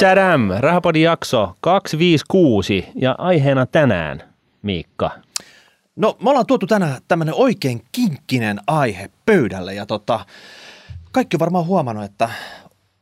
Tadam! 0.00 0.48
Rahapodin 0.58 1.02
jakso 1.02 1.54
256 1.60 2.86
ja 2.94 3.14
aiheena 3.18 3.66
tänään, 3.66 4.22
Miikka. 4.62 5.10
No 5.96 6.16
me 6.22 6.30
ollaan 6.30 6.46
tuotu 6.46 6.66
tänään 6.66 7.00
tämmöinen 7.08 7.34
oikein 7.34 7.82
kinkkinen 7.92 8.60
aihe 8.66 9.10
pöydälle 9.26 9.74
ja 9.74 9.86
tota, 9.86 10.26
kaikki 11.12 11.36
on 11.36 11.40
varmaan 11.40 11.66
huomannut, 11.66 12.04
että 12.04 12.30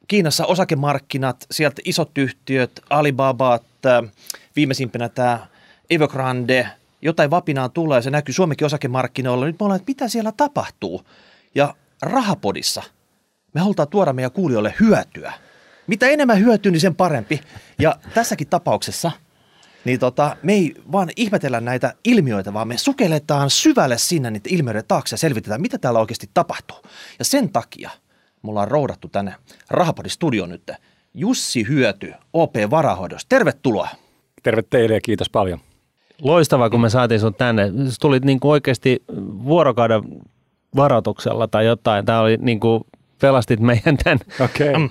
Kiinassa 0.09 0.47
osakemarkkinat, 0.47 1.47
sieltä 1.51 1.83
isot 1.85 2.19
yhtiöt, 2.19 2.81
Alibabat, 2.91 3.63
äh, 3.87 4.11
viimeisimpänä 4.57 5.09
tämä 5.09 5.47
Evergrande, 5.91 6.69
jotain 7.03 7.31
vapinaan 7.31 7.71
tulee, 7.71 8.03
se 8.03 8.11
näkyy 8.11 8.33
Suomenkin 8.33 8.67
osakemarkkinoilla. 8.67 9.47
Nyt 9.47 9.61
me 9.61 9.65
ollaan, 9.65 9.81
että 9.81 9.91
mitä 9.91 10.09
siellä 10.09 10.33
tapahtuu. 10.37 11.03
Ja 11.55 11.75
rahapodissa 12.03 12.83
me 13.55 13.61
halutaan 13.61 13.89
tuoda 13.89 14.13
meidän 14.13 14.33
kuulijoille 14.33 14.75
hyötyä. 14.81 15.33
Mitä 15.87 16.07
enemmän 16.07 16.39
hyötyä, 16.39 16.73
niin 16.73 16.81
sen 16.81 16.95
parempi. 16.95 17.41
Ja 17.79 17.97
tässäkin 18.15 18.49
tapauksessa 18.49 19.11
niin 19.85 20.01
tota, 20.01 20.37
me 20.43 20.53
ei 20.53 20.75
vaan 20.93 21.09
ihmetellä 21.17 21.61
näitä 21.61 21.95
ilmiöitä, 22.05 22.53
vaan 22.53 22.69
me 22.69 22.79
sukelletaan 22.79 23.51
syvälle 23.51 23.99
sinne 23.99 24.31
niitä 24.31 24.49
ilmiöiden 24.53 24.85
taakse 24.89 25.15
ja 25.15 25.19
selvitetään, 25.19 25.61
mitä 25.61 25.79
täällä 25.79 26.01
oikeasti 26.01 26.31
tapahtuu. 26.35 26.77
Ja 27.19 27.25
sen 27.25 27.53
takia 27.53 27.91
me 28.43 28.51
ollaan 28.51 28.69
roudattu 28.69 29.09
tänne 29.09 29.35
Rahapodin 29.71 30.11
studio 30.11 30.47
nyt 30.47 30.71
Jussi 31.15 31.69
Hyöty 31.69 32.13
OP 32.33 32.55
Varahoidosta. 32.71 33.29
Tervetuloa. 33.29 33.89
Terve 34.43 34.63
teille 34.63 34.95
ja 34.95 35.01
kiitos 35.01 35.31
paljon. 35.31 35.59
Loistavaa, 36.23 36.71
kun 36.71 36.81
me 36.81 36.91
saatiin 36.91 37.21
sun 37.21 37.35
tänne. 37.35 37.67
Sä 37.89 37.97
tulit 38.01 38.25
niin 38.25 38.41
kuin 38.41 38.53
oikeasti 38.53 39.03
vuorokauden 39.45 40.03
varoituksella 40.77 41.49
tai 41.49 41.67
jotain. 41.67 42.05
Tämä 42.05 42.21
oli 42.21 42.37
niin 42.41 42.61
kuin 42.61 42.85
pelastit 43.23 43.61
meidän 43.61 43.97
tämän 43.97 44.19
Okei. 44.41 44.69
Okay. 44.69 44.91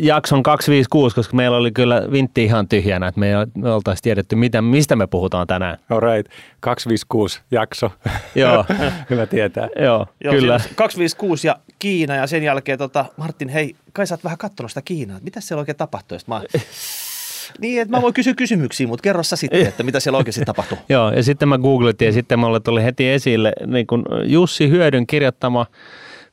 jakson 0.00 0.42
256, 0.42 1.14
koska 1.14 1.36
meillä 1.36 1.56
oli 1.56 1.72
kyllä 1.72 2.02
vintti 2.12 2.44
ihan 2.44 2.68
tyhjänä, 2.68 3.08
että 3.08 3.20
me 3.20 3.28
ei 3.28 3.34
me 3.54 3.72
oltaisi 3.72 4.02
tiedetty, 4.02 4.36
mitä, 4.36 4.62
mistä 4.62 4.96
me 4.96 5.06
puhutaan 5.06 5.46
tänään. 5.46 5.78
All 5.90 6.00
right. 6.00 6.32
256 6.60 7.40
jakso. 7.50 7.92
Joo. 8.34 8.64
Hyvä 9.10 9.26
tietää. 9.26 9.68
Joo, 9.78 10.06
Joo, 10.24 10.34
kyllä. 10.34 10.58
siinä 10.58 10.74
256 10.74 11.46
ja 11.46 11.56
Kiina 11.78 12.16
ja 12.16 12.26
sen 12.26 12.42
jälkeen 12.42 12.78
tota, 12.78 13.04
Martin, 13.16 13.48
hei, 13.48 13.76
kai 13.92 14.06
sä 14.06 14.14
oot 14.14 14.24
vähän 14.24 14.38
katsonut 14.38 14.70
sitä 14.70 14.82
Kiinaa. 14.82 15.18
Mitä 15.22 15.40
siellä 15.40 15.60
oikein 15.60 15.76
tapahtuu? 15.76 16.18
Sitten 16.18 16.34
Mä... 16.34 16.42
niin, 17.60 17.82
että 17.82 17.96
mä 17.96 18.02
voin 18.02 18.14
kysyä 18.14 18.34
kysymyksiä, 18.34 18.86
mutta 18.86 19.02
kerro 19.02 19.22
sä 19.22 19.36
sitten, 19.36 19.66
että 19.66 19.82
mitä 19.82 20.00
siellä 20.00 20.16
oikeasti 20.16 20.44
tapahtuu. 20.44 20.78
Joo, 20.88 21.12
ja 21.12 21.22
sitten 21.22 21.48
mä 21.48 21.58
googletin 21.58 22.06
ja 22.06 22.12
sitten 22.12 22.38
mulle 22.38 22.60
tuli 22.60 22.84
heti 22.84 23.08
esille 23.08 23.52
niin 23.66 23.86
kun 23.86 24.04
Jussi 24.24 24.68
Hyödyn 24.68 25.06
kirjoittama 25.06 25.66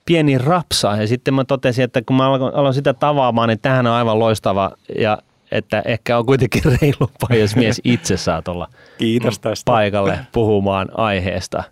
pieni 0.08 0.38
rapsa. 0.38 0.96
Ja 0.96 1.08
sitten 1.08 1.34
mä 1.34 1.46
totesin, 1.46 1.84
että 1.84 2.02
kun 2.02 2.16
mä 2.16 2.28
aloin, 2.28 2.56
aloin 2.56 2.74
sitä 2.74 2.94
tavaamaan, 2.94 3.50
niin 3.50 3.60
tähän 3.60 3.88
on 3.88 3.94
aivan 3.94 4.20
loistava 4.20 4.72
ja 5.00 5.18
että 5.52 5.82
ehkä 5.86 6.18
on 6.18 6.26
kuitenkin 6.26 6.62
reilumpaa, 6.82 7.38
jos 7.38 7.56
mies 7.56 7.82
itse 7.84 8.18
saa 8.18 8.42
tulla 8.42 8.68
Kiitos 8.98 9.40
tästä. 9.40 9.72
paikalle 9.72 10.20
puhumaan 10.32 10.88
aiheesta. 10.94 11.64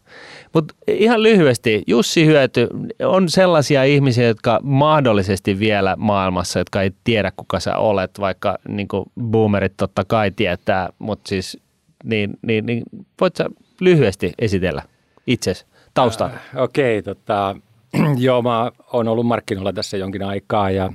Mutta 0.53 0.73
ihan 0.88 1.23
lyhyesti, 1.23 1.83
Jussi 1.88 2.25
Hyöty 2.25 2.67
on 3.03 3.30
sellaisia 3.30 3.83
ihmisiä, 3.83 4.27
jotka 4.27 4.59
mahdollisesti 4.64 5.59
vielä 5.59 5.95
maailmassa, 5.97 6.59
jotka 6.59 6.81
ei 6.81 6.92
tiedä 7.03 7.31
kuka 7.38 7.59
sä 7.59 7.77
olet, 7.77 8.20
vaikka 8.20 8.58
niin 8.67 8.88
boomerit 9.22 9.73
totta 9.77 10.03
kai 10.08 10.31
tietää, 10.31 10.89
mutta 10.99 11.30
siis 11.30 11.58
niin, 12.03 12.30
niin, 12.42 12.66
niin 12.66 12.83
voit 13.22 13.36
sä 13.36 13.45
lyhyesti 13.80 14.33
esitellä 14.39 14.81
itsesi 15.27 15.66
taustan? 15.94 16.31
Äh, 16.31 16.42
Okei, 16.64 16.99
okay, 16.99 17.16
tota, 17.16 17.55
joo, 18.18 18.42
mä 18.42 18.72
oon 18.94 19.08
ollut 19.08 19.28
markkinoilla 19.28 19.74
tässä 19.74 19.98
jonkin 19.98 20.24
aikaa 20.24 20.72
ja, 20.72 20.94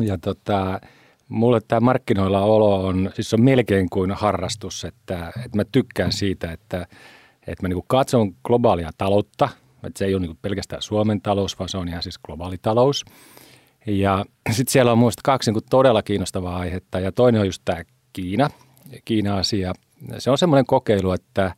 ja 0.00 0.18
tota, 0.18 0.80
mulle 1.28 1.60
tämä 1.68 1.80
markkinoilla 1.80 2.40
olo 2.40 2.86
on, 2.86 3.10
siis 3.14 3.34
on 3.34 3.42
melkein 3.42 3.90
kuin 3.90 4.12
harrastus, 4.12 4.84
että, 4.84 5.32
että 5.44 5.56
mä 5.56 5.64
tykkään 5.72 6.12
siitä, 6.12 6.52
että, 6.52 6.86
että 7.46 7.62
mä 7.62 7.68
niinku 7.68 7.84
katson 7.86 8.34
globaalia 8.44 8.90
taloutta, 8.98 9.48
että 9.84 9.98
se 9.98 10.04
ei 10.04 10.14
ole 10.14 10.20
niinku 10.20 10.38
pelkästään 10.42 10.82
Suomen 10.82 11.20
talous, 11.20 11.58
vaan 11.58 11.68
se 11.68 11.78
on 11.78 11.88
ihan 11.88 12.02
siis 12.02 12.18
globaali 12.18 12.58
talous. 12.62 13.04
Ja 13.86 14.24
sitten 14.50 14.72
siellä 14.72 14.92
on 14.92 14.98
muista 14.98 15.20
kaksi 15.24 15.50
niinku 15.50 15.66
todella 15.70 16.02
kiinnostavaa 16.02 16.58
aihetta 16.58 17.00
ja 17.00 17.12
toinen 17.12 17.40
on 17.40 17.46
just 17.46 17.62
tämä 17.64 17.82
Kiina, 18.12 18.50
Kiina-asia. 19.04 19.72
Se 20.18 20.30
on 20.30 20.38
semmoinen 20.38 20.66
kokeilu, 20.66 21.12
että, 21.12 21.54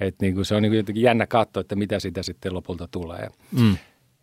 että 0.00 0.24
niinku 0.24 0.44
se 0.44 0.54
on 0.54 0.62
niinku 0.62 0.76
jotenkin 0.76 1.02
jännä 1.02 1.26
katsoa, 1.26 1.60
että 1.60 1.76
mitä 1.76 2.00
siitä 2.00 2.22
sitten 2.22 2.54
lopulta 2.54 2.88
tulee. 2.90 3.28
Mm. 3.60 3.76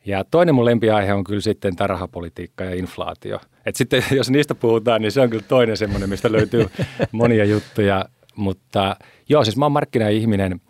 Ja 0.06 0.24
toinen 0.24 0.56
mun 0.56 0.66
lempiaihe 0.66 1.14
on 1.14 1.24
kyllä 1.24 1.42
sitten 1.42 1.76
tämä 1.76 1.88
rahapolitiikka 1.88 2.64
ja 2.64 2.76
inflaatio. 2.76 3.40
Et 3.66 3.76
sitten 3.76 4.04
jos 4.18 4.30
niistä 4.30 4.56
puhutaan, 4.56 5.02
niin 5.02 5.12
se 5.12 5.22
on 5.22 5.30
kyllä 5.30 5.44
toinen 5.48 5.78
semmoinen, 5.78 6.10
mistä 6.10 6.32
löytyy 6.32 6.70
monia 7.12 7.46
juttuja. 7.46 8.06
Mutta 8.36 8.96
joo, 9.30 9.44
siis 9.44 9.58
mä 9.58 9.66
oon 9.66 9.72
markkinaihminen, 9.72 10.62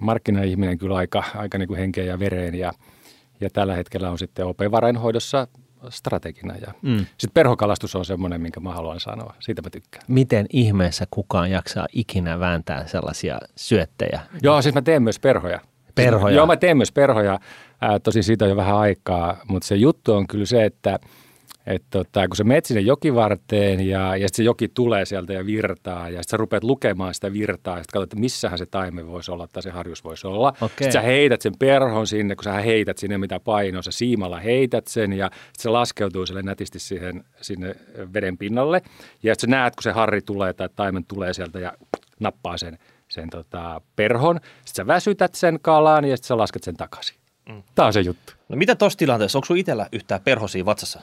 markkinaihminen 0.00 0.78
kyllä 0.78 0.96
aika, 0.96 1.24
aika 1.34 1.58
niin 1.58 1.68
kuin 1.68 1.78
henkeen 1.78 2.06
ja 2.06 2.18
vereen 2.18 2.54
ja, 2.54 2.72
ja 3.40 3.50
tällä 3.50 3.74
hetkellä 3.74 4.10
on 4.10 4.18
sitten 4.18 4.46
OP-varainhoidossa 4.46 5.48
strategina. 5.88 6.54
Ja 6.56 6.72
Mm. 6.82 6.98
Sitten 6.98 7.34
perhokalastus 7.34 7.96
on 7.96 8.04
semmoinen, 8.04 8.40
minkä 8.40 8.60
mä 8.60 8.72
haluan 8.74 9.00
sanoa. 9.00 9.34
Siitä 9.40 9.62
mä 9.62 9.70
tykkään. 9.70 10.04
Miten 10.08 10.46
ihmeessä 10.52 11.06
kukaan 11.10 11.50
jaksaa 11.50 11.86
ikinä 11.92 12.40
vääntää 12.40 12.86
sellaisia 12.86 13.38
syöttejä? 13.56 14.20
Joo, 14.42 14.62
siis 14.62 14.74
mä 14.74 14.82
teen 14.82 15.02
myös 15.02 15.18
perhoja. 15.18 15.60
Perhoja? 15.94 16.36
Joo, 16.36 16.46
mä 16.46 16.56
teen 16.56 16.76
myös 16.76 16.92
perhoja. 16.92 17.38
Ää, 17.80 17.98
tosi 17.98 18.22
siitä 18.22 18.44
on 18.44 18.48
jo 18.50 18.56
vähän 18.56 18.76
aikaa, 18.76 19.40
mutta 19.48 19.68
se 19.68 19.74
juttu 19.76 20.14
on 20.14 20.26
kyllä 20.26 20.46
se, 20.46 20.64
että 20.64 20.98
et 21.66 21.82
tota, 21.90 22.28
kun 22.28 22.36
sä 22.36 22.44
menet 22.44 22.64
sinne 22.64 22.80
jokivarteen 22.80 23.80
ja, 23.80 24.16
ja 24.16 24.28
sitten 24.28 24.36
se 24.36 24.42
joki 24.42 24.68
tulee 24.68 25.04
sieltä 25.04 25.32
ja 25.32 25.46
virtaa 25.46 26.08
ja 26.08 26.22
sitten 26.22 26.30
sä 26.30 26.36
rupeat 26.36 26.64
lukemaan 26.64 27.14
sitä 27.14 27.32
virtaa 27.32 27.76
ja 27.76 27.82
sitten 27.82 27.92
katsot, 27.92 28.12
että 28.12 28.20
missähän 28.20 28.58
se 28.58 28.66
taime 28.66 29.06
voisi 29.06 29.30
olla 29.30 29.48
tai 29.52 29.62
se 29.62 29.70
harjus 29.70 30.04
voisi 30.04 30.26
olla. 30.26 30.48
Okei. 30.48 30.68
Sitten 30.68 30.92
sä 30.92 31.00
heität 31.00 31.42
sen 31.42 31.52
perhon 31.58 32.06
sinne, 32.06 32.34
kun 32.34 32.44
sä 32.44 32.52
heität 32.52 32.98
sinne 32.98 33.18
mitä 33.18 33.40
painoa, 33.40 33.82
sä 33.82 33.90
siimalla 33.90 34.38
heität 34.38 34.86
sen 34.86 35.12
ja 35.12 35.30
sitten 35.34 35.62
se 35.62 35.68
laskeutuu 35.68 36.26
sille 36.26 36.42
nätisti 36.42 36.78
siihen, 36.78 37.24
sinne 37.40 37.76
veden 38.14 38.38
pinnalle. 38.38 38.82
Ja 39.22 39.34
sitten 39.34 39.50
sä 39.50 39.56
näet, 39.56 39.76
kun 39.76 39.82
se 39.82 39.92
harri 39.92 40.22
tulee 40.22 40.52
tai 40.52 40.68
taimen 40.76 41.04
tulee 41.04 41.34
sieltä 41.34 41.58
ja 41.58 41.72
nappaa 42.20 42.56
sen, 42.56 42.78
sen 43.08 43.30
tota, 43.30 43.80
perhon. 43.96 44.40
Sitten 44.64 44.74
sä 44.74 44.86
väsytät 44.86 45.34
sen 45.34 45.58
kalan 45.62 46.04
ja 46.04 46.16
sitten 46.16 46.28
sä 46.28 46.38
lasket 46.38 46.62
sen 46.62 46.76
takaisin. 46.76 47.16
Mm. 47.48 47.62
Tämä 47.74 47.86
on 47.86 47.92
se 47.92 48.00
juttu. 48.00 48.32
No 48.48 48.56
mitä 48.56 48.74
tossa 48.74 48.98
tilanteessa? 48.98 49.38
Onko 49.38 49.46
sun 49.46 49.56
itsellä 49.56 49.86
yhtään 49.92 50.20
perhosia 50.24 50.64
vatsassa? 50.64 51.00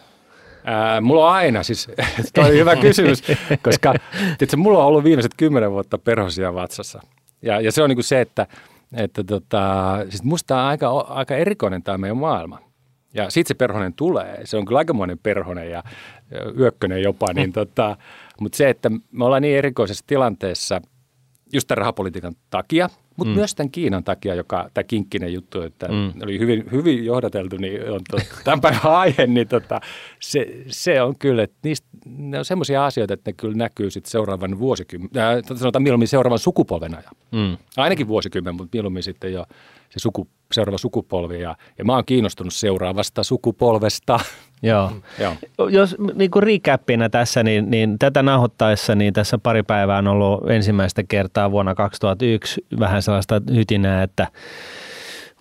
Ää, 0.63 1.01
mulla 1.01 1.27
on 1.27 1.33
aina, 1.33 1.63
siis 1.63 1.87
toi 2.33 2.45
on 2.45 2.51
hyvä 2.51 2.75
kysymys, 2.87 3.23
koska 3.63 3.93
tiedätkö, 4.37 4.57
mulla 4.57 4.79
on 4.79 4.85
ollut 4.85 5.03
viimeiset 5.03 5.31
kymmenen 5.37 5.71
vuotta 5.71 5.97
perhosia 5.97 6.53
vatsassa. 6.53 7.01
Ja, 7.41 7.61
ja 7.61 7.71
se 7.71 7.83
on 7.83 7.89
niin 7.89 7.97
kuin 7.97 8.03
se, 8.03 8.21
että, 8.21 8.47
että 8.93 9.23
tota, 9.23 9.95
siis 10.09 10.23
musta 10.23 10.55
on 10.55 10.61
aika, 10.61 10.89
aika 10.89 11.35
erikoinen 11.35 11.83
tämä 11.83 11.97
meidän 11.97 12.17
maailma. 12.17 12.59
Ja 13.13 13.29
siitä 13.29 13.47
se 13.47 13.53
perhonen 13.53 13.93
tulee. 13.93 14.41
Se 14.43 14.57
on 14.57 14.65
kyllä 14.65 14.77
aikamoinen 14.77 15.19
perhonen 15.19 15.71
ja 15.71 15.83
ja 16.31 16.51
yökkönen 16.59 17.01
jopa. 17.01 17.33
Niin 17.33 17.53
tota, 17.59 17.97
mutta 18.41 18.55
se, 18.55 18.69
että 18.69 18.89
me 19.11 19.25
ollaan 19.25 19.41
niin 19.41 19.57
erikoisessa 19.57 20.03
tilanteessa 20.07 20.81
just 21.53 21.67
tämän 21.67 21.77
rahapolitiikan 21.77 22.33
takia, 22.49 22.89
mutta 23.15 23.31
mm. 23.31 23.35
myös 23.35 23.55
tämän 23.55 23.71
Kiinan 23.71 24.03
takia, 24.03 24.35
joka 24.35 24.69
tämä 24.73 24.83
kinkkinen 24.83 25.33
juttu, 25.33 25.61
että 25.61 25.87
Mm. 25.87 26.13
oli 26.23 26.39
hyvin, 26.39 26.63
hyvin 26.71 27.05
johdateltu, 27.05 27.57
niin 27.57 27.91
on 27.91 28.01
tot, 28.11 28.21
tämän 28.43 28.61
päivän 28.61 28.85
aihe, 28.85 29.27
niin 29.27 29.47
tota, 29.47 29.81
se, 30.19 30.47
se 30.67 31.01
on 31.01 31.15
kyllä, 31.19 31.43
että 31.43 31.57
niistä, 31.63 31.87
ne 32.05 32.39
on 32.39 32.45
semmoisia 32.45 32.85
asioita, 32.85 33.13
että 33.13 33.29
ne 33.29 33.33
kyllä 33.33 33.55
näkyy 33.55 33.91
sitten 33.91 34.11
seuraavan 34.11 34.59
vuosikymmenen, 34.59 35.23
äh, 35.23 35.57
sanotaan 35.57 35.83
mieluummin 35.83 36.07
seuraavan 36.07 36.39
sukupolven 36.39 36.95
ajan. 36.95 37.13
Mm. 37.31 37.57
Ainakin 37.77 38.07
vuosikymmen, 38.07 38.55
mutta 38.55 38.75
mieluummin 38.75 39.03
sitten 39.03 39.33
jo 39.33 39.45
se 39.89 39.99
suku, 39.99 40.27
seuraava 40.51 40.77
sukupolvi. 40.77 41.41
Ja, 41.41 41.55
ja 41.77 41.85
mä 41.85 41.93
oon 41.93 42.05
kiinnostunut 42.05 42.53
seuraavasta 42.53 43.23
sukupolvesta. 43.23 44.19
Joo. 44.61 44.91
Joo. 45.19 45.35
Jos 45.69 45.95
niin 46.15 46.31
kuin 46.31 46.43
recappina 46.43 47.09
tässä, 47.09 47.43
niin, 47.43 47.71
niin 47.71 47.99
tätä 47.99 48.23
nauhoittaessa, 48.23 48.95
niin 48.95 49.13
tässä 49.13 49.37
pari 49.37 49.63
päivää 49.63 49.97
on 49.97 50.07
ollut 50.07 50.49
ensimmäistä 50.49 51.03
kertaa 51.03 51.51
vuonna 51.51 51.75
2001 51.75 52.65
vähän 52.79 53.01
sellaista 53.01 53.41
hytinää, 53.53 54.03
että 54.03 54.27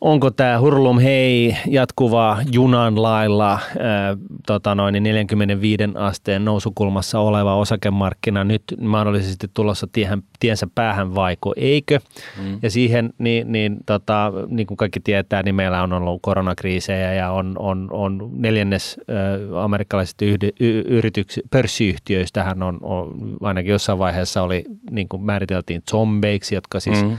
onko 0.01 0.31
tämä 0.31 0.61
hurlum 0.61 0.99
hei 0.99 1.57
jatkuva 1.67 2.39
junan 2.53 3.03
lailla 3.03 3.51
ää, 3.51 4.17
tota 4.47 4.75
noin, 4.75 4.93
niin 4.93 5.03
45 5.03 5.83
asteen 5.95 6.45
nousukulmassa 6.45 7.21
oleva 7.21 7.57
osakemarkkina 7.57 8.45
nyt 8.45 8.63
mahdollisesti 8.81 9.47
tulossa 9.55 9.87
tiehän, 9.93 10.23
tiensä 10.41 10.67
päähän 10.75 11.15
vaiko 11.15 11.55
eikö? 11.57 11.99
Mm. 12.43 12.59
Ja 12.63 12.71
siihen, 12.71 13.11
niin, 13.19 13.53
niin, 13.53 13.77
tota, 13.87 14.33
niin 14.49 14.67
kuin 14.67 14.77
kaikki 14.77 15.01
tietää, 15.01 15.43
niin 15.43 15.55
meillä 15.55 15.83
on 15.83 15.93
ollut 15.93 16.23
koronakriisejä 16.23 17.15
ja 17.15 17.31
on, 17.31 17.57
on, 17.59 17.89
on 17.91 18.31
neljännes 18.33 19.01
ä, 19.01 19.63
amerikkalaisista 19.63 20.25
yhdy, 20.25 20.51
y, 20.61 20.81
yrityks, 20.81 21.41
pörssiyhtiöistähän 21.51 22.63
on, 22.63 22.79
on, 22.83 23.15
ainakin 23.41 23.73
jossain 23.73 23.99
vaiheessa 23.99 24.43
oli, 24.43 24.65
niin 24.91 25.09
kuin 25.09 25.23
määriteltiin 25.23 25.83
zombeiksi, 25.91 26.55
jotka 26.55 26.81
siis 26.81 27.05
mm 27.05 27.17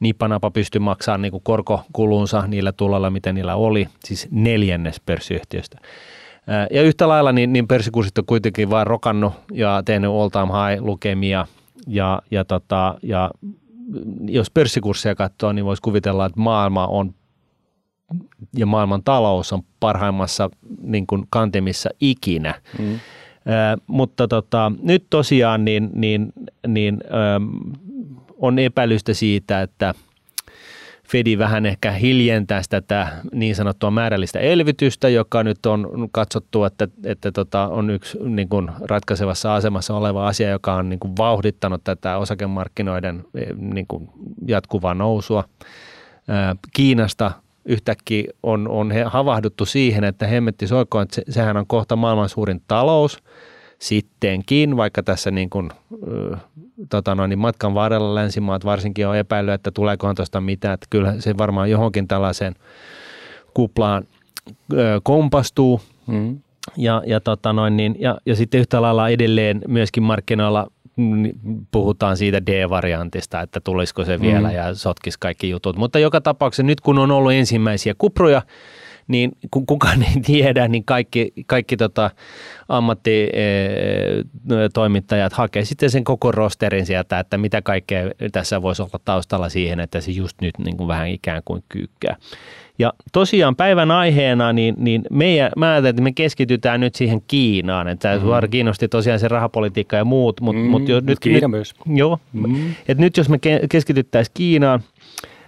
nipanapa 0.00 0.50
pystyi 0.50 0.78
maksamaan 0.78 1.22
niin 1.22 1.32
kuin 1.32 1.42
korkokulunsa 1.44 2.46
niillä 2.46 2.72
tuloilla, 2.72 3.10
mitä 3.10 3.32
niillä 3.32 3.54
oli, 3.54 3.88
siis 4.04 4.28
neljännes 4.30 5.00
pörssiyhtiöstä. 5.06 5.78
Ja 6.70 6.82
yhtä 6.82 7.08
lailla 7.08 7.32
niin, 7.32 7.52
niin 7.52 7.68
pörssikurssit 7.68 8.18
on 8.18 8.26
kuitenkin 8.26 8.70
vain 8.70 8.86
rokannut 8.86 9.32
ja 9.52 9.82
tehnyt 9.84 10.10
all 10.10 10.28
time 10.28 10.46
high 10.46 10.82
lukemia 10.82 11.46
ja, 11.86 12.22
ja, 12.30 12.44
tota, 12.44 12.94
ja 13.02 13.30
jos 14.26 14.50
pörssikursseja 14.50 15.14
katsoo, 15.14 15.52
niin 15.52 15.64
voisi 15.64 15.82
kuvitella, 15.82 16.26
että 16.26 16.40
maailma 16.40 16.86
on 16.86 17.14
ja 18.56 18.66
maailman 18.66 19.02
talous 19.02 19.52
on 19.52 19.62
parhaimmassa 19.80 20.50
niin 20.82 21.06
kuin 21.06 21.24
kantimissa 21.30 21.90
ikinä. 22.00 22.54
Mm. 22.78 22.94
Äh, 22.94 23.00
mutta 23.86 24.28
tota, 24.28 24.72
nyt 24.82 25.06
tosiaan 25.10 25.64
niin, 25.64 25.90
niin, 25.94 26.32
niin, 26.66 27.00
ähm, 27.04 27.44
on 28.46 28.58
epäilystä 28.58 29.14
siitä, 29.14 29.62
että 29.62 29.94
Fedi 31.08 31.38
vähän 31.38 31.66
ehkä 31.66 31.90
hiljentäisi 31.90 32.70
tätä 32.70 33.08
niin 33.32 33.54
sanottua 33.54 33.90
määrällistä 33.90 34.38
elvytystä, 34.38 35.08
joka 35.08 35.42
nyt 35.42 35.66
on 35.66 36.08
katsottu, 36.12 36.64
että, 36.64 36.88
että 37.04 37.32
tota, 37.32 37.68
on 37.68 37.90
yksi 37.90 38.18
niin 38.22 38.48
kuin 38.48 38.70
ratkaisevassa 38.80 39.54
asemassa 39.54 39.96
oleva 39.96 40.28
asia, 40.28 40.50
joka 40.50 40.74
on 40.74 40.88
niin 40.88 41.00
kuin 41.00 41.16
vauhdittanut 41.18 41.84
tätä 41.84 42.18
osakemarkkinoiden 42.18 43.24
niin 43.56 43.86
kuin 43.88 44.08
jatkuvaa 44.46 44.94
nousua. 44.94 45.44
Kiinasta 46.72 47.32
yhtäkkiä 47.64 48.24
on, 48.42 48.68
on 48.68 48.92
havahduttu 49.06 49.66
siihen, 49.66 50.04
että 50.04 50.26
hemmetti 50.26 50.66
soikoon, 50.66 51.02
että 51.02 51.14
se, 51.14 51.22
sehän 51.28 51.56
on 51.56 51.66
kohta 51.66 51.96
maailman 51.96 52.28
suurin 52.28 52.62
talous 52.68 53.18
sittenkin, 53.84 54.76
vaikka 54.76 55.02
tässä 55.02 55.30
niin 55.30 55.50
kuin, 55.50 55.70
tota 56.90 57.14
noin, 57.14 57.28
niin 57.28 57.38
matkan 57.38 57.74
varrella 57.74 58.14
länsimaat 58.14 58.64
varsinkin 58.64 59.08
on 59.08 59.16
epäillyt, 59.16 59.54
että 59.54 59.70
tuleekohan 59.70 60.16
tuosta 60.16 60.40
mitään, 60.40 60.74
että 60.74 60.86
kyllä 60.90 61.14
se 61.18 61.38
varmaan 61.38 61.70
johonkin 61.70 62.08
tällaiseen 62.08 62.54
kuplaan 63.54 64.04
kompastuu. 65.02 65.80
Mm. 66.06 66.38
Ja, 66.76 67.02
ja, 67.06 67.20
tota 67.20 67.52
noin, 67.52 67.76
niin, 67.76 67.96
ja, 67.98 68.18
ja 68.26 68.36
sitten 68.36 68.60
yhtä 68.60 68.82
lailla 68.82 69.08
edelleen 69.08 69.60
myöskin 69.68 70.02
markkinoilla 70.02 70.66
puhutaan 71.70 72.16
siitä 72.16 72.46
D-variantista, 72.46 73.40
että 73.40 73.60
tulisiko 73.60 74.04
se 74.04 74.20
vielä 74.20 74.48
mm. 74.48 74.54
ja 74.54 74.74
sotkisi 74.74 75.18
kaikki 75.20 75.50
jutut. 75.50 75.76
Mutta 75.76 75.98
joka 75.98 76.20
tapauksessa 76.20 76.62
nyt 76.62 76.80
kun 76.80 76.98
on 76.98 77.10
ollut 77.10 77.32
ensimmäisiä 77.32 77.94
kupruja, 77.98 78.42
niin 79.08 79.32
kun 79.50 79.66
kukaan 79.66 80.02
ei 80.02 80.20
tiedä, 80.26 80.68
niin 80.68 80.84
kaikki, 80.84 81.32
kaikki 81.46 81.76
tota 81.76 82.10
ammattitoimittajat 82.68 85.32
hakee 85.32 85.64
sitten 85.64 85.90
sen 85.90 86.04
koko 86.04 86.32
rosterin 86.32 86.86
sieltä, 86.86 87.18
että 87.18 87.38
mitä 87.38 87.62
kaikkea 87.62 88.10
tässä 88.32 88.62
voisi 88.62 88.82
olla 88.82 89.00
taustalla 89.04 89.48
siihen, 89.48 89.80
että 89.80 90.00
se 90.00 90.10
just 90.10 90.40
nyt 90.40 90.58
niin 90.58 90.76
kuin 90.76 90.88
vähän 90.88 91.08
ikään 91.08 91.42
kuin 91.44 91.64
kyykkää. 91.68 92.16
Ja 92.78 92.92
tosiaan 93.12 93.56
päivän 93.56 93.90
aiheena, 93.90 94.52
niin, 94.52 94.74
niin 94.78 95.02
meidän, 95.10 95.50
mä 95.56 95.70
ajattelin, 95.70 95.90
että 95.90 96.02
me 96.02 96.12
keskitytään 96.12 96.80
nyt 96.80 96.94
siihen 96.94 97.22
Kiinaan. 97.26 97.88
Että 97.88 98.16
mm. 98.16 98.50
kiinnosti 98.50 98.88
tosiaan 98.88 99.20
se 99.20 99.28
rahapolitiikka 99.28 99.96
ja 99.96 100.04
muut. 100.04 100.40
Mutta 100.40 100.62
mm, 100.62 100.68
mut 100.68 100.88
jo, 100.88 101.00
nyt, 101.00 101.18
Kiina 101.18 101.40
nyt, 101.40 101.50
myös. 101.50 101.74
Joo, 101.86 102.18
mm. 102.32 102.74
et 102.88 102.98
nyt 102.98 103.16
jos 103.16 103.28
me 103.28 103.38
keskityttäisiin 103.70 104.32
Kiinaan, 104.34 104.80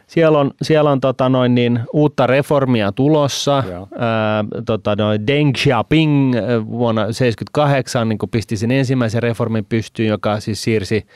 siellä 0.06 0.38
on, 0.38 0.50
siellä 0.62 0.90
on 0.90 1.00
tota 1.00 1.28
noin 1.28 1.54
niin, 1.54 1.80
uutta 1.92 2.26
reformia 2.26 2.92
tulossa. 2.92 3.64
Ää, 3.98 4.44
tota 4.66 4.96
noin 4.96 5.26
Deng 5.26 5.52
Xiaoping 5.54 6.34
vuonna 6.70 7.02
1978 7.02 8.08
niin 8.08 8.18
pisti 8.30 8.56
sen 8.56 8.70
ensimmäisen 8.70 9.22
reformin 9.22 9.64
pystyyn, 9.64 10.08
joka 10.08 10.40
siis 10.40 10.62
siirsi 10.62 11.06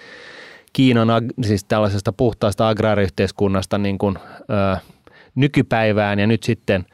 Kiinan 0.72 1.08
siis 1.42 1.64
tällaisesta 1.64 2.12
puhtaasta 2.12 2.68
agraariyhteiskunnasta 2.68 3.78
niin 3.78 3.98
kuin, 3.98 4.18
ää, 4.48 4.80
nykypäivään 5.34 6.18
ja 6.18 6.26
nyt 6.26 6.42
sitten 6.42 6.86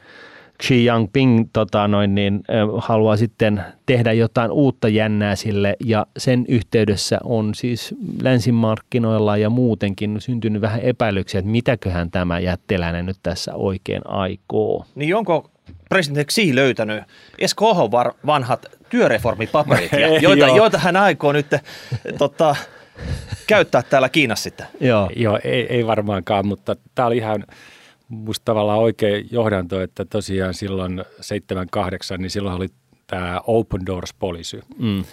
Xi 0.63 0.85
Jinping 0.85 1.49
tota 1.53 1.87
noin, 1.87 2.15
niin, 2.15 2.43
haluaa 2.77 3.17
sitten 3.17 3.63
tehdä 3.85 4.13
jotain 4.13 4.51
uutta 4.51 4.87
jännää 4.87 5.35
sille 5.35 5.75
ja 5.85 6.05
sen 6.17 6.45
yhteydessä 6.47 7.19
on 7.23 7.55
siis 7.55 7.95
länsimarkkinoilla 8.21 9.37
ja 9.37 9.49
muutenkin 9.49 10.21
syntynyt 10.21 10.61
vähän 10.61 10.81
epäilyksiä, 10.81 11.39
että 11.39 11.51
mitäköhän 11.51 12.11
tämä 12.11 12.39
jättiläinen 12.39 13.05
nyt 13.05 13.17
tässä 13.23 13.53
oikein 13.55 14.01
aikoo. 14.05 14.85
Niin 14.95 15.15
onko 15.15 15.49
presidentti 15.89 16.33
Xi 16.33 16.55
löytänyt 16.55 17.03
SKH 17.45 17.77
vanhat 18.25 18.65
työreformipaperit, 18.89 19.91
ja 19.91 20.19
joita, 20.29 20.47
joita 20.47 20.77
hän 20.77 20.95
aikoo 20.95 21.31
nyt 21.31 21.47
tota, 22.17 22.55
käyttää 23.47 23.83
täällä 23.83 24.09
Kiinassa 24.09 24.43
sitten? 24.43 24.67
Joo, 24.79 25.09
Joo 25.15 25.39
ei, 25.43 25.67
ei 25.69 25.87
varmaankaan, 25.87 26.47
mutta 26.47 26.75
tämä 26.95 27.05
oli 27.05 27.17
ihan 27.17 27.43
musta 28.07 28.45
tavallaan 28.45 28.79
oikein 28.79 29.27
johdanto, 29.31 29.81
että 29.81 30.05
tosiaan 30.05 30.53
silloin 30.53 30.99
7-8, 32.15 32.17
niin 32.17 32.29
silloin 32.29 32.55
oli 32.55 32.67
tämä 33.07 33.41
Open 33.47 33.85
Doors 33.85 34.13
Policy. 34.13 34.61
Mm. 34.77 35.03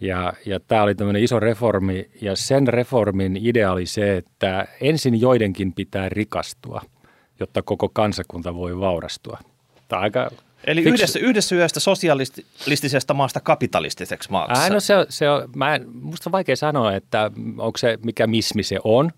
Ja, 0.00 0.32
ja 0.46 0.60
tämä 0.60 0.82
oli 0.82 0.94
tämmöinen 0.94 1.22
iso 1.22 1.40
reformi, 1.40 2.10
ja 2.20 2.36
sen 2.36 2.68
reformin 2.68 3.36
idea 3.36 3.72
oli 3.72 3.86
se, 3.86 4.16
että 4.16 4.66
ensin 4.80 5.20
joidenkin 5.20 5.72
pitää 5.72 6.08
rikastua, 6.08 6.82
jotta 7.40 7.62
koko 7.62 7.88
kansakunta 7.88 8.54
voi 8.54 8.80
vaurastua. 8.80 9.38
Tämä 9.88 10.02
aika 10.02 10.30
Eli 10.64 10.82
Fiks... 10.82 10.94
yhdessä, 10.94 11.18
yhdessä 11.18 11.56
yöstä 11.56 11.80
sosialistisesta 11.80 13.14
maasta 13.14 13.40
kapitalistiseksi 13.40 14.30
maaksi. 14.30 14.62
Ää, 14.62 14.70
no 14.70 14.80
se, 14.80 14.94
se 15.08 15.30
on, 15.30 15.48
mä 15.56 15.74
en, 15.74 15.86
musta 15.92 16.30
on 16.30 16.32
vaikea 16.32 16.56
sanoa, 16.56 16.94
että 16.94 17.30
onko 17.58 17.78
se, 17.78 17.98
mikä 18.04 18.26
mismi 18.26 18.62
se 18.62 18.78
on, 18.84 19.10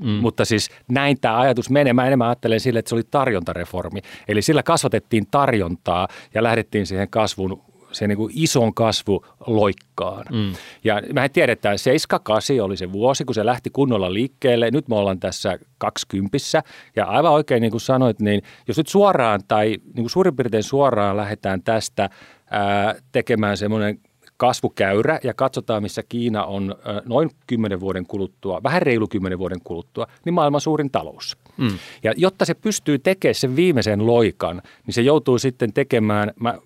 Mm. 0.00 0.08
Mutta 0.08 0.44
siis 0.44 0.70
näin 0.88 1.20
tämä 1.20 1.40
ajatus 1.40 1.70
menee. 1.70 1.92
Mä 1.92 2.06
enemmän 2.06 2.28
ajattelen 2.28 2.60
sille, 2.60 2.78
että 2.78 2.88
se 2.88 2.94
oli 2.94 3.02
tarjontareformi. 3.10 4.00
Eli 4.28 4.42
sillä 4.42 4.62
kasvatettiin 4.62 5.26
tarjontaa 5.30 6.08
ja 6.34 6.42
lähdettiin 6.42 6.86
siihen 6.86 7.10
kasvun 7.10 7.62
se 7.92 8.06
niin 8.06 8.18
kuin 8.18 8.32
ison 8.36 8.74
kasvuloikkaan. 8.74 10.24
Mm. 10.32 10.52
Ja 10.84 11.02
mehän 11.12 11.30
tiedetään, 11.30 11.78
78 11.78 12.60
oli 12.60 12.76
se 12.76 12.92
vuosi, 12.92 13.24
kun 13.24 13.34
se 13.34 13.46
lähti 13.46 13.70
kunnolla 13.70 14.14
liikkeelle. 14.14 14.70
Nyt 14.70 14.88
me 14.88 14.96
ollaan 14.96 15.20
tässä 15.20 15.58
kaksikympissä. 15.78 16.62
Ja 16.96 17.06
aivan 17.06 17.32
oikein 17.32 17.60
niin 17.60 17.70
kuin 17.70 17.80
sanoit, 17.80 18.20
niin 18.20 18.42
jos 18.68 18.76
nyt 18.76 18.88
suoraan 18.88 19.40
tai 19.48 19.66
niin 19.68 19.94
kuin 19.94 20.10
suurin 20.10 20.36
piirtein 20.36 20.62
suoraan 20.62 21.16
lähdetään 21.16 21.62
tästä 21.62 22.10
ää, 22.50 22.94
tekemään 23.12 23.56
semmoinen 23.56 23.98
kasvukäyrä 24.36 25.20
ja 25.24 25.34
katsotaan, 25.34 25.82
missä 25.82 26.02
Kiina 26.08 26.44
on 26.44 26.74
noin 27.04 27.30
10 27.46 27.80
vuoden 27.80 28.06
kuluttua, 28.06 28.60
vähän 28.62 28.82
reilu 28.82 29.06
10 29.08 29.38
vuoden 29.38 29.60
kuluttua, 29.64 30.06
niin 30.24 30.34
maailman 30.34 30.60
suurin 30.60 30.90
talous. 30.90 31.36
Mm. 31.56 31.78
Ja 32.02 32.12
jotta 32.16 32.44
se 32.44 32.54
pystyy 32.54 32.98
tekemään 32.98 33.34
sen 33.34 33.56
viimeisen 33.56 34.06
loikan, 34.06 34.62
niin 34.86 34.94
se 34.94 35.02
joutuu 35.02 35.38
sitten 35.38 35.72
tekemään, 35.72 36.32
mä, 36.40 36.58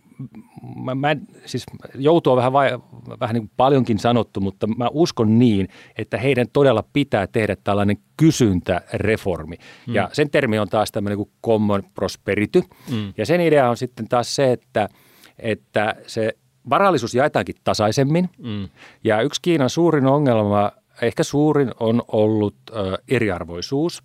mä, 0.84 0.94
mä 0.94 1.16
siis 1.44 1.66
joutuu 1.94 2.36
vähän, 2.36 2.52
vai, 2.52 2.78
vähän 3.20 3.34
niin 3.34 3.42
kuin 3.42 3.52
paljonkin 3.56 3.98
sanottu, 3.98 4.40
mutta 4.40 4.66
mä 4.66 4.88
uskon 4.92 5.38
niin, 5.38 5.68
että 5.98 6.18
heidän 6.18 6.46
todella 6.52 6.84
pitää 6.92 7.26
tehdä 7.26 7.56
tällainen 7.64 7.96
kysyntäreformi. 8.16 9.56
Mm. 9.86 9.94
Ja 9.94 10.10
sen 10.12 10.30
termi 10.30 10.58
on 10.58 10.68
taas 10.68 10.92
tämmöinen 10.92 11.16
kuin 11.16 11.30
common 11.44 11.82
prosperity. 11.94 12.62
Mm. 12.90 13.12
Ja 13.16 13.26
sen 13.26 13.40
idea 13.40 13.70
on 13.70 13.76
sitten 13.76 14.08
taas 14.08 14.34
se, 14.36 14.52
että, 14.52 14.88
että 15.38 15.94
se 16.06 16.34
varallisuus 16.70 17.14
jaetaankin 17.14 17.54
tasaisemmin. 17.64 18.30
Mm. 18.38 18.68
Ja 19.04 19.20
yksi 19.20 19.42
Kiinan 19.42 19.70
suurin 19.70 20.06
ongelma, 20.06 20.72
ehkä 21.02 21.22
suurin, 21.22 21.70
on 21.80 22.02
ollut 22.08 22.54
ö, 22.70 22.98
eriarvoisuus, 23.08 24.02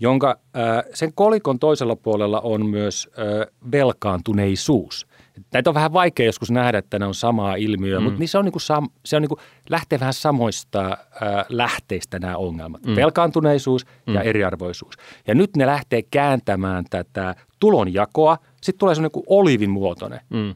jonka 0.00 0.38
ö, 0.56 0.60
sen 0.94 1.12
kolikon 1.14 1.58
toisella 1.58 1.96
puolella 1.96 2.40
on 2.40 2.66
myös 2.66 3.08
ö, 3.18 3.46
velkaantuneisuus. 3.72 5.06
Näitä 5.52 5.70
on 5.70 5.74
vähän 5.74 5.92
vaikea 5.92 6.26
joskus 6.26 6.50
nähdä, 6.50 6.78
että 6.78 6.98
ne 6.98 7.06
on 7.06 7.14
samaa 7.14 7.54
ilmiöä, 7.54 7.98
mm. 7.98 8.04
mutta 8.04 8.18
niin 8.18 8.28
se, 8.28 8.38
on 8.38 8.44
niinku 8.44 8.58
sam, 8.58 8.88
se 9.04 9.16
on 9.16 9.22
niinku, 9.22 9.38
lähtee 9.70 10.00
vähän 10.00 10.14
samoista 10.14 10.88
ö, 10.90 10.96
lähteistä 11.48 12.18
nämä 12.18 12.36
ongelmat. 12.36 12.86
Mm. 12.86 12.96
Velkaantuneisuus 12.96 13.86
mm. 14.06 14.14
ja 14.14 14.22
eriarvoisuus. 14.22 14.94
Ja 15.26 15.34
nyt 15.34 15.56
ne 15.56 15.66
lähtee 15.66 16.02
kääntämään 16.02 16.84
tätä 16.90 17.34
tulonjakoa. 17.60 18.38
Sitten 18.66 18.78
tulee 18.78 18.94
semmoinen 18.94 19.12
kuin 19.12 19.24
olivin 19.26 19.70
muotoinen. 19.70 20.20
Mm. 20.30 20.54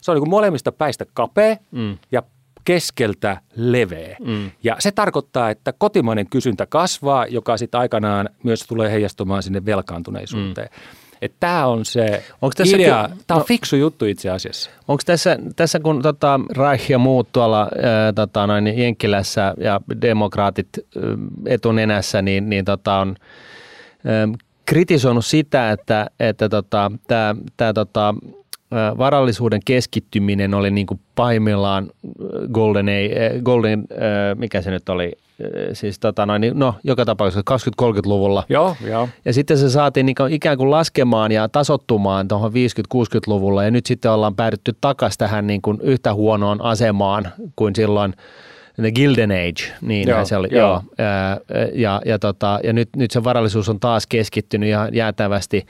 Se 0.00 0.10
on 0.10 0.14
niin 0.14 0.20
kuin 0.20 0.30
molemmista 0.30 0.72
päistä 0.72 1.06
kapea 1.14 1.56
mm. 1.70 1.98
ja 2.12 2.22
keskeltä 2.64 3.40
leveä. 3.56 4.16
Mm. 4.20 4.50
Ja 4.62 4.76
se 4.78 4.92
tarkoittaa, 4.92 5.50
että 5.50 5.72
kotimainen 5.72 6.28
kysyntä 6.30 6.66
kasvaa, 6.66 7.26
joka 7.26 7.56
sitten 7.56 7.80
aikanaan 7.80 8.28
myös 8.42 8.66
tulee 8.66 8.90
heijastumaan 8.90 9.42
sinne 9.42 9.64
velkaantuneisuuteen. 9.64 10.68
Mm. 10.72 11.04
Että 11.22 11.36
tämä 11.40 11.66
on 11.66 11.84
se 11.84 12.22
Onko 12.42 12.52
tässä 12.56 12.76
idea, 12.76 13.08
kun, 13.08 13.18
tämä 13.26 13.36
on 13.36 13.40
no, 13.40 13.44
fiksu 13.46 13.76
juttu 13.76 14.04
itse 14.04 14.30
asiassa. 14.30 14.70
Onko 14.88 15.02
tässä, 15.06 15.38
tässä 15.56 15.80
kun 15.80 16.02
tota, 16.02 16.40
Reich 16.56 16.90
ja 16.90 16.98
muut 16.98 17.28
tuolla 17.32 17.60
ää, 17.60 18.12
tota, 18.12 18.46
noin 18.46 18.78
Jenkkilässä 18.78 19.54
ja 19.58 19.80
demokraatit 20.00 20.68
ää, 20.78 21.02
etunenässä, 21.46 22.22
niin, 22.22 22.50
niin 22.50 22.64
tota, 22.64 22.94
on 22.94 23.16
ää, 24.04 24.28
kritisoinut 24.66 25.26
sitä, 25.26 25.72
että, 25.72 26.06
että 26.20 26.48
tota, 26.48 26.92
tämä, 27.56 27.72
tota, 27.72 28.14
varallisuuden 28.98 29.60
keskittyminen 29.64 30.54
oli 30.54 30.70
niin 30.70 30.86
kuin 30.86 31.00
pahimmillaan 31.14 31.90
Golden, 32.52 32.86
golden, 33.42 33.84
mikä 34.34 34.62
se 34.62 34.70
nyt 34.70 34.88
oli, 34.88 35.12
siis 35.72 35.98
tota 35.98 36.26
noin, 36.26 36.40
niin, 36.40 36.58
no 36.58 36.74
joka 36.84 37.04
tapauksessa 37.04 37.70
20-30-luvulla. 37.82 38.44
Joo, 38.48 38.76
joo. 38.86 39.08
Ja 39.24 39.32
sitten 39.32 39.58
se 39.58 39.70
saatiin 39.70 40.06
niin 40.06 40.16
ikään 40.30 40.58
kuin 40.58 40.70
laskemaan 40.70 41.32
ja 41.32 41.48
tasottumaan 41.48 42.28
tuohon 42.28 42.52
50-60-luvulla 42.52 43.64
ja 43.64 43.70
nyt 43.70 43.86
sitten 43.86 44.10
ollaan 44.10 44.36
päädytty 44.36 44.76
takaisin 44.80 45.18
tähän 45.18 45.46
niin 45.46 45.62
kuin 45.62 45.78
yhtä 45.82 46.14
huonoon 46.14 46.62
asemaan 46.62 47.28
kuin 47.56 47.74
silloin 47.76 48.14
The 48.76 48.92
Gilden 48.92 49.30
Age, 49.30 49.74
niin 49.80 50.08
Joo, 50.08 50.24
se 50.24 50.36
oli, 50.36 50.48
joo. 50.50 50.82
joo. 50.98 51.40
Ja, 51.74 52.00
ja, 52.06 52.18
tota, 52.18 52.60
ja 52.64 52.72
nyt, 52.72 52.88
nyt 52.96 53.10
se 53.10 53.24
varallisuus 53.24 53.68
on 53.68 53.80
taas 53.80 54.06
keskittynyt 54.06 54.68
ihan 54.68 54.94
jäätävästi 54.94 55.66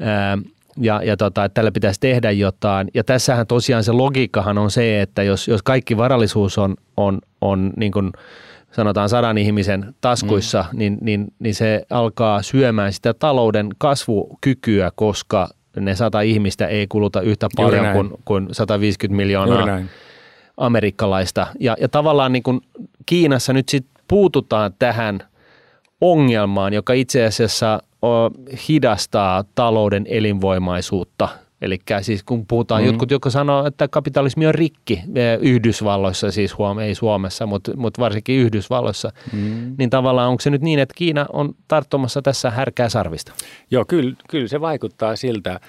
ää, 0.00 0.38
ja, 0.76 1.00
ja 1.04 1.16
tota, 1.16 1.44
että 1.44 1.54
tällä 1.54 1.72
pitäisi 1.72 2.00
tehdä 2.00 2.30
jotain. 2.30 2.88
Ja 2.94 3.04
tässähän 3.04 3.46
tosiaan 3.46 3.84
se 3.84 3.92
logiikkahan 3.92 4.58
on 4.58 4.70
se, 4.70 5.00
että 5.00 5.22
jos, 5.22 5.48
jos 5.48 5.62
kaikki 5.62 5.96
varallisuus 5.96 6.58
on, 6.58 6.74
on, 6.96 7.18
on 7.40 7.72
niin 7.76 7.92
kuin 7.92 8.12
sanotaan 8.72 9.08
sadan 9.08 9.38
ihmisen 9.38 9.94
taskuissa, 10.00 10.64
mm. 10.72 10.78
niin, 10.78 10.98
niin, 11.00 11.26
niin 11.38 11.54
se 11.54 11.82
alkaa 11.90 12.42
syömään 12.42 12.92
sitä 12.92 13.14
talouden 13.14 13.68
kasvukykyä, 13.78 14.90
koska 14.94 15.48
ne 15.80 15.94
sata 15.94 16.20
ihmistä 16.20 16.66
ei 16.66 16.86
kuluta 16.86 17.20
yhtä 17.20 17.48
Juuri 17.58 17.70
paljon 17.70 17.84
näin. 17.84 17.96
kuin, 17.96 18.22
kuin 18.24 18.48
150 18.52 19.12
Juuri 19.12 19.24
miljoonaa 19.24 19.66
näin. 19.66 19.90
Amerikkalaista. 20.56 21.46
Ja, 21.60 21.76
ja 21.80 21.88
tavallaan 21.88 22.32
niin 22.32 22.42
kuin 22.42 22.60
Kiinassa 23.06 23.52
nyt 23.52 23.68
sit 23.68 23.86
puututaan 24.08 24.72
tähän 24.78 25.20
ongelmaan, 26.00 26.72
joka 26.72 26.92
itse 26.92 27.24
asiassa 27.24 27.82
hidastaa 28.68 29.44
talouden 29.54 30.06
elinvoimaisuutta. 30.08 31.28
Eli 31.62 31.78
siis 32.00 32.22
kun 32.22 32.46
puhutaan, 32.46 32.82
mm. 32.82 32.86
jotkut, 32.86 33.10
jotka 33.10 33.30
sanoo, 33.30 33.66
että 33.66 33.88
kapitalismi 33.88 34.46
on 34.46 34.54
rikki 34.54 35.02
eh, 35.14 35.38
Yhdysvalloissa, 35.40 36.30
siis 36.30 36.58
huom, 36.58 36.78
ei 36.78 36.94
Suomessa, 36.94 37.46
mutta, 37.46 37.76
mutta 37.76 38.00
varsinkin 38.00 38.36
Yhdysvalloissa, 38.36 39.10
mm. 39.32 39.74
niin 39.78 39.90
tavallaan 39.90 40.30
onko 40.30 40.40
se 40.40 40.50
nyt 40.50 40.62
niin, 40.62 40.78
että 40.78 40.94
Kiina 40.96 41.26
on 41.32 41.54
tarttumassa 41.68 42.22
tässä 42.22 42.50
härkää 42.50 42.88
sarvista? 42.88 43.32
Joo, 43.70 43.84
kyllä, 43.88 44.14
kyllä 44.28 44.48
se 44.48 44.60
vaikuttaa 44.60 45.16
siltä, 45.16 45.60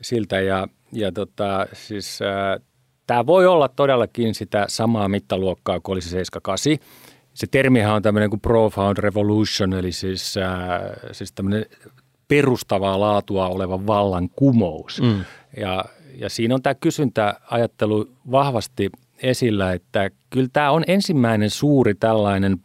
siltä 0.00 0.40
ja, 0.40 0.68
ja 0.92 1.12
tota, 1.12 1.66
siis, 1.72 2.22
äh, 2.22 2.67
tämä 3.08 3.26
voi 3.26 3.46
olla 3.46 3.68
todellakin 3.68 4.34
sitä 4.34 4.64
samaa 4.68 5.08
mittaluokkaa 5.08 5.80
kuin 5.80 5.92
oli 5.92 6.00
se 6.00 6.08
78. 6.08 6.76
Se 7.34 7.46
termihän 7.46 7.94
on 7.94 8.02
tämmöinen 8.02 8.30
kuin 8.30 8.40
profound 8.40 8.98
revolution, 8.98 9.72
eli 9.72 9.92
siis, 9.92 10.36
äh, 10.36 10.80
siis 11.12 11.32
tämmöinen 11.32 11.66
perustavaa 12.28 13.00
laatua 13.00 13.48
oleva 13.48 13.86
vallankumous. 13.86 15.00
Mm. 15.02 15.24
Ja, 15.56 15.84
ja 16.14 16.28
siinä 16.28 16.54
on 16.54 16.62
tämä 16.62 16.74
kysyntäajattelu 16.74 18.08
vahvasti 18.30 18.90
esillä, 19.22 19.72
että 19.72 20.10
kyllä 20.30 20.48
tämä 20.52 20.70
on 20.70 20.84
ensimmäinen 20.86 21.50
suuri 21.50 21.94
tällainen 21.94 22.56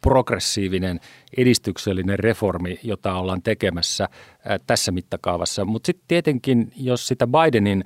progressiivinen 0.00 1.00
edistyksellinen 1.36 2.18
reformi, 2.18 2.78
jota 2.82 3.14
ollaan 3.14 3.42
tekemässä 3.42 4.08
ää, 4.44 4.58
tässä 4.66 4.92
mittakaavassa. 4.92 5.64
Mutta 5.64 5.86
sitten 5.86 6.04
tietenkin, 6.08 6.72
jos 6.76 7.08
sitä 7.08 7.26
Bidenin 7.26 7.84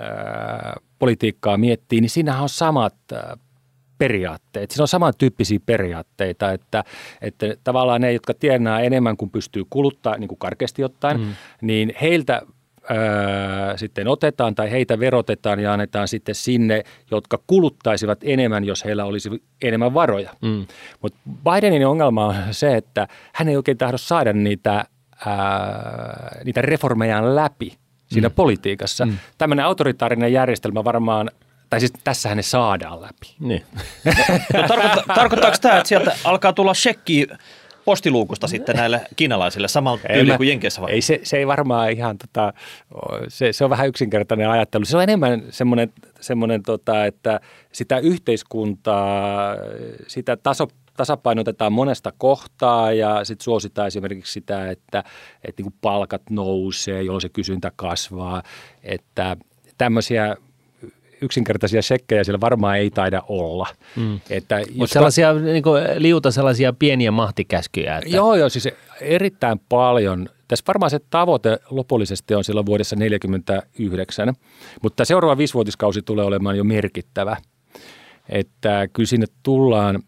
ää, 0.00 0.76
elvytyspolitiikkaa 0.96 1.56
miettii, 1.56 2.00
niin 2.00 2.10
siinähän 2.10 2.42
on 2.42 2.48
samat 2.48 2.94
ää, 3.12 3.36
periaatteet. 3.98 4.70
Siinä 4.70 4.82
on 4.82 4.88
samantyyppisiä 4.88 5.58
periaatteita, 5.66 6.52
että, 6.52 6.84
että 7.20 7.46
tavallaan 7.64 8.00
ne, 8.00 8.12
jotka 8.12 8.34
tienaa 8.34 8.80
enemmän 8.80 9.16
kuin 9.16 9.30
pystyy 9.30 9.64
kuluttaa, 9.70 10.16
niin 10.16 10.28
kuin 10.28 10.38
karkeasti 10.38 10.84
ottaen, 10.84 11.20
mm. 11.20 11.34
niin 11.62 11.92
heiltä 12.00 12.42
Öö, 12.90 13.76
sitten 13.76 14.08
otetaan 14.08 14.54
tai 14.54 14.70
heitä 14.70 15.00
verotetaan 15.00 15.60
ja 15.60 15.72
annetaan 15.72 16.08
sitten 16.08 16.34
sinne, 16.34 16.82
jotka 17.10 17.38
kuluttaisivat 17.46 18.18
enemmän, 18.22 18.64
jos 18.64 18.84
heillä 18.84 19.04
olisi 19.04 19.42
enemmän 19.62 19.94
varoja. 19.94 20.30
Mm. 20.42 20.66
Mutta 21.02 21.18
Bidenin 21.44 21.86
ongelma 21.86 22.26
on 22.26 22.34
se, 22.50 22.76
että 22.76 23.08
hän 23.34 23.48
ei 23.48 23.56
oikein 23.56 23.78
tahdo 23.78 23.98
saada 23.98 24.32
niitä, 24.32 24.84
ää, 25.26 26.40
niitä 26.44 26.62
reformejaan 26.62 27.36
läpi 27.36 27.78
siinä 28.06 28.28
mm. 28.28 28.34
politiikassa. 28.34 29.06
Mm. 29.06 29.18
Tämmöinen 29.38 29.64
autoritaarinen 29.64 30.32
järjestelmä 30.32 30.84
varmaan 30.84 31.30
tai 31.70 31.80
siis 31.80 31.92
tässähän 32.04 32.36
ne 32.36 32.42
saadaan 32.42 33.00
läpi. 33.00 33.34
Niin. 33.40 33.62
No, 34.54 34.68
tarkoittaa, 34.68 35.14
tarkoittaako 35.14 35.56
tämä, 35.60 35.76
että 35.76 35.88
sieltä 35.88 36.16
alkaa 36.24 36.52
tulla 36.52 36.74
shekki 36.74 37.26
postiluukusta 37.84 38.46
sitten 38.46 38.76
näille 38.76 39.00
kiinalaisille 39.16 39.68
samalla 39.68 40.00
tyyli 40.12 40.36
kuin 40.36 40.48
Jenkeissä 40.48 40.82
vai? 40.82 40.92
Ei, 40.92 41.00
se, 41.00 41.20
se 41.22 41.36
ei 41.36 41.46
varmaan 41.46 41.90
ihan, 41.90 42.18
tota, 42.18 42.52
se, 43.28 43.52
se 43.52 43.64
on 43.64 43.70
vähän 43.70 43.88
yksinkertainen 43.88 44.50
ajattelu. 44.50 44.84
Se 44.84 44.96
on 44.96 45.02
enemmän 45.02 45.42
semmoinen, 45.50 45.92
semmoinen 46.20 46.62
tota, 46.62 47.06
että 47.06 47.40
sitä 47.72 47.98
yhteiskuntaa, 47.98 49.56
sitä 50.06 50.36
taso, 50.36 50.68
tasapainotetaan 50.96 51.72
monesta 51.72 52.12
kohtaa 52.18 52.92
ja 52.92 53.24
sitten 53.24 53.44
suositaan 53.44 53.86
esimerkiksi 53.86 54.32
sitä, 54.32 54.70
että, 54.70 55.04
että 55.44 55.62
niin 55.62 55.74
palkat 55.80 56.22
nousee, 56.30 57.02
jolloin 57.02 57.22
se 57.22 57.28
kysyntä 57.28 57.72
kasvaa, 57.76 58.42
että 58.82 59.36
tämmöisiä 59.78 60.36
yksinkertaisia 61.20 61.82
shekkejä 61.82 62.24
siellä 62.24 62.40
varmaan 62.40 62.78
ei 62.78 62.90
taida 62.90 63.22
olla. 63.28 63.66
Mm. 63.96 64.20
Että 64.30 64.60
Mutta 64.76 64.92
sellaisia 64.92 65.32
niin 65.32 65.62
kuin, 65.62 65.82
liuta 65.96 66.30
sellaisia 66.30 66.72
pieniä 66.72 67.10
mahtikäskyjä. 67.10 67.98
Että... 67.98 68.16
Joo, 68.16 68.34
joo, 68.34 68.48
siis 68.48 68.68
erittäin 69.00 69.60
paljon. 69.68 70.28
Tässä 70.48 70.64
varmaan 70.66 70.90
se 70.90 71.00
tavoite 71.10 71.58
lopullisesti 71.70 72.34
on 72.34 72.44
silloin 72.44 72.66
vuodessa 72.66 72.96
1949, 72.96 74.34
mutta 74.82 75.04
seuraava 75.04 75.38
viisivuotiskausi 75.38 76.02
tulee 76.02 76.24
olemaan 76.24 76.56
jo 76.56 76.64
merkittävä. 76.64 77.36
Että 78.28 78.88
kyllä 78.92 79.06
sinne 79.06 79.26
tullaan, 79.42 80.02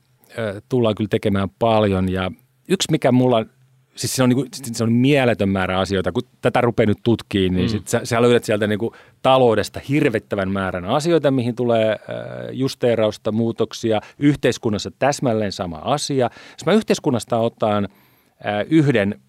tullaan 0.69 0.95
kyllä 0.95 1.09
tekemään 1.09 1.49
paljon 1.59 2.13
ja 2.13 2.31
yksi 2.69 2.91
mikä 2.91 3.13
mulla 3.13 3.45
siis 3.99 4.17
se 4.17 4.23
on, 4.23 4.29
niin 4.29 4.37
kuin, 4.37 4.49
se 4.53 4.85
on 4.85 4.93
mieletön 4.93 5.49
määrä 5.49 5.79
asioita. 5.79 6.13
Kun 6.13 6.23
tätä 6.41 6.61
rupeaa 6.61 6.87
nyt 6.87 6.99
tutkimaan, 7.03 7.55
niin 7.55 7.67
mm. 7.67 7.69
sit 7.69 7.89
sä, 7.89 8.01
sä 8.05 8.23
löydät 8.23 8.45
sieltä 8.45 8.67
niin 8.67 8.79
kuin 8.79 8.95
taloudesta 9.23 9.81
hirvittävän 9.89 10.51
määrän 10.51 10.85
asioita, 10.85 11.31
mihin 11.31 11.55
tulee 11.55 11.91
äh, 11.91 11.99
justeerausta, 12.53 13.33
muutoksia. 13.33 14.01
Yhteiskunnassa 14.19 14.91
täsmälleen 14.99 15.53
sama 15.53 15.77
asia. 15.77 16.31
Jos 16.53 16.67
mä 16.67 16.73
yhteiskunnasta 16.73 17.39
otan 17.39 17.89
äh, 18.47 18.67
yhden, 18.71 19.21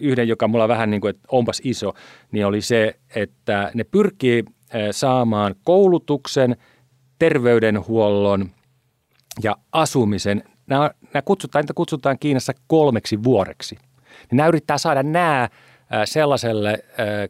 yhden, 0.00 0.28
joka 0.28 0.48
mulla 0.48 0.68
vähän 0.68 0.90
niin 0.90 1.00
kuin, 1.00 1.10
että 1.10 1.28
onpas 1.30 1.60
iso, 1.64 1.94
niin 2.32 2.46
oli 2.46 2.60
se, 2.60 2.96
että 3.14 3.70
ne 3.74 3.84
pyrkii 3.84 4.44
äh, 4.46 4.80
saamaan 4.90 5.54
koulutuksen, 5.64 6.56
terveydenhuollon 7.18 8.50
ja 9.42 9.56
asumisen. 9.72 10.42
Nämä, 10.66 10.90
nämä 11.14 11.22
kutsutaan, 11.22 11.62
niitä 11.62 11.74
kutsutaan 11.74 12.18
Kiinassa 12.18 12.52
kolmeksi 12.66 13.24
vuoreksi 13.24 13.76
niin 14.30 14.36
nämä 14.36 14.48
yrittää 14.48 14.78
saada 14.78 15.02
nämä 15.02 15.48
sellaiselle 16.04 16.84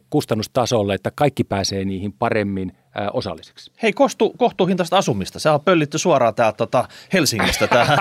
kustannustasolle, 0.09 0.93
että 0.93 1.11
kaikki 1.15 1.43
pääsee 1.43 1.85
niihin 1.85 2.13
paremmin 2.13 2.77
osallisiksi. 3.13 3.71
Hei, 3.83 3.93
kostu, 3.93 4.33
kohtuuhintaista 4.37 4.97
asumista. 4.97 5.39
Se 5.39 5.49
on 5.49 5.61
pöllitty 5.61 5.97
suoraan 5.97 6.35
täältä 6.35 6.57
tota 6.57 6.85
Helsingistä. 7.13 7.67
Tähän. 7.67 7.97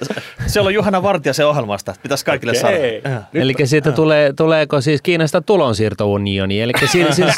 Siellä 0.46 0.68
on 0.68 0.74
Juhana 0.74 1.02
Vartija 1.02 1.32
se 1.32 1.44
ohjelmasta. 1.44 1.94
Pitäisi 2.02 2.24
kaikille 2.24 2.50
Okei. 2.50 3.00
saada. 3.02 3.22
Nyt, 3.32 3.42
Eli 3.42 3.54
siitä 3.64 3.92
tulee, 3.92 4.32
tuleeko 4.32 4.80
siis 4.80 5.02
Kiinasta 5.02 5.40
tulonsiirtounioni? 5.40 6.60
Eli 6.60 6.72
siis, 6.92 7.16
siis 7.16 7.34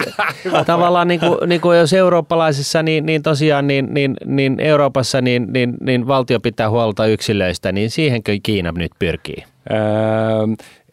tavallaan 0.67 1.09
niin 1.09 1.21
kuin, 1.21 1.39
niin 1.47 1.61
kuin 1.61 1.79
jos 1.79 1.93
eurooppalaisissa, 1.93 2.83
niin, 2.83 3.07
niin 3.07 3.23
tosiaan 3.23 3.67
niin, 3.67 3.95
niin, 3.95 4.17
niin 4.25 4.61
Euroopassa 4.61 5.21
niin, 5.21 5.47
niin, 5.53 5.75
niin 5.81 6.07
valtio 6.07 6.41
pitää 6.41 6.71
huolta 6.71 7.07
yksilöistä, 7.07 7.73
niin 7.73 7.91
siihenkö 7.91 8.33
Kiina 8.43 8.73
nyt 8.73 8.93
pyrkii? 8.99 9.45
Öö, 9.71 9.79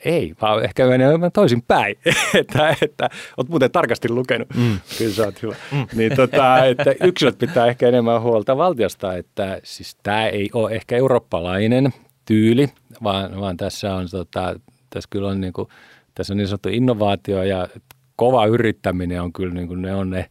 ei, 0.05 0.33
vaan 0.41 0.63
ehkä 0.63 0.85
enemmän 0.85 1.31
toisin 1.31 1.61
päin. 1.61 1.95
että, 2.39 2.75
että 2.81 3.09
olet 3.37 3.49
muuten 3.49 3.71
tarkasti 3.71 4.09
lukenut. 4.09 4.47
Mm. 4.55 4.79
Kyllä 4.97 5.13
sä 5.13 5.23
oot 5.25 5.41
hyvä. 5.41 5.55
Mm. 5.71 5.87
Niin, 5.95 6.15
tota, 6.15 6.65
että 6.65 6.95
yksilöt 7.03 7.37
pitää 7.37 7.65
ehkä 7.67 7.87
enemmän 7.87 8.21
huolta 8.21 8.57
valtiosta, 8.57 9.13
että 9.13 9.59
siis 9.63 9.97
tämä 10.03 10.27
ei 10.27 10.49
ole 10.53 10.71
ehkä 10.71 10.97
eurooppalainen 10.97 11.93
tyyli, 12.25 12.69
vaan, 13.03 13.39
vaan 13.39 13.57
tässä 13.57 13.95
on, 13.95 14.07
tota, 14.11 14.59
tässä 14.89 15.07
kyllä 15.09 15.27
on 15.27 15.41
niin 15.41 15.53
kuin, 15.53 15.67
tässä 16.15 16.33
on 16.33 16.37
niin 16.37 16.47
sanottu 16.47 16.69
innovaatio 16.69 17.43
ja 17.43 17.67
kova 18.15 18.45
yrittäminen 18.45 19.21
on 19.21 19.33
kyllä 19.33 19.53
niin 19.53 19.67
kuin 19.67 19.81
ne 19.81 19.95
on 19.95 20.09
ne 20.09 20.29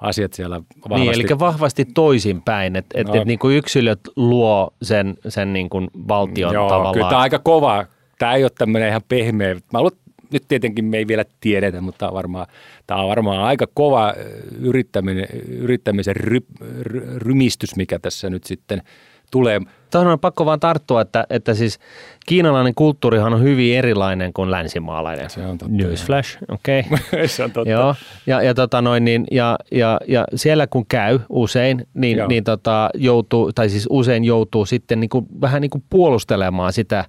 asiat 0.00 0.32
siellä 0.32 0.60
vahvasti. 0.88 1.10
Niin, 1.10 1.30
eli 1.30 1.38
vahvasti 1.38 1.84
toisinpäin, 1.84 2.76
että 2.76 3.00
et, 3.00 3.06
No. 3.06 3.14
et, 3.14 3.24
niin 3.24 3.38
kuin 3.38 3.56
yksilöt 3.56 4.00
luo 4.16 4.74
sen, 4.82 5.14
sen 5.28 5.52
niin 5.52 5.68
kuin 5.68 5.90
valtion 6.08 6.54
Joo, 6.54 6.68
tavallaan. 6.68 6.92
kyllä 6.94 7.08
tämä 7.08 7.18
on 7.18 7.22
aika 7.22 7.38
kova. 7.38 7.86
Tämä 8.18 8.34
ei 8.34 8.44
ole 8.44 8.50
tämmöinen 8.58 8.88
ihan 8.88 9.02
pehmeä. 9.08 9.54
Mä 9.72 9.80
luulen, 9.80 9.98
nyt 10.32 10.44
tietenkin 10.48 10.84
me 10.84 10.98
ei 10.98 11.06
vielä 11.06 11.24
tiedetä, 11.40 11.80
mutta 11.80 11.98
tämä 11.98 12.08
on 12.08 12.14
varmaan, 12.14 12.46
tämä 12.86 13.00
on 13.00 13.08
varmaan 13.08 13.40
aika 13.40 13.66
kova 13.74 14.14
yrittäminen, 14.60 15.26
yrittämisen 15.48 16.16
ry, 16.16 16.40
ry, 16.80 17.18
rymistys, 17.18 17.76
mikä 17.76 17.98
tässä 17.98 18.30
nyt 18.30 18.44
sitten 18.44 18.82
tulee 19.30 19.60
Tuohon 19.90 20.12
on 20.12 20.20
pakko 20.20 20.46
vaan 20.46 20.60
tarttua, 20.60 21.00
että, 21.00 21.26
että 21.30 21.54
siis 21.54 21.78
kiinalainen 22.26 22.74
kulttuurihan 22.74 23.34
on 23.34 23.42
hyvin 23.42 23.76
erilainen 23.76 24.32
kuin 24.32 24.50
länsimaalainen. 24.50 25.30
Se 25.30 25.46
on 25.46 25.58
totta. 25.58 25.74
Newsflash, 25.74 26.38
okei. 26.48 26.84
Okay. 27.10 27.28
se 27.36 27.44
on 27.44 27.50
totta. 27.50 27.70
Joo, 27.70 27.94
ja, 28.26 28.42
ja, 28.42 28.54
tota 28.54 28.82
noin, 28.82 29.04
niin, 29.04 29.26
ja, 29.30 29.58
ja, 29.70 30.00
ja, 30.08 30.24
siellä 30.34 30.66
kun 30.66 30.86
käy 30.86 31.20
usein, 31.28 31.86
niin, 31.94 32.18
niin 32.28 32.44
tota, 32.44 32.90
joutuu, 32.94 33.52
tai 33.52 33.68
siis 33.68 33.86
usein 33.90 34.24
joutuu 34.24 34.66
sitten 34.66 35.00
niin 35.00 35.10
kuin, 35.10 35.26
vähän 35.40 35.62
niin 35.62 35.70
kuin 35.70 35.84
puolustelemaan 35.90 36.72
sitä 36.72 37.04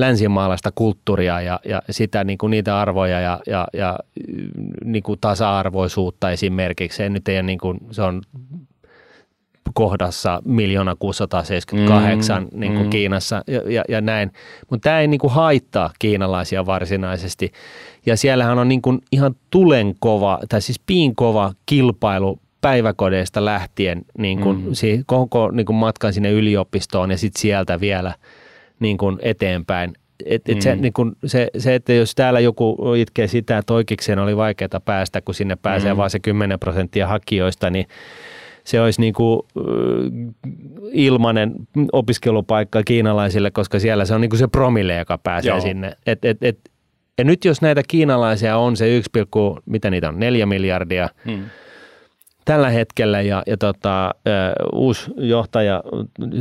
länsimaalaista 0.00 0.72
kulttuuria 0.74 1.40
ja, 1.40 1.60
ja 1.64 1.82
sitä 1.90 2.24
niin 2.24 2.38
kuin 2.38 2.50
niitä 2.50 2.80
arvoja 2.80 3.20
ja, 3.20 3.40
ja, 3.46 3.68
ja 3.72 3.98
niin 4.84 5.02
kuin 5.02 5.20
tasa-arvoisuutta 5.20 6.30
esimerkiksi. 6.30 6.96
Se 6.96 7.08
nyt 7.08 7.28
ei 7.28 7.36
ole 7.36 7.42
niin 7.42 7.58
kuin, 7.58 7.78
se 7.90 8.02
on 8.02 8.22
kohdassa 9.74 10.42
miljoona 10.44 10.96
678 10.98 12.42
mm, 12.42 12.60
niin 12.60 12.72
kuin 12.72 12.84
mm. 12.84 12.90
Kiinassa 12.90 13.42
ja, 13.46 13.72
ja, 13.72 13.84
ja 13.88 14.00
näin. 14.00 14.32
Mutta 14.70 14.84
tämä 14.88 15.00
ei 15.00 15.08
niin 15.08 15.20
kuin 15.20 15.32
haittaa 15.32 15.90
kiinalaisia 15.98 16.66
varsinaisesti. 16.66 17.52
Ja 18.06 18.16
siellähän 18.16 18.58
on 18.58 18.68
niin 18.68 18.82
kuin 18.82 18.98
ihan 19.12 19.34
tulenkova, 19.50 20.38
tai 20.48 20.62
siis 20.62 20.80
piinkova 20.86 21.52
kilpailu 21.66 22.38
päiväkodeista 22.60 23.44
lähtien 23.44 24.02
niin 24.18 24.40
kuin, 24.40 24.64
mm. 24.64 24.68
si, 24.72 25.02
koko 25.06 25.50
niin 25.50 25.66
kuin 25.66 25.76
matkan 25.76 26.12
sinne 26.12 26.30
yliopistoon 26.30 27.10
ja 27.10 27.18
sitten 27.18 27.40
sieltä 27.40 27.80
vielä 27.80 28.14
niin 28.80 28.98
kuin 28.98 29.18
eteenpäin. 29.22 29.92
Et, 30.24 30.42
et 30.48 30.56
mm. 30.56 30.60
se, 30.60 30.76
niin 30.76 30.92
kun 30.92 31.16
se, 31.26 31.48
se, 31.58 31.74
että 31.74 31.92
jos 31.92 32.14
täällä 32.14 32.40
joku 32.40 32.94
itkee 32.96 33.26
sitä, 33.26 33.58
että 33.58 33.74
oikeikseen 33.74 34.18
oli 34.18 34.36
vaikeaa 34.36 34.80
päästä, 34.84 35.20
kun 35.20 35.34
sinne 35.34 35.56
pääsee 35.56 35.92
mm. 35.92 35.96
vain 35.96 36.10
se 36.10 36.18
10 36.18 36.58
prosenttia 36.58 37.06
hakijoista, 37.06 37.70
niin 37.70 37.86
se 38.64 38.80
olisi 38.80 39.00
niin 39.00 39.14
kuin 39.14 39.42
ilmainen 40.92 41.54
opiskelupaikka 41.92 42.82
kiinalaisille, 42.82 43.50
koska 43.50 43.78
siellä 43.78 44.04
se 44.04 44.14
on 44.14 44.20
niin 44.20 44.30
kuin 44.30 44.38
se 44.38 44.48
promille, 44.48 44.96
joka 44.96 45.18
pääsee 45.18 45.50
Joo. 45.50 45.60
sinne. 45.60 45.92
Et, 46.06 46.24
et, 46.24 46.38
et, 46.42 46.58
ja 47.18 47.24
nyt 47.24 47.44
jos 47.44 47.62
näitä 47.62 47.82
kiinalaisia 47.88 48.56
on 48.56 48.76
se 48.76 48.96
1, 48.96 49.10
mitä 49.66 49.90
niitä 49.90 50.08
on, 50.08 50.18
4 50.20 50.46
miljardia 50.46 51.08
hmm. 51.24 51.44
Tällä 52.44 52.70
hetkellä 52.70 53.20
ja, 53.20 53.42
ja 53.46 53.56
tota, 53.56 54.14
uusi 54.72 55.10
johtaja 55.16 55.82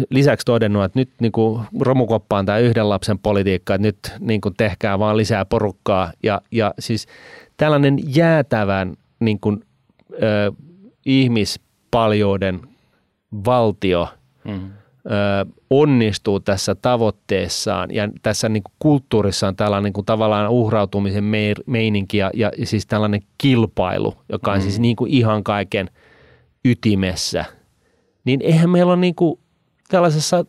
lisäksi 0.09 0.45
todennut, 0.45 0.83
että 0.83 0.99
nyt 0.99 1.09
niin 1.19 1.31
kuin 1.31 1.61
romukoppaan 1.79 2.45
tämä 2.45 2.57
yhden 2.57 2.89
lapsen 2.89 3.19
politiikka, 3.19 3.75
että 3.75 3.87
nyt 3.87 4.13
niin 4.19 4.41
kuin 4.41 4.55
tehkää 4.57 4.99
vaan 4.99 5.17
lisää 5.17 5.45
porukkaa 5.45 6.11
ja, 6.23 6.41
ja 6.51 6.73
siis 6.79 7.07
tällainen 7.57 7.99
jäätävän 8.15 8.95
niin 9.19 9.39
kuin, 9.39 9.63
uh, 10.09 10.57
ihmis 11.05 11.59
paljouden 11.91 12.59
valtio 13.45 14.07
mm. 14.43 14.71
Onnistuu 15.69 16.39
tässä 16.39 16.75
tavoitteessaan 16.75 17.93
ja 17.93 18.09
tässä 18.21 18.49
niin 18.49 18.63
kuin 18.63 18.73
kulttuurissa 18.79 19.47
on 19.47 19.55
tällainen 19.55 19.83
niin 19.83 19.93
kuin 19.93 20.05
tavallaan 20.05 20.49
uhrautumisen 20.49 21.23
meininki 21.65 22.17
ja, 22.17 22.31
ja 22.33 22.51
siis 22.63 22.85
tällainen 22.85 23.21
kilpailu, 23.37 24.13
joka 24.29 24.51
on 24.51 24.57
mm. 24.57 24.61
siis 24.61 24.79
niin 24.79 24.95
kuin 24.95 25.11
ihan 25.11 25.43
kaiken 25.43 25.89
ytimessä, 26.65 27.45
niin 28.25 28.41
eihän 28.41 28.69
meillä 28.69 28.93
ole 28.93 29.01
niin 29.01 29.15
kuin 29.15 29.39
tällaisessa 29.87 30.45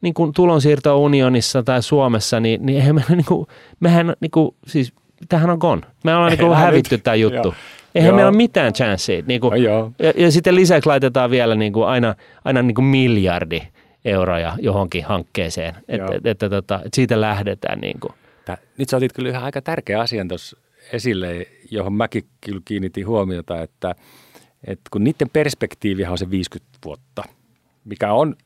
niin 0.00 0.14
kuin 0.14 0.32
tulonsiirtounionissa 0.32 1.62
tai 1.62 1.82
Suomessa, 1.82 2.40
niin, 2.40 2.66
niin 2.66 2.78
eihän 2.78 2.94
meillä 2.94 3.16
niin 3.16 3.26
kuin, 3.26 3.46
mehän 3.80 4.14
niin 4.20 4.30
kuin, 4.30 4.54
siis 4.66 4.92
tähän 5.28 5.50
on 5.50 5.58
gone. 5.58 5.82
Me 6.04 6.14
ollaan 6.14 6.30
niin 6.30 6.40
kuin 6.40 6.56
hävitty 6.56 6.98
tämä 6.98 7.14
juttu. 7.14 7.54
Eihän 7.94 8.08
Joo. 8.08 8.16
meillä 8.16 8.28
ole 8.28 8.36
mitään 8.36 8.72
chanceja. 8.72 9.22
Niin 9.26 9.40
kuin, 9.40 9.50
no, 9.50 9.56
ja, 9.98 10.12
ja 10.16 10.30
sitten 10.30 10.54
lisäksi 10.54 10.88
laitetaan 10.88 11.30
vielä 11.30 11.54
niin 11.54 11.72
kuin 11.72 11.86
aina, 11.86 12.14
aina 12.44 12.62
niin 12.62 12.74
kuin 12.74 12.84
miljardi 12.84 13.60
euroja 14.04 14.56
johonkin 14.60 15.04
hankkeeseen, 15.04 15.74
että 15.88 16.14
et, 16.14 16.26
et, 16.26 16.42
et, 16.42 16.52
et, 16.52 16.64
et 16.84 16.94
siitä 16.94 17.20
lähdetään. 17.20 17.80
Niin 17.80 18.00
kuin. 18.00 18.12
Tää, 18.44 18.58
nyt 18.78 18.88
sä 18.88 18.96
otit 18.96 19.12
kyllä 19.12 19.30
ihan 19.30 19.44
aika 19.44 19.62
tärkeä 19.62 20.00
asian 20.00 20.28
tuossa 20.28 20.56
esille, 20.92 21.46
johon 21.70 21.92
mäkin 21.92 22.24
kyllä 22.40 22.60
kiinnitin 22.64 23.06
huomiota, 23.06 23.62
että, 23.62 23.94
että 24.64 24.82
kun 24.90 25.04
niiden 25.04 25.30
perspektiivihan 25.32 26.12
on 26.12 26.18
se 26.18 26.30
50 26.30 26.78
vuotta, 26.84 27.22
mikä 27.84 28.12
on 28.12 28.36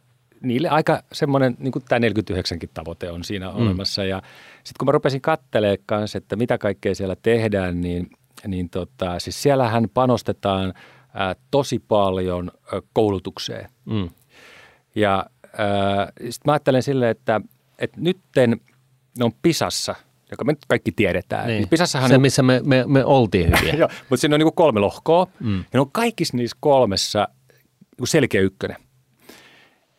niille 0.42 0.68
aika 0.68 1.02
semmoinen, 1.12 1.56
niin 1.58 1.72
kuin 1.72 1.84
tämä 1.88 1.98
49 1.98 2.58
tavoite 2.74 3.10
on 3.10 3.24
siinä 3.24 3.50
mm. 3.50 3.56
olemassa. 3.56 4.04
Ja 4.04 4.22
sitten 4.56 4.78
kun 4.78 4.86
mä 4.86 4.92
rupesin 4.92 5.20
katselemaan 5.20 5.78
kanssa, 5.86 6.18
että 6.18 6.36
mitä 6.36 6.58
kaikkea 6.58 6.94
siellä 6.94 7.16
tehdään, 7.22 7.80
niin 7.80 8.10
niin 8.46 8.70
tota, 8.70 9.18
siis 9.18 9.42
siellähän 9.42 9.88
panostetaan 9.94 10.74
ää, 11.14 11.36
tosi 11.50 11.78
paljon 11.78 12.50
ä, 12.54 12.82
koulutukseen. 12.92 13.70
Mm. 13.84 14.08
Ja 14.94 15.26
sitten 16.18 16.42
mä 16.44 16.52
ajattelen 16.52 16.82
silleen, 16.82 17.10
että, 17.10 17.40
että 17.78 18.00
nytten 18.00 18.60
ne 19.18 19.24
on 19.24 19.32
Pisassa, 19.42 19.94
joka 20.30 20.44
me 20.44 20.52
nyt 20.52 20.66
kaikki 20.68 20.92
tiedetään. 20.92 21.46
Niin. 21.46 21.58
niin 21.58 21.68
Pisassahan 21.68 22.08
Se, 22.08 22.14
on, 22.14 22.20
missä 22.20 22.42
me, 22.42 22.60
me, 22.64 22.84
me 22.86 23.04
oltiin 23.04 23.46
hyviä. 23.46 23.74
Joo, 23.80 23.88
mutta 24.10 24.20
siinä 24.20 24.34
on 24.34 24.40
niin 24.40 24.52
kolme 24.54 24.80
lohkoa. 24.80 25.26
Mm. 25.40 25.58
Ja 25.58 25.64
ne 25.74 25.80
on 25.80 25.90
kaikissa 25.90 26.36
niissä 26.36 26.56
kolmessa 26.60 27.28
niin 27.98 28.08
selkeä 28.08 28.40
ykkönen. 28.40 28.76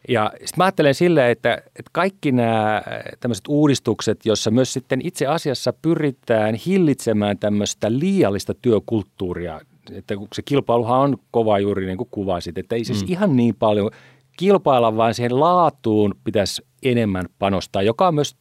Ja 0.07 0.31
sitten 0.33 0.53
mä 0.57 0.63
ajattelen 0.63 0.95
silleen, 0.95 1.31
että, 1.31 1.53
että 1.53 1.89
kaikki 1.91 2.31
nämä 2.31 2.81
tämmöiset 3.19 3.45
uudistukset, 3.47 4.25
joissa 4.25 4.51
myös 4.51 4.73
sitten 4.73 5.01
itse 5.03 5.27
asiassa 5.27 5.73
pyritään 5.73 6.55
hillitsemään 6.55 7.37
tämmöistä 7.37 7.87
liiallista 7.91 8.53
työkulttuuria, 8.61 9.61
että 9.91 10.15
se 10.33 10.41
kilpailuhan 10.41 10.99
on 10.99 11.17
kova 11.31 11.59
juuri 11.59 11.85
niin 11.85 11.97
kuin 11.97 12.09
kuvasit, 12.11 12.57
että 12.57 12.75
ei 12.75 12.83
siis 12.83 13.01
mm. 13.01 13.11
ihan 13.11 13.35
niin 13.35 13.55
paljon 13.55 13.91
kilpailla, 14.37 14.97
vaan 14.97 15.13
siihen 15.13 15.39
laatuun 15.39 16.15
pitäisi 16.23 16.65
enemmän 16.83 17.25
panostaa, 17.39 17.81
joka 17.81 18.07
on 18.07 18.15
myös 18.15 18.35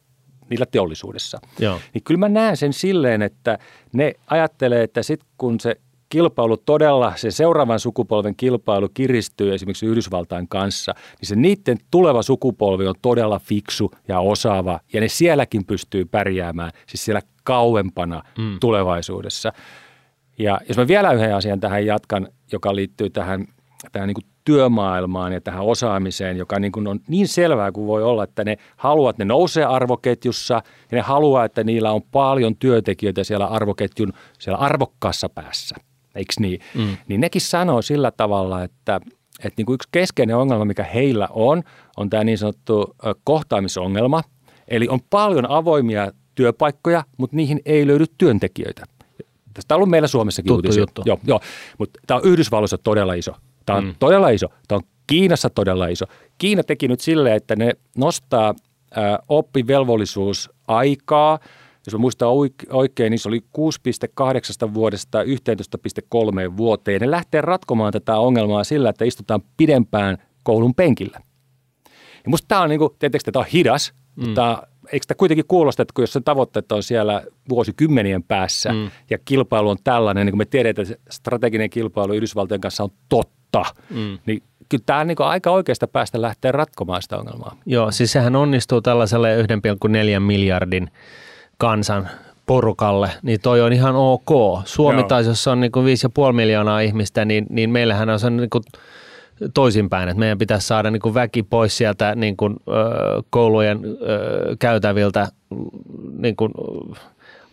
niillä 0.49 0.65
teollisuudessa. 0.65 1.39
Joo. 1.59 1.79
Niin 1.93 2.03
kyllä 2.03 2.19
mä 2.19 2.29
näen 2.29 2.57
sen 2.57 2.73
silleen, 2.73 3.21
että 3.21 3.57
ne 3.93 4.13
ajattelee, 4.27 4.83
että 4.83 5.03
sitten 5.03 5.29
kun 5.37 5.59
se 5.59 5.75
kilpailu 6.09 6.57
todella, 6.57 7.13
se 7.15 7.31
seuraavan 7.31 7.79
sukupolven 7.79 8.35
kilpailu 8.35 8.89
kiristyy 8.93 9.53
esimerkiksi 9.53 9.85
Yhdysvaltain 9.85 10.47
kanssa, 10.47 10.93
niin 11.21 11.27
se 11.27 11.35
niiden 11.35 11.77
tuleva 11.91 12.21
sukupolvi 12.21 12.87
on 12.87 12.95
todella 13.01 13.39
fiksu 13.39 13.91
ja 14.07 14.19
osaava, 14.19 14.79
ja 14.93 15.01
ne 15.01 15.07
sielläkin 15.07 15.65
pystyy 15.65 16.05
pärjäämään, 16.05 16.71
siis 16.87 17.05
siellä 17.05 17.21
kauempana 17.43 18.23
mm. 18.37 18.57
tulevaisuudessa. 18.59 19.53
Ja 20.39 20.59
jos 20.67 20.77
mä 20.77 20.87
vielä 20.87 21.13
yhden 21.13 21.35
asian 21.35 21.59
tähän 21.59 21.85
jatkan, 21.85 22.27
joka 22.51 22.75
liittyy 22.75 23.09
tähän, 23.09 23.45
tähän 23.91 24.07
niin 24.07 24.15
kuin 24.15 24.25
työmaailmaan 24.45 25.33
ja 25.33 25.41
tähän 25.41 25.65
osaamiseen, 25.65 26.37
joka 26.37 26.59
niin 26.59 26.71
kuin 26.71 26.87
on 26.87 26.99
niin 27.07 27.27
selvää 27.27 27.71
kuin 27.71 27.87
voi 27.87 28.03
olla, 28.03 28.23
että 28.23 28.43
ne 28.43 28.57
haluaa, 28.77 29.09
että 29.09 29.25
ne 29.25 29.27
nousee 29.27 29.65
arvoketjussa 29.65 30.53
ja 30.91 30.95
ne 30.97 31.01
haluaa, 31.01 31.45
että 31.45 31.63
niillä 31.63 31.91
on 31.91 32.01
paljon 32.11 32.55
työntekijöitä 32.55 33.23
siellä 33.23 33.45
arvoketjun 33.45 34.13
siellä 34.39 34.57
arvokkaassa 34.57 35.29
päässä 35.29 35.75
eikö 36.17 36.33
niin? 36.39 36.59
Mm. 36.75 36.97
Niin 37.07 37.21
nekin 37.21 37.41
sanoo 37.41 37.81
sillä 37.81 38.11
tavalla, 38.11 38.63
että, 38.63 38.99
että 39.43 39.53
niin 39.57 39.65
kuin 39.65 39.73
yksi 39.73 39.89
keskeinen 39.91 40.35
ongelma, 40.35 40.65
mikä 40.65 40.83
heillä 40.83 41.27
on, 41.31 41.63
on 41.97 42.09
tämä 42.09 42.23
niin 42.23 42.37
sanottu 42.37 42.95
kohtaamisongelma. 43.23 44.23
Eli 44.67 44.87
on 44.87 44.99
paljon 45.09 45.49
avoimia 45.49 46.11
työpaikkoja, 46.35 47.03
mutta 47.17 47.35
niihin 47.35 47.61
ei 47.65 47.87
löydy 47.87 48.05
työntekijöitä. 48.17 48.83
Tästä 49.53 49.75
on 49.75 49.77
ollut 49.77 49.89
meillä 49.89 50.07
Suomessakin 50.07 50.47
Tuttu 50.47 50.67
uutisia. 50.67 50.81
Juttu. 50.81 51.01
Joo, 51.05 51.19
joo, 51.27 51.39
mutta 51.77 51.99
tämä 52.07 52.17
on 52.17 52.25
Yhdysvalloissa 52.25 52.77
todella 52.77 53.13
iso. 53.13 53.31
Tämä 53.65 53.77
on 53.77 53.85
mm. 53.85 53.95
todella 53.99 54.29
iso. 54.29 54.47
Tämä 54.67 54.77
on 54.77 54.83
Kiinassa 55.07 55.49
todella 55.49 55.87
iso. 55.87 56.05
Kiina 56.37 56.63
teki 56.63 56.87
nyt 56.87 56.99
silleen, 56.99 57.35
että 57.35 57.55
ne 57.55 57.71
nostaa 57.97 58.55
oppivelvollisuusaikaa– 59.29 61.39
jos 61.87 61.93
mä 61.93 61.99
muistan 61.99 62.29
oikein, 62.69 63.11
niin 63.11 63.19
se 63.19 63.29
oli 63.29 63.41
6,8 64.67 64.73
vuodesta 64.73 65.23
11,3 65.23 66.57
vuoteen. 66.57 67.01
Ne 67.01 67.11
lähtee 67.11 67.41
ratkomaan 67.41 67.93
tätä 67.93 68.17
ongelmaa 68.17 68.63
sillä, 68.63 68.89
että 68.89 69.05
istutaan 69.05 69.41
pidempään 69.57 70.17
koulun 70.43 70.75
penkillä. 70.75 71.19
Ja 72.23 72.29
musta 72.29 72.47
tämä 72.47 72.61
on, 72.61 72.69
niin 72.69 72.79
kuin, 72.79 72.89
tietysti 72.99 73.31
tämä 73.31 73.41
on 73.41 73.49
hidas, 73.53 73.93
mm. 74.15 74.27
mutta 74.27 74.67
eikö 74.91 75.05
tämä 75.07 75.17
kuitenkin 75.17 75.45
kuulosta, 75.47 75.81
että 75.81 75.93
kun 75.93 76.03
jos 76.03 76.13
sen 76.13 76.23
tavoitteet 76.23 76.71
on 76.71 76.83
siellä 76.83 77.23
vuosikymmenien 77.49 78.23
päässä 78.23 78.73
mm. 78.73 78.91
ja 79.09 79.17
kilpailu 79.25 79.69
on 79.69 79.77
tällainen, 79.83 80.25
niin 80.25 80.31
kuin 80.31 80.37
me 80.37 80.45
tiedetään, 80.45 80.91
että 80.91 81.03
strateginen 81.09 81.69
kilpailu 81.69 82.13
Yhdysvaltojen 82.13 82.61
kanssa 82.61 82.83
on 82.83 82.89
totta, 83.09 83.65
mm. 83.89 84.17
niin 84.25 84.43
kyllä 84.69 84.83
tämä 84.85 85.03
niin 85.03 85.17
aika 85.19 85.51
oikeasta 85.51 85.87
päästä 85.87 86.21
lähtee 86.21 86.51
ratkomaan 86.51 87.01
sitä 87.01 87.17
ongelmaa. 87.17 87.57
Joo, 87.65 87.91
siis 87.91 88.11
sehän 88.11 88.35
onnistuu 88.35 88.81
tällaiselle 88.81 89.41
1,4 89.41 90.19
miljardin 90.19 90.91
kansan 91.57 92.09
porukalle, 92.45 93.11
niin 93.21 93.41
toi 93.41 93.61
on 93.61 93.73
ihan 93.73 93.95
ok. 93.95 94.61
Suomi 94.65 94.99
Joo. 94.99 95.07
taas, 95.07 95.25
jos 95.25 95.47
on 95.47 95.59
niin 95.59 95.71
kuin 95.71 95.85
5,5 95.85 96.33
miljoonaa 96.33 96.79
ihmistä, 96.79 97.25
niin, 97.25 97.45
niin 97.49 97.69
meillähän 97.69 98.09
on 98.09 98.19
se 98.19 98.29
niin 98.29 98.49
kuin 98.49 98.63
toisinpäin, 99.53 100.09
että 100.09 100.19
meidän 100.19 100.37
pitäisi 100.37 100.67
saada 100.67 100.91
niin 100.91 101.01
kuin 101.01 101.13
väki 101.13 101.43
pois 101.43 101.77
sieltä 101.77 102.15
niin 102.15 102.37
kuin, 102.37 102.55
ö, 102.67 102.71
koulujen 103.29 103.79
ö, 103.85 104.55
käytäviltä 104.59 105.27
niin 106.17 106.35
kuin, 106.35 106.51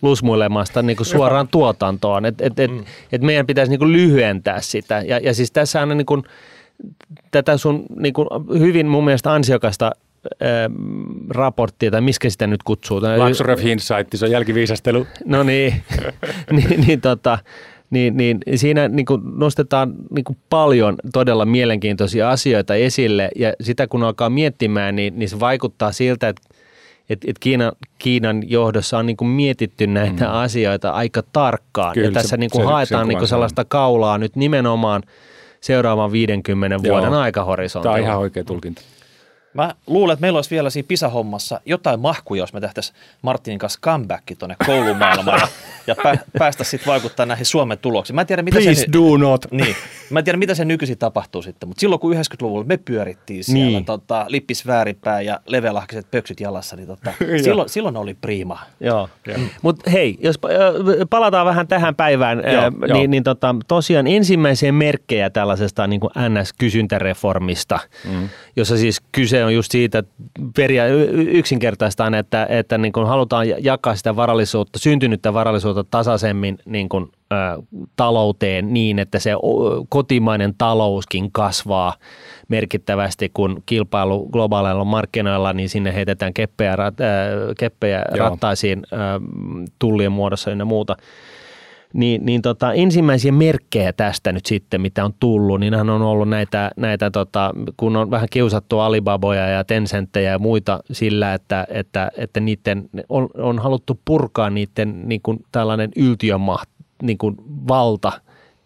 lusmuilemasta 0.03 0.83
niin 0.83 0.97
kuin 0.97 1.07
suoraan 1.07 1.49
tuotantoon. 1.49 2.25
Et, 2.25 2.41
et, 2.41 2.59
et, 2.61 2.71
mm. 2.71 2.85
et 3.13 3.23
meidän 3.23 3.47
pitäisi 3.47 3.71
niin 3.71 3.79
kuin 3.79 3.93
lyhyentää 3.93 4.61
sitä. 4.61 5.03
Ja, 5.07 5.19
ja 5.19 5.35
siis 5.35 5.53
tässä 5.53 5.83
on 5.83 5.89
niin 5.89 6.07
kuin, 6.07 6.23
tätä 7.31 7.57
sun 7.57 7.85
niin 7.97 8.15
kuin, 8.15 8.29
hyvin 8.59 8.87
mun 8.87 9.05
mielestä 9.05 9.33
ansiokasta 9.33 9.93
raporttia, 11.31 11.91
tai 11.91 12.01
miskä 12.01 12.31
sitä 12.31 12.47
nyt 12.47 12.63
kutsuu. 12.63 13.01
Luxury 13.29 13.53
of 13.53 13.65
Insight, 13.65 14.09
se 14.15 14.25
on 14.25 14.31
jälkiviisastelu. 14.31 15.07
No 15.25 15.43
niin, 15.43 15.83
niin, 16.57 16.81
niin, 16.87 17.01
tota, 17.01 17.39
niin, 17.91 18.17
niin 18.17 18.41
siinä 18.55 18.89
niin 18.89 19.07
kuin 19.07 19.23
nostetaan 19.37 19.95
niin 20.11 20.25
kuin 20.25 20.39
paljon 20.51 20.97
todella 21.13 21.45
mielenkiintoisia 21.45 22.31
asioita 22.31 22.75
esille, 22.75 23.29
ja 23.37 23.53
sitä 23.61 23.87
kun 23.87 24.03
alkaa 24.03 24.31
miettimään, 24.31 24.97
niin, 24.97 25.19
niin 25.19 25.29
se 25.29 25.41
vaikuttaa 25.41 25.93
siltä, 25.93 26.29
että 26.29 26.43
että 27.11 27.31
et 27.31 27.39
Kiina, 27.39 27.73
Kiinan 27.99 28.51
johdossa 28.51 28.99
on 28.99 29.07
niin 29.07 29.17
kuin 29.17 29.29
mietitty 29.29 29.87
näitä 29.87 30.25
mm. 30.25 30.31
asioita 30.33 30.91
aika 30.91 31.23
tarkkaan. 31.33 31.95
Kyllä, 31.95 32.09
ja 32.09 32.13
tässä 32.13 32.29
se, 32.29 32.37
niin 32.37 32.51
kuin 32.51 32.63
se, 32.63 32.67
haetaan 32.67 33.07
se, 33.07 33.09
niin 33.09 33.19
kuin 33.19 33.29
sellaista 33.29 33.65
kaulaa 33.65 34.19
nyt 34.19 34.37
nimenomaan 34.37 35.03
seuraavan 35.61 36.13
50 36.13 36.83
vuoden 36.83 37.13
Joo. 37.13 37.21
aikahorisontilla. 37.21 37.95
Tämä 37.95 38.03
on 38.03 38.09
ihan 38.09 38.19
oikea 38.19 38.45
tulkinta. 38.45 38.83
Mä 39.55 39.75
luulen, 39.87 40.13
että 40.13 40.21
meillä 40.21 40.37
olisi 40.37 40.51
vielä 40.51 40.71
siinä 40.71 40.87
PISA-hommassa 40.87 41.61
jotain 41.67 42.01
mahkuja, 42.01 42.43
jos 42.43 42.53
me 42.53 42.61
tehtäisiin 42.61 42.97
Martinin 43.23 43.59
kanssa 43.59 43.79
comeback 43.83 44.23
tuonne 44.39 44.57
koulumaailmaan 44.67 45.41
ja, 45.41 45.49
ja 45.87 45.95
pä, 46.03 46.19
päästä 46.39 46.65
sitten 46.65 46.87
vaikuttaa 46.87 47.27
näihin 47.27 47.47
Suomen 47.47 47.79
tuloksiin. 47.79 48.15
Mä 48.15 48.21
en 48.21 48.27
tiedä, 48.27 48.43
mitä 48.43 48.59
Please 48.59 48.81
se, 48.81 48.87
do 48.93 49.17
not. 49.17 49.47
Niin, 49.51 49.77
mä 50.11 50.19
en 50.19 50.25
tiedä, 50.25 50.39
mitä 50.39 50.55
se 50.55 50.65
nykyisin 50.65 50.99
tapahtuu 50.99 51.43
sitten, 51.43 51.69
mutta 51.69 51.81
silloin 51.81 52.01
kun 52.01 52.15
90-luvulla 52.15 52.65
me 52.65 52.77
pyörittiin 52.77 53.45
siellä 53.45 53.71
niin. 53.71 53.85
tota, 53.85 54.25
lippis 54.29 54.67
väärinpäin 54.67 55.27
ja 55.27 55.41
leveälahkiset 55.47 56.11
pöksyt 56.11 56.41
jalassa, 56.41 56.77
niin 56.77 56.87
tota, 56.87 57.13
silloin, 57.45 57.69
silloin 57.69 57.97
oli 57.97 58.15
prima. 58.15 58.59
Joo, 58.81 59.09
mm. 59.37 59.49
mutta 59.63 59.91
hei, 59.91 60.19
jos 60.21 60.39
palataan 61.11 61.47
vähän 61.47 61.69
tähän 61.69 61.95
päivään, 61.95 62.43
joo, 62.53 62.63
ää, 62.63 62.71
niin, 62.93 63.11
niin 63.11 63.23
tota, 63.23 63.55
tosiaan 63.69 64.07
ensimmäisiä 64.07 64.73
merkkejä 64.73 65.31
tällaisesta 65.31 65.87
niin 65.87 66.01
kuin 66.01 66.11
NS-kysyntäreformista, 66.11 67.81
mm. 68.11 68.29
jossa 68.57 68.77
siis 68.77 69.01
kyse 69.13 69.44
on 69.45 69.55
just 69.55 69.73
siitä 69.73 70.03
peria 70.57 70.87
yksinkertaistaan, 71.13 72.15
että, 72.15 72.47
että 72.51 72.79
niin 72.79 72.93
kuin 72.93 73.07
halutaan 73.07 73.47
jakaa 73.65 73.97
sitä 73.97 74.17
varallisuutta, 74.17 74.79
syntynyttä 74.79 75.35
varallisuutta 75.35 75.85
tasaisemmin 75.85 76.59
niin 76.65 76.89
kuin, 76.89 77.07
ä, 77.33 77.37
talouteen 77.97 78.75
niin, 78.75 78.99
että 78.99 79.19
se 79.19 79.31
kotimainen 79.89 80.55
talouskin 80.59 81.33
kasvaa 81.33 81.95
merkittävästi, 82.49 83.31
kun 83.35 83.63
kilpailu 83.67 84.29
globaaleilla 84.29 84.85
markkinoilla, 84.85 85.53
niin 85.53 85.69
sinne 85.69 85.95
heitetään 85.95 86.35
keppejä, 86.35 86.73
ä, 86.73 86.77
keppejä 87.59 88.05
rattaisiin 88.19 88.79
ä, 88.79 88.97
tullien 89.79 90.13
muodossa 90.13 90.51
ja 90.51 90.65
muuta 90.65 90.97
niin, 91.95 92.27
niin 92.27 92.43
tota, 92.43 92.73
ensimmäisiä 92.73 93.33
merkkejä 93.33 93.93
tästä 93.93 94.33
nyt 94.33 94.47
sitten, 94.47 94.81
mitä 94.81 95.05
on 95.05 95.15
tullut, 95.21 95.61
niin 95.61 95.75
on 95.75 95.91
ollut 95.91 96.29
näitä, 96.29 96.71
näitä 96.77 97.11
tota, 97.11 97.53
kun 97.77 97.97
on 97.97 98.11
vähän 98.11 98.29
kiusattu 98.31 98.79
Alibaboja 98.79 99.49
ja 99.49 99.65
Tencenttejä 99.65 100.31
ja 100.31 100.39
muita 100.39 100.81
sillä, 100.93 101.35
että, 101.35 101.67
että, 101.71 102.11
että 102.17 102.41
niiden 102.41 102.91
on, 103.09 103.29
on 103.35 103.59
haluttu 103.59 104.01
purkaa 104.05 104.51
niiden 104.51 105.09
niin 105.09 105.21
kuin 105.23 105.45
tällainen 105.53 105.91
yltiömaht, 105.97 106.71
niin 107.03 107.19
kuin 107.19 107.37
valta 107.69 108.13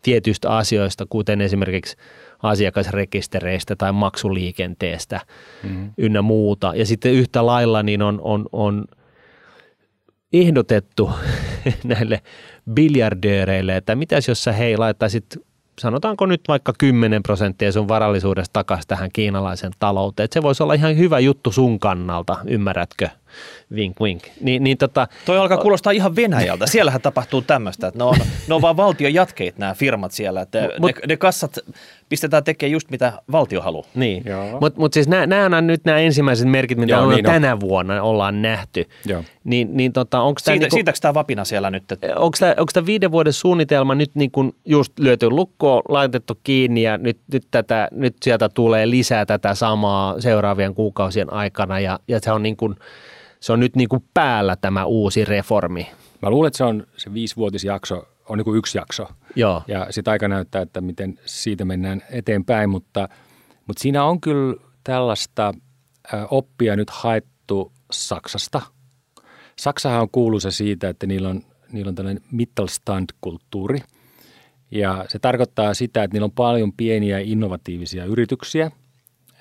tietyistä 0.03 0.57
asioista, 0.57 1.07
kuten 1.09 1.41
esimerkiksi 1.41 1.97
asiakasrekistereistä 2.43 3.77
tai 3.77 3.93
maksuliikenteestä 3.93 5.21
mm-hmm. 5.63 5.91
ynnä 5.99 6.23
muuta. 6.23 6.73
Ja 6.77 6.87
sitten 6.87 7.13
yhtä 7.13 7.47
lailla 7.47 7.83
niin 7.83 8.03
on, 8.03 8.21
on, 8.23 8.47
on 8.53 8.85
ehdotettu 10.33 11.11
näille 11.85 12.23
biljardööreille, 12.71 13.77
että 13.77 13.95
mitäs 13.95 14.29
jos 14.29 14.45
sä 14.45 14.53
hei 14.53 14.77
laittaisit 14.77 15.25
sanotaanko 15.79 16.27
nyt 16.27 16.41
vaikka 16.49 16.73
10 16.79 17.23
prosenttia 17.23 17.73
sun 17.73 17.89
varallisuudesta 17.89 18.53
takaisin 18.53 18.89
tähän 18.89 19.11
kiinalaisen 19.13 19.73
talouteen. 19.79 20.25
Että 20.25 20.35
se 20.35 20.43
voisi 20.43 20.63
olla 20.63 20.75
ihan 20.75 20.97
hyvä 20.97 21.19
juttu 21.19 21.53
sun 21.53 21.81
kannalta, 21.81 22.37
ymmärrätkö? 22.47 23.09
Vink, 23.75 24.01
vink. 24.01 24.23
Ni, 24.41 24.59
niin 24.59 24.79
tota, 24.79 25.09
Toi 25.25 25.39
alkaa 25.39 25.59
kuulostaa 25.59 25.93
ihan 25.93 26.17
Venäjältä. 26.17 26.67
Siellähän 26.67 27.01
tapahtuu 27.01 27.43
tämmöistä, 27.43 27.87
että 27.87 27.99
ne 27.99 28.05
on, 28.05 28.17
ne 28.49 28.55
on 28.55 28.63
vaan 28.63 28.77
valtion 28.77 29.15
jatkeit 29.15 29.59
nämä 29.59 29.75
firmat 29.75 30.13
siellä. 30.13 30.41
Että 30.41 30.69
Mut, 30.79 30.91
ne, 30.91 31.01
ne, 31.07 31.17
kassat 31.17 31.59
pistetään 32.09 32.45
tekemään 32.45 32.73
just 32.73 32.91
mitä 32.91 33.13
valtio 33.33 33.61
haluaa. 33.61 33.87
Niin, 33.95 34.25
mutta 34.61 34.81
mut 34.81 34.93
siis 34.93 35.09
nämä 35.09 35.57
on 35.57 35.67
nyt 35.67 35.85
nämä 35.85 35.99
ensimmäiset 35.99 36.49
merkit, 36.49 36.79
mitä 36.79 36.93
Joo, 36.93 37.03
on 37.03 37.09
niin 37.09 37.25
tänä 37.25 37.53
on. 37.53 37.61
vuonna 37.61 38.03
ollaan 38.03 38.43
nähty. 38.43 38.89
Joo. 39.07 39.25
Niin, 39.45 39.77
niin 39.77 39.93
tota, 39.93 40.21
onko 40.21 40.39
Siitä, 40.39 40.59
niinku, 40.59 40.75
siitäkö 40.75 40.99
tämä 41.01 41.15
vapina 41.15 41.45
siellä 41.45 41.71
nyt? 41.71 41.93
Että... 41.93 42.17
Onko 42.17 42.71
tämä 42.73 42.87
viiden 42.87 43.13
vuoden 43.13 43.33
suunnitelma 43.33 43.95
nyt 43.95 44.11
niin 44.15 44.31
kuin 44.31 44.53
just 44.65 44.99
lyöty 44.99 45.31
lukkoon, 45.31 45.83
laitettu 45.89 46.39
kiinni 46.45 46.83
ja 46.83 46.99
nyt, 46.99 47.19
nyt, 47.33 47.47
tätä, 47.51 47.89
nyt 47.93 48.17
sieltä 48.23 48.49
tulee 48.49 48.91
lisää 48.91 49.27
tätä 49.27 49.55
samaa 49.55 50.21
seuraavien 50.21 50.75
kuukausien 50.75 51.33
aikana 51.33 51.81
ja, 51.81 51.99
ja 52.09 52.21
se 52.23 52.33
on 52.33 52.43
niin 52.43 52.57
kuin– 52.57 52.77
se 53.41 53.53
on 53.53 53.61
nyt 53.61 53.77
niin 53.77 53.89
kuin 53.89 54.05
päällä 54.15 54.57
tämä 54.57 54.85
uusi 54.85 55.25
reformi. 55.25 55.91
Mä 56.23 56.31
luulen, 56.31 56.49
että 56.49 56.57
se 56.57 56.65
on 56.65 56.87
se 56.97 57.15
viisivuotisjakso, 57.15 58.09
on 58.29 58.39
niin 58.39 58.45
kuin 58.45 58.59
yksi 58.59 58.79
jakso. 58.79 59.09
Joo. 59.37 59.63
Ja 59.69 59.87
sitten 59.91 60.13
aika 60.13 60.29
näyttää, 60.29 60.63
että 60.63 60.81
miten 60.81 61.19
siitä 61.25 61.65
mennään 61.65 62.03
eteenpäin, 62.11 62.71
mutta, 62.71 63.09
mutta 63.67 63.83
siinä 63.83 64.05
on 64.05 64.21
kyllä 64.21 64.55
tällaista 64.85 65.55
oppia 66.31 66.77
nyt 66.77 66.91
haettu 66.91 67.73
Saksasta. 67.91 68.63
Saksahan 69.57 70.01
on 70.01 70.11
kuuluisa 70.11 70.51
siitä, 70.51 70.89
että 70.89 71.07
niillä 71.07 71.29
on, 71.29 71.43
niillä 71.73 71.89
on 71.89 71.95
tällainen 71.95 72.23
Mittelstand-kulttuuri. 72.33 73.79
Ja 74.71 75.05
se 75.09 75.19
tarkoittaa 75.19 75.75
sitä, 75.75 76.03
että 76.03 76.15
niillä 76.15 76.25
on 76.25 76.33
paljon 76.33 76.73
pieniä 76.73 77.19
innovatiivisia 77.19 78.05
yrityksiä. 78.05 78.71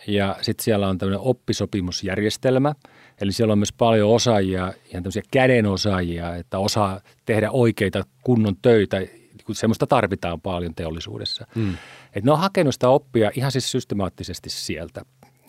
Ja 0.08 0.36
sitten 0.42 0.64
siellä 0.64 0.88
on 0.88 0.98
tämmöinen 0.98 1.20
oppisopimusjärjestelmä– 1.20 2.74
Eli 3.22 3.32
siellä 3.32 3.52
on 3.52 3.60
myös 3.60 3.74
paljon 3.74 4.10
osaajia, 4.10 4.74
ihan 4.86 5.04
tämmöisiä 5.04 5.22
kädenosaajia, 5.32 6.36
että 6.36 6.60
osaa 6.60 7.02
tehdä 7.26 7.52
oikeita 7.52 8.04
kunnon 8.24 8.56
töitä, 8.62 8.98
kun 9.46 9.56
semmoista 9.56 9.88
tarvitaan 9.88 10.42
paljon 10.42 10.76
teollisuudessa. 10.76 11.48
Mm. 11.56 11.74
Et 12.14 12.24
ne 12.24 12.32
on 12.32 12.40
hakenut 12.40 12.74
sitä 12.74 12.90
oppia 12.90 13.32
ihan 13.36 13.52
siis 13.52 13.72
systemaattisesti 13.72 14.50
sieltä. 14.50 15.02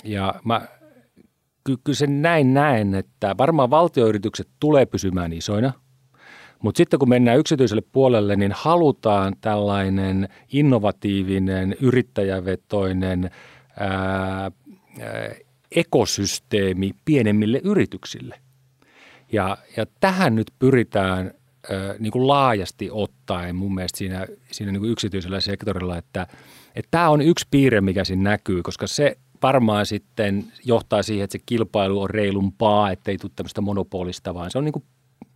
Ja 0.04 0.34
mä 0.44 0.60
kyllä 1.64 1.96
sen 1.96 2.22
näin 2.22 2.54
näen, 2.54 2.94
että 2.94 3.34
varmaan 3.38 3.70
valtioyritykset 3.70 4.48
tulee 4.60 4.86
pysymään 4.86 5.32
isoina, 5.32 5.72
mutta 6.62 6.76
sitten 6.76 6.98
kun 6.98 7.08
mennään 7.08 7.38
yksityiselle 7.38 7.82
puolelle, 7.92 8.36
niin 8.36 8.52
halutaan 8.54 9.34
tällainen 9.40 10.28
innovatiivinen, 10.52 11.76
yrittäjävetoinen, 11.80 13.30
ää, 13.76 13.90
ää, 13.90 14.50
ekosysteemi 15.76 16.90
pienemmille 17.04 17.60
yrityksille. 17.64 18.40
Ja, 19.32 19.58
ja 19.76 19.86
tähän 20.00 20.34
nyt 20.34 20.50
pyritään 20.58 21.30
niin 21.98 22.10
kuin 22.10 22.26
laajasti 22.26 22.88
ottaen 22.92 23.56
mun 23.56 23.74
mielestä 23.74 23.98
siinä, 23.98 24.26
siinä 24.52 24.72
niin 24.72 24.80
kuin 24.80 24.92
yksityisellä 24.92 25.40
sektorilla, 25.40 25.98
että, 25.98 26.26
että 26.74 26.88
tämä 26.90 27.08
on 27.08 27.20
yksi 27.20 27.46
piirre, 27.50 27.80
mikä 27.80 28.04
siinä 28.04 28.30
näkyy, 28.30 28.62
koska 28.62 28.86
se 28.86 29.16
varmaan 29.42 29.86
sitten 29.86 30.44
johtaa 30.64 31.02
siihen, 31.02 31.24
että 31.24 31.32
se 31.32 31.42
kilpailu 31.46 32.02
on 32.02 32.10
reilumpaa, 32.10 32.90
ettei 32.90 33.18
tule 33.18 33.32
tämmöistä 33.36 33.60
monopolista, 33.60 34.34
vaan 34.34 34.50
se 34.50 34.58
on 34.58 34.64
niin 34.64 34.72
kuin 34.72 34.84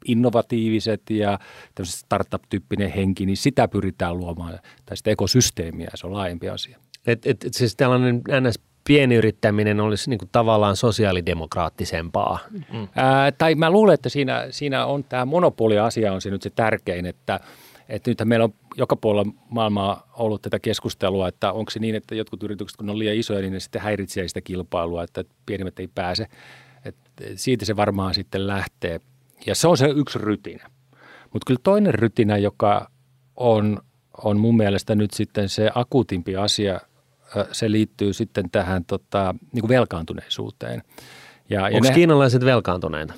innovatiiviset 0.05 1.11
ja 1.11 1.38
tämmöiset 1.75 2.01
startup-tyyppinen 2.01 2.90
henki, 2.90 3.27
niin 3.27 3.37
sitä 3.37 3.68
pyritään 3.68 4.18
luomaan, 4.18 4.59
tai 4.87 4.97
sitä 4.97 5.11
ekosysteemiä, 5.11 5.90
se 5.95 6.07
on 6.07 6.12
laajempi 6.12 6.49
asia. 6.49 6.79
Et, 7.07 7.27
et, 7.27 7.45
et 7.45 7.55
siis 7.55 7.77
tällainen 7.77 8.23
ns 8.40 8.59
pienyrittäminen 8.85 9.81
olisi 9.81 10.11
niin 10.11 10.18
kuin 10.18 10.29
tavallaan 10.33 10.77
sosiaalidemokraattisempaa? 10.77 12.38
Mm. 12.73 12.88
Ää, 12.95 13.33
tai 13.33 13.55
mä 13.55 13.71
luulen, 13.71 13.95
että 13.95 14.09
siinä, 14.09 14.47
siinä 14.51 14.87
on 14.87 15.05
tämä 15.05 15.25
monopoliasia 15.25 16.12
on 16.12 16.21
se 16.21 16.31
nyt 16.31 16.42
se 16.42 16.51
tärkein, 16.51 17.07
että, 17.07 17.40
että 17.88 18.11
nythän 18.11 18.29
meillä 18.29 18.45
on 18.45 18.55
joka 18.77 18.97
puolella 18.97 19.33
maailmaa 19.49 20.12
ollut 20.16 20.42
tätä 20.42 20.59
keskustelua, 20.59 21.29
että 21.29 21.53
onko 21.53 21.71
se 21.71 21.79
niin, 21.79 21.95
että 21.95 22.14
jotkut 22.14 22.42
yritykset, 22.42 22.77
kun 22.77 22.87
ne 22.87 22.92
on 22.92 22.99
liian 22.99 23.16
isoja, 23.16 23.40
niin 23.40 23.53
ne 23.53 23.61
sitten 23.61 23.83
häiritsee 23.83 24.29
sitä 24.29 24.40
kilpailua, 24.40 25.05
että 25.05 25.25
pienimmät 25.47 25.79
ei 25.79 25.88
pääse. 25.95 26.27
Et 26.85 26.97
siitä 27.35 27.64
se 27.64 27.77
varmaan 27.77 28.14
sitten 28.14 28.47
lähtee. 28.47 29.01
Ja 29.47 29.55
se 29.55 29.68
on 29.68 29.77
se 29.77 29.87
yksi 29.87 30.18
rytinä. 30.18 30.66
Mutta 31.33 31.47
kyllä 31.47 31.61
toinen 31.62 31.95
rytinä, 31.95 32.37
joka 32.37 32.90
on, 33.37 33.79
on 34.25 34.40
mun 34.40 34.57
mielestä 34.57 34.95
nyt 34.95 35.11
sitten 35.11 35.49
se 35.49 35.71
akuutimpi 35.75 36.37
asia– 36.37 36.81
se 37.53 37.71
liittyy 37.71 38.12
sitten 38.12 38.51
tähän 38.51 38.85
tota, 38.85 39.35
niin 39.53 39.61
kuin 39.61 39.68
velkaantuneisuuteen. 39.68 40.83
Ja, 41.51 41.64
Onko 41.64 41.88
ne, 41.88 41.95
kiinalaiset 41.95 42.45
velkaantuneita? 42.45 43.14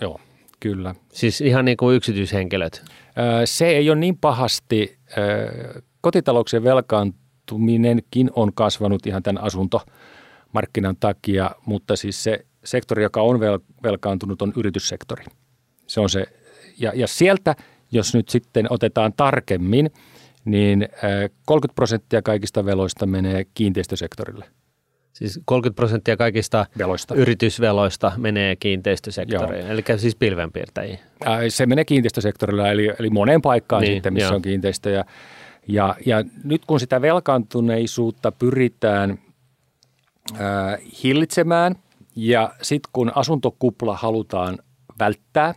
Joo, 0.00 0.20
kyllä. 0.60 0.94
Siis 1.12 1.40
ihan 1.40 1.64
niin 1.64 1.76
kuin 1.76 1.96
yksityishenkilöt? 1.96 2.84
Se 3.44 3.66
ei 3.66 3.90
ole 3.90 3.98
niin 3.98 4.18
pahasti. 4.18 4.98
Kotitalouksien 6.00 6.64
velkaantuminenkin 6.64 8.30
on 8.34 8.54
kasvanut 8.54 9.06
ihan 9.06 9.22
tämän 9.22 9.44
asuntomarkkinan 9.44 10.96
takia, 11.00 11.50
mutta 11.66 11.96
siis 11.96 12.24
se 12.24 12.46
sektori, 12.64 13.02
joka 13.02 13.22
on 13.22 13.40
velkaantunut, 13.82 14.42
on 14.42 14.52
yrityssektori. 14.56 15.24
Se 15.86 16.00
on 16.00 16.10
se. 16.10 16.26
Ja, 16.78 16.92
ja 16.94 17.06
sieltä, 17.06 17.56
jos 17.92 18.14
nyt 18.14 18.28
sitten 18.28 18.66
otetaan 18.70 19.12
tarkemmin– 19.16 19.90
niin 20.46 20.88
30 21.46 21.74
prosenttia 21.74 22.22
kaikista 22.22 22.64
veloista 22.64 23.06
menee 23.06 23.46
kiinteistösektorille. 23.54 24.44
Siis 25.12 25.40
30 25.44 25.76
prosenttia 25.76 26.16
kaikista 26.16 26.66
veloista. 26.78 27.14
yritysveloista 27.14 28.12
menee 28.16 28.56
kiinteistösektoriin, 28.56 29.66
eli 29.66 29.84
siis 29.96 30.16
pilvenpiirtäjiin. 30.16 30.98
Se 31.48 31.66
menee 31.66 31.84
kiinteistösektorilla, 31.84 32.70
eli, 32.70 32.92
eli 32.98 33.10
moneen 33.10 33.42
paikkaan 33.42 33.82
niin, 33.82 33.94
sitten, 33.94 34.12
missä 34.12 34.26
joo. 34.26 34.36
on 34.36 34.42
kiinteistöjä. 34.42 35.04
Ja, 35.68 35.94
ja 36.06 36.24
nyt 36.44 36.64
kun 36.66 36.80
sitä 36.80 37.02
velkaantuneisuutta 37.02 38.32
pyritään 38.32 39.18
äh, 40.32 40.38
hillitsemään 41.02 41.76
ja 42.16 42.54
sitten 42.62 42.90
kun 42.92 43.12
asuntokupla 43.14 43.96
halutaan 43.96 44.58
välttää, 44.98 45.54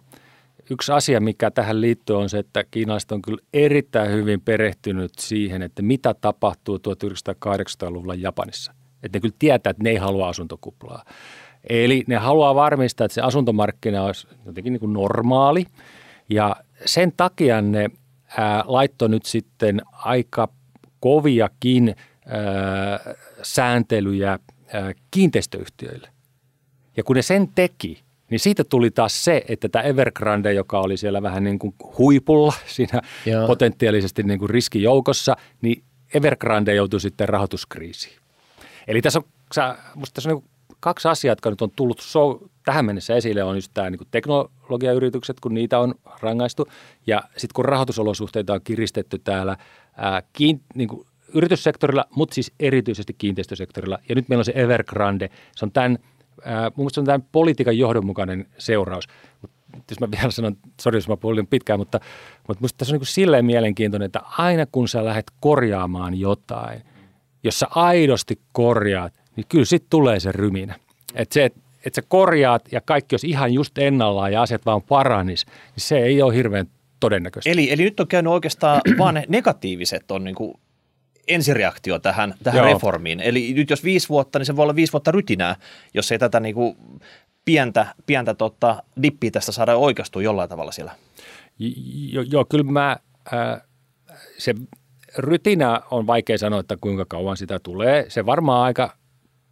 yksi 0.69 0.91
asia, 0.91 1.21
mikä 1.21 1.51
tähän 1.51 1.81
liittyy 1.81 2.17
on 2.17 2.29
se, 2.29 2.39
että 2.39 2.63
kiinalaiset 2.71 3.11
on 3.11 3.21
kyllä 3.21 3.41
erittäin 3.53 4.11
hyvin 4.11 4.41
perehtynyt 4.41 5.11
siihen, 5.19 5.61
että 5.61 5.81
mitä 5.81 6.13
tapahtuu 6.13 6.77
1980-luvulla 6.77 8.15
Japanissa. 8.15 8.73
Että 9.03 9.15
ne 9.15 9.21
kyllä 9.21 9.35
tietää, 9.39 9.71
että 9.71 9.83
ne 9.83 9.89
ei 9.89 9.95
halua 9.95 10.29
asuntokuplaa. 10.29 11.03
Eli 11.69 12.03
ne 12.07 12.15
haluaa 12.15 12.55
varmistaa, 12.55 13.05
että 13.05 13.15
se 13.15 13.21
asuntomarkkina 13.21 14.03
olisi 14.03 14.27
jotenkin 14.45 14.73
niin 14.73 14.79
kuin 14.79 14.93
normaali. 14.93 15.65
Ja 16.29 16.55
sen 16.85 17.13
takia 17.17 17.61
ne 17.61 17.89
ää, 18.37 18.63
laittoi 18.67 19.09
nyt 19.09 19.25
sitten 19.25 19.81
aika 19.91 20.47
koviakin 20.99 21.95
ää, 22.25 23.15
sääntelyjä 23.43 24.29
ää, 24.73 24.93
kiinteistöyhtiöille. 25.11 26.09
Ja 26.97 27.03
kun 27.03 27.15
ne 27.15 27.21
sen 27.21 27.47
teki, 27.55 28.03
niin 28.29 28.39
siitä 28.39 28.63
tuli 28.63 28.91
taas 28.91 29.25
se, 29.25 29.43
että 29.47 29.69
tämä 29.69 29.83
Evergrande, 29.83 30.53
joka 30.53 30.79
oli 30.79 30.97
siellä 30.97 31.21
vähän 31.21 31.43
niin 31.43 31.59
kuin 31.59 31.75
huipulla 31.97 32.53
siinä 32.75 33.01
Joo. 33.25 33.47
potentiaalisesti 33.47 34.23
niin 34.23 34.39
kuin 34.39 34.49
riskijoukossa, 34.49 35.35
niin 35.61 35.83
Evergrande 36.13 36.75
joutui 36.75 36.99
sitten 36.99 37.29
rahoituskriisiin. 37.29 38.19
Eli 38.87 39.01
tässä 39.01 39.19
on, 39.19 39.25
musta 39.95 40.13
tässä 40.13 40.29
on 40.29 40.35
niin 40.35 40.49
kaksi 40.79 41.07
asiaa, 41.07 41.31
jotka 41.31 41.49
nyt 41.49 41.61
on 41.61 41.71
tullut 41.75 41.99
so, 41.99 42.39
tähän 42.65 42.85
mennessä 42.85 43.15
esille, 43.15 43.43
on 43.43 43.55
just 43.55 43.71
tämä 43.73 43.89
niin 43.89 43.99
teknologiayritykset, 44.11 45.39
kun 45.39 45.53
niitä 45.53 45.79
on 45.79 45.95
rangaistu, 46.21 46.67
ja 47.07 47.23
sitten 47.31 47.53
kun 47.53 47.65
rahoitusolosuhteita 47.65 48.53
on 48.53 48.61
kiristetty 48.63 49.19
täällä 49.19 49.57
ää, 49.97 50.23
kiin, 50.33 50.61
niin 50.75 50.89
kuin 50.89 51.07
yrityssektorilla, 51.33 52.05
mutta 52.15 52.35
siis 52.35 52.51
erityisesti 52.59 53.13
kiinteistösektorilla, 53.13 53.99
ja 54.09 54.15
nyt 54.15 54.29
meillä 54.29 54.41
on 54.41 54.45
se 54.45 54.53
Evergrande, 54.55 55.29
se 55.55 55.65
on 55.65 55.71
tämän, 55.71 55.97
mun 56.45 56.73
mielestä 56.77 56.95
se 56.95 56.99
on 56.99 57.05
tämän 57.05 57.23
politiikan 57.31 57.77
johdonmukainen 57.77 58.47
seuraus. 58.57 59.07
Mut 59.41 59.51
jos 59.89 59.99
mä 59.99 60.11
vielä 60.11 60.31
sanon, 60.31 60.57
sori 60.81 60.97
jos 60.97 61.07
mä 61.07 61.17
puhun 61.17 61.47
pitkään, 61.49 61.79
mutta, 61.79 61.99
mutta 62.47 62.61
musta 62.61 62.77
tässä 62.77 62.95
on 62.95 62.99
niin 62.99 63.07
silleen 63.07 63.45
mielenkiintoinen, 63.45 64.05
että 64.05 64.21
aina 64.37 64.65
kun 64.65 64.87
sä 64.87 65.05
lähdet 65.05 65.31
korjaamaan 65.39 66.19
jotain, 66.19 66.81
jos 67.43 67.59
sä 67.59 67.67
aidosti 67.69 68.39
korjaat, 68.51 69.13
niin 69.35 69.45
kyllä 69.49 69.65
sitten 69.65 69.89
tulee 69.89 70.19
se 70.19 70.31
ryminä. 70.31 70.75
Että 71.15 71.33
se, 71.33 71.45
että 71.45 71.59
et 71.85 71.95
sä 71.95 72.01
korjaat 72.07 72.71
ja 72.71 72.81
kaikki 72.81 73.13
olisi 73.13 73.29
ihan 73.29 73.53
just 73.53 73.77
ennallaan 73.77 74.33
ja 74.33 74.41
asiat 74.41 74.65
vaan 74.65 74.81
paranis, 74.81 75.45
niin 75.45 75.53
se 75.77 75.97
ei 75.97 76.21
ole 76.21 76.35
hirveän 76.35 76.67
todennäköistä. 76.99 77.49
Eli, 77.49 77.71
eli 77.71 77.83
nyt 77.83 77.99
on 77.99 78.07
käynyt 78.07 78.33
oikeastaan 78.33 78.81
vaan 78.97 79.13
ne 79.13 79.25
negatiiviset 79.27 80.11
on 80.11 80.23
niin 80.23 80.35
kuin 80.35 80.53
ensireaktio 81.29 81.99
tähän, 81.99 82.33
tähän 82.43 82.63
reformiin. 82.63 83.19
Eli 83.19 83.53
nyt 83.53 83.69
jos 83.69 83.83
viisi 83.83 84.09
vuotta, 84.09 84.39
niin 84.39 84.45
se 84.45 84.55
voi 84.55 84.63
olla 84.63 84.75
viisi 84.75 84.93
vuotta 84.93 85.11
rytinää, 85.11 85.55
jos 85.93 86.11
ei 86.11 86.19
tätä 86.19 86.39
niin 86.39 86.55
kuin 86.55 86.77
pientä, 87.45 87.85
pientä 88.05 88.33
tota, 88.33 88.83
dippiä 89.03 89.31
tästä 89.31 89.51
saada 89.51 89.75
oikeastua 89.75 90.21
jollain 90.21 90.49
tavalla 90.49 90.71
siellä. 90.71 90.91
Joo, 92.11 92.25
jo, 92.31 92.45
kyllä 92.45 92.71
mä, 92.71 92.97
äh, 93.33 93.61
se 94.37 94.55
rytinä 95.17 95.81
on 95.91 96.07
vaikea 96.07 96.37
sanoa, 96.37 96.59
että 96.59 96.77
kuinka 96.81 97.05
kauan 97.05 97.37
sitä 97.37 97.59
tulee. 97.63 98.05
Se 98.09 98.25
varmaan 98.25 98.63
aika 98.63 98.93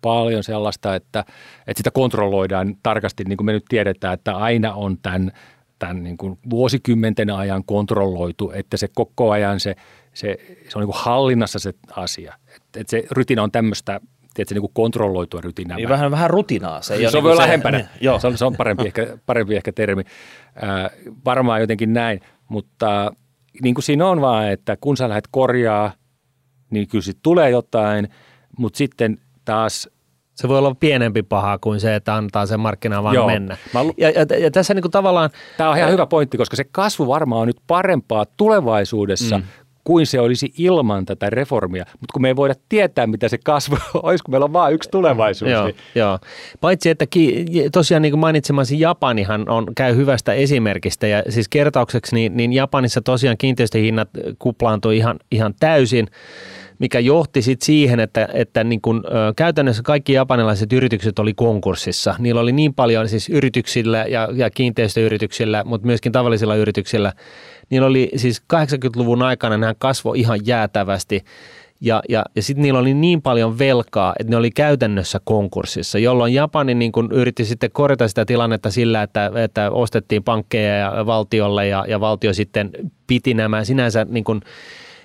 paljon 0.02 0.44
sellaista, 0.44 0.96
että, 0.96 1.20
että 1.68 1.80
sitä 1.80 1.92
kontrolloidaan 1.92 2.76
tarkasti, 2.84 3.24
niin 3.24 3.38
kuin 3.38 3.46
me 3.46 3.52
nyt 3.52 3.66
tiedetään, 3.70 4.14
että 4.14 4.36
aina 4.36 4.74
on 4.74 4.98
tämän, 4.98 5.32
tämän 5.80 6.04
niin 6.04 6.18
kuin 6.18 6.40
vuosikymmenten 6.50 7.30
ajan 7.30 7.64
kontrolloitu, 7.66 8.52
että 8.52 8.78
se 8.78 8.88
koko 8.96 9.32
ajan 9.32 9.60
se, 9.60 9.76
se, 10.18 10.38
se 10.70 10.78
on 10.78 10.82
niin 10.82 10.92
kuin 10.92 11.04
hallinnassa 11.04 11.60
se 11.60 11.74
asia. 11.96 12.34
Että, 12.56 12.80
että 12.80 12.92
se 12.92 13.04
rytinä 13.12 13.44
on 13.44 13.52
tämmöistä 13.52 14.00
tiedätkö, 14.34 14.56
niin 14.56 14.62
kuin 14.62 14.74
kontrolloitua 14.74 15.42
rytinää. 15.42 15.78
Niin 15.78 15.90
vähän, 15.90 16.12
vähän 16.12 16.30
rutinaa. 16.30 16.82
Se, 16.82 17.10
se 17.12 17.18
on 17.18 17.24
niin 17.24 17.38
lähempänä. 17.38 17.78
Niin, 17.78 17.90
joo. 18.02 18.20
Se, 18.20 18.28
on, 18.28 18.38
se 18.38 18.46
on 18.46 18.56
parempi 18.58 18.86
ehkä, 18.86 19.18
parempi 19.26 19.56
ehkä 19.56 19.72
termi. 19.72 20.04
Äh, 20.64 20.92
varmaan 21.26 21.62
jotenkin 21.62 21.94
näin, 21.94 22.22
mutta 22.50 23.12
niin 23.62 23.76
kuin 23.76 23.84
siinä 23.84 24.08
on 24.08 24.22
vaan, 24.22 24.52
että 24.52 24.78
kun 24.82 24.98
sä 24.98 25.10
lähdet 25.10 25.28
korjaa, 25.32 25.92
niin 26.70 26.88
kyllä 26.88 27.04
sitten 27.04 27.24
tulee 27.24 27.50
jotain, 27.50 28.08
mutta 28.58 28.78
sitten 28.78 29.18
taas 29.46 29.90
se 30.36 30.48
voi 30.48 30.58
olla 30.58 30.76
pienempi 30.76 31.24
paha 31.24 31.58
kuin 31.58 31.80
se, 31.80 31.96
että 31.96 32.16
antaa 32.16 32.46
sen 32.46 32.60
markkinaan 32.60 33.04
vaan 33.04 33.16
Joo. 33.16 33.28
mennä. 33.28 33.58
Mä... 33.74 33.80
Ja, 33.98 34.10
ja, 34.10 34.38
ja 34.40 34.52
tässä 34.52 34.74
niin 34.74 34.82
kuin 34.82 34.92
tavallaan... 34.92 35.30
Tämä 35.58 35.70
on 35.70 35.78
ihan 35.78 35.92
hyvä 35.92 36.06
pointti, 36.06 36.38
koska 36.38 36.56
se 36.56 36.64
kasvu 36.72 37.08
varmaan 37.08 37.42
on 37.42 37.48
nyt 37.48 37.62
parempaa 37.68 38.26
tulevaisuudessa 38.38 39.38
mm 39.38 39.44
kuin 39.88 40.06
se 40.06 40.20
olisi 40.20 40.54
ilman 40.58 41.06
tätä 41.06 41.30
reformia. 41.30 41.86
Mutta 41.92 42.14
kun 42.14 42.22
me 42.22 42.28
ei 42.28 42.36
voida 42.36 42.54
tietää, 42.70 43.08
mitä 43.08 43.28
se 43.28 43.38
kasvu 43.38 43.78
olisi, 44.04 44.24
kun 44.24 44.34
meillä 44.34 44.46
on 44.46 44.54
vain 44.54 44.74
yksi 44.74 44.90
tulevaisuus. 44.90 45.52
Joo, 45.52 45.66
niin. 45.66 45.76
joo. 45.96 46.20
Paitsi, 46.62 46.90
että 46.90 47.06
ki, 47.10 47.46
tosiaan 47.72 48.02
niin 48.02 48.12
kuin 48.12 48.20
mainitsemasi 48.20 48.80
Japanihan 48.80 49.50
on, 49.50 49.66
käy 49.76 49.96
hyvästä 49.96 50.34
esimerkistä. 50.34 51.08
Ja 51.08 51.24
siis 51.30 51.50
kertaukseksi, 51.50 52.16
niin, 52.16 52.38
niin 52.38 52.54
Japanissa 52.54 53.02
tosiaan 53.02 53.38
kiinteistöhinnat 53.38 54.10
kuplaantui 54.40 54.98
ihan, 54.98 55.20
ihan 55.32 55.54
täysin 55.60 56.08
mikä 56.80 57.00
johti 57.00 57.42
sitten 57.42 57.66
siihen, 57.66 58.00
että, 58.00 58.28
että 58.34 58.64
niin 58.64 58.82
kun, 58.82 59.04
ö, 59.06 59.34
käytännössä 59.36 59.84
kaikki 59.84 60.14
japanilaiset 60.14 60.74
yritykset 60.74 61.20
oli 61.20 61.34
konkurssissa. 61.34 62.16
Niillä 62.20 62.42
oli 62.42 62.52
niin 62.52 62.74
paljon 62.74 63.10
siis 63.10 63.30
yrityksillä 63.30 64.06
ja, 64.10 64.30
ja 64.34 64.50
kiinteistöyrityksillä, 64.50 65.64
mutta 65.64 65.88
myöskin 65.88 66.12
tavallisilla 66.12 66.56
yrityksillä– 66.56 67.14
niillä 67.70 67.88
oli 67.88 68.10
siis 68.16 68.42
80-luvun 68.54 69.24
aikana 69.24 69.58
nämä 69.58 69.74
kasvo 69.80 70.14
ihan 70.14 70.40
jäätävästi 70.44 71.24
ja, 71.82 72.02
ja, 72.10 72.26
ja 72.36 72.44
sitten 72.44 72.62
niillä 72.62 72.80
oli 72.80 72.94
niin 72.94 73.22
paljon 73.22 73.60
velkaa, 73.60 74.14
että 74.20 74.32
ne 74.32 74.38
oli 74.38 74.52
käytännössä 74.52 75.20
konkurssissa, 75.24 76.00
jolloin 76.00 76.34
Japani 76.34 76.74
niin 76.74 76.92
kun 76.92 77.12
yritti 77.12 77.46
sitten 77.46 77.72
korjata 77.72 78.08
sitä 78.08 78.26
tilannetta 78.26 78.72
sillä, 78.72 79.04
että, 79.04 79.32
että 79.36 79.72
ostettiin 79.72 80.24
pankkeja 80.24 80.76
ja 80.76 81.06
valtiolle 81.06 81.68
ja, 81.68 81.86
ja 81.88 82.00
valtio 82.00 82.34
sitten 82.34 82.70
piti 83.08 83.34
nämä 83.34 83.64
sinänsä 83.64 84.06
niin 84.10 84.24
kun, 84.24 84.42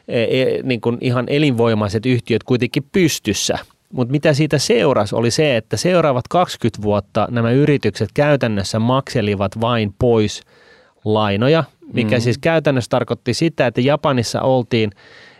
e, 0.08 0.22
e, 0.22 0.62
niin 0.62 0.80
kun 0.80 0.98
ihan 1.00 1.24
elinvoimaiset 1.28 2.06
yhtiöt 2.06 2.42
kuitenkin 2.44 2.84
pystyssä. 2.92 3.58
Mutta 3.92 4.12
mitä 4.12 4.32
siitä 4.32 4.58
seurasi 4.58 5.14
oli 5.14 5.30
se, 5.30 5.56
että 5.56 5.76
seuraavat 5.76 6.28
20 6.28 6.82
vuotta 6.82 7.28
nämä 7.30 7.50
yritykset 7.50 8.08
käytännössä 8.14 8.78
makselivat 8.78 9.60
vain 9.60 9.94
pois 9.98 10.42
lainoja, 11.04 11.64
mikä 11.92 12.16
mm. 12.16 12.20
siis 12.20 12.38
käytännössä 12.38 12.88
tarkoitti 12.88 13.34
sitä, 13.34 13.66
että 13.66 13.80
Japanissa 13.80 14.40
oltiin, 14.40 14.90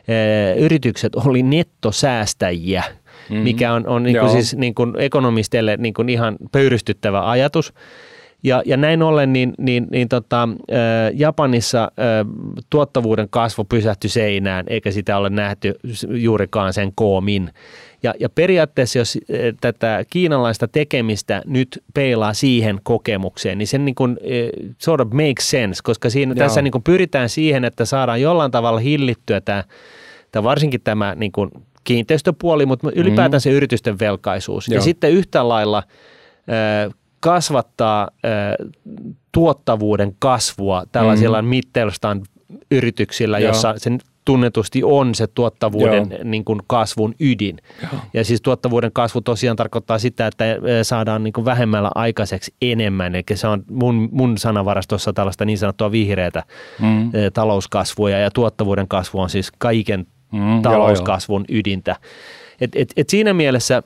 e, 0.08 0.14
yritykset 0.58 1.14
oli 1.14 1.42
nettosäästäjiä, 1.42 2.82
mm. 3.30 3.36
mikä 3.36 3.72
on, 3.72 3.86
on 3.86 4.02
niin 4.02 4.18
kuin 4.18 4.30
siis 4.30 4.56
niin 4.56 4.74
kuin 4.74 4.92
ekonomisteille 4.98 5.76
niin 5.76 5.94
kuin 5.94 6.08
ihan 6.08 6.36
pöyristyttävä 6.52 7.30
ajatus. 7.30 7.74
Ja, 8.44 8.62
ja 8.66 8.76
näin 8.76 9.02
ollen 9.02 9.32
niin, 9.32 9.54
niin, 9.58 9.86
niin 9.90 10.08
tota, 10.08 10.42
ä, 10.42 10.76
Japanissa 11.14 11.82
ä, 11.82 11.88
tuottavuuden 12.70 13.28
kasvu 13.30 13.64
pysähtyi 13.64 14.10
seinään, 14.10 14.64
eikä 14.68 14.90
sitä 14.90 15.16
ole 15.16 15.30
nähty 15.30 15.74
juurikaan 16.08 16.72
sen 16.72 16.92
koomin. 16.94 17.50
Ja, 18.02 18.14
ja 18.20 18.28
periaatteessa, 18.28 18.98
jos 18.98 19.18
eh, 19.28 19.54
tätä 19.60 20.04
kiinalaista 20.10 20.68
tekemistä 20.68 21.42
nyt 21.46 21.82
peilaa 21.94 22.34
siihen 22.34 22.80
kokemukseen, 22.82 23.58
niin 23.58 23.66
sen 23.66 23.84
niin 23.84 23.94
kuin, 23.94 24.16
eh, 24.22 24.50
sort 24.78 25.00
of 25.00 25.08
makes 25.12 25.50
sense, 25.50 25.80
koska 25.84 26.10
siinä, 26.10 26.34
tässä 26.34 26.62
niin 26.62 26.72
kuin 26.72 26.82
pyritään 26.82 27.28
siihen, 27.28 27.64
että 27.64 27.84
saadaan 27.84 28.20
jollain 28.20 28.50
tavalla 28.50 28.80
hillittyä 28.80 29.40
tämä, 29.40 29.64
tämä 30.32 30.42
varsinkin 30.42 30.80
tämä 30.80 31.14
niin 31.14 31.32
kuin 31.32 31.50
kiinteistöpuoli, 31.84 32.66
mutta 32.66 32.90
ylipäätään 32.94 33.38
mm. 33.38 33.42
se 33.42 33.50
yritysten 33.50 33.98
velkaisuus. 33.98 34.68
Joo. 34.68 34.74
Ja 34.74 34.80
sitten 34.80 35.10
yhtä 35.10 35.48
lailla 35.48 35.82
eh, 36.48 36.94
kasvattaa 37.20 38.08
tuottavuuden 39.32 40.16
kasvua 40.18 40.84
tällaisilla 40.92 41.42
mm. 41.42 41.48
Mittelstand 41.48 42.24
yrityksillä, 42.70 43.38
Joo. 43.38 43.48
jossa 43.48 43.74
sen 43.76 43.98
tunnetusti 44.24 44.82
on 44.84 45.14
se 45.14 45.26
tuottavuuden 45.26 46.18
niin 46.24 46.44
kuin 46.44 46.60
kasvun 46.66 47.14
ydin. 47.20 47.58
Joo. 47.82 48.00
Ja 48.14 48.24
siis 48.24 48.42
tuottavuuden 48.42 48.90
kasvu 48.92 49.20
tosiaan 49.20 49.56
tarkoittaa 49.56 49.98
sitä, 49.98 50.26
että 50.26 50.44
saadaan 50.82 51.24
niin 51.24 51.32
kuin 51.32 51.44
vähemmällä 51.44 51.90
aikaiseksi 51.94 52.54
enemmän. 52.62 53.14
Eli 53.14 53.24
se 53.34 53.46
on 53.46 53.62
mun, 53.70 54.08
mun 54.12 54.38
sanavarastossa 54.38 55.12
tällaista 55.12 55.44
niin 55.44 55.58
sanottua 55.58 55.92
vihreätä 55.92 56.42
mm. 56.80 57.10
talouskasvua 57.34 58.10
ja 58.10 58.30
tuottavuuden 58.30 58.88
kasvu 58.88 59.20
on 59.20 59.30
siis 59.30 59.52
kaiken 59.58 60.06
mm, 60.32 60.62
talouskasvun 60.62 61.44
joo, 61.48 61.58
ydintä. 61.58 61.96
Et, 62.60 62.70
et, 62.76 62.92
et 62.96 63.08
siinä 63.08 63.34
mielessä 63.34 63.82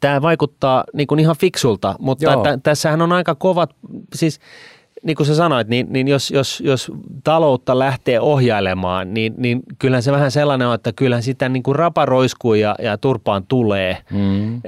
tämä 0.00 0.22
vaikuttaa 0.22 0.84
niin 0.94 1.06
kuin 1.06 1.20
ihan 1.20 1.36
fiksulta, 1.36 1.94
mutta 1.98 2.30
t- 2.30 2.62
tässähän 2.62 3.02
on 3.02 3.12
aika 3.12 3.34
kovat, 3.34 3.70
siis– 4.14 4.40
niin 5.02 5.16
kuin 5.16 5.26
sä 5.26 5.34
sanoit, 5.34 5.68
niin, 5.68 5.86
niin 5.90 6.08
jos, 6.08 6.30
jos, 6.30 6.60
jos 6.60 6.92
taloutta 7.24 7.78
lähtee 7.78 8.20
ohjailemaan, 8.20 9.14
niin, 9.14 9.34
niin 9.36 9.62
kyllähän 9.78 10.02
se 10.02 10.12
vähän 10.12 10.30
sellainen 10.30 10.68
on, 10.68 10.74
että 10.74 10.92
kyllähän 10.92 11.22
sitä 11.22 11.48
niin 11.48 11.62
kuin 11.62 11.76
rapa 11.76 12.06
roiskuu 12.06 12.54
ja, 12.54 12.74
ja 12.82 12.98
turpaan 12.98 13.44
tulee. 13.48 13.98
Mm. 14.10 14.62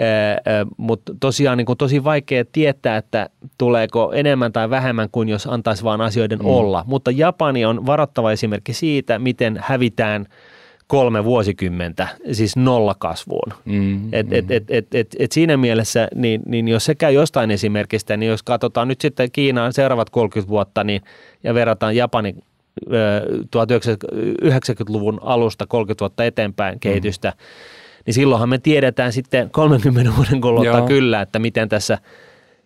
Mutta 0.76 1.12
tosiaan 1.20 1.58
niin 1.58 1.66
kuin 1.66 1.78
tosi 1.78 2.04
vaikea 2.04 2.44
tietää, 2.52 2.96
että 2.96 3.30
tuleeko 3.58 4.12
enemmän 4.12 4.52
tai 4.52 4.70
vähemmän 4.70 5.08
kuin 5.12 5.28
jos 5.28 5.46
antaisi 5.46 5.84
vaan 5.84 6.00
asioiden 6.00 6.38
mm. 6.38 6.46
olla. 6.46 6.84
Mutta 6.86 7.10
Japani 7.10 7.64
on 7.64 7.86
varoittava 7.86 8.32
esimerkki 8.32 8.72
siitä, 8.72 9.18
miten 9.18 9.58
hävitään– 9.62 10.26
kolme 10.86 11.24
vuosikymmentä, 11.24 12.08
siis 12.32 12.56
nollakasvuun. 12.56 13.52
Mm, 13.64 14.14
et, 14.14 14.26
mm. 14.26 14.32
Et, 14.32 14.50
et, 14.50 14.70
et, 14.70 14.94
et, 14.94 15.16
et 15.18 15.32
siinä 15.32 15.56
mielessä, 15.56 16.08
niin, 16.14 16.42
niin 16.46 16.68
jos 16.68 16.84
se 16.84 16.94
käy 16.94 17.12
jostain 17.12 17.50
esimerkistä, 17.50 18.16
niin 18.16 18.30
jos 18.30 18.42
katsotaan 18.42 18.88
nyt 18.88 19.00
sitten 19.00 19.30
Kiinaan 19.30 19.72
seuraavat 19.72 20.10
30 20.10 20.48
vuotta 20.48 20.84
niin, 20.84 21.02
ja 21.44 21.54
verrataan 21.54 21.96
Japanin 21.96 22.42
1990-luvun 22.86 25.20
alusta 25.22 25.66
30 25.66 26.00
vuotta 26.00 26.24
eteenpäin 26.24 26.80
kehitystä, 26.80 27.30
mm. 27.30 27.36
niin 28.06 28.14
silloinhan 28.14 28.48
me 28.48 28.58
tiedetään 28.58 29.12
sitten 29.12 29.50
30 29.50 30.12
vuoden 30.16 30.40
kuluttua 30.40 30.86
kyllä, 30.86 31.20
että 31.20 31.38
miten 31.38 31.68
tässä 31.68 31.98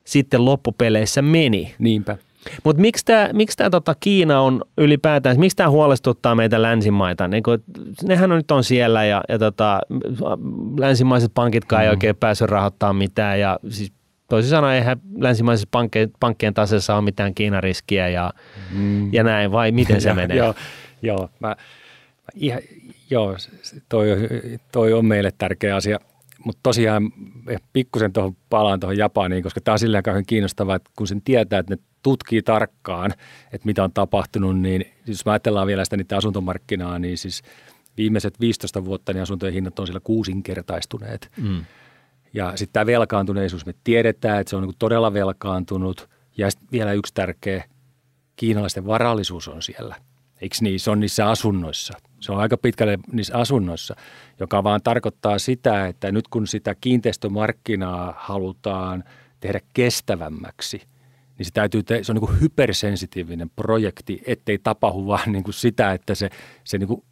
sitten 0.05 0.45
loppupeleissä 0.45 1.23
meni. 1.23 1.75
Niinpä. 1.79 2.17
Mutta 2.65 2.81
miksi 2.81 3.05
tämä 3.05 3.29
miksi 3.33 3.57
tää, 3.57 3.71
tota, 3.71 3.95
Kiina 4.01 4.41
on 4.41 4.63
ylipäätään, 4.79 5.41
miksi 5.41 5.57
tämä 5.57 5.71
huolestuttaa 5.71 6.35
meitä 6.35 6.63
länsimaita? 6.63 7.29
Niin 7.29 7.43
kun, 7.43 7.65
nehän 8.03 8.33
on 8.33 8.37
nyt 8.37 8.51
on 8.51 8.65
siellä 8.65 9.05
ja, 9.05 9.23
ja 9.29 9.39
tota, 9.39 9.81
länsimaiset 10.79 11.31
pankitkaan 11.35 11.83
mm. 11.83 11.85
ei 11.85 11.91
oikein 11.91 12.17
pääse 12.17 12.47
rahoittamaan 12.47 12.97
mitään 12.97 13.41
ja 13.41 13.59
siis 13.69 13.93
toisin 14.29 14.51
sanoen 14.51 14.77
eihän 14.77 15.01
länsimaisessa 15.19 15.69
pankkien, 15.71 16.11
pankkien 16.21 16.55
taseessa 16.55 16.95
ole 16.95 17.05
mitään 17.05 17.35
Kiinariskiä 17.35 18.09
ja, 18.09 18.33
mm. 18.73 19.13
ja 19.13 19.25
näin, 19.25 19.53
vai 19.53 19.73
miten 19.73 20.01
se 20.01 20.15
menee? 20.23 20.37
joo, 20.37 20.55
joo, 21.03 21.31
mä, 21.41 21.49
mä 21.49 21.57
ihan, 22.35 22.61
joo 23.11 23.37
toi, 23.89 24.09
toi 24.73 24.93
on 24.93 25.07
meille 25.07 25.31
tärkeä 25.39 25.77
asia 25.77 25.99
mutta 26.45 26.61
tosiaan 26.63 27.13
pikkusen 27.73 28.13
tuohon 28.13 28.37
palaan 28.51 28.81
tuohon 28.81 28.99
Japaniin, 28.99 29.43
koska 29.43 29.61
tämä 29.61 29.73
on 29.73 29.79
silleen 29.79 30.03
kauhean 30.03 30.27
kiinnostavaa, 30.27 30.77
että 30.77 30.91
kun 30.97 31.07
sen 31.07 31.23
tietää, 31.23 31.59
että 31.59 31.75
ne 31.75 31.83
tutkii 32.03 32.43
tarkkaan, 32.43 33.11
että 33.53 33.67
mitä 33.67 33.85
on 33.85 33.93
tapahtunut, 33.93 34.61
niin 34.61 34.83
siis 34.83 35.19
jos 35.19 35.25
mä 35.25 35.33
ajatellaan 35.33 35.67
vielä 35.67 35.85
sitä 35.85 35.97
niiden 35.97 36.19
asuntomarkkinaa, 36.19 36.99
niin 36.99 37.19
siis 37.19 37.43
viimeiset 37.97 38.41
15 38.41 38.85
vuotta 38.85 39.13
niin 39.13 39.23
asuntojen 39.23 39.55
hinnat 39.55 39.79
on 39.79 39.87
siellä 39.87 40.01
kuusinkertaistuneet. 40.01 41.31
Mm. 41.37 41.65
Ja 42.35 42.53
sitten 42.57 42.73
tämä 42.73 42.87
velkaantuneisuus, 42.87 43.67
me 43.67 43.75
tiedetään, 43.85 44.41
että 44.41 44.51
se 44.51 44.57
on 44.57 44.63
niin 44.63 44.75
todella 44.79 45.13
velkaantunut. 45.13 46.09
Ja 46.37 46.49
vielä 46.73 46.93
yksi 46.93 47.15
tärkeä, 47.15 47.65
kiinalaisten 48.37 48.87
varallisuus 48.87 49.49
on 49.49 49.63
siellä. 49.63 49.97
Eikö 50.41 50.57
niin? 50.61 50.81
Se 50.81 50.91
on 50.91 51.01
niissä 51.01 51.31
asunnoissa. 51.31 51.99
Se 52.21 52.33
on 52.33 52.39
aika 52.39 52.57
pitkälle 52.57 52.99
niissä 53.13 53.39
asunnoissa, 53.39 53.97
joka 54.41 54.65
vaan 54.65 54.81
tarkoittaa 54.85 55.39
sitä, 55.39 55.87
että 55.87 56.13
nyt 56.13 56.29
kun 56.29 56.47
sitä 56.47 56.75
kiinteistömarkkinaa 56.81 58.15
halutaan 58.17 59.05
tehdä 59.41 59.61
kestävämmäksi, 59.73 60.83
niin 61.39 61.47
se 61.47 61.53
täytyy, 61.53 61.83
te- 61.83 62.05
se 62.05 62.13
on 62.13 62.17
niin 62.17 62.27
kuin 62.27 62.41
hypersensitiivinen 62.41 63.51
projekti, 63.51 64.23
ettei 64.27 64.59
tapahdu 64.59 65.07
vaan 65.07 65.33
niin 65.33 65.45
kuin 65.45 65.55
sitä, 65.55 65.93
että 65.93 66.15
se, 66.15 66.29
se 66.65 66.79
niin 66.79 66.89
kuin 66.89 67.03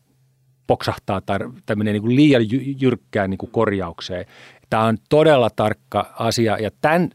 poksahtaa 0.67 1.21
tai, 1.21 1.39
tai 1.67 1.77
menee 1.77 1.93
niin 1.93 2.03
kuin 2.03 2.17
liian 2.17 2.43
jyrkkään 2.81 3.31
niin 3.31 3.39
kuin 3.39 3.51
korjaukseen. 3.51 4.27
Tämä 4.71 4.85
on 4.85 4.99
todella 5.09 5.51
tarkka 5.51 6.15
asia 6.19 6.59
ja 6.59 6.71
tämän, 6.81 7.11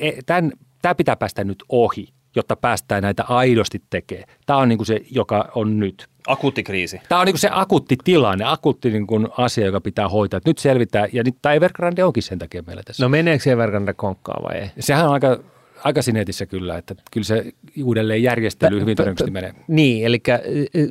e, 0.00 0.10
tämän, 0.26 0.52
tämä 0.82 0.94
pitää 0.94 1.16
päästä 1.16 1.44
nyt 1.44 1.64
ohi 1.68 2.08
jotta 2.36 2.56
päästään 2.56 3.02
näitä 3.02 3.24
aidosti 3.24 3.82
tekemään. 3.90 4.28
Tämä 4.46 4.58
on 4.58 4.68
niin 4.68 4.78
kuin 4.78 4.86
se, 4.86 5.00
joka 5.10 5.52
on 5.54 5.78
nyt. 5.78 6.08
Akuutti 6.26 6.62
kriisi. 6.62 7.00
Tämä 7.08 7.20
on 7.20 7.26
niin 7.26 7.34
kuin 7.34 7.40
se 7.40 7.48
akuutti 7.52 7.96
tilanne, 8.04 8.44
akuutti 8.44 8.90
niin 8.90 9.06
kuin 9.06 9.28
asia, 9.36 9.66
joka 9.66 9.80
pitää 9.80 10.08
hoitaa. 10.08 10.40
nyt 10.46 10.58
selvitään, 10.58 11.08
ja 11.12 11.22
nyt 11.22 11.36
tämä 11.42 11.52
Evergrande 11.52 12.04
onkin 12.04 12.22
sen 12.22 12.38
takia 12.38 12.62
meillä 12.66 12.82
tässä. 12.82 13.04
No 13.04 13.08
meneekö 13.08 13.52
Evergrande 13.52 13.94
konkkaa 13.94 14.40
vai 14.42 14.58
ei? 14.58 14.70
Sehän 14.80 15.06
on 15.06 15.12
aika, 15.12 15.38
aika 15.84 16.02
sinetissä 16.02 16.46
kyllä, 16.46 16.78
että 16.78 16.94
kyllä 17.10 17.24
se 17.24 17.52
uudelleen 17.84 18.22
järjestely 18.22 18.80
hyvin 18.80 18.96
todennäköisesti 18.96 19.30
menee. 19.30 19.54
Niin, 19.68 20.06
eli 20.06 20.22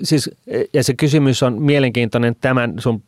siis, 0.04 0.32
ja 0.74 0.84
se 0.84 0.94
kysymys 0.94 1.44
on 1.44 1.62
mielenkiintoinen 1.62 2.36
tämän 2.42 2.74
sun 2.78 3.04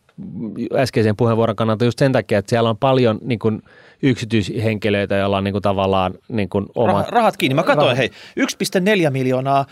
äskeisen 0.76 1.16
puheenvuoron 1.16 1.56
kannalta 1.56 1.86
just 1.86 2.00
sen 2.00 2.12
takia, 2.12 2.40
että 2.40 2.50
siellä 2.50 2.70
on 2.70 2.78
paljon 2.78 3.20
niin 3.22 3.40
kuin, 3.40 3.62
yksityishenkilöitä, 4.04 5.16
joilla 5.16 5.38
on 5.38 5.44
niin 5.44 5.52
kuin, 5.52 5.62
tavallaan 5.62 6.14
niin 6.28 6.50
kuin, 6.50 6.66
oma... 6.76 7.06
Rahat 7.08 7.38
kiinni. 7.38 7.56
Mä 7.56 7.64
katsoin, 7.64 7.98
hei, 7.98 8.12
1,4 8.40 9.10
miljoonaa 9.10 9.66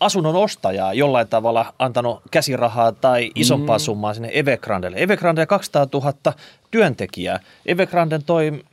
asunnon 0.00 0.36
ostajaa 0.36 0.94
jollain 0.94 1.28
tavalla 1.28 1.74
antanut 1.78 2.22
käsirahaa 2.30 2.92
tai 2.92 3.30
isompaa 3.34 3.76
mm. 3.76 3.80
summaa 3.80 4.14
sinne 4.14 4.30
Evergrandelle. 4.32 4.96
Evergrande 4.96 5.46
200 5.46 5.86
000 5.92 6.34
työntekijää. 6.70 7.40
Evergranden 7.66 8.22
toi 8.24 8.64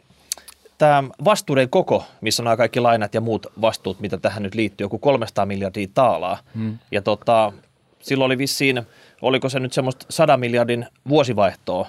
tämä 0.79 1.03
vastuuden 1.25 1.69
koko, 1.69 2.05
missä 2.21 2.43
on 2.43 2.45
nämä 2.45 2.57
kaikki 2.57 2.79
lainat 2.79 3.13
ja 3.13 3.21
muut 3.21 3.47
vastuut, 3.61 3.99
mitä 3.99 4.17
tähän 4.17 4.43
nyt 4.43 4.55
liittyy, 4.55 4.85
joku 4.85 4.99
300 4.99 5.45
miljardia 5.45 5.87
taalaa. 5.93 6.37
Mm. 6.55 6.77
Ja 6.91 7.01
tota, 7.01 7.53
silloin 7.99 8.25
oli 8.25 8.37
vissiin, 8.37 8.81
oliko 9.21 9.49
se 9.49 9.59
nyt 9.59 9.73
semmoista 9.73 10.05
100 10.09 10.37
miljardin 10.37 10.85
vuosivaihtoa 11.09 11.87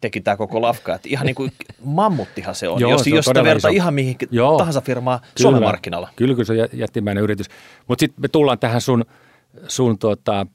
teki 0.00 0.20
tämä 0.20 0.36
koko 0.36 0.62
lafka. 0.62 0.94
Että 0.94 1.08
ihan 1.08 1.26
niin 1.26 1.34
kuin 1.34 1.52
mammuttihan 1.84 2.54
se 2.54 2.68
on, 2.68 2.80
Joo, 2.80 2.90
jos, 2.90 3.02
se 3.02 3.10
on 3.10 3.16
jos 3.16 3.24
sitä 3.24 3.44
vertaa 3.44 3.70
ihan 3.70 3.94
mihin 3.94 4.16
Joo. 4.30 4.58
tahansa 4.58 4.80
firmaa 4.80 5.18
kyllä, 5.18 5.30
Suomen 5.36 5.62
markkinalla. 5.62 6.08
Kyllä, 6.16 6.34
kyllä 6.34 6.46
se 6.46 6.52
on 6.52 6.68
jättimäinen 6.72 7.24
yritys. 7.24 7.46
Mutta 7.88 8.00
sitten 8.00 8.22
me 8.22 8.28
tullaan 8.28 8.58
tähän 8.58 8.80
sun, 8.80 9.04
sun 9.68 9.98
tuota, 9.98 10.46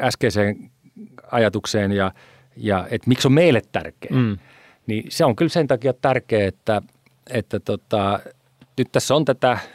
äskeiseen 0.00 0.70
ajatukseen 1.30 1.92
ja, 1.92 2.12
ja 2.56 2.86
että 2.90 3.08
miksi 3.08 3.28
on 3.28 3.32
meille 3.32 3.62
tärkeä. 3.72 4.10
Mm. 4.10 4.38
Niin 4.90 5.04
se 5.08 5.24
on 5.24 5.36
kyllä 5.36 5.48
sen 5.48 5.66
takia 5.66 5.92
tärkeä, 5.92 6.48
että, 6.48 6.82
että 7.30 7.60
tota, 7.60 8.20
nyt 8.78 8.88
tässä 8.92 9.14
on 9.14 9.24
tätä– 9.24 9.58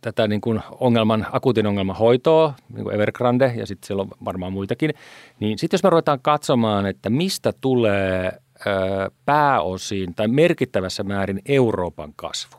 tätä 0.00 0.28
niin 0.28 0.40
kuin 0.40 0.60
ongelman, 0.80 1.26
akuutin 1.32 1.66
ongelman 1.66 1.96
hoitoa, 1.96 2.54
niin 2.74 2.84
kuin 2.84 2.94
Evergrande 2.94 3.52
ja 3.56 3.66
sitten 3.66 3.86
siellä 3.86 4.02
on 4.02 4.08
varmaan 4.24 4.52
muitakin, 4.52 4.94
niin 5.40 5.58
sitten 5.58 5.76
jos 5.76 5.82
me 5.82 5.90
ruvetaan 5.90 6.20
katsomaan, 6.22 6.86
että 6.86 7.10
mistä 7.10 7.52
tulee 7.60 8.32
ö, 8.66 9.10
pääosin 9.24 10.14
tai 10.14 10.28
merkittävässä 10.28 11.02
määrin 11.02 11.42
Euroopan 11.46 12.12
kasvu, 12.16 12.56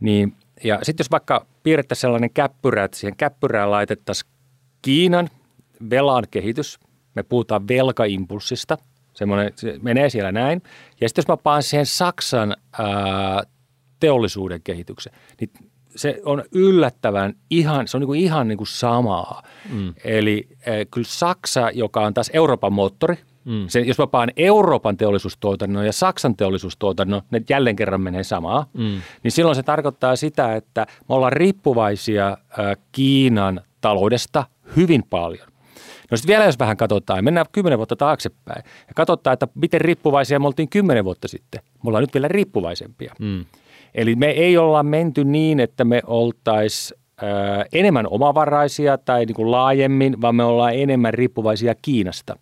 niin 0.00 0.34
ja 0.64 0.78
sitten 0.82 1.04
jos 1.04 1.10
vaikka 1.10 1.46
piirrettäisiin 1.62 2.00
sellainen 2.00 2.30
käppyrä, 2.30 2.84
että 2.84 2.96
siihen 2.96 3.16
käppyrään 3.16 3.70
laitettaisiin 3.70 4.30
Kiinan 4.82 5.28
velan 5.90 6.24
kehitys, 6.30 6.78
me 7.14 7.22
puhutaan 7.22 7.68
velkaimpulssista, 7.68 8.78
semmoinen, 9.16 9.52
se 9.56 9.78
menee 9.82 10.10
siellä 10.10 10.32
näin. 10.32 10.62
Ja 11.00 11.08
sitten 11.08 11.22
jos 11.22 11.28
mä 11.28 11.36
paan 11.36 11.62
siihen 11.62 11.86
Saksan 11.86 12.56
ää, 12.78 13.42
teollisuuden 14.00 14.62
kehityksen, 14.62 15.12
niin 15.40 15.50
se 15.96 16.20
on 16.24 16.44
yllättävän 16.52 17.34
ihan, 17.50 17.88
se 17.88 17.96
on 17.96 18.00
niin 18.00 18.06
kuin 18.06 18.20
ihan 18.20 18.48
niin 18.48 18.58
kuin 18.58 18.68
samaa. 18.68 19.42
Mm. 19.72 19.94
Eli 20.04 20.48
äh, 20.52 20.74
kyllä 20.90 21.06
Saksa, 21.10 21.70
joka 21.74 22.00
on 22.00 22.14
taas 22.14 22.30
Euroopan 22.32 22.72
moottori, 22.72 23.16
mm. 23.44 23.64
se, 23.68 23.80
jos 23.80 23.98
mä 23.98 24.06
paan 24.06 24.30
Euroopan 24.36 24.96
teollisuustuotannon 24.96 25.86
ja 25.86 25.92
Saksan 25.92 26.36
teollisuustuotannon, 26.36 27.22
ne 27.30 27.42
jälleen 27.48 27.76
kerran 27.76 28.00
menee 28.00 28.24
samaa, 28.24 28.66
mm. 28.72 29.00
niin 29.22 29.32
silloin 29.32 29.56
se 29.56 29.62
tarkoittaa 29.62 30.16
sitä, 30.16 30.56
että 30.56 30.86
me 31.08 31.14
ollaan 31.14 31.32
riippuvaisia 31.32 32.28
äh, 32.28 32.76
Kiinan 32.92 33.60
taloudesta 33.80 34.44
hyvin 34.76 35.02
paljon. 35.10 35.48
No 36.10 36.16
sitten 36.16 36.32
vielä 36.32 36.44
jos 36.44 36.58
vähän 36.58 36.76
katsotaan, 36.76 37.24
mennään 37.24 37.46
kymmenen 37.52 37.78
vuotta 37.78 37.96
taaksepäin 37.96 38.62
ja 38.88 38.94
katsotaan, 38.94 39.34
että 39.34 39.48
miten 39.54 39.80
riippuvaisia 39.80 40.40
me 40.40 40.46
oltiin 40.46 40.68
kymmenen 40.68 41.04
vuotta 41.04 41.28
sitten. 41.28 41.60
Me 41.64 41.88
ollaan 41.88 42.02
nyt 42.02 42.14
vielä 42.14 42.28
riippuvaisempia. 42.28 43.14
Mm. 43.18 43.44
Eli 43.94 44.16
me 44.16 44.26
ei 44.26 44.56
olla 44.56 44.82
menty 44.82 45.24
niin, 45.24 45.60
että 45.60 45.84
me 45.84 46.00
oltaisiin 46.06 47.00
enemmän 47.72 48.06
omavaraisia 48.10 48.98
tai 48.98 49.26
niin 49.26 49.34
kuin 49.34 49.50
laajemmin, 49.50 50.20
vaan 50.20 50.34
me 50.34 50.44
ollaan 50.44 50.74
enemmän 50.74 51.14
riippuvaisia 51.14 51.74
Kiinasta. 51.82 52.36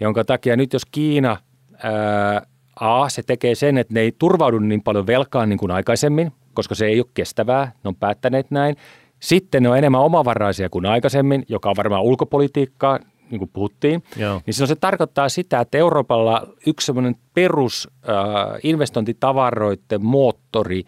Jonka 0.00 0.24
takia 0.24 0.56
nyt 0.56 0.72
jos 0.72 0.86
Kiina, 0.86 1.36
ää, 1.82 2.42
A, 2.80 3.08
se 3.08 3.22
tekee 3.22 3.54
sen, 3.54 3.78
että 3.78 3.94
ne 3.94 4.00
ei 4.00 4.12
turvaudu 4.18 4.58
niin 4.58 4.82
paljon 4.82 5.06
velkaan 5.06 5.48
niin 5.48 5.58
kuin 5.58 5.70
aikaisemmin, 5.70 6.32
koska 6.54 6.74
se 6.74 6.86
ei 6.86 7.00
ole 7.00 7.06
kestävää, 7.14 7.72
ne 7.84 7.88
on 7.88 7.96
päättäneet 7.96 8.50
näin. 8.50 8.76
Sitten 9.20 9.62
ne 9.62 9.68
on 9.68 9.78
enemmän 9.78 10.00
omavaraisia 10.00 10.68
kuin 10.68 10.86
aikaisemmin, 10.86 11.44
joka 11.48 11.70
on 11.70 11.76
varmaan 11.76 12.02
ulkopolitiikkaa, 12.02 12.98
niin 13.30 13.38
kuin 13.38 13.50
puhuttiin, 13.52 14.02
Joo. 14.16 14.42
niin 14.46 14.54
silloin 14.54 14.68
se 14.68 14.76
tarkoittaa 14.76 15.28
sitä, 15.28 15.60
että 15.60 15.78
Euroopalla 15.78 16.46
yksi 16.66 16.86
semmoinen 16.86 17.16
perus 17.34 17.88
äh, 18.08 18.14
investointitavaroiden 18.62 20.04
moottori 20.04 20.84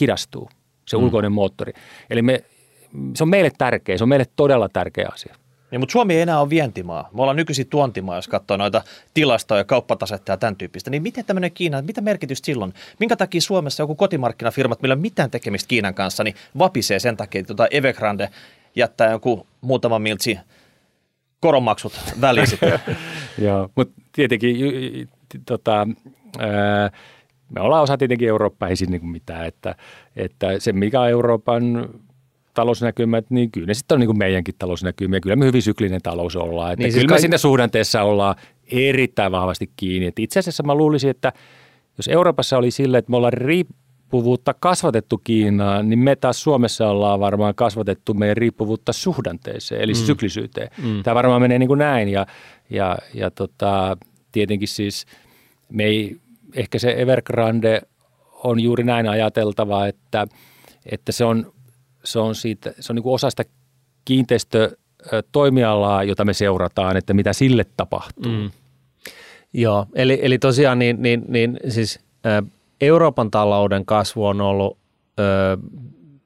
hidastuu, 0.00 0.48
se 0.86 0.96
mm. 0.96 1.02
ulkoinen 1.02 1.32
moottori. 1.32 1.72
Eli 2.10 2.22
me, 2.22 2.44
se 3.14 3.24
on 3.24 3.28
meille 3.28 3.50
tärkeä, 3.58 3.98
se 3.98 4.04
on 4.04 4.08
meille 4.08 4.26
todella 4.36 4.68
tärkeä 4.68 5.08
asia. 5.12 5.34
Niin, 5.70 5.80
mutta 5.80 5.92
Suomi 5.92 6.14
ei 6.14 6.20
enää 6.20 6.40
ole 6.40 6.50
vientimaa. 6.50 7.08
Me 7.12 7.22
ollaan 7.22 7.36
nykyisin 7.36 7.66
tuontimaa, 7.66 8.16
jos 8.16 8.28
katsoo 8.28 8.56
noita 8.56 8.82
tilastoja, 9.14 9.64
kauppatasetta 9.64 10.32
ja 10.32 10.36
tämän 10.36 10.56
tyyppistä. 10.56 10.90
Niin 10.90 11.02
miten 11.02 11.24
tämmöinen 11.24 11.52
Kiina, 11.52 11.82
mitä 11.82 12.00
merkitystä 12.00 12.46
silloin? 12.46 12.74
Minkä 13.00 13.16
takia 13.16 13.40
Suomessa 13.40 13.82
joku 13.82 13.94
kotimarkkinafirmat, 13.94 14.82
millä 14.82 14.92
ei 14.92 14.96
ole 14.96 15.02
mitään 15.02 15.30
tekemistä 15.30 15.68
Kiinan 15.68 15.94
kanssa, 15.94 16.24
niin 16.24 16.34
vapisee 16.58 16.98
sen 16.98 17.16
takia, 17.16 17.40
että 17.40 17.54
tuota 17.54 17.68
Evergrande 17.70 18.30
jättää 18.76 19.10
joku 19.10 19.46
muutama 19.60 19.98
miltsi 19.98 20.38
koronmaksut 21.40 21.92
väliin 22.20 22.46
sitten. 22.46 22.80
Joo, 23.38 23.70
mutta 23.76 24.00
tietenkin 24.12 25.08
tota, 25.46 25.86
me 27.54 27.60
ollaan 27.60 27.82
osa 27.82 27.96
tietenkin 27.96 28.28
Eurooppaa, 28.28 28.68
ei 28.68 28.76
siinä 28.76 28.90
niin 28.90 29.06
mitään, 29.06 29.46
että, 29.46 29.74
että 30.16 30.46
se 30.58 30.72
mikä 30.72 31.06
Euroopan 31.06 31.88
talousnäkymät, 32.60 33.30
niin 33.30 33.50
kyllä 33.50 33.66
ne 33.66 33.74
sitten 33.74 33.96
on 33.96 34.00
niin 34.00 34.08
kuin 34.08 34.18
meidänkin 34.18 34.54
talousnäkymiä. 34.58 35.20
Kyllä 35.20 35.36
me 35.36 35.44
hyvin 35.44 35.62
syklinen 35.62 36.02
talous 36.02 36.36
ollaan. 36.36 36.72
Että 36.72 36.82
niin, 36.82 36.92
kyllä 36.92 37.00
siis 37.00 37.06
me 37.06 37.12
kai... 37.14 37.20
siinä 37.20 37.38
suhdanteessa 37.38 38.02
ollaan 38.02 38.34
erittäin 38.70 39.32
vahvasti 39.32 39.70
kiinni. 39.76 40.06
Että 40.06 40.22
itse 40.22 40.38
asiassa 40.38 40.62
mä 40.62 40.74
luulisin, 40.74 41.10
että 41.10 41.32
jos 41.98 42.08
Euroopassa 42.08 42.58
oli 42.58 42.70
sille, 42.70 42.98
että 42.98 43.10
me 43.10 43.16
ollaan 43.16 43.32
riippuvuutta 43.32 44.54
kasvatettu 44.54 45.18
Kiinaan, 45.18 45.88
niin 45.88 45.98
me 45.98 46.16
taas 46.16 46.42
Suomessa 46.42 46.88
ollaan 46.88 47.20
varmaan 47.20 47.54
kasvatettu 47.54 48.14
meidän 48.14 48.36
riippuvuutta 48.36 48.92
suhdanteeseen, 48.92 49.80
eli 49.80 49.92
mm. 49.92 49.96
syklisyyteen. 49.96 50.70
Mm. 50.82 51.02
Tämä 51.02 51.14
varmaan 51.14 51.42
menee 51.42 51.58
niin 51.58 51.68
kuin 51.68 51.78
näin 51.78 52.08
ja, 52.08 52.26
ja, 52.70 52.98
ja 53.14 53.30
tota, 53.30 53.96
tietenkin 54.32 54.68
siis 54.68 55.06
me 55.72 55.84
ei, 55.84 56.16
ehkä 56.54 56.78
se 56.78 56.94
Evergrande 56.98 57.82
on 58.44 58.60
juuri 58.60 58.84
näin 58.84 59.08
ajateltava, 59.08 59.86
että, 59.86 60.26
että 60.86 61.12
se 61.12 61.24
on 61.24 61.52
se 62.04 62.18
on, 62.18 62.34
siitä, 62.34 62.72
se 62.80 62.92
on 62.92 62.96
niin 62.96 63.02
kuin 63.02 63.14
osa 63.14 63.30
sitä 63.30 63.44
kiinteistötoimialaa, 64.04 66.04
jota 66.04 66.24
me 66.24 66.32
seurataan, 66.32 66.96
että 66.96 67.14
mitä 67.14 67.32
sille 67.32 67.66
tapahtuu. 67.76 68.32
Mm. 68.32 68.50
Joo, 69.52 69.86
eli, 69.94 70.18
eli 70.22 70.38
tosiaan 70.38 70.78
niin, 70.78 71.02
niin, 71.02 71.24
niin 71.28 71.60
siis 71.68 71.98
ä, 72.26 72.42
Euroopan 72.80 73.30
talouden 73.30 73.86
kasvu 73.86 74.26
on 74.26 74.40
ollut 74.40 74.78
ä, 75.20 75.22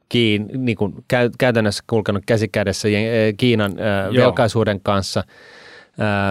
Kiin, 0.09 0.49
niin 0.57 0.77
kuin 0.77 0.95
käy, 1.09 1.31
käytännössä 1.39 1.85
kulkenut 1.87 2.23
käsikädessä 2.27 2.89
Kiinan 3.37 3.73
ä, 3.73 3.75
velkaisuuden 4.15 4.81
kanssa. 4.81 5.21
Ä, 5.21 5.25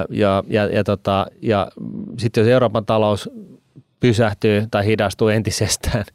ja 0.10 0.44
ja, 0.48 0.66
ja, 0.66 0.84
tota, 0.84 1.28
ja 1.42 1.68
sitten 2.18 2.42
jos 2.42 2.48
Euroopan 2.48 2.86
talous 2.86 3.30
pysähtyy 4.00 4.68
tai 4.72 4.86
hidastuu 4.86 5.28
entisestään, 5.28 6.06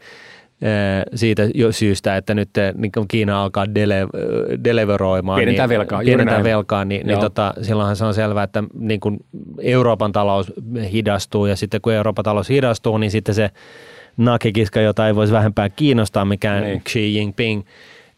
siitä 1.14 1.42
syystä, 1.70 2.16
että 2.16 2.34
nyt 2.34 2.50
niin 2.74 2.92
kun 2.92 3.08
Kiina 3.08 3.42
alkaa 3.42 3.74
dele, 3.74 4.06
deliveroimaan. 4.64 5.36
Pienentää 5.36 5.66
niin, 5.66 5.78
velkaa. 5.78 6.00
Pienentää 6.04 6.44
velkaa, 6.44 6.84
niin, 6.84 7.06
niin 7.06 7.18
tota, 7.18 7.54
silloinhan 7.62 7.96
se 7.96 8.04
on 8.04 8.14
selvää, 8.14 8.44
että 8.44 8.64
niin 8.78 9.00
kun 9.00 9.18
Euroopan 9.60 10.12
talous 10.12 10.52
hidastuu 10.92 11.46
ja 11.46 11.56
sitten 11.56 11.80
kun 11.80 11.92
Euroopan 11.92 12.24
talous 12.24 12.48
hidastuu, 12.48 12.98
niin 12.98 13.10
sitten 13.10 13.34
se 13.34 13.50
nakikiska, 14.16 14.80
jota 14.80 15.06
ei 15.06 15.14
voisi 15.14 15.32
vähempää 15.32 15.68
kiinnostaa 15.68 16.24
mikään 16.24 16.62
niin. 16.62 16.82
Xi 16.84 17.14
Jinping– 17.14 17.62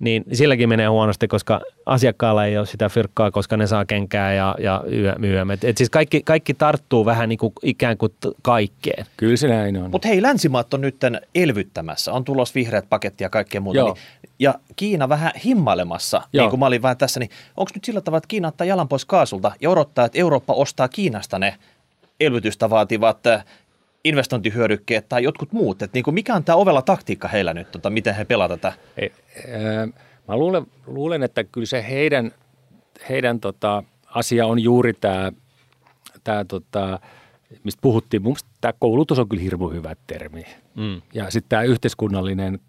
niin 0.00 0.24
silläkin 0.32 0.68
menee 0.68 0.86
huonosti, 0.86 1.28
koska 1.28 1.60
asiakkaalla 1.86 2.46
ei 2.46 2.58
ole 2.58 2.66
sitä 2.66 2.88
fyrkkaa, 2.88 3.30
koska 3.30 3.56
ne 3.56 3.66
saa 3.66 3.84
kenkää 3.84 4.34
ja, 4.34 4.54
ja 4.58 4.84
yö, 4.92 5.46
Et, 5.54 5.64
et 5.64 5.76
siis 5.76 5.90
kaikki, 5.90 6.22
kaikki 6.22 6.54
tarttuu 6.54 7.04
vähän 7.04 7.28
niin 7.28 7.38
kuin 7.38 7.52
ikään 7.62 7.98
kuin 7.98 8.12
kaikkeen. 8.42 9.06
Kyllä 9.16 9.36
se 9.36 9.48
näin 9.48 9.76
on. 9.76 9.90
Mutta 9.90 10.08
hei, 10.08 10.22
länsimaat 10.22 10.74
on 10.74 10.80
nyt 10.80 10.96
elvyttämässä. 11.34 12.12
On 12.12 12.24
tulossa 12.24 12.54
vihreät 12.54 12.86
paketti 12.88 13.24
ja 13.24 13.30
kaikkea 13.30 13.60
muuta. 13.60 13.84
Niin, 13.84 13.94
ja 14.38 14.54
Kiina 14.76 15.08
vähän 15.08 15.32
himmailemassa, 15.44 16.22
Joo. 16.32 16.42
niin 16.42 16.50
kuin 16.50 16.60
mä 16.60 16.66
olin 16.66 16.82
vähän 16.82 16.96
tässä. 16.96 17.20
Niin 17.20 17.30
onko 17.56 17.70
nyt 17.74 17.84
sillä 17.84 18.00
tavalla, 18.00 18.18
että 18.18 18.28
Kiina 18.28 18.48
ottaa 18.48 18.64
jalan 18.64 18.88
pois 18.88 19.04
kaasulta 19.04 19.52
ja 19.60 19.70
odottaa, 19.70 20.04
että 20.04 20.18
Eurooppa 20.18 20.52
ostaa 20.54 20.88
Kiinasta 20.88 21.38
ne 21.38 21.54
elvytystä 22.20 22.70
vaativat 22.70 23.18
investointihyödykkeet 24.04 25.08
tai 25.08 25.22
jotkut 25.22 25.52
muut? 25.52 25.82
Et 25.82 25.92
niin 25.92 26.04
kuin 26.04 26.14
mikä 26.14 26.34
on 26.34 26.44
tämä 26.44 26.56
ovella 26.56 26.82
taktiikka 26.82 27.28
heillä 27.28 27.54
nyt, 27.54 27.70
tota, 27.70 27.90
miten 27.90 28.14
he 28.14 28.24
pelaavat 28.24 28.60
tätä? 28.60 28.76
Ei, 28.96 29.12
ää, 29.52 29.86
mä 30.28 30.36
luulen, 30.36 30.66
luulen, 30.86 31.22
että 31.22 31.44
kyllä 31.44 31.66
se 31.66 31.84
heidän, 31.88 32.30
heidän 33.08 33.40
tota, 33.40 33.82
asia 34.06 34.46
on 34.46 34.58
juuri 34.58 34.92
tämä, 34.92 35.32
tää, 36.24 36.44
tota, 36.44 37.00
mistä 37.64 37.80
puhuttiin. 37.80 38.22
Mun 38.22 38.36
tämä 38.60 38.72
koulutus 38.78 39.18
on 39.18 39.28
kyllä 39.28 39.42
hirmu 39.42 39.68
hyvä 39.68 39.94
termi. 40.06 40.44
Mm. 40.74 41.02
Ja 41.14 41.30
sitten 41.30 41.48
tämä 41.48 41.62
yhteiskunnallinen 41.62 42.60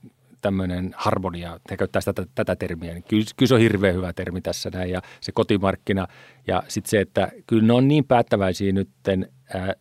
tämmöinen 0.42 0.92
harmonia, 0.98 1.60
he 1.72 1.78
käyttää 1.78 2.02
tätä, 2.06 2.26
tätä 2.36 2.56
termiä, 2.56 2.94
niin 2.94 3.04
kyllä, 3.04 3.26
kyllä 3.38 3.48
se 3.48 3.54
on 3.54 3.60
hirveän 3.60 3.96
hyvä 3.96 4.14
termi 4.14 4.42
tässä 4.42 4.70
näin. 4.70 4.92
Ja 4.92 5.02
se 5.22 5.32
kotimarkkina 5.32 6.08
ja 6.48 6.64
sitten 6.68 6.90
se, 6.90 7.00
että 7.00 7.32
kyllä 7.48 7.64
ne 7.64 7.74
on 7.74 7.88
niin 7.88 8.06
päättäväisiä 8.06 8.72
nytten 8.72 9.32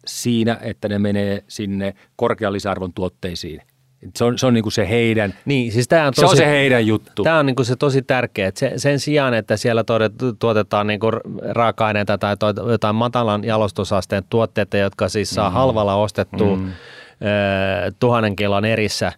siinä, 0.06 0.58
että 0.62 0.88
ne 0.88 0.98
menee 0.98 1.44
sinne 1.48 1.94
korkean 2.16 2.52
lisäarvon 2.52 2.92
tuotteisiin. 2.92 3.62
Se 4.16 4.24
on, 4.24 4.38
se 4.38 4.46
on 4.46 4.54
niin 4.54 4.62
kuin 4.62 4.72
se 4.72 4.88
heidän, 4.88 5.34
niin, 5.44 5.72
siis 5.72 5.88
tämä 5.88 6.06
on 6.06 6.12
tosi, 6.14 6.26
se 6.26 6.30
on 6.30 6.36
se 6.36 6.46
heidän 6.46 6.86
juttu. 6.86 7.22
Tämä 7.22 7.38
on 7.38 7.46
niin 7.46 7.56
kuin 7.56 7.66
se 7.66 7.76
tosi 7.76 8.02
tärkeä, 8.02 8.48
että 8.48 8.58
se, 8.58 8.72
sen 8.76 9.00
sijaan, 9.00 9.34
että 9.34 9.56
siellä 9.56 9.84
tuotetaan 10.38 10.86
niin 10.86 11.00
kuin 11.00 11.12
raaka-aineita 11.50 12.18
tai 12.18 12.36
jotain 12.70 12.94
matalan 12.94 13.44
jalostusasteen 13.44 14.22
tuotteita, 14.30 14.76
jotka 14.76 15.08
siis 15.08 15.30
saa 15.30 15.50
mm. 15.50 15.54
halvalla 15.54 15.94
ostettua 15.94 16.56
mm. 16.56 16.70
tuhannen 17.98 18.36
kilon 18.36 18.64
erissä, 18.64 19.12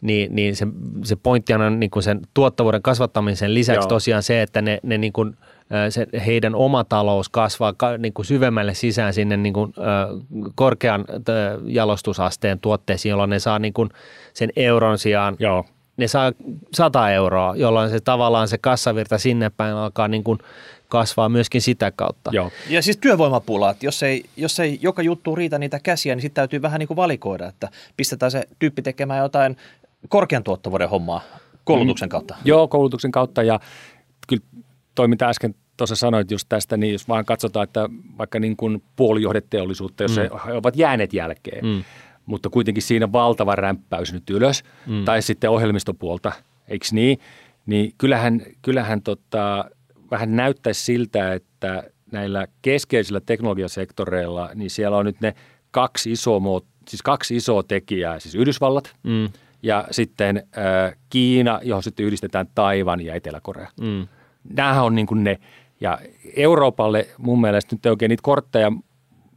niin, 0.00 0.34
niin 0.34 0.56
se, 0.56 0.66
se 1.04 1.16
pointti 1.16 1.54
on 1.54 1.80
niin 1.80 1.90
kuin 1.90 2.02
sen 2.02 2.20
tuottavuuden 2.34 2.82
kasvattamisen 2.82 3.54
lisäksi 3.54 3.80
Joo. 3.80 3.88
tosiaan 3.88 4.22
se, 4.22 4.42
että 4.42 4.62
ne, 4.62 4.78
ne 4.82 4.98
niin 4.98 5.12
kuin– 5.12 5.36
se, 5.90 6.06
heidän 6.26 6.54
oma 6.54 6.84
talous 6.84 7.28
kasvaa 7.28 7.74
niin 7.98 8.12
kuin 8.12 8.26
syvemmälle 8.26 8.74
sisään 8.74 9.14
sinne 9.14 9.36
niin 9.36 9.52
kuin, 9.52 9.74
korkean 10.54 11.04
jalostusasteen 11.64 12.60
tuotteisiin, 12.60 13.10
jolloin 13.10 13.30
ne 13.30 13.38
saa 13.38 13.58
niin 13.58 13.72
kuin 13.72 13.90
sen 14.34 14.50
euron 14.56 14.98
sijaan 14.98 15.36
Joo. 15.38 15.64
ne 15.96 16.08
saa 16.08 16.32
100 16.74 17.10
euroa, 17.10 17.54
jolloin 17.56 17.90
se 17.90 18.00
tavallaan 18.00 18.48
se 18.48 18.58
kassavirta 18.58 19.18
sinne 19.18 19.50
päin 19.50 19.74
alkaa 19.74 20.08
niin 20.08 20.24
kuin 20.24 20.38
kasvaa 20.88 21.28
myöskin 21.28 21.62
sitä 21.62 21.90
kautta. 21.90 22.30
Joo. 22.34 22.50
Ja 22.68 22.82
siis 22.82 22.96
työvoimapula, 22.96 23.70
että 23.70 23.86
jos 23.86 24.02
ei, 24.02 24.24
jos 24.36 24.60
ei 24.60 24.78
joka 24.82 25.02
juttu 25.02 25.34
riitä 25.34 25.58
niitä 25.58 25.80
käsiä, 25.82 26.14
niin 26.14 26.22
sitten 26.22 26.40
täytyy 26.40 26.62
vähän 26.62 26.78
niin 26.78 26.86
kuin 26.86 26.96
valikoida, 26.96 27.46
että 27.46 27.68
pistetään 27.96 28.30
se 28.30 28.48
tyyppi 28.58 28.82
tekemään 28.82 29.22
jotain 29.22 29.56
korkean 30.08 30.42
tuottavuuden 30.42 30.88
hommaa 30.88 31.22
koulutuksen 31.64 32.08
kautta. 32.08 32.34
Mm, 32.34 32.40
joo, 32.44 32.68
koulutuksen 32.68 33.12
kautta 33.12 33.42
ja 33.42 33.60
toi 34.94 35.08
mitä 35.08 35.28
äsken 35.28 35.54
tuossa 35.76 35.96
sanoit 35.96 36.30
just 36.30 36.48
tästä, 36.48 36.76
niin 36.76 36.92
jos 36.92 37.08
vaan 37.08 37.24
katsotaan, 37.24 37.64
että 37.64 37.88
vaikka 38.18 38.40
niin 38.40 38.56
kuin 38.56 38.82
puolijohdeteollisuutta, 38.96 40.02
jos 40.02 40.16
mm. 40.16 40.38
he 40.46 40.52
ovat 40.52 40.76
jääneet 40.76 41.12
jälkeen, 41.12 41.64
mm. 41.64 41.84
mutta 42.26 42.50
kuitenkin 42.50 42.82
siinä 42.82 43.12
valtava 43.12 43.56
rämppäys 43.56 44.12
nyt 44.12 44.30
ylös, 44.30 44.64
mm. 44.86 45.04
tai 45.04 45.22
sitten 45.22 45.50
ohjelmistopuolta, 45.50 46.32
eikö 46.68 46.86
niin, 46.92 47.18
niin 47.66 47.92
kyllähän, 47.98 48.42
kyllähän 48.62 49.02
tota, 49.02 49.64
vähän 50.10 50.36
näyttäisi 50.36 50.84
siltä, 50.84 51.32
että 51.32 51.84
näillä 52.12 52.46
keskeisillä 52.62 53.20
teknologiasektoreilla, 53.20 54.50
niin 54.54 54.70
siellä 54.70 54.96
on 54.96 55.04
nyt 55.04 55.20
ne 55.20 55.34
kaksi 55.70 56.12
isoa, 56.12 56.60
siis 56.88 57.02
kaksi 57.02 57.36
isoa 57.36 57.62
tekijää, 57.62 58.20
siis 58.20 58.34
Yhdysvallat 58.34 58.96
mm. 59.02 59.28
ja 59.62 59.84
sitten 59.90 60.36
äh, 60.36 60.96
Kiina, 61.10 61.60
johon 61.62 61.82
sitten 61.82 62.06
yhdistetään 62.06 62.46
Taivan 62.54 63.00
ja 63.00 63.14
Etelä-Korea. 63.14 63.68
Mm. 63.80 64.08
Nämähän 64.44 64.84
on 64.84 64.94
niin 64.94 65.06
kuin 65.06 65.24
ne, 65.24 65.38
ja 65.80 65.98
Euroopalle 66.36 67.08
mun 67.18 67.40
mielestä 67.40 67.74
nyt 67.74 67.86
ei 67.86 67.90
oikein 67.90 68.08
niitä 68.08 68.22
kortteja 68.22 68.72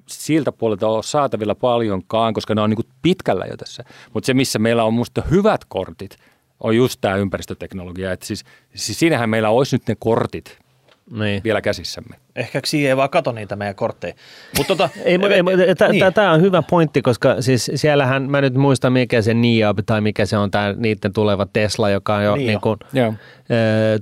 siltä 0.08 0.52
puolelta 0.52 0.88
ole 0.88 1.04
saatavilla 1.04 1.56
paljonkaan, 1.56 2.34
koska 2.34 2.56
ne 2.56 2.62
on 2.62 2.70
niin 2.70 2.76
kuin 2.76 2.88
pitkällä 3.02 3.46
jo 3.46 3.58
tässä. 3.58 3.84
Mutta 4.14 4.26
se, 4.26 4.34
missä 4.34 4.60
meillä 4.60 4.84
on 4.84 4.94
musta 4.94 5.24
hyvät 5.32 5.66
kortit, 5.68 6.18
on 6.60 6.76
just 6.76 7.02
tämä 7.02 7.16
ympäristöteknologia. 7.16 8.12
Et 8.12 8.22
siis, 8.22 8.46
siis 8.76 9.00
siinähän 9.00 9.30
meillä 9.30 9.50
olisi 9.50 9.76
nyt 9.76 9.88
ne 9.88 9.96
kortit 10.00 10.60
niin. 11.12 11.44
vielä 11.44 11.62
käsissämme. 11.62 12.25
Ehkä 12.36 12.62
Xi 12.62 12.88
ei 12.88 12.98
vaan 12.98 13.10
kato 13.10 13.32
niitä 13.32 13.56
meidän 13.56 13.76
kortteja. 13.76 14.14
Mut 14.58 14.68
tota, 14.68 14.90
ei, 15.06 15.14
ei, 15.14 15.44
niin. 15.92 16.14
Tämä 16.14 16.32
on 16.32 16.42
hyvä 16.42 16.62
pointti, 16.70 17.02
koska 17.02 17.42
siis 17.42 17.72
siellähän, 17.76 18.30
mä 18.30 18.42
nyt 18.42 18.54
muistan 18.54 18.94
mikä 18.94 19.22
se 19.22 19.34
NIAB 19.34 19.80
tai 19.86 20.02
mikä 20.02 20.26
se 20.26 20.38
on 20.38 20.52
tämä 20.52 20.74
niiden 20.78 21.14
tuleva 21.14 21.48
Tesla, 21.54 21.90
joka 21.90 22.16
on 22.16 22.24
jo 22.24 22.36
niin, 22.36 22.48
niin 22.48 22.62
kuin, 22.62 22.78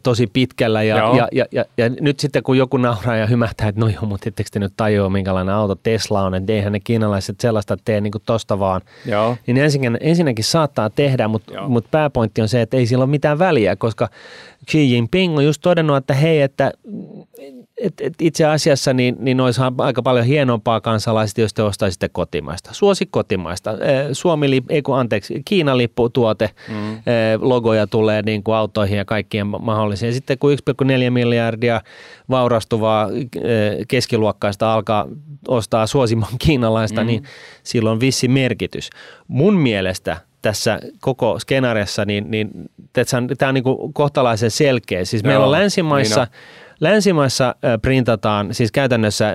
tosi 0.03 0.27
pitkällä 0.27 0.83
ja, 0.83 0.97
ja, 0.97 1.27
ja, 1.31 1.45
ja, 1.51 1.65
ja, 1.77 1.89
nyt 1.89 2.19
sitten 2.19 2.43
kun 2.43 2.57
joku 2.57 2.77
nauraa 2.77 3.15
ja 3.15 3.25
hymähtää, 3.25 3.67
että 3.67 3.81
no 3.81 3.87
joo, 3.87 4.05
mutta 4.05 4.29
ettekö 4.29 4.49
te 4.53 4.59
nyt 4.59 4.73
tajua 4.77 5.09
minkälainen 5.09 5.55
auto 5.55 5.75
Tesla 5.75 6.21
on, 6.21 6.35
että 6.35 6.53
eihän 6.53 6.73
ne 6.73 6.79
kiinalaiset 6.79 7.39
sellaista 7.39 7.77
tee 7.85 8.01
niin 8.01 8.11
kuin 8.11 8.21
tosta 8.25 8.59
vaan. 8.59 8.81
Joo. 9.05 9.37
Niin 9.47 9.57
ensinnäkin, 9.57 9.97
ensinnäkin 10.01 10.45
saattaa 10.45 10.89
tehdä, 10.89 11.27
mutta 11.27 11.67
mut 11.67 11.91
pääpointti 11.91 12.41
on 12.41 12.47
se, 12.47 12.61
että 12.61 12.77
ei 12.77 12.85
sillä 12.85 13.03
ole 13.03 13.09
mitään 13.09 13.39
väliä, 13.39 13.75
koska 13.75 14.09
Xi 14.71 14.91
Jinping 14.91 15.37
on 15.37 15.45
just 15.45 15.61
todennut, 15.61 15.97
että 15.97 16.13
hei, 16.13 16.41
että 16.41 16.71
et, 17.83 17.93
et 18.01 18.13
itse 18.21 18.45
asiassa 18.45 18.93
niin, 18.93 19.15
niin 19.19 19.41
olisi 19.41 19.61
aika 19.77 20.01
paljon 20.01 20.25
hienompaa 20.25 20.81
kansalaiset, 20.81 21.37
jos 21.37 21.53
te 21.53 21.63
ostaisitte 21.63 22.09
kotimaista. 22.09 22.69
Suosi 22.73 23.05
kotimaista. 23.05 23.71
Suomi, 24.11 24.63
ei 24.69 24.81
kun 24.81 24.97
anteeksi, 24.97 25.41
Kiinan 25.45 25.77
lipputuote, 25.77 26.49
mm. 26.69 26.97
logoja 27.39 27.87
tulee 27.87 28.21
niin 28.21 28.43
kuin 28.43 28.55
autoihin 28.55 28.97
ja 28.97 29.05
kaikkien 29.05 29.47
mahdollisiin. 29.47 30.13
Sitten 30.13 30.37
kun 30.37 30.51
1,4 30.51 31.09
miljardia 31.09 31.81
vaurastuvaa 32.29 33.09
keskiluokkaista 33.87 34.73
alkaa 34.73 35.07
ostaa 35.47 35.87
suosimaan 35.87 36.33
kiinalaista, 36.39 37.01
mm. 37.01 37.07
niin 37.07 37.23
silloin 37.63 37.99
vissi 37.99 38.27
merkitys. 38.27 38.89
Mun 39.27 39.53
mielestä 39.53 40.17
tässä 40.41 40.79
koko 41.01 41.39
skenaarissa, 41.39 42.05
niin, 42.05 42.31
niin 42.31 42.49
tämä 43.37 43.49
on 43.49 43.53
niin 43.53 43.63
kuin 43.63 43.93
kohtalaisen 43.93 44.51
selkeä. 44.51 45.05
Siis 45.05 45.23
Joo, 45.23 45.29
meillä 45.29 45.45
on 45.45 45.51
länsimaissa 45.51 46.19
niin 46.19 46.29
on 46.31 46.62
Länsimaissa 46.79 47.55
printataan, 47.81 48.53
siis 48.53 48.71
käytännössä 48.71 49.33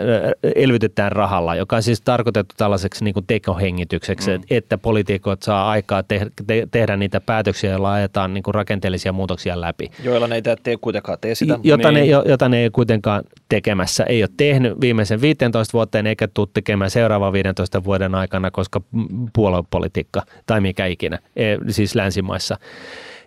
elvytetään 0.55 1.12
rahalla, 1.12 1.55
joka 1.55 1.76
on 1.76 1.82
siis 1.82 2.01
tarkoitettu 2.01 2.55
tällaiseksi 2.59 3.05
niin 3.05 3.14
kuin 3.14 3.26
tekohengitykseksi, 3.26 4.39
mm. 4.39 4.45
että 4.51 4.78
poliitikot 4.78 5.43
saa 5.43 5.70
aikaa 5.70 6.03
te- 6.03 6.26
te- 6.47 6.68
tehdä 6.70 6.97
niitä 6.97 7.20
päätöksiä, 7.20 7.70
joilla 7.70 7.93
ajetaan 7.93 8.34
niin 8.34 8.43
kuin 8.43 8.55
rakenteellisia 8.55 9.12
muutoksia 9.12 9.61
läpi. 9.61 9.91
Joilla 10.03 10.26
ne 10.26 10.34
ei 10.34 10.43
tee 10.62 10.76
kuitenkaan 10.80 11.18
tee 11.20 11.34
sitä. 11.34 11.59
Jota, 11.62 11.91
niin. 11.93 12.01
ne, 12.01 12.22
jota 12.30 12.49
ne 12.49 12.59
ei 12.59 12.70
kuitenkaan 12.70 13.24
tekemässä, 13.49 14.05
ei 14.05 14.22
ole 14.22 14.30
tehnyt 14.36 14.80
viimeisen 14.80 15.20
15 15.20 15.72
vuoteen 15.72 16.07
eikä 16.07 16.28
tule 16.28 16.49
tekemään 16.55 16.91
seuraavan 16.91 17.32
15 17.32 17.84
vuoden 17.84 18.14
aikana, 18.14 18.51
koska 18.51 18.80
puoluepolitiikka 19.32 20.22
tai 20.47 20.61
mikä 20.61 20.86
ikinä, 20.86 21.18
e, 21.36 21.57
siis 21.68 21.95
länsimaissa. 21.95 22.57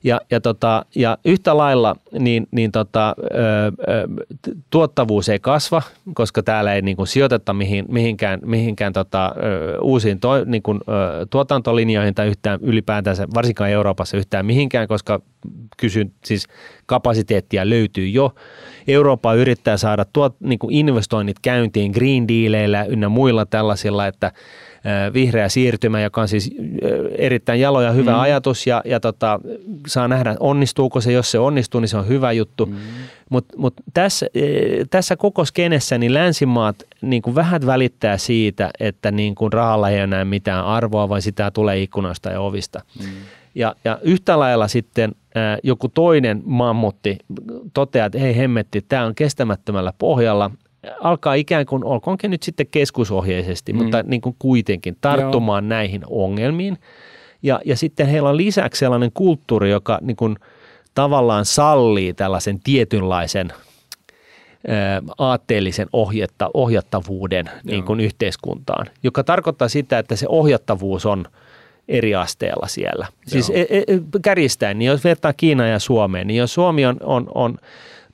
Ja, 0.03 0.21
ja, 0.31 0.41
tota, 0.41 0.85
ja 0.95 1.17
yhtä 1.25 1.57
lailla 1.57 1.95
niin, 2.19 2.47
niin 2.51 2.71
tota, 2.71 3.15
ö, 3.19 3.33
ö, 3.33 4.07
tuottavuus 4.69 5.29
ei 5.29 5.39
kasva, 5.39 5.81
koska 6.13 6.43
täällä 6.43 6.73
ei 6.73 6.81
niin 6.81 6.97
kuin 6.97 7.07
sijoiteta 7.07 7.53
mihin, 7.53 7.85
mihinkään, 7.89 8.39
mihinkään 8.45 8.93
tota, 8.93 9.35
ö, 9.37 9.77
uusiin 9.81 10.19
to, 10.19 10.45
niin 10.45 10.63
kuin, 10.63 10.79
ö, 10.87 11.25
tuotantolinjoihin 11.29 12.15
tai 12.15 12.27
yhtään 12.27 12.59
ylipäätänsä, 12.61 13.27
varsinkaan 13.33 13.69
Euroopassa 13.69 14.17
yhtään 14.17 14.45
mihinkään, 14.45 14.87
koska 14.87 15.21
kysyn, 15.77 16.11
siis 16.25 16.47
kapasiteettia 16.85 17.69
löytyy 17.69 18.07
jo. 18.07 18.35
Eurooppa 18.87 19.33
yrittää 19.33 19.77
saada 19.77 20.05
tuot, 20.13 20.35
niin 20.39 20.59
kuin 20.59 20.73
investoinnit 20.73 21.37
käyntiin 21.41 21.91
Green 21.91 22.27
Dealeillä 22.27 22.83
ynnä 22.83 23.09
muilla 23.09 23.45
tällaisilla, 23.45 24.07
että– 24.07 24.31
vihreä 25.13 25.49
siirtymä, 25.49 26.01
joka 26.01 26.21
on 26.21 26.27
siis 26.27 26.51
erittäin 27.17 27.59
jalo 27.59 27.81
ja 27.81 27.91
hyvä 27.91 28.11
mm. 28.11 28.19
ajatus 28.19 28.67
ja, 28.67 28.81
ja 28.85 28.99
tota, 28.99 29.39
saa 29.87 30.07
nähdä, 30.07 30.35
onnistuuko 30.39 31.01
se. 31.01 31.11
Jos 31.11 31.31
se 31.31 31.39
onnistuu, 31.39 31.81
niin 31.81 31.89
se 31.89 31.97
on 31.97 32.07
hyvä 32.07 32.31
juttu. 32.31 32.65
Mm. 32.65 32.75
Mutta 33.29 33.57
mut 33.57 33.73
tässä, 33.93 34.25
tässä 34.89 35.15
koko 35.15 35.45
skenessä 35.45 35.97
niin 35.97 36.13
länsimaat 36.13 36.75
niin 37.01 37.21
kuin 37.21 37.35
vähän 37.35 37.65
välittää 37.65 38.17
siitä, 38.17 38.69
että 38.79 39.11
niin 39.11 39.35
kuin 39.35 39.53
rahalla 39.53 39.89
ei 39.89 39.99
enää 39.99 40.25
mitään 40.25 40.65
arvoa, 40.65 41.09
vaan 41.09 41.21
sitä 41.21 41.51
tulee 41.51 41.81
ikkunasta 41.81 42.29
ja 42.29 42.41
ovista. 42.41 42.81
Mm. 42.99 43.05
Ja, 43.55 43.75
ja 43.85 43.99
yhtä 44.01 44.39
lailla 44.39 44.67
sitten 44.67 45.11
ää, 45.35 45.57
joku 45.63 45.87
toinen 45.87 46.41
mammutti 46.45 47.17
toteaa, 47.73 48.05
että 48.05 48.19
hei 48.19 48.37
hemmetti, 48.37 48.85
tämä 48.89 49.05
on 49.05 49.15
kestämättömällä 49.15 49.93
pohjalla, 49.97 50.51
alkaa 50.99 51.33
ikään 51.33 51.65
kuin, 51.65 51.85
olkoonkin 51.85 52.31
nyt 52.31 52.43
sitten 52.43 52.67
keskusohjeisesti, 52.71 53.73
mm. 53.73 53.83
mutta 53.83 54.03
niin 54.03 54.21
kuin 54.21 54.35
kuitenkin 54.39 54.97
tarttumaan 55.01 55.63
Joo. 55.63 55.69
näihin 55.69 56.01
ongelmiin. 56.09 56.77
Ja, 57.43 57.59
ja 57.65 57.75
sitten 57.77 58.07
heillä 58.07 58.29
on 58.29 58.37
lisäksi 58.37 58.79
sellainen 58.79 59.11
kulttuuri, 59.13 59.71
joka 59.71 59.99
niin 60.01 60.15
kuin 60.15 60.35
tavallaan 60.95 61.45
sallii 61.45 62.13
tällaisen 62.13 62.59
tietynlaisen 62.59 63.53
aatteellisen 65.17 65.87
ohjetta, 65.93 66.49
ohjattavuuden 66.53 67.49
niin 67.63 67.83
kuin 67.83 67.99
yhteiskuntaan, 67.99 68.87
joka 69.03 69.23
tarkoittaa 69.23 69.67
sitä, 69.67 69.99
että 69.99 70.15
se 70.15 70.25
ohjattavuus 70.29 71.05
on 71.05 71.25
eri 71.87 72.15
asteella 72.15 72.67
siellä. 72.67 73.05
Joo. 73.09 73.23
Siis 73.27 73.49
e, 73.49 73.61
e, 73.61 73.83
kärjistäen, 74.21 74.79
niin 74.79 74.87
jos 74.87 75.03
vertaa 75.03 75.33
Kiinaa 75.33 75.67
ja 75.67 75.79
Suomeen, 75.79 76.27
niin 76.27 76.37
jos 76.37 76.53
Suomi 76.53 76.85
on, 76.85 76.97
on, 77.03 77.27
on– 77.35 77.57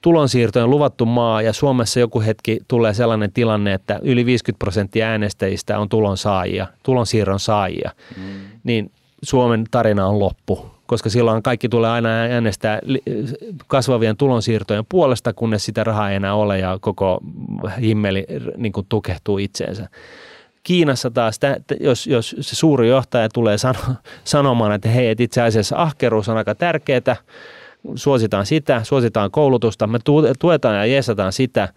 tulonsiirtojen 0.02 0.70
luvattu 0.70 1.06
maa 1.06 1.42
ja 1.42 1.54
Suomessa 1.54 2.00
joku 2.00 2.22
hetki 2.22 2.60
tulee 2.68 2.94
sellainen 2.94 3.32
tilanne, 3.32 3.74
että 3.74 4.00
yli 4.02 4.26
50 4.26 4.60
prosenttia 4.60 5.08
äänestäjistä 5.08 5.80
on 5.80 5.90
tulonsaajia, 5.90 6.68
tulonsiirron 6.84 7.40
saajia, 7.40 7.92
mm. 8.18 8.24
niin 8.64 8.92
Suomen 9.24 9.64
tarina 9.72 10.08
on 10.08 10.20
loppu, 10.20 10.66
koska 10.86 11.10
silloin 11.10 11.44
kaikki 11.44 11.70
tulee 11.70 11.90
aina 11.90 12.10
äänestää 12.10 12.80
kasvavien 13.68 14.18
tulonsiirtojen 14.18 14.86
puolesta, 14.90 15.34
kunnes 15.34 15.66
sitä 15.66 15.84
rahaa 15.84 16.10
ei 16.10 16.16
enää 16.16 16.36
ole 16.36 16.60
ja 16.60 16.78
koko 16.82 17.20
himmeli 17.82 18.26
niin 18.58 18.74
kuin 18.74 18.86
tukehtuu 18.90 19.38
itseensä. 19.38 19.90
Kiinassa 20.64 21.12
taas, 21.12 21.40
jos, 21.80 22.08
jos 22.08 22.36
se 22.40 22.56
suuri 22.56 22.90
johtaja 22.90 23.30
tulee 23.30 23.58
sano, 23.58 23.80
sanomaan, 24.24 24.72
että 24.72 24.90
hei, 24.90 25.08
että 25.08 25.24
itse 25.24 25.42
asiassa 25.42 25.78
ahkeruus 25.78 26.30
on 26.30 26.38
aika 26.38 26.56
tärkeää, 26.56 27.16
suositaan 27.96 28.46
sitä, 28.46 28.84
suositaan 28.84 29.32
koulutusta, 29.32 29.88
me 29.88 30.00
tuetaan 30.40 30.76
ja 30.76 30.86
jeesataan 30.86 31.34
sitä 31.34 31.70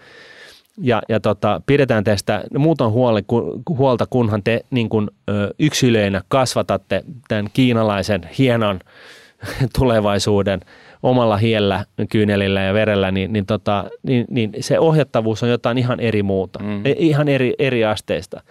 ja, 0.80 1.02
ja 1.08 1.20
tota, 1.20 1.62
pidetään 1.66 2.04
tästä 2.04 2.44
muuton 2.58 2.92
huoli, 2.92 3.22
huolta, 3.68 4.06
kunhan 4.11 4.42
te 4.42 4.61
niin 4.70 4.88
kuin, 4.88 5.08
ö, 5.30 5.54
yksilöinä 5.58 6.22
kasvatatte 6.28 7.02
tämän 7.28 7.46
kiinalaisen 7.52 8.20
hienon 8.38 8.80
tulevaisuuden 9.78 10.61
omalla 11.02 11.36
hiellä, 11.36 11.84
kyynelillä 12.11 12.61
ja 12.61 12.74
verellä, 12.74 13.11
niin, 13.11 13.32
niin, 13.32 13.46
tota, 13.46 13.84
niin, 14.02 14.26
niin 14.30 14.52
se 14.61 14.78
ohjattavuus 14.78 15.42
on 15.42 15.50
jotain 15.50 15.78
ihan 15.78 16.00
eri 16.00 16.22
muuta, 16.22 16.58
mm. 16.58 16.86
E, 16.86 16.94
ihan 16.98 17.28
eri, 17.28 17.54
eri 17.58 17.84
asteista. 17.84 18.42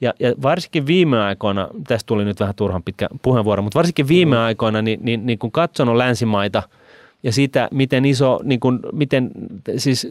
Ja, 0.00 0.14
ja 0.20 0.32
varsinkin 0.42 0.86
viime 0.86 1.22
aikoina, 1.22 1.68
tästä 1.88 2.06
tuli 2.06 2.24
nyt 2.24 2.40
vähän 2.40 2.54
turhan 2.54 2.82
pitkä 2.82 3.08
puheenvuoro, 3.22 3.62
mutta 3.62 3.76
varsinkin 3.76 4.08
viime 4.08 4.36
mm. 4.36 4.42
aikoina, 4.42 4.82
niin, 4.82 5.00
niin, 5.02 5.26
niin 5.26 5.38
kun 5.38 5.52
katsonut 5.52 5.96
länsimaita– 5.96 6.62
ja 7.22 7.32
sitä, 7.32 7.68
miten 7.72 8.04
iso, 8.04 8.40
niin 8.44 8.60
kuin, 8.60 8.80
miten 8.92 9.30
siis 9.76 10.08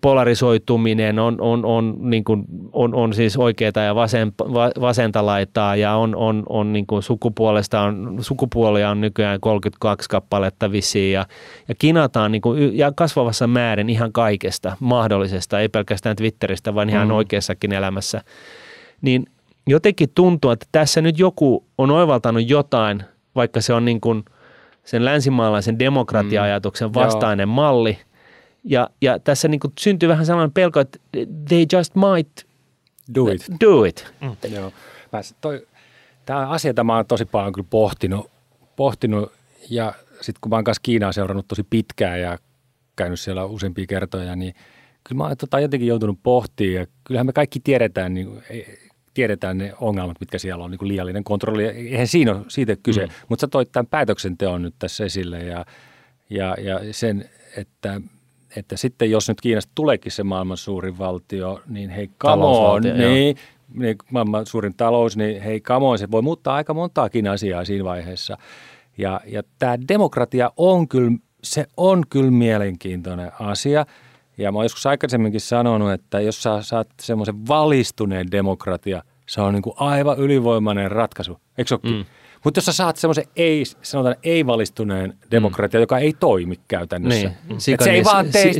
polarisoituminen 0.00 1.18
on, 1.18 1.40
on, 1.40 1.64
on, 1.64 1.96
niin 1.98 2.24
kuin, 2.24 2.44
on, 2.72 2.94
on 2.94 3.14
siis 3.14 3.36
oikeaa 3.36 3.82
ja 3.86 3.94
vasen, 3.94 4.32
vasenta 4.80 5.26
laitaa 5.26 5.76
ja 5.76 5.94
on, 5.94 6.16
on, 6.16 6.42
on 6.48 6.72
niin 6.72 6.86
kuin 6.86 7.02
sukupuolesta 7.02 7.80
on, 7.80 8.18
sukupuolia 8.20 8.90
on 8.90 9.00
nykyään 9.00 9.40
32 9.40 10.08
kappaletta 10.10 10.72
vissiin 10.72 11.12
ja, 11.12 11.26
ja 11.68 11.74
kinataan 11.74 12.32
niin 12.32 12.42
kuin, 12.42 12.78
ja 12.78 12.92
kasvavassa 12.96 13.46
määrin 13.46 13.90
ihan 13.90 14.12
kaikesta 14.12 14.76
mahdollisesta, 14.80 15.60
ei 15.60 15.68
pelkästään 15.68 16.16
Twitteristä, 16.16 16.74
vaan 16.74 16.90
ihan 16.90 17.08
mm. 17.08 17.14
oikeassakin 17.14 17.72
elämässä. 17.72 18.20
Niin 19.00 19.26
jotenkin 19.66 20.08
tuntuu, 20.14 20.50
että 20.50 20.66
tässä 20.72 21.00
nyt 21.00 21.18
joku 21.18 21.64
on 21.78 21.90
oivaltanut 21.90 22.50
jotain, 22.50 23.02
vaikka 23.34 23.60
se 23.60 23.74
on 23.74 23.84
niin 23.84 24.00
kuin– 24.00 24.24
sen 24.84 25.04
länsimaalaisen 25.04 25.78
demokratia-ajatuksen 25.78 26.88
mm. 26.88 26.94
vastainen 26.94 27.48
Joo. 27.48 27.54
malli. 27.54 27.98
Ja, 28.64 28.90
ja 29.00 29.18
tässä 29.18 29.48
niin 29.48 29.60
kuin 29.60 29.72
syntyy 29.80 30.08
vähän 30.08 30.26
sellainen 30.26 30.52
pelko, 30.52 30.80
että 30.80 30.98
they 31.48 31.66
just 31.72 31.94
might 31.94 32.46
do 33.14 33.30
it. 33.30 33.46
Do 33.60 33.84
it. 33.84 34.12
Mm. 34.20 34.36
Joo. 34.54 34.72
Mä, 35.12 35.20
toi, 35.40 35.66
tämä 36.26 36.48
asia, 36.48 36.74
tämä 36.74 36.96
on 36.96 37.06
tosi 37.06 37.24
paljon 37.24 37.52
kyllä 37.52 37.68
pohtinut, 37.70 38.30
pohtinut 38.76 39.32
ja 39.70 39.94
sitten 40.14 40.40
kun 40.40 40.50
mä 40.50 40.56
oon 40.56 40.64
kanssa 40.64 40.80
Kiinaa 40.82 41.12
seurannut 41.12 41.48
tosi 41.48 41.62
pitkään 41.62 42.20
ja 42.20 42.38
käynyt 42.96 43.20
siellä 43.20 43.44
useampia 43.44 43.86
kertoja, 43.86 44.36
niin 44.36 44.54
kyllä 45.04 45.18
mä 45.18 45.24
oon 45.24 45.36
tota 45.36 45.60
jotenkin 45.60 45.88
joutunut 45.88 46.18
pohtimaan 46.22 46.74
ja 46.74 46.86
kyllähän 47.04 47.26
me 47.26 47.32
kaikki 47.32 47.60
tiedetään, 47.60 48.14
niin 48.14 48.42
tiedetään 49.14 49.58
ne 49.58 49.72
ongelmat, 49.80 50.20
mitkä 50.20 50.38
siellä 50.38 50.64
on, 50.64 50.70
niin 50.70 50.78
kuin 50.78 50.88
liiallinen 50.88 51.24
kontrolli. 51.24 51.64
Eihän 51.64 52.06
siinä 52.06 52.32
ole 52.32 52.44
siitä 52.48 52.76
kyse, 52.82 53.06
mm. 53.06 53.12
mutta 53.28 53.40
sä 53.40 53.48
toit 53.48 53.72
tämän 53.72 53.86
päätöksenteon 53.86 54.62
nyt 54.62 54.74
tässä 54.78 55.04
esille 55.04 55.38
ja, 55.38 55.66
ja, 56.30 56.56
ja 56.58 56.80
sen, 56.90 57.30
että, 57.56 58.00
että 58.56 58.76
sitten 58.76 59.10
jos 59.10 59.28
nyt 59.28 59.40
Kiinasta 59.40 59.72
tuleekin 59.74 60.12
se 60.12 60.22
maailman 60.22 60.56
suurin 60.56 60.98
valtio, 60.98 61.60
niin 61.66 61.90
hei, 61.90 62.10
come 62.20 62.44
on, 62.44 62.82
niin, 62.82 63.36
niin, 63.74 63.98
maailman 64.10 64.46
suurin 64.46 64.74
talous, 64.74 65.16
niin 65.16 65.42
hei, 65.42 65.60
come 65.60 65.86
on, 65.86 65.98
se 65.98 66.10
voi 66.10 66.22
muuttaa 66.22 66.54
aika 66.54 66.74
montaakin 66.74 67.28
asiaa 67.28 67.64
siinä 67.64 67.84
vaiheessa. 67.84 68.38
Ja, 68.98 69.20
ja 69.26 69.42
tämä 69.58 69.78
demokratia 69.88 70.52
on 70.56 70.88
kyllä, 70.88 71.12
se 71.42 71.66
on 71.76 72.02
kyllä 72.10 72.30
mielenkiintoinen 72.30 73.32
asia– 73.40 73.86
ja 74.42 74.52
mä 74.52 74.58
oon 74.58 74.64
joskus 74.64 74.86
aikaisemminkin 74.86 75.40
sanonut, 75.40 75.92
että 75.92 76.20
jos 76.20 76.42
sä 76.42 76.62
saat 76.62 76.88
semmoisen 77.02 77.48
valistuneen 77.48 78.30
demokratia, 78.30 79.02
se 79.26 79.40
on 79.40 79.54
niin 79.54 79.62
kuin 79.62 79.74
aivan 79.78 80.18
ylivoimainen 80.18 80.90
ratkaisu. 80.90 81.40
Eikö 81.58 81.78
mm. 81.82 82.04
Mutta 82.44 82.58
jos 82.58 82.64
sä 82.64 82.72
saat 82.72 82.96
semmoisen 82.96 83.24
ei, 83.36 83.64
sanotaan 83.82 84.16
ei-valistuneen 84.22 85.18
demokratia, 85.30 85.80
mm. 85.80 85.82
joka 85.82 85.98
ei 85.98 86.12
toimi 86.20 86.56
käytännössä. 86.68 87.32
Niin. 87.48 87.60
Sikanis, 87.60 87.84
se 87.84 87.90
ei 87.90 88.04
vaan 88.04 88.26
tee, 88.26 88.52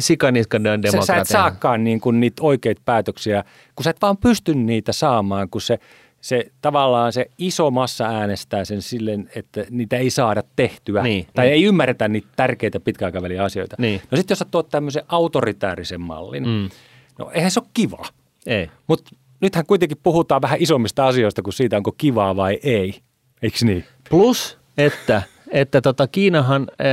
demokratia. 0.82 1.00
Sä, 1.00 1.14
sä 1.14 1.20
et 1.20 1.28
saakaan 1.28 1.84
niin 1.84 2.00
kuin 2.00 2.20
niitä 2.20 2.42
oikeita 2.42 2.82
päätöksiä, 2.84 3.44
kun 3.76 3.84
sä 3.84 3.90
et 3.90 4.02
vaan 4.02 4.16
pysty 4.16 4.54
niitä 4.54 4.92
saamaan, 4.92 5.48
kun 5.48 5.60
se 5.60 5.78
se 6.22 6.46
tavallaan 6.60 7.12
se 7.12 7.26
iso 7.38 7.70
massa 7.70 8.04
äänestää 8.04 8.64
sen 8.64 8.82
silleen, 8.82 9.30
että 9.36 9.64
niitä 9.70 9.96
ei 9.96 10.10
saada 10.10 10.42
tehtyä. 10.56 11.02
Niin, 11.02 11.26
tai 11.34 11.44
niin. 11.44 11.54
ei 11.54 11.64
ymmärretä 11.64 12.08
niitä 12.08 12.28
tärkeitä 12.36 12.80
pitkäaikavälin 12.80 13.42
asioita. 13.42 13.76
Niin. 13.78 14.00
No 14.10 14.16
sitten 14.16 14.32
jos 14.32 14.38
sä 14.38 14.44
tuot 14.44 14.68
tämmöisen 14.68 15.02
autoritäärisen 15.08 16.00
mallin, 16.00 16.48
mm. 16.48 16.70
no 17.18 17.30
eihän 17.34 17.50
se 17.50 17.60
ole 17.60 17.68
kiva. 17.74 18.06
Ei. 18.46 18.70
Mutta 18.86 19.16
nythän 19.40 19.66
kuitenkin 19.66 19.98
puhutaan 20.02 20.42
vähän 20.42 20.58
isommista 20.60 21.06
asioista 21.06 21.42
kuin 21.42 21.54
siitä, 21.54 21.76
onko 21.76 21.92
kivaa 21.92 22.36
vai 22.36 22.58
ei. 22.62 23.00
Eikö 23.42 23.56
niin? 23.62 23.84
Plus, 24.10 24.58
että, 24.78 25.22
että 25.50 25.80
tota 25.80 26.06
Kiinahan 26.06 26.66
ää, 26.78 26.88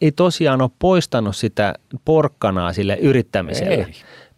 ei 0.00 0.12
tosiaan 0.12 0.62
ole 0.62 0.70
poistanut 0.78 1.36
sitä 1.36 1.74
porkkanaa 2.04 2.72
sille 2.72 2.96
yrittämiselle. 3.00 3.86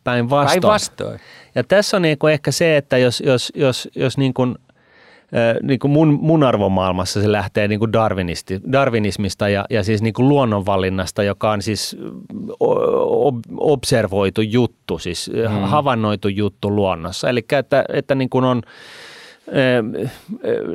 Päinvastoin. 0.05 0.61
Päinvastoin. 0.61 1.21
Ja 1.55 1.65
tässä 1.65 1.97
on 1.97 2.03
niinku 2.03 2.27
ehkä 2.27 2.51
se, 2.51 2.77
että 2.77 2.99
jos, 2.99 3.23
jos, 3.27 3.53
jos, 3.55 3.89
jos 3.95 4.19
niin 4.19 4.35
kuin, 4.35 4.55
niin 5.63 5.79
kuin 5.79 5.91
mun, 5.91 6.19
mun 6.21 6.43
arvomaailmassa 6.43 7.23
se 7.23 7.33
lähtee 7.33 7.69
niin 7.69 7.79
kuin 7.79 7.93
darwinisti, 7.93 8.61
darwinismista 8.73 9.49
ja, 9.49 9.65
ja 9.71 9.85
siis 9.85 10.03
niin 10.03 10.15
kuin 10.15 10.29
luonnonvalinnasta, 10.29 11.23
joka 11.23 11.51
on 11.51 11.63
siis 11.63 11.97
ob, 12.61 13.37
observoitu 13.57 14.41
juttu, 14.41 14.99
siis 14.99 15.31
hmm. 15.49 15.61
havainnoitu 15.61 16.29
juttu 16.29 16.71
luonnossa. 16.71 17.29
Eli 17.29 17.45
että, 17.53 17.85
että 17.93 18.15
niin 18.15 18.31
kuin 18.31 18.45
on 18.45 18.63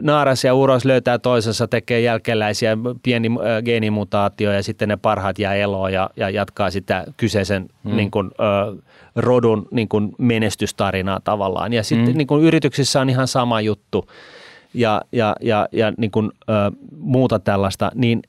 naaras 0.02 0.44
ja 0.44 0.54
uros 0.54 0.86
löytää 0.86 1.20
toisessa, 1.20 1.68
tekee 1.68 2.02
jälkeläisiä, 2.02 2.78
pieni 3.04 3.30
geenimutaatio 3.66 4.52
ja 4.52 4.64
sitten 4.64 4.90
ne 4.90 4.98
parhaat 4.98 5.40
jää 5.40 5.56
eloon 5.56 5.94
ja, 5.94 6.10
ja 6.16 6.30
jatkaa 6.30 6.72
sitä 6.72 7.06
kyseisen 7.18 7.70
hmm. 7.84 7.96
niin 7.96 8.12
kuin, 8.12 8.32
rodun 9.16 9.68
niin 9.72 9.90
kuin 9.90 10.12
menestystarinaa 10.18 11.20
tavallaan. 11.24 11.74
Ja 11.74 11.84
sitten 11.84 12.08
hmm. 12.08 12.18
niin 12.18 12.28
kuin 12.28 12.44
yrityksissä 12.44 13.02
on 13.02 13.10
ihan 13.10 13.28
sama 13.28 13.62
juttu 13.62 14.06
ja, 14.74 15.02
ja, 15.12 15.36
ja, 15.42 15.68
ja 15.72 15.94
niin 15.98 16.12
kuin, 16.12 16.32
ö, 16.42 16.54
muuta 16.98 17.40
tällaista, 17.40 17.92
niin 17.96 18.22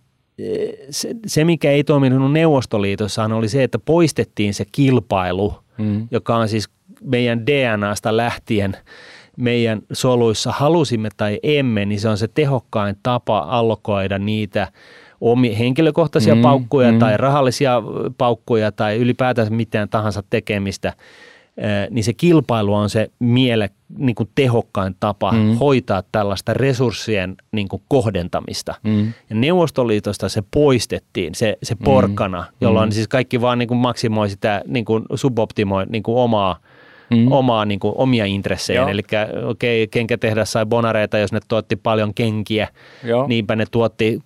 se, 0.91 1.15
se, 1.27 1.45
mikä 1.45 1.71
ei 1.71 1.85
toiminut 1.85 2.33
Neuvostoliitossa, 2.33 3.25
oli 3.25 3.49
se, 3.49 3.63
että 3.63 3.79
poistettiin 3.79 4.55
se 4.55 4.65
kilpailu, 4.73 5.55
hmm. 5.79 6.09
joka 6.11 6.37
on 6.37 6.49
siis 6.49 6.69
meidän 7.03 7.47
DNAsta 7.47 8.17
lähtien– 8.17 8.77
meidän 9.41 9.83
soluissa, 9.93 10.53
halusimme 10.53 11.09
tai 11.17 11.41
emme, 11.43 11.85
niin 11.85 12.01
se 12.01 12.09
on 12.09 12.19
se 12.19 12.29
tehokkain 12.29 12.97
tapa 13.03 13.39
allokoida 13.39 14.19
niitä 14.19 14.69
omi, 15.21 15.59
henkilökohtaisia 15.59 16.35
mm, 16.35 16.43
paukkuja 16.43 16.93
mm. 16.93 16.99
tai 16.99 17.17
rahallisia 17.17 17.83
paukkuja 18.19 18.73
tai 18.73 18.97
ylipäätänsä 18.97 19.53
mitään 19.53 19.89
tahansa 19.89 20.23
tekemistä, 20.31 20.93
niin 21.91 22.05
se 22.05 22.13
kilpailu 22.13 22.75
on 22.75 22.91
se 22.91 23.11
miele, 23.19 23.71
niin 23.99 24.15
kuin 24.15 24.29
tehokkain 24.35 24.97
tapa 25.01 25.33
mm. 25.33 25.57
hoitaa 25.57 26.03
tällaista 26.13 26.55
resurssien 26.55 27.37
niin 27.53 27.69
kuin 27.69 27.83
kohdentamista. 27.89 28.75
Mm. 28.83 29.13
Ja 29.31 29.37
Neuvostoliitosta 29.37 30.29
se 30.29 30.43
poistettiin, 30.51 31.35
se, 31.35 31.59
se 31.63 31.75
porkana, 31.85 32.41
mm. 32.41 32.57
jolloin 32.61 32.89
mm. 32.89 32.93
siis 32.93 33.09
kaikki 33.09 33.41
vaan 33.41 33.59
niin 33.59 33.69
kuin 33.69 33.79
maksimoi 33.79 34.29
sitä, 34.29 34.63
niin 34.67 34.85
kuin 34.85 35.05
suboptimoi 35.15 35.87
niin 35.87 36.03
kuin 36.03 36.19
omaa– 36.19 36.57
mm. 37.11 37.33
omaa, 37.33 37.65
niin 37.65 37.81
kuin, 37.81 37.95
omia 37.97 38.25
intressejä. 38.25 38.89
Eli 38.89 39.03
okei, 39.47 39.83
okay, 39.83 39.91
kenkätehdas 39.91 40.53
sai 40.53 40.67
bonareita, 40.67 41.19
jos 41.19 41.33
ne 41.33 41.41
tuotti 41.49 41.77
paljon 41.77 42.15
kenkiä, 42.15 42.69
Joo. 43.05 43.27
niinpä 43.27 43.57
ne 43.57 43.65
tuotti 43.71 44.21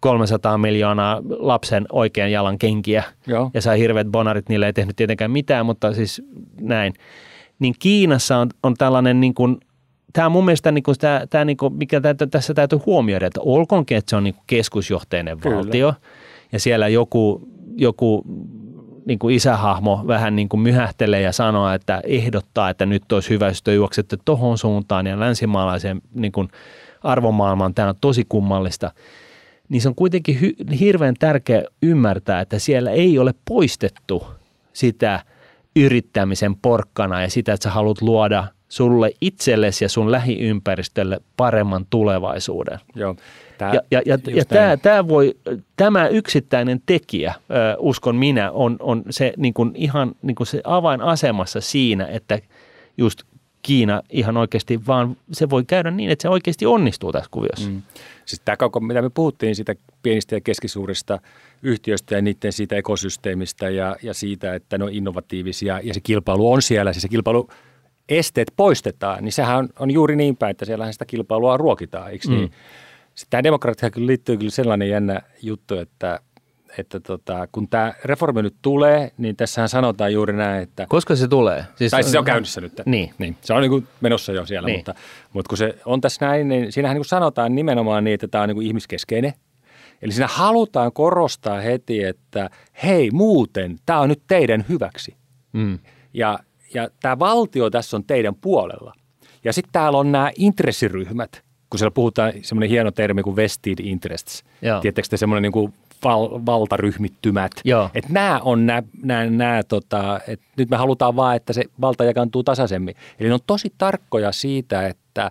300 0.00 0.58
miljoonaa 0.58 1.22
lapsen 1.28 1.86
oikean 1.92 2.32
jalan 2.32 2.58
kenkiä 2.58 3.02
Joo. 3.26 3.50
ja 3.54 3.62
sai 3.62 3.78
hirveät 3.78 4.06
bonarit, 4.06 4.48
niille 4.48 4.66
ei 4.66 4.72
tehnyt 4.72 4.96
tietenkään 4.96 5.30
mitään, 5.30 5.66
mutta 5.66 5.94
siis 5.94 6.22
näin. 6.60 6.94
Niin 7.58 7.74
Kiinassa 7.78 8.36
on, 8.36 8.48
on 8.62 8.74
tällainen 8.74 9.20
niin 9.20 9.34
kuin, 9.34 9.56
tämä 10.12 10.26
on 10.26 10.32
mun 10.32 10.44
mielestä, 10.44 10.72
niin 10.72 10.82
kuin, 10.82 10.98
tämä, 10.98 11.26
tämä, 11.30 11.44
niin 11.44 11.56
kuin, 11.56 11.74
mikä 11.74 12.00
täytyy, 12.00 12.26
tässä 12.26 12.54
täytyy 12.54 12.78
huomioida, 12.86 13.26
että 13.26 13.40
olkoonkin, 13.40 13.96
että 13.96 14.10
se 14.10 14.16
on 14.16 14.24
niin 14.24 14.34
kuin 14.34 14.44
keskusjohteinen 14.46 15.38
Kyllä. 15.38 15.56
valtio 15.56 15.94
ja 16.52 16.60
siellä 16.60 16.88
joku, 16.88 17.48
joku 17.76 18.24
niin 19.06 19.18
kuin 19.18 19.34
isähahmo 19.34 20.04
vähän 20.06 20.36
niin 20.36 20.48
kuin 20.48 20.60
myhähtelee 20.60 21.20
ja 21.20 21.32
sanoo, 21.32 21.70
että 21.70 22.00
ehdottaa, 22.04 22.70
että 22.70 22.86
nyt 22.86 23.12
olisi 23.12 23.30
hyvä, 23.30 23.48
jos 23.48 23.62
te 23.62 23.74
juoksette 23.74 24.16
tohon 24.24 24.58
suuntaan 24.58 25.06
ja 25.06 25.20
länsimaalaisen 25.20 26.02
niin 26.14 26.32
kuin 26.32 26.48
arvomaailmaan. 27.02 27.74
Tämä 27.74 27.88
on 27.88 27.94
tosi 28.00 28.24
kummallista, 28.28 28.90
niin 29.68 29.82
se 29.82 29.88
on 29.88 29.94
kuitenkin 29.94 30.38
hy- 30.40 30.78
hirveän 30.78 31.14
tärkeä 31.18 31.62
ymmärtää, 31.82 32.40
että 32.40 32.58
siellä 32.58 32.90
ei 32.90 33.18
ole 33.18 33.34
poistettu 33.48 34.26
sitä 34.72 35.20
yrittämisen 35.76 36.56
porkkana 36.56 37.22
ja 37.22 37.30
sitä, 37.30 37.52
että 37.52 37.64
sä 37.64 37.70
haluat 37.70 38.02
luoda 38.02 38.46
sulle 38.74 39.10
itsellesi 39.20 39.84
ja 39.84 39.88
sun 39.88 40.12
lähiympäristölle 40.12 41.20
paremman 41.36 41.86
tulevaisuuden. 41.90 42.78
Joo. 42.94 43.16
Tää, 43.58 43.74
ja 43.74 43.80
ja, 43.90 44.02
ja, 44.06 44.18
ja 44.34 44.44
tämä, 44.44 44.76
tämä, 44.76 45.08
voi, 45.08 45.34
tämä 45.76 46.08
yksittäinen 46.08 46.82
tekijä, 46.86 47.34
ö, 47.50 47.76
uskon 47.78 48.16
minä, 48.16 48.50
on, 48.50 48.76
on 48.80 49.02
se 49.10 49.32
niin 49.36 49.54
kuin 49.54 49.72
ihan 49.74 50.14
niin 50.22 50.34
kuin 50.34 50.46
se 50.46 50.60
avainasemassa 50.64 51.60
siinä, 51.60 52.06
että 52.06 52.38
just 52.96 53.22
Kiina 53.62 54.02
ihan 54.10 54.36
oikeasti, 54.36 54.86
vaan 54.86 55.16
se 55.32 55.50
voi 55.50 55.64
käydä 55.64 55.90
niin, 55.90 56.10
että 56.10 56.22
se 56.22 56.28
oikeasti 56.28 56.66
onnistuu 56.66 57.12
tässä 57.12 57.28
kuviossa. 57.30 57.70
Mm. 57.70 57.82
Siis 58.24 58.42
tämä 58.44 58.56
koko, 58.56 58.80
mitä 58.80 59.02
me 59.02 59.10
puhuttiin 59.10 59.56
siitä 59.56 59.74
pienistä 60.02 60.34
ja 60.34 60.40
keskisuurista 60.40 61.18
yhtiöistä 61.62 62.14
ja 62.14 62.22
niiden 62.22 62.52
siitä 62.52 62.76
ekosysteemistä 62.76 63.70
ja, 63.70 63.96
ja 64.02 64.14
siitä, 64.14 64.54
että 64.54 64.78
ne 64.78 64.84
on 64.84 64.92
innovatiivisia 64.92 65.80
ja 65.82 65.94
se 65.94 66.00
kilpailu 66.00 66.52
on 66.52 66.62
siellä, 66.62 66.92
siis 66.92 67.02
se 67.02 67.08
kilpailu 67.08 67.48
esteet 68.08 68.52
poistetaan, 68.56 69.24
niin 69.24 69.32
sehän 69.32 69.56
on, 69.56 69.68
on 69.78 69.90
juuri 69.90 70.16
niin 70.16 70.36
päin, 70.36 70.50
että 70.50 70.64
siellä 70.64 70.92
sitä 70.92 71.04
kilpailua 71.04 71.56
ruokitaan, 71.56 72.10
eikö 72.10 72.28
niin? 72.28 72.40
Mm. 72.40 72.50
Sitten 73.14 73.30
tämä 73.30 73.42
demokratia 73.42 73.90
kyllä 73.90 74.06
liittyy 74.06 74.36
kyllä 74.36 74.50
sellainen 74.50 74.88
jännä 74.88 75.20
juttu, 75.42 75.78
että, 75.78 76.20
että 76.78 77.00
tota, 77.00 77.48
kun 77.52 77.68
tämä 77.68 77.94
reformi 78.04 78.42
nyt 78.42 78.54
tulee, 78.62 79.12
niin 79.18 79.36
tässähän 79.36 79.68
sanotaan 79.68 80.12
juuri 80.12 80.32
näin, 80.32 80.62
että... 80.62 80.86
Koska 80.88 81.16
se 81.16 81.28
tulee? 81.28 81.64
Siis, 81.76 81.90
tai 81.90 82.02
siis 82.02 82.12
se 82.12 82.18
on 82.18 82.24
käynnissä 82.24 82.60
nyt. 82.60 82.72
Niin. 82.86 83.14
niin. 83.18 83.36
Se 83.40 83.54
on 83.54 83.62
niin 83.62 83.70
kuin 83.70 83.86
menossa 84.00 84.32
jo 84.32 84.46
siellä, 84.46 84.66
niin. 84.66 84.78
mutta, 84.78 84.94
mutta 85.32 85.48
kun 85.48 85.58
se 85.58 85.78
on 85.84 86.00
tässä 86.00 86.26
näin, 86.26 86.48
niin 86.48 86.72
siinähän 86.72 86.94
niin 86.94 87.00
kuin 87.00 87.08
sanotaan 87.08 87.54
nimenomaan 87.54 88.04
niin, 88.04 88.14
että 88.14 88.28
tämä 88.28 88.42
on 88.42 88.48
niin 88.48 88.62
ihmiskeskeinen. 88.62 89.32
Eli 90.02 90.12
siinä 90.12 90.26
halutaan 90.26 90.92
korostaa 90.92 91.60
heti, 91.60 92.04
että 92.04 92.50
hei 92.82 93.10
muuten, 93.10 93.76
tämä 93.86 94.00
on 94.00 94.08
nyt 94.08 94.22
teidän 94.26 94.64
hyväksi. 94.68 95.16
Mm. 95.52 95.78
Ja, 96.14 96.38
ja 96.74 96.88
tämä 97.00 97.18
valtio 97.18 97.70
tässä 97.70 97.96
on 97.96 98.04
teidän 98.04 98.34
puolella. 98.34 98.94
Ja 99.44 99.52
sitten 99.52 99.72
täällä 99.72 99.98
on 99.98 100.12
nämä 100.12 100.30
intressiryhmät, 100.36 101.42
kun 101.70 101.78
siellä 101.78 101.90
puhutaan 101.90 102.32
semmoinen 102.42 102.70
hieno 102.70 102.90
termi 102.90 103.22
kuin 103.22 103.36
vested 103.36 103.78
interests. 103.82 104.44
Tiedättekö 104.80 105.08
te 105.08 105.16
semmoinen 105.16 105.42
niin 105.42 105.52
kuin 105.52 105.74
val, 106.04 106.28
valtaryhmittymät. 106.46 107.52
Että 107.94 108.12
nämä 108.12 108.40
on 108.44 108.66
nämä, 108.66 108.82
nämä, 109.02 109.26
nämä 109.26 109.62
tota, 109.62 110.20
että 110.28 110.46
nyt 110.56 110.70
me 110.70 110.76
halutaan 110.76 111.16
vaan, 111.16 111.36
että 111.36 111.52
se 111.52 111.64
valta 111.80 112.04
jakantuu 112.04 112.42
tasaisemmin. 112.42 112.94
Eli 113.18 113.28
ne 113.28 113.34
on 113.34 113.40
tosi 113.46 113.72
tarkkoja 113.78 114.32
siitä, 114.32 114.86
että 114.86 115.30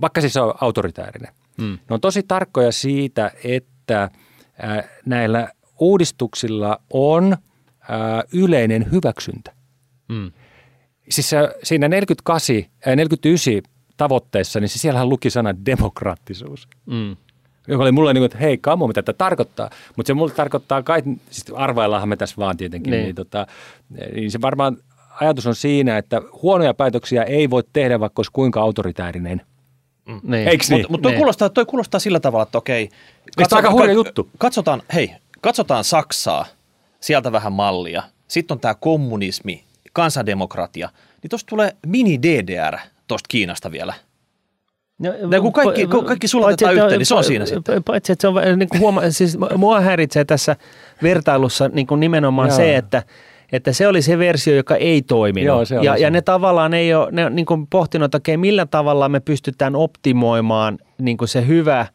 vaikka 0.00 0.20
siis 0.20 0.36
on 0.36 0.54
autoritäärinen, 0.60 1.32
hmm. 1.58 1.72
ne 1.72 1.94
on 1.94 2.00
tosi 2.00 2.22
tarkkoja 2.22 2.72
siitä, 2.72 3.32
että 3.44 4.10
näillä 5.06 5.48
uudistuksilla 5.78 6.80
on 6.92 7.36
yleinen 8.32 8.92
hyväksyntä. 8.92 9.52
Hmm. 10.12 10.32
Siis 11.08 11.30
siinä 11.62 11.88
48, 11.88 12.56
ää, 12.86 12.96
49 12.96 13.54
tavoitteessa, 13.96 14.60
niin 14.60 14.68
siellähän 14.68 15.08
luki 15.08 15.30
sana 15.30 15.54
demokraattisuus. 15.66 16.68
Mm. 16.86 17.16
Joka 17.68 17.82
oli 17.82 17.92
mulle 17.92 18.12
niin 18.12 18.20
kuin, 18.20 18.26
että 18.26 18.38
hei 18.38 18.58
kamo, 18.58 18.86
mitä 18.86 19.02
tämä 19.02 19.16
tarkoittaa. 19.18 19.70
Mutta 19.96 20.06
se 20.06 20.14
mulle 20.14 20.32
tarkoittaa 20.32 20.82
kai, 20.82 21.02
siis 21.30 21.44
arvaillaanhan 21.54 22.08
me 22.08 22.16
tässä 22.16 22.36
vaan 22.38 22.56
tietenkin, 22.56 22.90
niin. 22.90 23.02
Niin, 23.02 23.14
tota, 23.14 23.46
niin 24.14 24.30
se 24.30 24.40
varmaan 24.40 24.76
ajatus 25.20 25.46
on 25.46 25.54
siinä, 25.54 25.98
että 25.98 26.22
huonoja 26.42 26.74
päätöksiä 26.74 27.22
ei 27.22 27.50
voi 27.50 27.62
tehdä, 27.72 28.00
vaikka 28.00 28.20
olisi 28.20 28.32
kuinka 28.32 28.60
autoritäärinen. 28.60 29.42
Mm. 30.06 30.20
Niin. 30.22 30.48
Eikö 30.48 30.64
niin? 30.68 30.80
Mutta 30.80 30.92
mut 30.92 31.02
toi, 31.02 31.12
niin. 31.12 31.18
kuulostaa, 31.18 31.48
toi 31.48 31.66
kuulostaa 31.66 32.00
sillä 32.00 32.20
tavalla, 32.20 32.42
että 32.42 32.58
okei. 32.58 32.88
Katso, 33.36 33.56
aika 33.56 33.70
hurja 33.70 33.92
juttu. 33.92 34.28
Katsotaan, 34.38 34.82
hei, 34.94 35.10
katsotaan 35.40 35.84
Saksaa, 35.84 36.46
sieltä 37.00 37.32
vähän 37.32 37.52
mallia. 37.52 38.02
Sitten 38.28 38.54
on 38.54 38.60
tämä 38.60 38.74
kommunismi, 38.74 39.64
kansandemokratia. 39.96 40.88
Niin 41.22 41.30
tuosta 41.30 41.48
tulee 41.48 41.70
mini-DDR 41.86 42.78
tuosta 43.08 43.26
Kiinasta 43.28 43.72
vielä. 43.72 43.94
No, 44.98 45.12
ja 45.30 45.40
kun 45.40 45.52
kaikki, 45.52 45.86
kun 45.86 46.04
kaikki 46.04 46.28
sulatetaan 46.28 46.74
yhteen, 46.74 46.98
niin 46.98 47.06
se 47.06 47.14
on 47.14 47.24
siinä 47.24 47.46
sitten. 47.46 47.84
Paitsi, 47.84 48.12
että 48.12 48.20
se 48.20 48.28
on, 48.28 48.58
niin 48.58 48.68
kuin 48.68 48.80
huoma, 48.80 49.02
siis 49.10 49.38
mua 49.56 49.80
häiritsee 49.80 50.24
tässä 50.24 50.56
vertailussa 51.02 51.68
niin 51.68 51.86
kuin 51.86 52.00
nimenomaan 52.00 52.48
Joo. 52.48 52.56
se, 52.56 52.76
että 52.76 53.02
että 53.52 53.72
se 53.72 53.88
oli 53.88 54.02
se 54.02 54.18
versio, 54.18 54.54
joka 54.54 54.76
ei 54.76 55.02
toiminut. 55.02 55.46
Joo, 55.46 55.64
se 55.64 55.76
ja, 55.82 55.96
ja 55.96 56.10
ne 56.10 56.22
tavallaan 56.22 56.74
ei 56.74 56.94
ole, 56.94 57.08
ne 57.12 57.30
niin 57.30 57.46
kuin 57.46 57.66
pohtinut, 57.66 58.04
että 58.04 58.16
okei, 58.16 58.36
millä 58.36 58.66
tavalla 58.66 59.08
me 59.08 59.20
pystytään 59.20 59.76
optimoimaan 59.76 60.78
niin 60.98 61.16
kuin 61.16 61.28
se 61.28 61.46
hyvä 61.46 61.86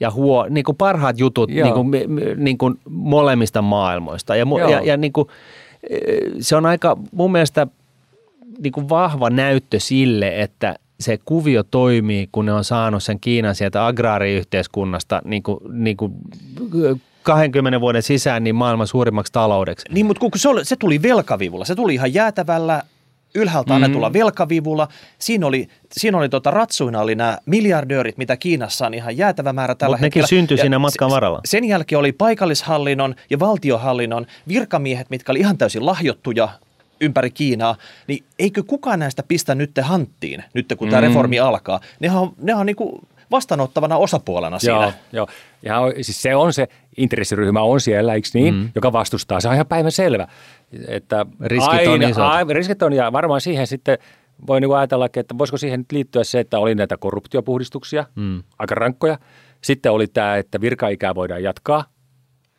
ja 0.00 0.10
huo, 0.10 0.46
niin 0.50 0.64
kuin 0.64 0.76
parhaat 0.76 1.18
jutut 1.18 1.50
niin 1.50 1.74
kuin, 1.74 1.90
niin 2.36 2.58
kuin 2.58 2.74
molemmista 2.88 3.62
maailmoista. 3.62 4.36
Ja, 4.36 4.46
ja, 4.70 4.80
ja 4.80 4.96
niin 4.96 5.12
kuin, 5.12 5.28
se 6.40 6.56
on 6.56 6.66
aika 6.66 6.96
mun 7.12 7.32
mielestä– 7.32 7.66
niin 8.58 8.72
kuin 8.72 8.88
vahva 8.88 9.30
näyttö 9.30 9.80
sille, 9.80 10.42
että, 10.42 10.74
se 11.00 11.18
kuvio 11.24 11.62
toimii, 11.62 12.28
kun 12.32 12.46
ne 12.46 12.52
on 12.52 12.64
saanut 12.64 13.02
sen 13.02 13.20
Kiinan 13.20 13.54
sieltä 13.54 13.86
agraariyhteiskunnasta 13.86 15.22
niin 15.24 15.42
kuin, 15.42 15.58
niin 15.72 15.96
kuin 15.96 16.12
20 17.22 17.80
vuoden 17.80 18.02
sisään 18.02 18.44
niin 18.44 18.54
maailman 18.54 18.86
suurimmaksi 18.86 19.32
taloudeksi. 19.32 19.86
Niin, 19.90 20.06
mutta 20.06 20.20
kun 20.20 20.30
se, 20.36 20.48
oli, 20.48 20.64
se 20.64 20.76
tuli 20.76 21.02
velkavivulla, 21.02 21.64
se 21.64 21.74
tuli 21.74 21.94
ihan 21.94 22.14
jäätävällä 22.14 22.82
ylhäältä 23.34 23.74
annetulla 23.74 24.08
mm. 24.08 24.12
velkavivulla. 24.12 24.88
Siinä 25.18 25.46
oli, 25.46 25.68
siinä 25.92 26.18
oli 26.18 26.28
tota, 26.28 26.50
ratsuina 26.50 27.00
oli 27.00 27.14
nämä 27.14 27.38
miljardöörit, 27.46 28.18
mitä 28.18 28.36
Kiinassa 28.36 28.86
on 28.86 28.94
ihan 28.94 29.16
jäätävä 29.16 29.52
määrä 29.52 29.74
tällä 29.74 29.96
Mut 29.96 30.00
hetkellä. 30.00 30.24
nekin 30.24 30.38
syntyi 30.38 30.58
siinä 30.58 30.78
matkan 30.78 31.10
varrella. 31.10 31.40
Sen 31.44 31.64
jälkeen 31.64 31.98
oli 31.98 32.12
paikallishallinnon 32.12 33.14
ja 33.30 33.38
valtiohallinnon 33.38 34.26
virkamiehet, 34.48 35.10
mitkä 35.10 35.32
oli 35.32 35.40
ihan 35.40 35.58
täysin 35.58 35.86
lahjottuja 35.86 36.48
ympäri 37.00 37.30
Kiinaa, 37.30 37.76
niin 38.06 38.24
eikö 38.38 38.62
kukaan 38.62 38.98
näistä 38.98 39.22
pistä 39.22 39.54
nyt 39.54 39.70
hanttiin, 39.82 40.44
nyt 40.54 40.74
kun 40.78 40.88
mm. 40.88 40.90
tämä 40.90 41.00
reformi 41.00 41.38
alkaa? 41.38 41.80
Nehän 42.00 42.18
on, 42.18 42.32
nehän 42.38 42.60
on 42.60 42.66
niin 42.66 42.76
kuin 42.76 43.00
vastaanottavana 43.30 43.96
osapuolena 43.96 44.58
siinä. 44.58 44.74
Joo, 44.74 44.92
joo. 45.12 45.26
Ja 45.62 45.80
siis 46.02 46.22
se 46.22 46.36
on 46.36 46.52
se 46.52 46.68
intressiryhmä 46.96 47.62
on 47.62 47.80
siellä, 47.80 48.14
eikö 48.14 48.28
niin, 48.34 48.54
mm. 48.54 48.68
joka 48.74 48.92
vastustaa. 48.92 49.40
Se 49.40 49.48
on 49.48 49.54
ihan 49.54 49.66
päivän 49.66 49.92
selvä. 49.92 50.28
Että 50.88 51.26
riskit 51.40 51.72
aina, 51.72 51.92
on 51.92 52.02
isot. 52.02 52.24
A, 52.24 52.44
riskit 52.50 52.82
on 52.82 52.92
ja 52.92 53.12
varmaan 53.12 53.40
siihen 53.40 53.66
sitten 53.66 53.98
voi 54.46 54.60
niin 54.60 54.76
ajatella, 54.76 55.06
että 55.06 55.38
voisiko 55.38 55.56
siihen 55.56 55.84
liittyä 55.92 56.24
se, 56.24 56.40
että 56.40 56.58
oli 56.58 56.74
näitä 56.74 56.96
korruptiopuhdistuksia, 56.96 58.04
mm. 58.14 58.42
aika 58.58 58.74
rankkoja. 58.74 59.18
Sitten 59.60 59.92
oli 59.92 60.06
tämä, 60.06 60.36
että 60.36 60.60
virkaikää 60.60 61.14
voidaan 61.14 61.42
jatkaa. 61.42 61.84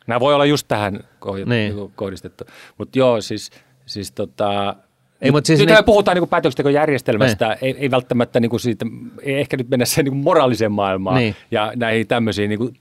Nämä 0.06 0.20
voi 0.20 0.34
olla 0.34 0.44
just 0.44 0.68
tähän 0.68 1.00
niin. 1.36 1.48
Niinku 1.48 1.92
kohdistettu. 1.96 2.44
Mutta 2.78 2.98
joo, 2.98 3.20
siis, 3.20 3.50
siis 3.86 4.12
tota, 4.12 4.76
ei, 5.20 5.30
mutta 5.30 5.46
siis 5.46 5.60
nyt 5.60 5.68
niin, 5.68 5.84
puhutaan 5.84 6.16
niin 6.16 6.28
päätöksentekojärjestelmästä, 6.28 7.48
niin. 7.48 7.58
ei, 7.62 7.76
ei 7.82 7.90
välttämättä 7.90 8.40
niin 8.40 8.50
kuin 8.50 8.60
siitä, 8.60 8.86
ei 9.22 9.34
ehkä 9.34 9.56
nyt 9.56 9.68
mennä 9.68 9.84
sen 9.84 10.04
niin 10.04 10.16
moraaliseen 10.16 10.72
maailmaan 10.72 11.16
niin. 11.16 11.36
ja 11.50 11.72
näihin 11.76 12.06
tämmöisiin, 12.06 12.48
niin 12.48 12.58
kuin, 12.58 12.76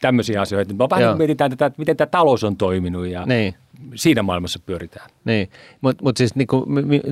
tämmöisiin 0.00 0.40
asioihin. 0.40 0.76
Mä 0.76 0.86
vähän 0.90 1.18
mietitään 1.18 1.50
tätä, 1.50 1.66
että 1.66 1.78
miten 1.78 1.96
tämä 1.96 2.06
talous 2.06 2.44
on 2.44 2.56
toiminut 2.56 3.06
ja 3.06 3.26
niin. 3.26 3.54
siinä 3.94 4.22
maailmassa 4.22 4.58
pyöritään. 4.66 5.10
Niin, 5.24 5.50
mutta 5.80 6.04
mut 6.04 6.16
siis 6.16 6.34
niin 6.34 6.46
kuin, 6.46 6.64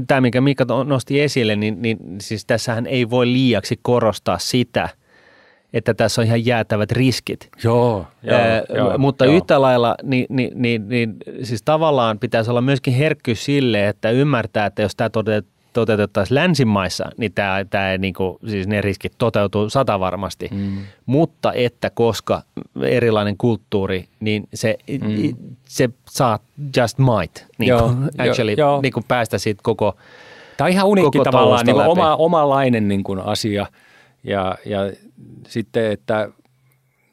tämä, 0.07 0.20
minkä 0.20 0.41
Mika 0.41 0.66
nosti 0.86 1.20
esille, 1.20 1.57
niin, 1.57 1.82
niin 1.82 1.99
siis 2.20 2.45
tässähän 2.45 2.86
ei 2.86 3.11
voi 3.11 3.26
liiaksi 3.26 3.78
korostaa 3.82 4.39
sitä– 4.39 4.89
että 5.72 5.95
tässä 5.95 6.20
on 6.20 6.26
ihan 6.26 6.47
jäätävät 6.47 6.93
riskit. 6.93 7.49
Joo, 7.64 8.07
joo, 8.22 8.39
Ää, 8.39 8.62
joo 8.74 8.99
Mutta 8.99 9.24
joo. 9.24 9.34
yhtä 9.34 9.61
lailla, 9.61 9.95
niin, 10.03 10.26
niin, 10.28 10.51
niin, 10.55 10.89
niin, 10.89 11.16
siis 11.43 11.62
tavallaan 11.62 12.18
pitäisi 12.18 12.51
olla 12.51 12.61
myöskin 12.61 12.95
herkkyys 12.95 13.45
sille, 13.45 13.89
että 13.89 14.11
ymmärtää, 14.11 14.66
että 14.66 14.82
jos 14.82 14.97
tämä 14.97 15.11
toteutettaisiin 15.81 16.35
länsimaissa, 16.35 17.11
niin 17.16 17.33
tämä, 17.33 17.64
tämä 17.70 17.99
niin 17.99 18.14
kuin, 18.14 18.39
siis 18.47 18.66
ne 18.66 18.81
riskit 18.81 19.12
toteutuu 19.18 19.70
sata 19.70 20.01
varmasti. 20.01 20.49
Mm. 20.53 20.79
Mutta 21.07 21.53
että 21.53 21.91
koska 21.91 22.43
erilainen 22.83 23.37
kulttuuri, 23.37 24.09
niin 24.20 24.49
se, 24.55 24.79
mm. 24.89 25.37
se 25.64 25.89
saa 26.11 26.39
just 26.76 26.99
might 26.99 27.45
niin 27.59 27.68
joo, 27.68 27.81
kuin, 27.81 28.11
actually 28.29 28.55
jo, 28.59 28.81
niin 28.83 28.93
kuin 28.93 29.05
päästä 29.09 29.39
siitä 29.39 29.61
koko 29.62 29.97
Tämä 30.57 30.66
on 30.66 30.72
ihan 30.72 30.87
uniikki 30.87 31.18
tavallaan 31.24 31.66
niin 31.66 31.76
oma, 31.76 32.16
omalainen 32.16 32.89
niin 32.89 33.05
kuin 33.05 33.20
asia 33.20 33.66
ja, 34.24 34.59
ja 34.64 34.93
sitten, 35.49 35.93
että 35.93 36.29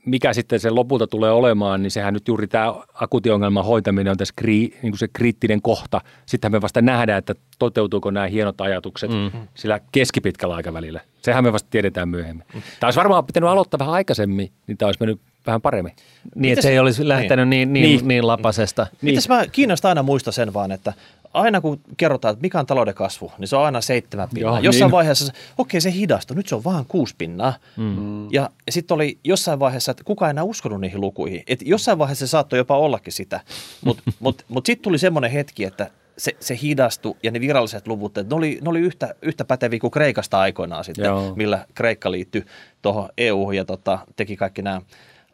mikä 0.06 0.34
sitten 0.34 0.60
se 0.60 0.70
lopulta 0.70 1.08
tulee 1.08 1.32
olemaan, 1.32 1.84
niin 1.84 1.92
sehän 1.92 2.14
nyt 2.14 2.28
juuri 2.28 2.48
tämä 2.48 2.74
akuutiongelman 2.94 3.66
hoitaminen 3.66 4.12
on 4.12 4.18
tässä 4.18 4.34
kri, 4.38 4.58
niin 4.82 4.92
kuin 4.92 4.98
se 4.98 5.08
kriittinen 5.14 5.62
kohta. 5.62 6.02
Sitten 6.26 6.52
me 6.52 6.62
vasta 6.62 6.82
nähdään, 6.82 7.18
että 7.20 7.36
toteutuuko 7.60 8.12
nämä 8.12 8.28
hienot 8.28 8.62
ajatukset 8.62 9.12
mm-hmm. 9.12 9.48
sillä 9.54 9.80
keskipitkällä 9.92 10.56
aikavälillä. 10.56 11.02
Sehän 11.22 11.44
me 11.44 11.54
vasta 11.54 11.70
tiedetään 11.70 12.10
myöhemmin. 12.10 12.46
Tämä 12.80 12.88
olisi 12.88 12.98
varmaan 12.98 13.26
pitänyt 13.26 13.50
aloittaa 13.50 13.80
vähän 13.80 13.94
aikaisemmin, 13.94 14.52
niin 14.68 14.78
tämä 14.78 14.88
olisi 14.88 15.00
mennyt 15.00 15.22
vähän 15.46 15.62
paremmin. 15.62 15.94
Niin, 16.36 16.54
että 16.54 16.62
se 16.62 16.70
ei 16.70 16.80
olisi 16.80 17.08
lähtenyt 17.08 17.48
niin, 17.48 17.74
niin, 17.74 17.84
niin, 17.84 18.08
niin 18.08 18.28
lapasesta. 18.28 18.84
Niin. 18.84 18.98
Mitäs 19.02 19.30
mä 19.30 19.46
Kiinasta 19.52 19.90
aina 19.90 20.04
muista 20.04 20.32
sen 20.32 20.54
vaan, 20.54 20.72
että 20.72 20.94
aina 21.36 21.62
kun 21.62 21.82
kerrotaan, 21.98 22.34
että 22.34 22.42
mikä 22.42 22.60
on 22.60 22.66
talouden 22.66 22.94
kasvu, 22.94 23.32
niin 23.38 23.48
se 23.48 23.56
on 23.56 23.66
aina 23.66 23.82
seitsemän 23.82 24.30
pinnaa. 24.34 24.54
Joo, 24.54 24.64
jossain 24.64 24.88
niin. 24.88 24.92
vaiheessa, 24.92 25.34
okei 25.58 25.82
se 25.82 25.92
hidastui, 25.92 26.38
nyt 26.38 26.48
se 26.48 26.56
on 26.56 26.64
vaan 26.64 26.86
kuusi 26.88 27.16
pinnaa. 27.18 27.54
Mm. 27.78 28.34
Ja, 28.34 28.50
ja 28.66 28.72
sitten 28.72 28.96
oli 28.96 29.20
jossain 29.24 29.60
vaiheessa, 29.60 29.92
että 29.92 30.04
kukaan 30.04 30.30
ei 30.30 30.32
enää 30.32 30.44
uskonut 30.44 30.82
niihin 30.82 31.02
lukuihin. 31.02 31.44
Et 31.48 31.60
jossain 31.66 31.98
vaiheessa 31.98 32.28
se 32.28 32.30
saattoi 32.30 32.60
jopa 32.60 32.78
ollakin 32.78 33.14
sitä. 33.14 33.40
Mutta 33.86 34.04
mut, 34.20 34.46
mut 34.48 34.66
sitten 34.66 34.84
tuli 34.84 34.98
semmoinen 34.98 35.32
hetki, 35.32 35.64
että 35.64 35.90
se, 36.18 36.36
se 36.40 36.60
hidastui 36.62 37.16
ja 37.24 37.32
ne 37.32 37.40
viralliset 37.40 37.88
luvut, 37.88 38.18
että 38.18 38.36
ne 38.36 38.38
oli, 38.38 38.60
ne 38.62 38.70
oli 38.70 38.80
yhtä, 38.80 39.16
yhtä 39.22 39.46
päteviä 39.46 39.80
kuin 39.80 39.92
Kreikasta 39.92 40.40
aikoinaan 40.40 40.84
sitten, 40.84 41.06
Joo. 41.06 41.36
millä 41.36 41.66
Kreikka 41.74 42.12
liittyi 42.12 42.46
tuohon 42.82 43.10
EU-hun 43.18 43.56
ja 43.56 43.66
tota, 43.66 44.00
teki 44.16 44.36
kaikki 44.36 44.62
nämä 44.62 44.82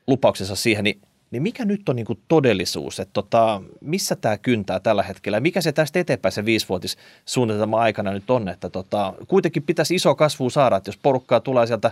lupauksensa 0.08 0.56
siihen, 0.56 0.84
niin 0.84 1.02
niin 1.32 1.44
mikä 1.44 1.66
nyt 1.66 1.90
on 1.90 1.96
niin 1.96 2.06
kuin 2.06 2.20
todellisuus, 2.28 3.00
että 3.00 3.14
tota, 3.14 3.62
missä 3.82 4.16
tämä 4.16 4.38
kyntää 4.38 4.80
tällä 4.80 5.04
hetkellä? 5.04 5.40
Mikä 5.40 5.62
se 5.62 5.72
tästä 5.72 6.00
eteenpäin 6.00 6.32
se 6.32 6.46
viisivuotissuunnitelma 6.46 7.80
aikana 7.80 8.12
nyt 8.12 8.30
on, 8.30 8.50
että 8.50 8.70
tota, 8.70 9.14
kuitenkin 9.28 9.64
pitäisi 9.64 9.96
iso 9.96 10.16
kasvu 10.16 10.50
saada, 10.50 10.76
että 10.76 10.90
jos 10.90 10.98
porukkaa 10.98 11.40
tulee 11.40 11.68
sieltä 11.68 11.92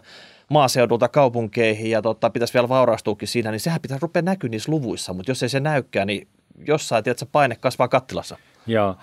maaseudulta 0.49 1.07
kaupunkeihin 1.07 1.91
ja 1.91 2.01
tota, 2.01 2.29
pitäisi 2.29 2.53
vielä 2.53 2.69
vaurastuukin 2.69 3.27
siinä, 3.27 3.51
niin 3.51 3.59
sehän 3.59 3.81
pitäisi 3.81 4.01
rupea 4.01 4.21
näkyä 4.21 4.49
niissä 4.49 4.71
luvuissa, 4.71 5.13
mutta 5.13 5.31
jos 5.31 5.43
ei 5.43 5.49
se 5.49 5.59
näykään, 5.59 6.07
niin 6.07 6.27
jossain, 6.67 7.03
tiedätkö, 7.03 7.25
paine 7.31 7.55
kasvaa 7.55 7.87
kattilassa. 7.87 8.37
Joo. 8.67 8.95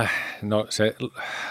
Äh, 0.00 0.12
no 0.42 0.66
se 0.68 0.94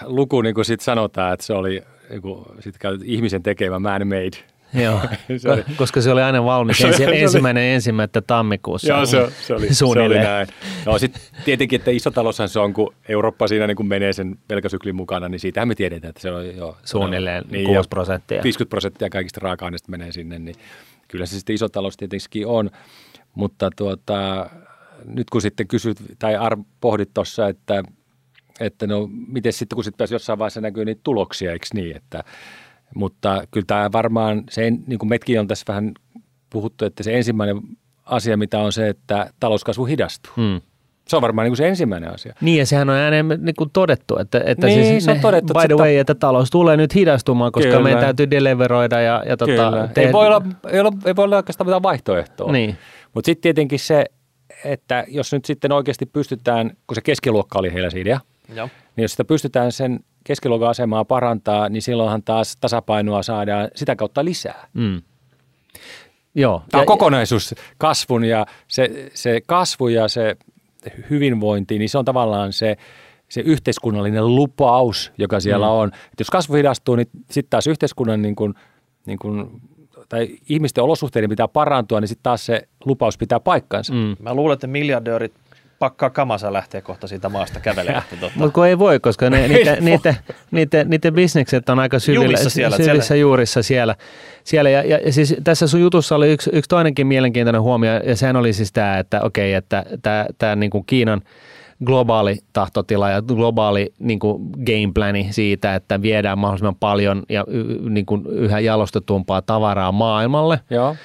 luku, 0.02 0.42
niin 0.42 0.54
kuin 0.54 0.64
sitten 0.64 0.84
sanotaan, 0.84 1.34
että 1.34 1.46
se 1.46 1.52
oli 1.52 1.82
niin 2.10 2.22
kuin, 2.22 2.44
sit 2.60 2.76
ihmisen 3.04 3.42
tekemä 3.42 3.78
man-made– 3.78 4.38
Joo, 4.82 5.00
se 5.38 5.50
oli, 5.50 5.64
koska 5.76 6.00
se 6.00 6.10
oli 6.12 6.22
aina 6.22 6.44
valmis 6.44 6.80
ensi, 6.80 6.98
se 6.98 7.04
ensimmäinen 7.04 7.62
oli, 7.62 7.70
ensimmäistä 7.70 8.20
tammikuussa. 8.20 8.88
Joo, 8.88 9.06
se, 9.06 9.28
se, 9.40 9.54
oli, 9.54 9.74
se 9.74 9.84
oli 9.84 10.18
näin. 10.18 10.48
No 10.86 10.98
sitten 10.98 11.22
tietenkin, 11.44 11.80
että 11.80 11.90
iso 11.90 12.10
taloushan 12.10 12.48
se 12.48 12.60
on, 12.60 12.72
kun 12.72 12.94
Eurooppa 13.08 13.48
siinä 13.48 13.66
niin 13.66 13.76
kun 13.76 13.88
menee 13.88 14.12
sen 14.12 14.38
velkasyklin 14.50 14.96
mukana, 14.96 15.28
niin 15.28 15.40
siitähän 15.40 15.68
me 15.68 15.74
tiedetään, 15.74 16.08
että 16.08 16.22
se 16.22 16.30
on 16.30 16.56
jo... 16.56 16.76
Suunnilleen 16.84 17.44
no, 17.44 17.48
niin, 17.50 17.66
6 17.66 17.88
prosenttia. 17.88 18.42
50 18.42 18.70
prosenttia 18.70 19.10
kaikista 19.10 19.40
raaka-aineista 19.42 19.90
menee 19.90 20.12
sinne, 20.12 20.38
niin 20.38 20.56
kyllä 21.08 21.26
se 21.26 21.36
sitten 21.36 21.54
iso 21.54 21.68
talous 21.68 21.96
tietenkin 21.96 22.46
on. 22.46 22.70
Mutta 23.34 23.70
tuota, 23.76 24.50
nyt 25.04 25.30
kun 25.30 25.42
sitten 25.42 25.68
kysyt 25.68 25.98
tai 26.18 26.36
Ar 26.36 26.56
pohdit 26.80 27.10
tuossa, 27.14 27.48
että, 27.48 27.82
että 28.60 28.86
no 28.86 29.08
miten 29.28 29.52
sitten 29.52 29.76
kun 29.76 29.84
sitten 29.84 29.98
pääsi 29.98 30.14
jossain 30.14 30.38
vaiheessa 30.38 30.60
näkyy 30.60 30.84
niitä 30.84 31.00
tuloksia, 31.04 31.52
eikö 31.52 31.66
niin, 31.74 31.96
että 31.96 32.24
mutta 32.96 33.42
kyllä 33.50 33.64
tämä 33.66 33.92
varmaan, 33.92 34.44
se, 34.50 34.70
niin 34.70 34.98
kuin 34.98 35.08
metkin 35.08 35.40
on 35.40 35.48
tässä 35.48 35.64
vähän 35.68 35.92
puhuttu, 36.50 36.84
että 36.84 37.02
se 37.02 37.16
ensimmäinen 37.16 37.60
asia, 38.04 38.36
mitä 38.36 38.58
on 38.58 38.72
se, 38.72 38.88
että 38.88 39.30
talouskasvu 39.40 39.84
hidastuu. 39.84 40.32
Hmm. 40.36 40.60
Se 41.08 41.16
on 41.16 41.22
varmaan 41.22 41.44
niin 41.44 41.50
kuin 41.50 41.56
se 41.56 41.68
ensimmäinen 41.68 42.14
asia. 42.14 42.34
Niin 42.40 42.58
ja 42.58 42.66
sehän 42.66 42.90
on 42.90 42.96
ääneen 42.96 43.28
niin 43.28 43.54
kuin 43.58 43.70
todettu, 43.72 44.18
että, 44.18 44.42
että 44.46 44.66
niin, 44.66 44.84
siis 44.84 45.04
se 45.04 45.10
on 45.10 45.20
todettu, 45.20 45.54
by 45.54 45.66
the 45.66 45.74
way, 45.74 45.96
että 45.96 46.14
talous 46.14 46.50
tulee 46.50 46.76
nyt 46.76 46.94
hidastumaan, 46.94 47.52
koska 47.52 47.70
kyllä. 47.70 47.82
meidän 47.82 48.00
täytyy 48.00 48.30
deliveroida 48.30 49.00
ja, 49.00 49.22
ja 49.26 49.36
tota, 49.36 49.88
ei, 49.96 50.12
voi 50.12 50.26
olla, 50.26 50.42
ei, 50.70 50.80
olla, 50.80 50.92
ei 51.04 51.16
voi 51.16 51.24
olla 51.24 51.36
oikeastaan 51.36 51.66
mitään 51.68 51.82
vaihtoehtoa. 51.82 52.52
Niin. 52.52 52.76
Mutta 53.14 53.26
sitten 53.26 53.42
tietenkin 53.42 53.78
se, 53.78 54.04
että 54.64 55.04
jos 55.08 55.32
nyt 55.32 55.44
sitten 55.44 55.72
oikeasti 55.72 56.06
pystytään, 56.06 56.70
kun 56.86 56.94
se 56.94 57.00
keskiluokka 57.00 57.58
oli 57.58 57.72
heillä 57.72 57.90
siinä, 57.90 58.20
Joo. 58.54 58.68
niin 58.96 59.02
jos 59.02 59.10
sitä 59.10 59.24
pystytään 59.24 59.72
sen 59.72 60.00
keskiluokan 60.26 60.68
asemaa 60.68 61.04
parantaa, 61.04 61.68
niin 61.68 61.82
silloinhan 61.82 62.22
taas 62.22 62.56
tasapainoa 62.60 63.22
saadaan 63.22 63.68
sitä 63.74 63.96
kautta 63.96 64.24
lisää. 64.24 64.68
Mm. 64.74 65.02
Joo. 66.34 66.62
Tämä 66.70 66.80
on 66.80 66.82
ja, 66.82 66.86
kokonaisuus 66.86 67.54
kasvun 67.78 68.24
ja 68.24 68.46
se, 68.68 69.10
se 69.14 69.40
kasvu 69.46 69.88
ja 69.88 70.08
se 70.08 70.36
hyvinvointi, 71.10 71.78
niin 71.78 71.88
se 71.88 71.98
on 71.98 72.04
tavallaan 72.04 72.52
se, 72.52 72.76
se 73.28 73.40
yhteiskunnallinen 73.40 74.34
lupaus, 74.34 75.12
joka 75.18 75.40
siellä 75.40 75.66
mm. 75.66 75.72
on. 75.72 75.88
Et 75.88 76.18
jos 76.18 76.30
kasvu 76.30 76.54
hidastuu, 76.54 76.96
niin 76.96 77.08
sitten 77.30 77.50
taas 77.50 77.66
yhteiskunnan 77.66 78.22
niin 78.22 78.36
kuin, 78.36 78.54
niin 79.06 79.18
kuin, 79.18 79.60
tai 80.08 80.28
ihmisten 80.48 80.84
olosuhteiden 80.84 81.30
pitää 81.30 81.48
parantua, 81.48 82.00
niin 82.00 82.08
sitten 82.08 82.22
taas 82.22 82.46
se 82.46 82.68
lupaus 82.84 83.18
pitää 83.18 83.40
paikkansa. 83.40 83.92
Mm. 83.92 84.16
Mä 84.18 84.34
luulen, 84.34 84.54
että 84.54 84.66
miljardöörit 84.66 85.34
pakkaa 85.78 86.10
kamansa 86.10 86.52
lähtee 86.52 86.82
kohta 86.82 87.06
siitä 87.06 87.28
maasta 87.28 87.60
kävelemään. 87.60 88.02
Tuota. 88.20 88.34
Mutta 88.36 88.54
kun 88.54 88.66
ei 88.66 88.78
voi, 88.78 89.00
koska 89.00 89.30
ne, 89.30 89.48
niitä, 89.48 89.76
niitä, 89.80 90.14
niitä, 90.50 90.84
niitä 90.84 91.12
bisnekset 91.12 91.68
on 91.68 91.78
aika 91.78 91.98
syvillä, 91.98 92.36
siellä, 92.36 92.76
syvissä 92.76 93.00
siellä. 93.00 93.20
juurissa 93.20 93.62
siellä. 93.62 93.94
siellä 94.44 94.70
ja, 94.70 94.82
ja, 94.82 94.98
ja 94.98 95.12
siis 95.12 95.36
tässä 95.44 95.66
sun 95.66 95.80
jutussa 95.80 96.16
oli 96.16 96.32
yksi, 96.32 96.50
yksi 96.52 96.68
toinenkin 96.68 97.06
mielenkiintoinen 97.06 97.62
huomio, 97.62 97.92
ja 97.92 98.16
sehän 98.16 98.36
oli 98.36 98.52
siis 98.52 98.72
tämä, 98.72 98.98
että 98.98 99.20
okei, 99.20 99.54
että 99.54 99.84
tämä 100.38 100.56
niin 100.56 100.70
kuin 100.70 100.84
Kiinan 100.86 101.22
globaali 101.84 102.38
tahtotila 102.52 103.10
ja 103.10 103.22
globaali 103.22 103.92
niin 103.98 104.18
kuin 104.18 104.42
gameplani 104.66 105.28
siitä, 105.30 105.74
että 105.74 106.02
viedään 106.02 106.38
mahdollisimman 106.38 106.76
paljon 106.76 107.22
ja 107.28 107.44
y, 107.48 107.90
niin 107.90 108.06
kuin 108.06 108.26
yhä 108.26 108.60
jalostetumpaa 108.60 109.42
tavaraa 109.42 109.92
maailmalle. 109.92 110.60
Joo 110.70 110.96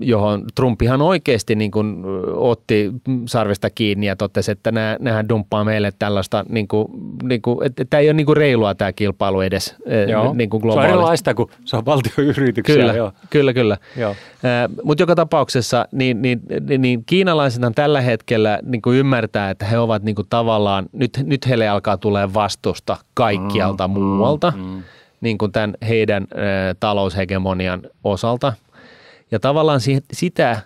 johon 0.00 0.44
Trump 0.54 0.82
ihan 0.82 1.02
oikeasti 1.02 1.54
niin 1.54 1.70
kuin 1.70 2.04
otti 2.34 2.92
sarvesta 3.26 3.70
kiinni 3.70 4.06
ja 4.06 4.16
totesi, 4.16 4.52
että 4.52 4.72
nämä, 4.72 5.28
dumppaa 5.28 5.64
meille 5.64 5.92
tällaista, 5.98 6.44
niin 6.48 6.68
kuin, 6.68 6.88
niin 7.22 7.42
kuin, 7.42 7.66
että 7.66 7.84
tämä 7.84 8.00
ei 8.00 8.06
ole 8.06 8.14
niin 8.14 8.26
kuin 8.26 8.36
reilua 8.36 8.74
tämä 8.74 8.92
kilpailu 8.92 9.40
edes 9.40 9.76
joo. 10.08 10.34
niin 10.34 10.50
kuin 10.50 10.60
globaalisti. 10.60 10.88
Se 10.88 10.94
on 10.94 10.98
erilaista, 10.98 11.34
kun 11.34 11.50
se 11.64 11.76
on 11.76 11.84
valtioyrityksiä. 11.84 12.76
Kyllä, 12.76 12.92
joo. 12.92 13.12
kyllä, 13.30 13.52
kyllä. 13.52 13.76
Mutta 14.82 15.02
joka 15.02 15.14
tapauksessa 15.14 15.88
niin, 15.92 16.22
niin, 16.22 16.40
niin, 16.68 16.82
niin 16.82 17.04
kiinalaisethan 17.04 17.74
tällä 17.74 18.00
hetkellä 18.00 18.58
niin 18.62 18.82
kuin 18.82 18.98
ymmärtää, 18.98 19.50
että 19.50 19.64
he 19.64 19.78
ovat 19.78 20.02
niin 20.02 20.14
kuin 20.14 20.26
tavallaan, 20.30 20.86
nyt, 20.92 21.20
nyt 21.24 21.48
heille 21.48 21.68
alkaa 21.68 21.96
tulee 21.96 22.34
vastusta 22.34 22.96
kaikkialta 23.14 23.88
mm, 23.88 23.94
muualta. 23.94 24.52
Mm, 24.56 24.62
mm 24.62 24.82
niin 25.22 25.38
kuin 25.38 25.52
tämän 25.52 25.74
heidän 25.88 26.26
taloushegemonian 26.80 27.82
osalta. 28.04 28.52
Ja 29.32 29.40
tavallaan 29.40 29.80
si- 29.80 30.04
sitä, 30.12 30.60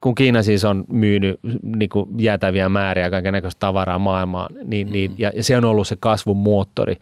kun 0.00 0.14
Kiina 0.14 0.42
siis 0.42 0.64
on 0.64 0.84
myynyt 0.88 1.40
niin 1.62 1.88
kuin 1.88 2.08
jäätäviä 2.18 2.68
määriä 2.68 3.10
näköistä 3.10 3.60
tavaraa 3.60 3.98
maailmaan, 3.98 4.54
niin, 4.64 4.92
niin, 4.92 5.10
mm. 5.10 5.16
ja, 5.18 5.32
ja 5.36 5.44
se 5.44 5.56
on 5.56 5.64
ollut 5.64 5.88
se 5.88 5.96
kasvun 6.00 6.36
moottori, 6.36 6.96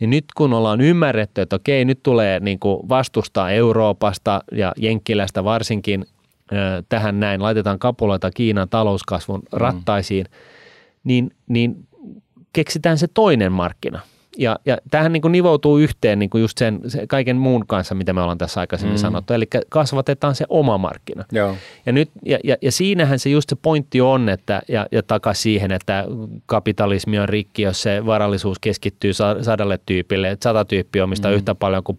niin 0.00 0.10
nyt 0.10 0.24
kun 0.36 0.52
ollaan 0.52 0.80
ymmärretty, 0.80 1.40
että 1.40 1.56
okei, 1.56 1.84
nyt 1.84 2.02
tulee 2.02 2.40
niin 2.40 2.58
kuin 2.58 2.88
vastustaa 2.88 3.50
Euroopasta 3.50 4.40
ja 4.52 4.72
Jenkkilästä 4.76 5.44
varsinkin 5.44 6.04
ä, 6.52 6.82
tähän 6.88 7.20
näin, 7.20 7.42
laitetaan 7.42 7.78
kapuloita 7.78 8.30
Kiinan 8.30 8.68
talouskasvun 8.68 9.40
mm. 9.40 9.46
rattaisiin, 9.52 10.26
mm. 10.30 10.36
niin, 11.04 11.30
niin 11.48 11.86
keksitään 12.52 12.98
se 12.98 13.06
toinen 13.14 13.52
markkina– 13.52 14.00
ja, 14.38 14.58
ja 14.66 14.78
tähän 14.90 15.12
niin 15.12 15.22
kuin 15.22 15.32
nivoutuu 15.32 15.78
yhteen 15.78 16.18
niin 16.18 16.30
kuin 16.30 16.42
just 16.42 16.58
sen, 16.58 16.80
sen 16.86 17.08
kaiken 17.08 17.36
muun 17.36 17.66
kanssa, 17.66 17.94
mitä 17.94 18.12
me 18.12 18.20
ollaan 18.20 18.38
tässä 18.38 18.60
aikaisemmin 18.60 18.96
mm. 18.96 19.00
sanottu. 19.00 19.32
Eli 19.32 19.46
kasvatetaan 19.68 20.34
se 20.34 20.44
oma 20.48 20.78
markkina. 20.78 21.24
Joo. 21.32 21.56
Ja, 21.86 21.92
nyt, 21.92 22.10
ja, 22.24 22.38
ja, 22.44 22.56
ja 22.62 22.72
siinähän 22.72 23.18
se 23.18 23.30
just 23.30 23.48
se 23.48 23.56
pointti 23.56 24.00
on, 24.00 24.28
että, 24.28 24.62
ja, 24.68 24.86
ja 24.92 25.02
takaisin 25.02 25.42
siihen, 25.42 25.72
että 25.72 26.04
kapitalismi 26.46 27.18
on 27.18 27.28
rikki, 27.28 27.62
jos 27.62 27.82
se 27.82 28.06
varallisuus 28.06 28.58
keskittyy 28.58 29.12
sadalle 29.40 29.80
tyypille. 29.86 30.30
Että 30.30 30.44
sata 30.44 30.64
tyyppiä 30.64 31.04
omistaa 31.04 31.30
mm. 31.30 31.36
yhtä 31.36 31.54
paljon 31.54 31.84
kuin 31.84 31.98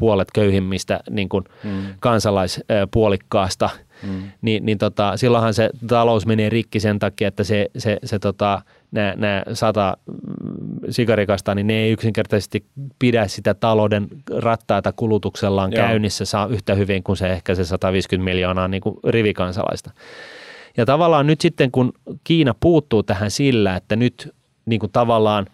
puolet 0.00 0.28
köyhimmistä 0.34 1.00
niin 1.10 1.28
kuin 1.28 1.44
mm. 1.64 1.70
kansalaispuolikkaasta. 2.00 3.70
Mm. 4.02 4.22
Niin, 4.42 4.66
niin 4.66 4.78
tota, 4.78 5.16
silloinhan 5.16 5.54
se 5.54 5.70
talous 5.86 6.26
menee 6.26 6.48
rikki 6.48 6.80
sen 6.80 6.98
takia, 6.98 7.28
että 7.28 7.44
se, 7.44 7.70
se, 7.78 7.98
se 8.04 8.18
tota, 8.18 8.62
nämä, 8.96 9.14
nämä 9.16 9.42
sata 9.52 9.96
sikarikasta, 10.90 11.54
niin 11.54 11.66
ne 11.66 11.74
ei 11.74 11.92
yksinkertaisesti 11.92 12.64
pidä 12.98 13.28
sitä 13.28 13.54
talouden 13.54 14.08
rattaita 14.36 14.92
kulutuksellaan 14.92 15.72
Joo. 15.72 15.86
käynnissä 15.86 16.24
saa 16.24 16.46
yhtä 16.46 16.74
hyvin 16.74 17.02
kuin 17.02 17.16
se 17.16 17.32
ehkä 17.32 17.54
se 17.54 17.64
150 17.64 18.24
miljoonaa 18.24 18.68
niin 18.68 18.80
kuin 18.80 18.96
rivikansalaista. 19.04 19.90
Ja 20.76 20.86
tavallaan 20.86 21.26
nyt 21.26 21.40
sitten, 21.40 21.70
kun 21.70 21.92
Kiina 22.24 22.54
puuttuu 22.60 23.02
tähän 23.02 23.30
sillä, 23.30 23.76
että 23.76 23.96
nyt 23.96 24.34
niin 24.66 24.80
kuin 24.80 24.92
tavallaan 24.92 25.46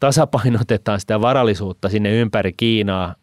tasapainotetaan 0.00 1.00
sitä 1.00 1.20
varallisuutta 1.20 1.88
sinne 1.88 2.20
ympäri 2.20 2.52
Kiinaa 2.52 3.14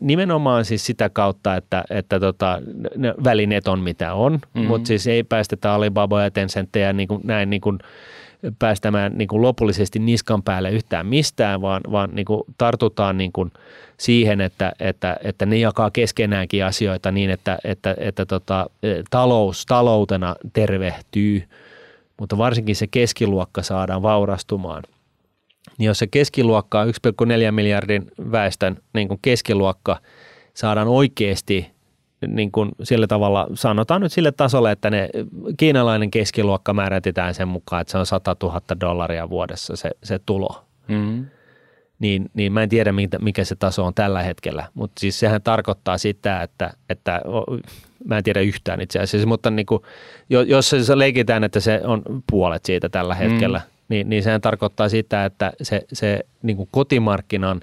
nimenomaan 0.00 0.64
siis 0.64 0.86
sitä 0.86 1.10
kautta, 1.10 1.56
että, 1.56 1.84
että 1.90 2.20
tota, 2.20 2.58
ne 2.96 3.14
välineet 3.24 3.68
on 3.68 3.80
mitä 3.80 4.14
on, 4.14 4.32
mm-hmm. 4.32 4.68
mutta 4.68 4.86
siis 4.86 5.06
ei 5.06 5.22
päästetä 5.22 5.72
Alibaba 5.74 6.22
ja 6.22 6.30
Tencentejä 6.30 6.92
niin 6.92 7.08
kuin 7.08 7.20
näin 7.24 7.50
niin 7.50 7.60
kuin 7.60 7.78
päästämään 8.58 9.18
niin 9.18 9.28
kuin 9.28 9.42
lopullisesti 9.42 9.98
niskan 9.98 10.42
päälle 10.42 10.70
yhtään 10.70 11.06
mistään, 11.06 11.60
vaan, 11.60 11.80
vaan 11.92 12.10
niin 12.12 12.24
kuin 12.24 12.42
tartutaan 12.58 13.18
niin 13.18 13.32
kuin 13.32 13.52
siihen, 13.96 14.40
että, 14.40 14.72
että, 14.80 15.16
että 15.24 15.46
ne 15.46 15.56
jakaa 15.56 15.90
keskenäänkin 15.90 16.64
asioita 16.64 17.12
niin, 17.12 17.30
että, 17.30 17.58
että, 17.64 17.94
että 17.98 18.26
tota, 18.26 18.70
talous 19.10 19.66
taloutena 19.66 20.36
tervehtyy, 20.52 21.42
mutta 22.20 22.38
varsinkin 22.38 22.76
se 22.76 22.86
keskiluokka 22.86 23.62
saadaan 23.62 24.02
vaurastumaan. 24.02 24.82
Niin 25.78 25.86
jos 25.86 25.98
se 25.98 26.06
keskiluokka, 26.06 26.84
1,4 26.84 26.90
miljardin 27.50 28.06
väestön 28.32 28.76
niin 28.94 29.08
kuin 29.08 29.18
keskiluokka, 29.22 29.96
saadaan 30.54 30.88
oikeasti 30.88 31.71
niin 32.26 32.52
kuin 32.52 32.70
sillä 32.82 33.06
tavalla, 33.06 33.46
sanotaan 33.54 34.00
nyt 34.00 34.12
sille 34.12 34.32
tasolle, 34.32 34.72
että 34.72 34.90
ne 34.90 35.08
kiinalainen 35.56 36.10
keskiluokka 36.10 36.74
määrätään 36.74 37.34
sen 37.34 37.48
mukaan, 37.48 37.80
että 37.80 37.90
se 37.90 37.98
on 37.98 38.06
100 38.06 38.36
000 38.42 38.60
dollaria 38.80 39.30
vuodessa 39.30 39.76
se, 39.76 39.90
se 40.02 40.20
tulo. 40.26 40.64
Mm-hmm. 40.88 41.26
Niin, 41.98 42.30
niin 42.34 42.52
mä 42.52 42.62
en 42.62 42.68
tiedä, 42.68 42.92
mikä 43.20 43.44
se 43.44 43.56
taso 43.56 43.84
on 43.84 43.94
tällä 43.94 44.22
hetkellä, 44.22 44.68
mutta 44.74 45.00
siis 45.00 45.20
sehän 45.20 45.42
tarkoittaa 45.42 45.98
sitä, 45.98 46.42
että, 46.42 46.70
että 46.88 47.20
mä 48.04 48.18
en 48.18 48.24
tiedä 48.24 48.40
yhtään 48.40 48.80
itse 48.80 48.98
asiassa, 48.98 49.28
mutta 49.28 49.50
niin 49.50 49.66
kuin, 49.66 49.82
jos 50.46 50.70
se 50.70 50.98
leikitään, 50.98 51.44
että 51.44 51.60
se 51.60 51.80
on 51.84 52.02
puolet 52.30 52.64
siitä 52.64 52.88
tällä 52.88 53.14
hetkellä, 53.14 53.58
mm. 53.58 53.64
niin, 53.88 54.08
niin 54.08 54.22
sehän 54.22 54.40
tarkoittaa 54.40 54.88
sitä, 54.88 55.24
että 55.24 55.52
se, 55.62 55.82
se 55.92 56.20
niin 56.42 56.56
kuin 56.56 56.68
kotimarkkinan 56.72 57.60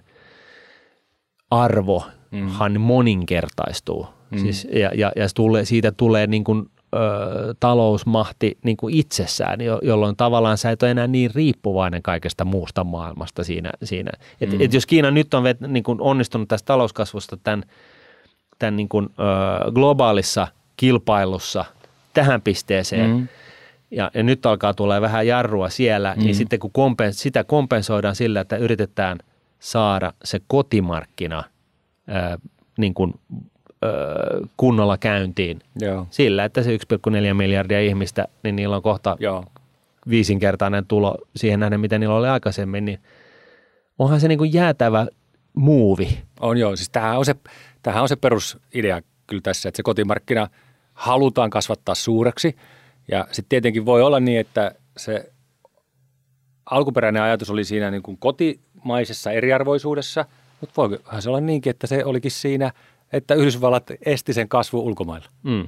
arvohan 1.52 2.72
mm. 2.72 2.80
moninkertaistuu 2.80 4.08
Mm. 4.32 4.40
Siis, 4.40 4.68
ja 4.72 4.92
ja, 4.96 5.12
ja 5.16 5.28
tulee, 5.36 5.66
siitä 5.66 5.92
tulee 5.92 6.28
niin 6.28 6.44
kuin, 6.44 6.70
ö, 6.96 7.56
talousmahti 7.60 8.58
niin 8.64 8.78
kuin 8.78 8.96
itsessään, 8.96 9.62
jo, 9.62 9.80
jolloin 9.82 10.16
tavallaan 10.16 10.58
sä 10.58 10.72
et 10.72 10.84
ole 10.84 10.92
enää 10.92 11.08
niin 11.08 11.32
riippuvainen 11.36 12.02
kaikesta 12.02 12.46
muusta 12.46 12.84
maailmasta 12.84 13.44
siinä. 13.44 13.72
siinä. 13.84 14.12
Et, 14.42 14.52
mm. 14.52 14.62
et 14.62 14.74
jos 14.74 14.86
Kiina 14.86 15.12
nyt 15.12 15.34
on 15.34 15.44
vet, 15.44 15.62
niin 15.62 15.84
kuin 15.84 16.02
onnistunut 16.02 16.48
tästä 16.48 16.66
talouskasvusta 16.66 17.38
tämän, 17.38 17.64
tämän 18.60 18.76
niin 18.76 18.90
kuin, 18.90 19.10
ö, 19.20 19.72
globaalissa 19.72 20.48
kilpailussa 20.78 21.66
tähän 22.14 22.42
pisteeseen, 22.42 23.10
mm. 23.10 23.28
ja, 23.92 24.12
ja 24.14 24.24
nyt 24.24 24.46
alkaa 24.46 24.74
tulla 24.74 25.02
vähän 25.02 25.28
jarrua 25.28 25.70
siellä, 25.70 26.10
niin 26.10 26.20
mm. 26.20 26.26
niin 26.26 26.36
sitten 26.36 26.60
kun 26.60 26.72
kompens, 26.72 27.20
sitä 27.20 27.44
kompensoidaan 27.44 28.16
sillä, 28.16 28.42
että 28.42 28.58
yritetään 28.58 29.18
saada 29.60 30.14
se 30.24 30.40
kotimarkkina 30.48 31.44
ö, 32.10 32.38
niin 32.78 32.94
kuin 32.94 33.14
kunnolla 34.58 34.98
käyntiin 34.98 35.60
Joo. 35.82 36.08
sillä, 36.10 36.46
että 36.46 36.64
se 36.64 36.78
1,4 36.78 37.34
miljardia 37.34 37.82
ihmistä, 37.82 38.28
niin 38.44 38.56
niillä 38.56 38.76
on 38.76 38.82
kohta 38.82 39.18
Joo. 39.20 39.46
viisinkertainen 40.10 40.86
tulo 40.86 41.18
siihen 41.36 41.60
nähden, 41.60 41.80
mitä 41.80 42.00
niillä 42.00 42.16
oli 42.16 42.28
aikaisemmin, 42.28 42.86
niin 42.86 43.00
onhan 44.00 44.20
se 44.20 44.28
niin 44.28 44.38
kuin 44.38 44.54
jäätävä 44.54 45.08
muuvi. 45.54 46.20
On 46.40 46.58
joo, 46.58 46.76
siis 46.76 46.90
tämähän 46.90 47.18
on 47.18 47.26
se, 47.26 47.36
tämähän 47.82 48.02
on 48.02 48.10
se 48.10 48.16
perusidea 48.16 49.02
kyllä 49.28 49.42
tässä, 49.42 49.70
että 49.70 49.78
se 49.78 49.84
kotimarkkina 49.84 50.48
halutaan 50.94 51.50
kasvattaa 51.50 51.96
suureksi 51.96 52.56
ja 53.08 53.28
sitten 53.32 53.50
tietenkin 53.50 53.86
voi 53.86 54.02
olla 54.02 54.20
niin, 54.20 54.40
että 54.40 54.76
se 54.98 55.32
alkuperäinen 56.66 57.22
ajatus 57.22 57.50
oli 57.50 57.64
siinä 57.64 57.92
niin 57.92 58.04
kuin 58.04 58.18
kotimaisessa 58.18 59.32
eriarvoisuudessa, 59.32 60.26
mutta 60.62 60.74
voihan 60.78 61.22
se 61.22 61.30
olla 61.30 61.42
niinkin, 61.42 61.70
että 61.70 61.88
se 61.88 62.06
olikin 62.06 62.32
siinä– 62.32 62.72
että 63.14 63.34
Yhdysvallat 63.34 63.92
esti 64.06 64.34
sen 64.34 64.50
kasvu 64.50 64.80
ulkomailla. 64.80 65.28
Mm. 65.44 65.68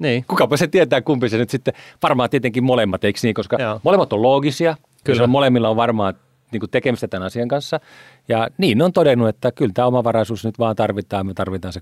Niin. 0.00 0.24
Kukapa 0.28 0.56
se 0.56 0.66
tietää, 0.66 1.00
kumpi 1.00 1.28
se 1.28 1.38
nyt 1.38 1.50
sitten, 1.50 1.74
varmaan 2.02 2.30
tietenkin 2.30 2.64
molemmat, 2.64 3.04
eikö 3.04 3.18
niin, 3.22 3.34
koska 3.34 3.56
Joo. 3.60 3.80
molemmat 3.82 4.12
on 4.12 4.22
loogisia, 4.22 4.76
kyllä 5.04 5.26
molemmilla 5.26 5.68
on 5.68 5.76
varmaan 5.76 6.14
niin 6.52 6.60
kuin 6.60 6.70
tekemistä 6.70 7.08
tämän 7.08 7.26
asian 7.26 7.48
kanssa. 7.48 7.80
Ja 8.28 8.48
niin 8.58 8.82
on 8.82 8.92
todennut, 8.92 9.28
että 9.28 9.52
kyllä 9.52 9.72
tämä 9.74 9.88
omavaraisuus 9.88 10.44
nyt 10.44 10.58
vaan 10.58 10.76
tarvitaan, 10.76 11.26
me 11.26 11.34
tarvitaan 11.34 11.72
se 11.72 11.80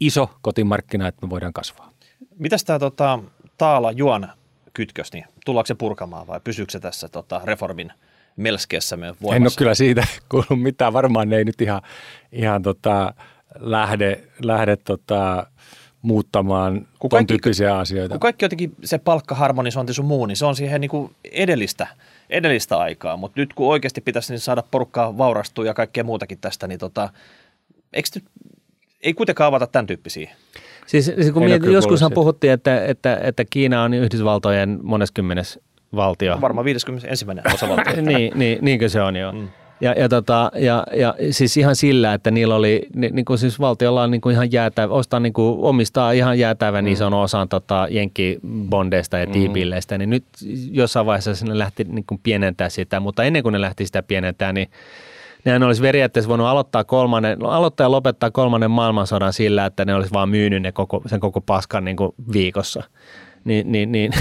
iso 0.00 0.30
kotimarkkina, 0.42 1.08
että 1.08 1.26
me 1.26 1.30
voidaan 1.30 1.52
kasvaa. 1.52 1.92
Mitäs 2.38 2.64
tämä 2.64 2.78
tota, 2.78 3.18
Taala 3.58 3.92
Juon 3.92 4.28
kytkös, 4.72 5.12
niin 5.12 5.24
tullaanko 5.44 5.66
se 5.66 5.74
purkamaan 5.74 6.26
vai 6.26 6.40
pysyykö 6.44 6.72
se 6.72 6.80
tässä 6.80 7.08
tota, 7.08 7.40
reformin 7.44 7.92
melskeessä 8.36 8.96
voimassa? 9.00 9.36
En 9.36 9.42
ole 9.42 9.50
kyllä 9.58 9.74
siitä 9.74 10.06
kuullut 10.28 10.62
mitään, 10.62 10.92
varmaan 10.92 11.28
ne 11.28 11.36
ei 11.36 11.44
nyt 11.44 11.60
ihan, 11.60 11.82
ihan 12.32 12.62
tota, 12.62 13.14
lähde, 13.58 14.24
lähde 14.42 14.76
tota, 14.76 15.46
muuttamaan 16.02 16.86
kun 16.98 17.10
ton 17.10 17.26
tyyppisiä 17.26 17.78
asioita. 17.78 18.14
Kun 18.14 18.20
kaikki 18.20 18.44
jotenkin 18.44 18.74
se 18.84 18.98
palkkaharmonisointi 18.98 19.94
sun 19.94 20.04
muu, 20.04 20.26
niin 20.26 20.36
se 20.36 20.46
on 20.46 20.56
siihen 20.56 20.80
niin 20.80 20.90
kuin 20.90 21.14
edellistä, 21.32 21.86
edellistä 22.30 22.78
aikaa, 22.78 23.16
mutta 23.16 23.40
nyt 23.40 23.54
kun 23.54 23.68
oikeasti 23.68 24.00
pitäisi 24.00 24.32
niin 24.32 24.40
saada 24.40 24.62
porukkaa 24.70 25.18
vaurastua 25.18 25.66
ja 25.66 25.74
kaikkea 25.74 26.04
muutakin 26.04 26.38
tästä, 26.40 26.66
niin 26.66 26.78
tota, 26.78 27.08
eikö 27.92 28.08
nyt, 28.14 28.24
ei 29.02 29.14
kuitenkaan 29.14 29.48
avata 29.48 29.66
tämän 29.66 29.86
tyyppisiä? 29.86 30.30
Siis, 30.86 31.04
siis 31.04 31.30
kun 31.30 31.44
mietin, 31.44 31.72
joskushan 31.72 32.12
puhuttiin, 32.12 32.52
että, 32.52 32.84
että, 32.84 33.20
että 33.22 33.44
Kiina 33.50 33.82
on 33.82 33.94
Yhdysvaltojen 33.94 34.78
moneskymmenes 34.82 35.60
valtio. 35.96 36.40
Varmaan 36.40 36.64
51. 36.64 37.26
osavaltio. 37.54 38.02
niin, 38.02 38.32
niin, 38.34 38.58
niinkö 38.60 38.88
se 38.88 39.02
on 39.02 39.16
jo. 39.16 39.32
Mm. 39.32 39.48
Ja, 39.82 39.92
ja, 39.92 40.08
tota, 40.08 40.50
ja, 40.54 40.86
ja, 40.96 41.14
siis 41.30 41.56
ihan 41.56 41.76
sillä, 41.76 42.14
että 42.14 42.30
niillä 42.30 42.54
oli, 42.54 42.86
ni, 42.94 43.08
niin 43.08 43.24
kuin 43.24 43.38
siis 43.38 43.60
valtiolla 43.60 44.02
on 44.02 44.10
niin 44.10 44.20
kuin 44.20 44.32
ihan 44.32 44.52
jäätävä, 44.52 44.94
ostaa 44.94 45.20
niin 45.20 45.32
kuin, 45.32 45.58
omistaa 45.60 46.12
ihan 46.12 46.38
jäätävän 46.38 46.84
mm. 46.84 46.92
ison 46.92 47.14
osan 47.14 47.48
tota, 47.48 47.86
jenkkibondeista 47.90 49.18
ja 49.18 49.26
tiipilleistä, 49.26 49.94
mm. 49.94 49.98
niin 49.98 50.10
nyt 50.10 50.24
jossain 50.70 51.06
vaiheessa 51.06 51.34
sinne 51.34 51.58
lähti 51.58 51.84
niin 51.84 52.04
kuin 52.06 52.20
pienentää 52.22 52.68
sitä, 52.68 53.00
mutta 53.00 53.24
ennen 53.24 53.42
kuin 53.42 53.52
ne 53.52 53.60
lähti 53.60 53.86
sitä 53.86 54.02
pienentää, 54.02 54.52
niin 54.52 54.70
nehän 55.44 55.62
olisi 55.62 55.82
periaatteessa 55.82 56.28
voinut 56.28 56.46
aloittaa, 56.46 56.84
kolmannen, 56.84 57.44
aloittaa 57.44 57.84
ja 57.84 57.90
lopettaa 57.90 58.30
kolmannen 58.30 58.70
maailmansodan 58.70 59.32
sillä, 59.32 59.66
että 59.66 59.84
ne 59.84 59.94
olisi 59.94 60.12
vaan 60.12 60.28
myynyt 60.28 60.62
ne 60.62 60.72
koko, 60.72 61.02
sen 61.06 61.20
koko 61.20 61.40
paskan 61.40 61.84
niin 61.84 61.96
kuin 61.96 62.14
viikossa. 62.32 62.82
Niin, 63.44 63.72
niin, 63.72 63.92
niin 63.92 64.12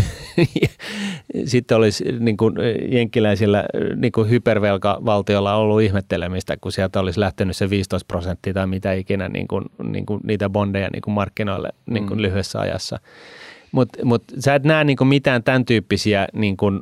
sitten 1.46 1.78
olisi 1.78 2.06
niin 2.20 2.38
kuin 2.38 2.56
jenkkiläisillä 2.90 3.64
niin 3.96 4.12
kuin 4.12 4.30
hypervelkavaltiolla 4.30 5.56
ollut 5.56 5.82
ihmettelemistä, 5.82 6.58
kun 6.58 6.72
sieltä 6.72 7.00
olisi 7.00 7.20
lähtenyt 7.20 7.58
se 7.58 7.70
15 7.70 8.08
prosenttia 8.08 8.54
tai 8.54 8.68
mitä 8.68 8.94
ikinä 8.94 9.30
niin 9.30 9.48
kuin, 9.48 9.66
niin 9.84 10.06
kuin 10.06 10.22
niitä 10.24 10.50
bondeja 10.50 10.90
niin 10.94 11.02
kuin 11.02 11.14
markkinoille 11.14 11.70
niin 11.86 12.08
kuin 12.08 12.18
mm. 12.18 12.22
lyhyessä 12.22 12.60
ajassa. 12.60 13.00
Mutta 13.72 14.06
mut 14.06 14.24
sä 14.40 14.56
et 14.56 14.64
näe 14.64 14.84
niin 14.84 14.98
kuin 14.98 15.08
mitään 15.08 15.44
tämän 15.44 15.66
tyyppisiä 15.66 16.28
niin 16.34 16.58
kuin, 16.58 16.80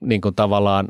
niin 0.00 0.20
kuin 0.20 0.34
tavallaan 0.34 0.88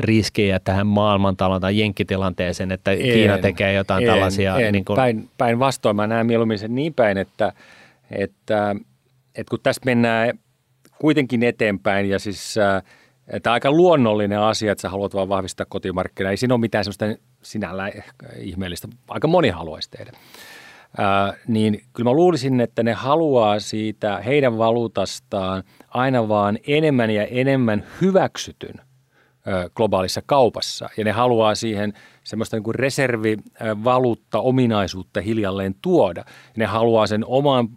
riskejä 0.00 0.58
tähän 0.58 0.86
maailmantalon 0.86 1.60
tai 1.60 1.78
jenkkitilanteeseen, 1.78 2.72
että 2.72 2.90
en, 2.90 2.98
Kiina 2.98 3.38
tekee 3.38 3.72
jotain 3.72 4.04
en, 4.04 4.10
tällaisia. 4.10 4.58
En. 4.58 4.72
Niin 4.72 4.84
kuin... 4.84 4.96
Päin, 4.96 5.28
päin 5.38 5.58
vastoin 5.58 5.96
mä 5.96 6.06
näen 6.06 6.26
mieluummin 6.26 6.58
sen 6.58 6.74
niin 6.74 6.94
päin, 6.94 7.18
että, 7.18 7.52
että, 8.10 8.76
että 9.34 9.50
kun 9.50 9.58
tästä 9.62 9.84
mennään 9.84 10.38
kuitenkin 11.00 11.42
eteenpäin 11.42 12.08
ja 12.08 12.18
siis 12.18 12.54
että 13.26 13.52
aika 13.52 13.70
luonnollinen 13.70 14.38
asia, 14.38 14.72
että 14.72 14.82
sä 14.82 14.88
haluat 14.88 15.14
vaan 15.14 15.28
vahvistaa 15.28 15.66
kotimarkkinaa. 15.68 16.30
Ei 16.30 16.36
siinä 16.36 16.54
ole 16.54 16.60
mitään 16.60 16.84
sellaista 16.84 17.24
sinällä 17.42 17.92
ihmeellistä. 18.38 18.88
Aika 19.08 19.28
moni 19.28 19.48
haluaisi 19.48 19.90
tehdä. 19.90 20.12
Ää, 20.98 21.34
niin 21.48 21.82
kyllä 21.92 22.10
mä 22.10 22.14
luulisin, 22.14 22.60
että 22.60 22.82
ne 22.82 22.92
haluaa 22.92 23.60
siitä 23.60 24.18
heidän 24.18 24.58
valuutastaan 24.58 25.62
aina 25.88 26.28
vaan 26.28 26.58
enemmän 26.66 27.10
ja 27.10 27.26
enemmän 27.26 27.84
hyväksytyn 28.00 28.74
globaalissa 29.74 30.22
kaupassa. 30.26 30.88
Ja 30.96 31.04
ne 31.04 31.12
haluaa 31.12 31.54
siihen 31.54 31.92
semmoista 32.24 32.56
niin 32.56 32.74
reservivaluutta 32.74 34.40
ominaisuutta 34.40 35.20
hiljalleen 35.20 35.74
tuoda. 35.82 36.24
Ne 36.56 36.66
haluaa 36.66 37.06
sen 37.06 37.24
oman 37.26 37.68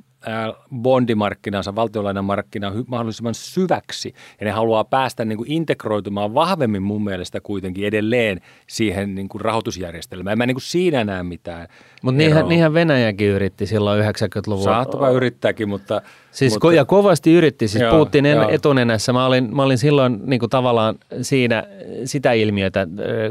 bondimarkkinansa, 0.75 1.75
valtionlainamarkkinan 1.75 2.83
mahdollisimman 2.87 3.33
syväksi. 3.33 4.13
Ja 4.39 4.45
ne 4.45 4.51
haluaa 4.51 4.83
päästä 4.83 5.25
niin 5.25 5.37
kuin 5.37 5.51
integroitumaan 5.51 6.33
vahvemmin 6.33 6.83
mun 6.83 7.03
mielestä 7.03 7.41
kuitenkin 7.41 7.87
edelleen 7.87 8.41
siihen 8.67 9.15
niin 9.15 9.29
kuin 9.29 9.41
rahoitusjärjestelmään. 9.41 10.37
Mä 10.37 10.43
en 10.43 10.47
niin 10.47 10.55
kuin 10.55 10.61
siinä 10.61 11.03
näe 11.03 11.23
mitään. 11.23 11.67
Mutta 12.01 12.17
niinhän, 12.17 12.47
niinhän 12.47 12.73
Venäjäkin 12.73 13.27
yritti 13.27 13.65
silloin 13.65 14.03
90-luvulla. 14.03 14.63
Saatapa 14.63 15.09
yrittääkin, 15.09 15.69
mutta... 15.69 16.01
Siis 16.31 16.53
mutta, 16.53 16.73
ja 16.73 16.85
kovasti 16.85 17.33
yritti. 17.33 17.67
Siis 17.67 17.81
joo, 17.81 17.97
Putin 17.97 18.25
joo. 18.25 18.49
etunenässä. 18.49 19.13
Mä 19.13 19.25
olin, 19.25 19.55
mä 19.55 19.63
olin 19.63 19.77
silloin 19.77 20.19
niin 20.25 20.39
kuin 20.39 20.49
tavallaan 20.49 20.95
siinä 21.21 21.63
sitä 22.05 22.33
ilmiötä 22.33 22.87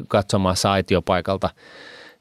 katsomassa 0.09 0.72
aitiopaikalta. 0.72 1.51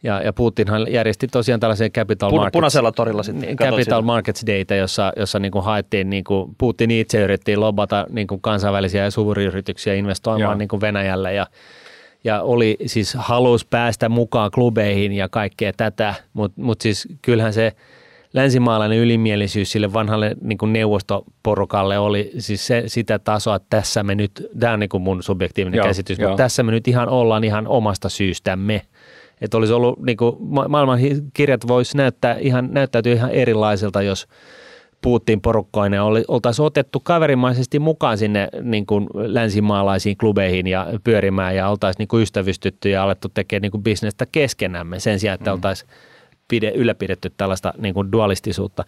Ja, 0.06 0.22
ja 0.22 0.34
Putinhan 0.34 0.92
järjesti 0.92 1.28
tosiaan 1.28 1.60
tällaisen 1.60 1.92
Capital 1.92 2.30
Pun, 2.30 2.40
Markets, 2.40 2.54
punaisella 2.54 2.92
torilla 2.92 3.24
sitten. 3.24 3.56
Capital 3.56 4.02
Markets 4.02 4.46
Data, 4.48 4.76
jossa, 4.76 5.14
jossa 5.18 5.40
niin 5.40 5.52
kuin 5.52 5.64
haettiin, 5.64 6.10
niin 6.10 6.24
kuin 6.24 6.56
Putin 6.58 6.92
itse 6.92 7.22
yritti 7.22 7.58
lobata 7.58 8.06
niin 8.10 8.28
kuin 8.28 8.42
kansainvälisiä 8.42 9.04
ja 9.04 9.12
suuryrityksiä 9.12 9.94
investoimaan 9.94 10.58
niin 10.58 10.68
kuin 10.68 10.82
Venäjälle 10.82 11.34
ja, 11.34 11.48
ja 12.24 12.42
oli 12.42 12.78
siis 12.86 13.14
halus 13.14 13.66
päästä 13.66 14.10
mukaan 14.10 14.52
klubeihin 14.52 15.12
ja 15.14 15.30
kaikkea 15.30 15.74
tätä, 15.78 16.14
mutta 16.34 16.62
mut 16.62 16.82
siis 16.82 17.08
kyllähän 17.22 17.54
se 17.54 17.72
länsimaalainen 18.36 18.98
ylimielisyys 18.98 19.72
sille 19.72 19.94
vanhalle 19.94 20.36
niin 20.42 20.58
kuin 20.58 20.74
neuvostoporukalle 20.74 21.98
oli 22.00 22.32
siis 22.38 22.68
se, 22.68 22.84
sitä 22.88 23.20
tasoa, 23.20 23.56
että 23.56 23.68
tässä 23.70 24.04
me 24.04 24.16
nyt, 24.16 24.48
tämä 24.60 24.74
on 24.74 24.80
niin 24.80 24.90
kuin 24.90 25.04
mun 25.04 25.24
subjektiivinen 25.24 25.78
Joo, 25.78 25.88
käsitys, 25.88 26.20
joo. 26.20 26.30
mutta 26.30 26.44
tässä 26.44 26.64
me 26.64 26.72
nyt 26.72 26.88
ihan 26.88 27.10
ollaan 27.10 27.44
ihan 27.44 27.68
omasta 27.68 28.10
syystämme. 28.10 28.82
Että 29.42 29.58
olisi 29.58 29.74
ollut, 29.74 30.02
niin 30.02 30.18
kuin, 30.18 30.36
ma- 30.40 30.68
maailman 30.68 31.00
kirjat 31.34 31.68
voisi 31.68 31.98
näyttää 31.98 32.38
ihan, 32.40 32.70
näyttäytyä 32.72 33.14
ihan 33.14 33.32
erilaisilta, 33.32 34.02
jos 34.02 34.28
Putin 35.02 35.42
porukkoinen 35.42 36.02
oli, 36.02 36.24
oltaisiin 36.28 36.66
otettu 36.66 37.00
kaverimaisesti 37.00 37.80
mukaan 37.80 38.18
sinne 38.18 38.48
niin 38.62 38.86
kuin 38.86 39.08
länsimaalaisiin 39.14 40.18
klubeihin 40.18 40.68
ja 40.68 40.88
pyörimään 41.04 41.56
ja 41.56 41.70
oltaisiin 41.70 42.00
niin 42.00 42.08
kuin 42.08 42.24
ystävystytty 42.24 42.90
ja 42.90 43.04
alettu 43.04 43.30
tekemään 43.30 43.62
niin 43.62 43.72
kuin 43.72 43.84
bisnestä 43.84 44.26
keskenämme 44.32 45.00
sen 45.00 45.20
sijaan, 45.20 45.36
että 45.36 45.50
mm. 45.50 45.54
oltaisiin 45.54 45.90
pide, 46.48 46.72
ylläpidetty 46.76 47.32
tällaista 47.38 47.74
niin 47.78 47.94
kuin 47.94 48.12
dualistisuutta. 48.12 48.84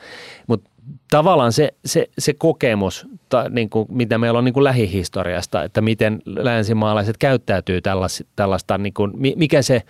Mutta 0.48 0.70
tavallaan 1.12 1.54
se, 1.54 1.74
se, 1.86 2.08
se 2.20 2.34
kokemus, 2.34 3.08
ta, 3.30 3.50
niin 3.50 3.70
kuin, 3.70 3.88
mitä 3.90 4.18
meillä 4.18 4.38
on 4.38 4.46
niin 4.46 4.54
kuin 4.54 4.64
lähihistoriasta, 4.64 5.64
että 5.64 5.82
miten 5.82 6.22
länsimaalaiset 6.26 7.18
käyttäytyy 7.18 7.82
tällaista, 7.82 8.24
tällaista 8.36 8.78
niin 8.78 8.94
kuin, 8.94 9.14
mikä 9.36 9.62
se 9.62 9.82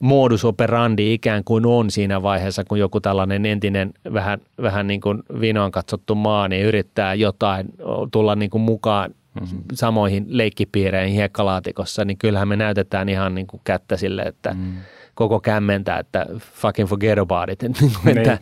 modus 0.00 0.44
operandi 0.44 1.14
ikään 1.14 1.44
kuin 1.44 1.66
on 1.66 1.90
siinä 1.90 2.22
vaiheessa, 2.22 2.64
kun 2.64 2.78
joku 2.78 3.00
tällainen 3.00 3.46
entinen 3.46 3.92
vähän, 4.12 4.40
vähän 4.62 4.86
niin 4.86 5.00
kuin 5.00 5.22
vinoon 5.40 5.70
katsottu 5.70 6.14
maa, 6.14 6.48
niin 6.48 6.66
yrittää 6.66 7.14
jotain 7.14 7.66
tulla 8.12 8.34
niin 8.34 8.50
kuin 8.50 8.62
mukaan 8.62 9.14
mm-hmm. 9.40 9.58
samoihin 9.74 10.24
leikkipiireihin 10.28 11.14
hiekkalaatikossa, 11.14 12.04
niin 12.04 12.18
kyllähän 12.18 12.48
me 12.48 12.56
näytetään 12.56 13.08
ihan 13.08 13.34
niin 13.34 13.46
kuin 13.46 13.60
kättä 13.64 13.96
sille, 13.96 14.22
että 14.22 14.54
mm. 14.54 14.72
koko 15.14 15.40
kämmentä, 15.40 15.96
että 15.96 16.26
fucking 16.38 16.88
forget 16.88 17.18
about 17.18 17.48
it. 17.50 17.62
Että, 17.64 17.82
Niin. 18.04 18.18
että 18.18 18.38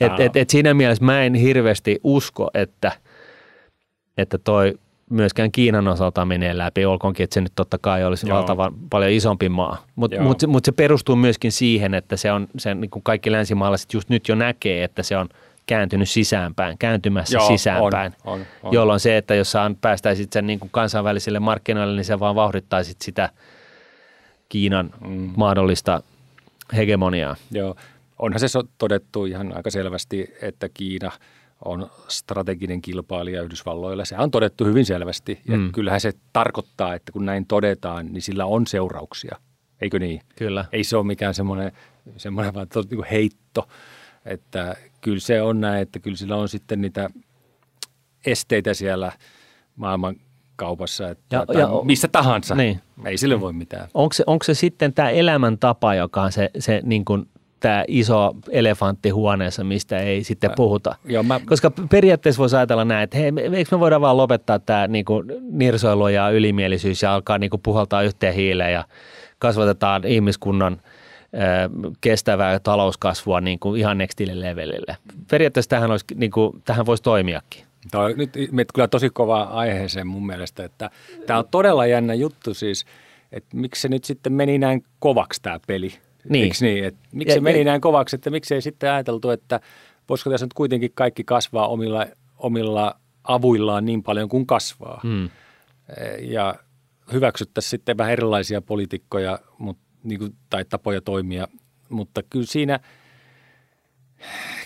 et, 0.00 0.20
et, 0.20 0.36
et 0.36 0.50
siinä 0.50 0.74
mielessä 0.74 1.04
mä 1.04 1.22
en 1.22 1.34
hirveästi 1.34 2.00
usko, 2.04 2.50
että, 2.54 2.92
että 4.18 4.38
toi 4.38 4.78
myöskään 5.10 5.52
Kiinan 5.52 5.88
osalta 5.88 6.24
menee 6.24 6.58
läpi, 6.58 6.84
olkoonkin, 6.84 7.24
että 7.24 7.34
se 7.34 7.40
nyt 7.40 7.52
totta 7.54 7.78
kai 7.78 8.04
olisi 8.04 8.28
Joo. 8.28 8.38
valtavan 8.38 8.74
paljon 8.90 9.10
isompi 9.10 9.48
maa. 9.48 9.84
Mutta 9.96 10.22
mut, 10.22 10.40
se- 10.40 10.46
mut 10.46 10.64
se 10.64 10.72
perustuu 10.72 11.16
myöskin 11.16 11.52
siihen, 11.52 11.94
että 11.94 12.16
se 12.16 12.32
on, 12.32 12.48
se, 12.58 12.74
niin 12.74 12.90
kuin 12.90 13.02
kaikki 13.02 13.32
länsimaalaiset 13.32 13.92
just 13.94 14.08
nyt 14.08 14.28
jo 14.28 14.34
näkee, 14.34 14.84
että 14.84 15.02
se 15.02 15.16
on 15.16 15.28
kääntynyt 15.66 16.10
sisäänpäin, 16.10 16.78
kääntymässä 16.78 17.38
Joo, 17.38 17.46
sisäänpäin, 17.46 18.12
on, 18.24 18.40
on, 18.40 18.46
on. 18.62 18.72
jolloin 18.72 19.00
se, 19.00 19.16
että 19.16 19.34
jos 19.34 19.52
sä 19.52 19.70
päästäisit 19.80 20.32
sen 20.32 20.46
niin 20.46 20.60
kuin 20.60 20.70
kansainvälisille 20.70 21.40
markkinoille, 21.40 21.96
niin 21.96 22.04
se 22.04 22.20
vaan 22.20 22.34
vauhdittaisit 22.34 23.02
sitä 23.02 23.28
Kiinan 24.48 24.90
mm. 25.06 25.32
mahdollista 25.36 26.02
hegemoniaa. 26.76 27.36
Joo, 27.50 27.76
onhan 28.18 28.40
se 28.40 28.46
todettu 28.78 29.24
ihan 29.24 29.56
aika 29.56 29.70
selvästi, 29.70 30.34
että 30.42 30.68
Kiina 30.74 31.10
on 31.64 31.90
strateginen 32.08 32.82
kilpailija 32.82 33.42
Yhdysvalloille. 33.42 34.04
Se 34.04 34.16
on 34.18 34.30
todettu 34.30 34.64
hyvin 34.64 34.86
selvästi. 34.86 35.40
Ja 35.48 35.56
Mm. 35.56 35.72
kyllähän 35.72 36.00
se 36.00 36.12
tarkoittaa, 36.32 36.94
että 36.94 37.12
kun 37.12 37.26
näin 37.26 37.46
todetaan, 37.46 38.06
niin 38.06 38.22
sillä 38.22 38.46
on 38.46 38.66
seurauksia. 38.66 39.36
Eikö 39.80 39.98
niin? 39.98 40.20
Kyllä. 40.36 40.64
Ei 40.72 40.84
se 40.84 40.96
ole 40.96 41.06
mikään 41.06 41.34
semmoinen, 41.34 41.72
semmoinen 42.16 42.54
vaan 42.54 42.68
to- 42.68 42.84
niin 42.90 43.04
heitto. 43.10 43.68
Että 44.24 44.76
kyllä 45.00 45.20
se 45.20 45.42
on 45.42 45.60
näin, 45.60 45.82
että 45.82 45.98
kyllä 45.98 46.16
sillä 46.16 46.36
on 46.36 46.48
sitten 46.48 46.80
niitä 46.80 47.10
esteitä 48.26 48.74
siellä 48.74 49.12
maailman 49.76 50.16
kaupassa, 50.56 51.08
että 51.08 51.36
Ja- 51.36 51.58
ja- 51.58 51.68
missä 51.84 52.08
tahansa. 52.08 52.54
Niin. 52.54 52.80
Ei 53.04 53.16
sille 53.18 53.40
voi 53.40 53.52
mitään. 53.52 53.88
Onko 53.94 54.12
se, 54.12 54.24
onko 54.26 54.44
se 54.44 54.54
sitten 54.54 54.92
tämä 54.92 55.10
elämäntapa, 55.10 55.94
joka 55.94 56.22
on 56.22 56.32
se, 56.32 56.50
se 56.58 56.80
niin 56.84 57.04
kuin 57.04 57.28
tämä 57.60 57.84
iso 57.88 58.34
elefantti 58.50 59.10
huoneessa, 59.10 59.64
mistä 59.64 59.98
ei 59.98 60.24
sitten 60.24 60.50
puhuta? 60.56 60.96
Joo, 61.04 61.22
mä, 61.22 61.40
Koska 61.46 61.70
periaatteessa 61.90 62.40
voisi 62.40 62.56
ajatella 62.56 62.84
näin, 62.84 63.04
että 63.04 63.18
hei, 63.18 63.32
me- 63.32 63.40
eikö 63.40 63.76
me 63.76 63.80
voida 63.80 64.00
vaan 64.00 64.16
lopettaa 64.16 64.58
tämä 64.58 64.86
niin 64.86 65.04
nirsoilu 65.50 66.08
ja 66.08 66.30
ylimielisyys 66.30 67.02
ja 67.02 67.14
alkaa 67.14 67.38
niin 67.38 67.50
kuin 67.50 67.60
puhaltaa 67.62 68.02
yhteen 68.02 68.34
hiileen 68.34 68.72
ja 68.72 68.84
kasvatetaan 69.38 70.04
ihmiskunnan 70.06 70.80
ö, 70.82 71.36
kestävää 72.00 72.58
talouskasvua 72.58 73.40
niin 73.40 73.58
kuin 73.58 73.80
ihan 73.80 73.98
nextille 73.98 74.40
levelille. 74.40 74.96
Periaatteessa 75.30 75.68
tähän, 75.68 75.90
olisi, 75.90 76.04
niin 76.14 76.30
kuin, 76.30 76.62
tähän 76.64 76.86
voisi 76.86 77.02
toimiakin. 77.02 77.64
Tämä 77.90 78.04
on 78.04 78.12
nyt 78.52 78.72
kyllä 78.74 78.88
tosi 78.88 79.10
kova 79.10 79.42
aiheeseen 79.42 80.06
mun 80.06 80.26
mielestä, 80.26 80.64
että 80.64 80.90
tämä 81.26 81.38
on 81.38 81.44
todella 81.50 81.86
jännä 81.86 82.14
juttu 82.14 82.54
siis, 82.54 82.84
että 83.32 83.56
miksi 83.56 83.82
se 83.82 83.88
nyt 83.88 84.04
sitten 84.04 84.32
meni 84.32 84.58
näin 84.58 84.84
kovaksi 84.98 85.42
tämä 85.42 85.60
peli. 85.66 85.92
Niin. 86.28 86.44
Eikö 86.44 86.56
niin? 86.60 86.84
Että 86.84 87.00
miksi 87.12 87.30
Ja- 87.30 87.34
se 87.34 87.40
meni 87.40 87.58
ja- 87.58 87.64
näin 87.64 87.80
kovaksi, 87.80 88.16
että 88.16 88.30
miksi 88.30 88.54
ei 88.54 88.62
sitten 88.62 88.92
ajateltu, 88.92 89.30
että 89.30 89.60
voisiko 90.08 90.30
tässä 90.30 90.46
nyt 90.46 90.54
kuitenkin 90.54 90.90
kaikki 90.94 91.24
kasvaa 91.24 91.68
omilla, 91.68 92.06
omilla 92.38 93.00
avuillaan 93.24 93.84
niin 93.84 94.02
paljon 94.02 94.28
kuin 94.28 94.46
kasvaa. 94.46 95.00
Hmm. 95.02 95.30
Ja 96.20 96.54
hyväksyttäisiin 97.12 97.70
sitten 97.70 97.98
vähän 97.98 98.12
erilaisia 98.12 98.62
poliitikkoja 98.62 99.38
mut, 99.58 99.78
niin 100.04 100.18
kuin, 100.18 100.34
tai 100.50 100.64
tapoja 100.64 101.00
toimia, 101.00 101.48
mutta 101.88 102.22
kyllä 102.22 102.46
siinä, 102.46 102.80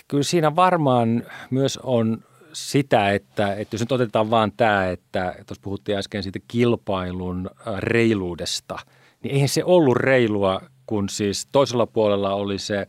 kyllä 0.07 0.23
siinä 0.23 0.55
varmaan 0.55 1.23
myös 1.49 1.79
on 1.83 2.23
sitä, 2.53 3.11
että, 3.11 3.53
että 3.53 3.73
jos 3.75 3.81
nyt 3.81 3.91
otetaan 3.91 4.29
vaan 4.29 4.51
tämä, 4.57 4.89
että 4.89 5.35
tuossa 5.47 5.61
puhuttiin 5.61 5.97
äsken 5.97 6.23
siitä 6.23 6.39
kilpailun 6.47 7.49
reiluudesta, 7.77 8.79
niin 9.23 9.33
eihän 9.33 9.49
se 9.49 9.63
ollut 9.63 9.97
reilua, 9.97 10.61
kun 10.85 11.09
siis 11.09 11.47
toisella 11.51 11.85
puolella 11.85 12.33
oli 12.33 12.59
se 12.59 12.77
äh, 12.77 12.87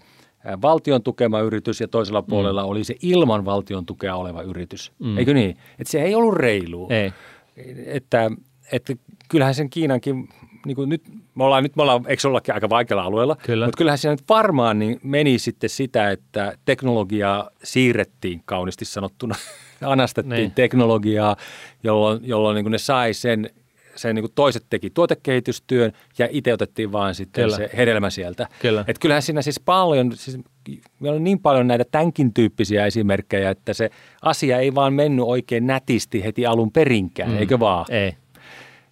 valtion 0.62 1.02
tukema 1.02 1.40
yritys 1.40 1.80
ja 1.80 1.88
toisella 1.88 2.22
puolella 2.22 2.64
oli 2.64 2.84
se 2.84 2.94
ilman 3.02 3.44
valtion 3.44 3.86
tukea 3.86 4.16
oleva 4.16 4.42
yritys. 4.42 4.92
Mm. 4.98 5.18
Eikö 5.18 5.34
niin? 5.34 5.50
Että 5.50 5.90
se 5.90 6.02
ei 6.02 6.14
ollut 6.14 6.34
reilua 6.34 6.88
Ei. 6.90 7.12
että, 7.86 8.30
että 8.72 8.92
kyllähän 9.28 9.54
sen 9.54 9.70
Kiinankin 9.70 10.28
niin 10.66 10.76
kuin 10.76 10.88
nyt, 10.88 11.02
me 11.34 11.44
ollaan, 11.44 11.62
nyt 11.62 11.76
me 11.76 11.82
ollaan, 11.82 12.04
eikö 12.08 12.20
se 12.20 12.28
ollakin 12.28 12.54
aika 12.54 12.68
vaikealla 12.68 13.02
alueella, 13.02 13.36
Kyllä. 13.36 13.66
mutta 13.66 13.78
kyllähän 13.78 13.98
siinä 13.98 14.12
nyt 14.12 14.28
varmaan 14.28 14.78
niin 14.78 15.00
meni 15.02 15.38
sitten 15.38 15.70
sitä, 15.70 16.10
että 16.10 16.58
teknologiaa 16.64 17.50
siirrettiin 17.64 18.42
kauniisti 18.44 18.84
sanottuna, 18.84 19.34
anastettiin 19.82 20.30
Niin. 20.34 20.50
teknologiaa, 20.50 21.36
jolloin, 21.82 22.20
jolloin 22.22 22.54
niin 22.54 22.72
ne 22.72 22.78
sai 22.78 23.14
sen, 23.14 23.50
sen 23.96 24.14
niin 24.14 24.22
kuin 24.22 24.32
toiset 24.34 24.66
teki 24.70 24.90
tuotekehitystyön 24.90 25.92
ja 26.18 26.28
itse 26.30 26.52
otettiin 26.52 26.92
vaan 26.92 27.14
sitten 27.14 27.44
Kyllä. 27.44 27.56
se 27.56 27.70
hedelmä 27.76 28.10
sieltä. 28.10 28.48
Kyllä. 28.62 28.84
Et 28.88 28.98
kyllähän 28.98 29.22
siinä 29.22 29.42
siis 29.42 29.60
paljon, 29.60 30.12
siis 30.14 30.38
meillä 31.00 31.16
on 31.16 31.24
niin 31.24 31.38
paljon 31.40 31.66
näitä 31.66 31.84
tämänkin 31.90 32.34
tyyppisiä 32.34 32.86
esimerkkejä, 32.86 33.50
että 33.50 33.74
se 33.74 33.90
asia 34.22 34.58
ei 34.58 34.74
vaan 34.74 34.92
mennyt 34.92 35.24
oikein 35.28 35.66
nätisti 35.66 36.24
heti 36.24 36.46
alun 36.46 36.72
perinkään, 36.72 37.30
mm. 37.30 37.38
eikö 37.38 37.60
vaan? 37.60 37.86
Ei. 37.88 38.16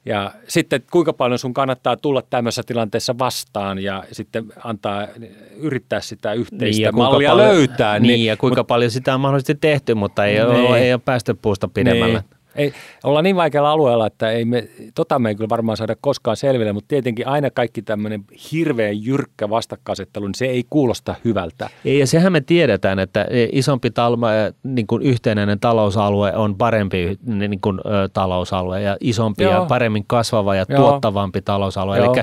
Ja 0.06 0.32
sitten 0.48 0.82
kuinka 0.90 1.12
paljon 1.12 1.38
sun 1.38 1.54
kannattaa 1.54 1.96
tulla 1.96 2.22
tämmöisessä 2.30 2.62
tilanteessa 2.66 3.18
vastaan 3.18 3.78
ja 3.78 4.04
sitten 4.12 4.44
antaa, 4.64 5.06
yrittää 5.56 6.00
sitä 6.00 6.32
yhteistä 6.32 6.82
niin, 6.82 6.96
mallia 6.96 7.30
paljon- 7.30 7.48
löytää. 7.48 7.98
Niin, 7.98 8.24
ja 8.24 8.36
kuinka 8.36 8.64
paljon 8.64 8.90
sitä 8.90 9.14
on 9.14 9.20
mahdollisesti 9.20 9.54
tehty, 9.54 9.94
mutta 9.94 10.24
ei, 10.26 10.34
Niin. 10.34 10.46
ole, 10.46 10.78
ei 10.78 10.92
ole 10.92 11.00
päästy 11.04 11.34
puusta 11.34 11.68
pidemmälle. 11.68 12.18
Niin. 12.18 12.43
Ei, 12.56 12.72
ollaan 13.04 13.24
niin 13.24 13.36
vaikealla 13.36 13.70
alueella, 13.70 14.06
että 14.06 14.30
ei 14.30 14.44
me, 14.44 14.68
tota 14.94 15.18
me 15.18 15.28
ei 15.28 15.34
kyllä 15.34 15.48
varmaan 15.48 15.76
saada 15.76 15.96
koskaan 16.00 16.36
selville, 16.36 16.72
mutta 16.72 16.88
tietenkin 16.88 17.28
aina 17.28 17.50
kaikki 17.50 17.82
tämmöinen 17.82 18.24
hirveän 18.52 19.04
jyrkkä 19.04 19.50
vastakkainasettelu, 19.50 20.26
niin 20.26 20.34
se 20.34 20.46
ei 20.46 20.64
kuulosta 20.70 21.14
hyvältä. 21.24 21.70
Ei, 21.84 21.98
ja 21.98 22.06
sehän 22.06 22.32
me 22.32 22.40
tiedetään, 22.40 22.98
että 22.98 23.26
isompi 23.52 23.90
talma, 23.90 24.28
niin 24.62 24.86
kuin 24.86 25.02
yhtenäinen 25.02 25.60
talousalue 25.60 26.32
on 26.36 26.56
parempi 26.56 27.18
niin 27.26 27.60
kuin, 27.60 27.78
ö, 27.86 28.08
talousalue 28.12 28.80
ja 28.82 28.96
isompi 29.00 29.42
Joo. 29.44 29.52
ja 29.52 29.64
paremmin 29.68 30.04
kasvava 30.06 30.54
ja 30.54 30.64
Joo. 30.68 30.78
tuottavampi 30.80 31.42
talousalue. 31.42 31.98
Joo. 31.98 32.14
Eli 32.14 32.22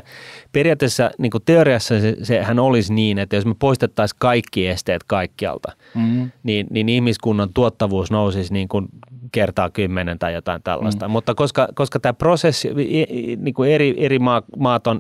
periaatteessa 0.51 1.11
niin 1.17 1.31
kuin 1.31 1.43
teoriassa 1.45 1.99
se, 2.01 2.17
sehän 2.23 2.59
olisi 2.59 2.93
niin, 2.93 3.19
että 3.19 3.35
jos 3.35 3.45
me 3.45 3.55
poistettaisiin 3.59 4.17
kaikki 4.19 4.67
esteet 4.67 5.03
kaikkialta, 5.03 5.71
Mm. 5.95 6.31
niin, 6.43 6.67
niin 6.69 6.89
ihmiskunnan 6.89 7.49
tuottavuus 7.53 8.11
nousisi 8.11 8.53
niin 8.53 8.67
kuin 8.67 8.87
kertaa 9.31 9.69
kymmenen 9.69 10.19
tai 10.21 10.33
jotain 10.33 10.63
tällaista. 10.63 11.07
Mm. 11.07 11.11
Mutta 11.11 11.35
koska, 11.35 11.67
koska 11.73 11.99
tämä 11.99 12.13
prosessi, 12.13 12.69
niin 13.37 13.53
kuin 13.53 13.71
eri, 13.71 13.95
eri 13.97 14.19
maa, 14.19 14.41
maat 14.57 14.87
on, 14.87 14.99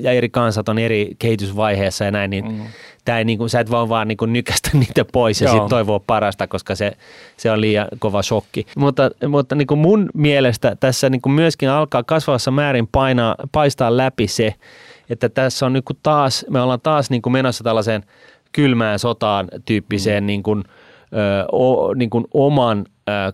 ja 0.00 0.12
eri 0.12 0.28
kansat 0.28 0.68
on 0.68 0.78
eri 0.78 1.16
kehitysvaiheessa 1.18 2.04
ja 2.04 2.10
näin, 2.10 2.30
niin 2.30 2.44
mm. 2.44 2.60
tää 3.04 3.18
ei, 3.18 3.24
niin 3.24 3.38
kuin, 3.38 3.50
sä 3.50 3.60
et 3.60 3.70
vaan, 3.70 3.88
vaan 3.88 4.08
niin 4.08 4.16
kuin 4.16 4.32
nykästä 4.32 4.70
niitä 4.78 5.04
pois 5.12 5.40
ja 5.40 5.50
sitten 5.50 5.68
toivoa 5.68 6.00
parasta, 6.06 6.46
koska 6.46 6.74
se, 6.74 6.92
se 7.36 7.50
on 7.50 7.60
liian 7.60 7.88
kova 7.98 8.22
shokki. 8.22 8.66
Mutta, 8.76 9.10
mutta 9.28 9.54
niin 9.54 9.66
kuin 9.66 9.78
mun 9.78 10.10
mielestä 10.14 10.76
tässä 10.80 11.10
niin 11.10 11.22
kuin 11.22 11.32
myöskin 11.32 11.70
alkaa 11.70 12.02
kasvavassa 12.02 12.50
määrin 12.50 12.88
painaa, 12.92 13.34
paistaa 13.52 13.96
läpi 13.96 14.28
se, 14.28 14.54
että 15.10 15.28
tässä 15.28 15.66
on 15.66 15.72
niin 15.72 15.84
kuin 15.84 15.98
taas, 16.02 16.46
me 16.50 16.60
ollaan 16.60 16.80
taas 16.80 17.10
niin 17.10 17.22
kuin 17.22 17.32
menossa 17.32 17.64
tällaiseen 17.64 18.04
kylmään 18.52 18.98
sotaan 18.98 19.48
tyyppiseen 19.64 20.24
mm. 20.24 20.26
niin 20.26 20.42
kuin, 20.42 20.64
ö, 21.12 21.46
o, 21.52 21.94
niin 21.94 22.10
kuin 22.10 22.24
oman 22.34 22.84
ö, 23.08 23.32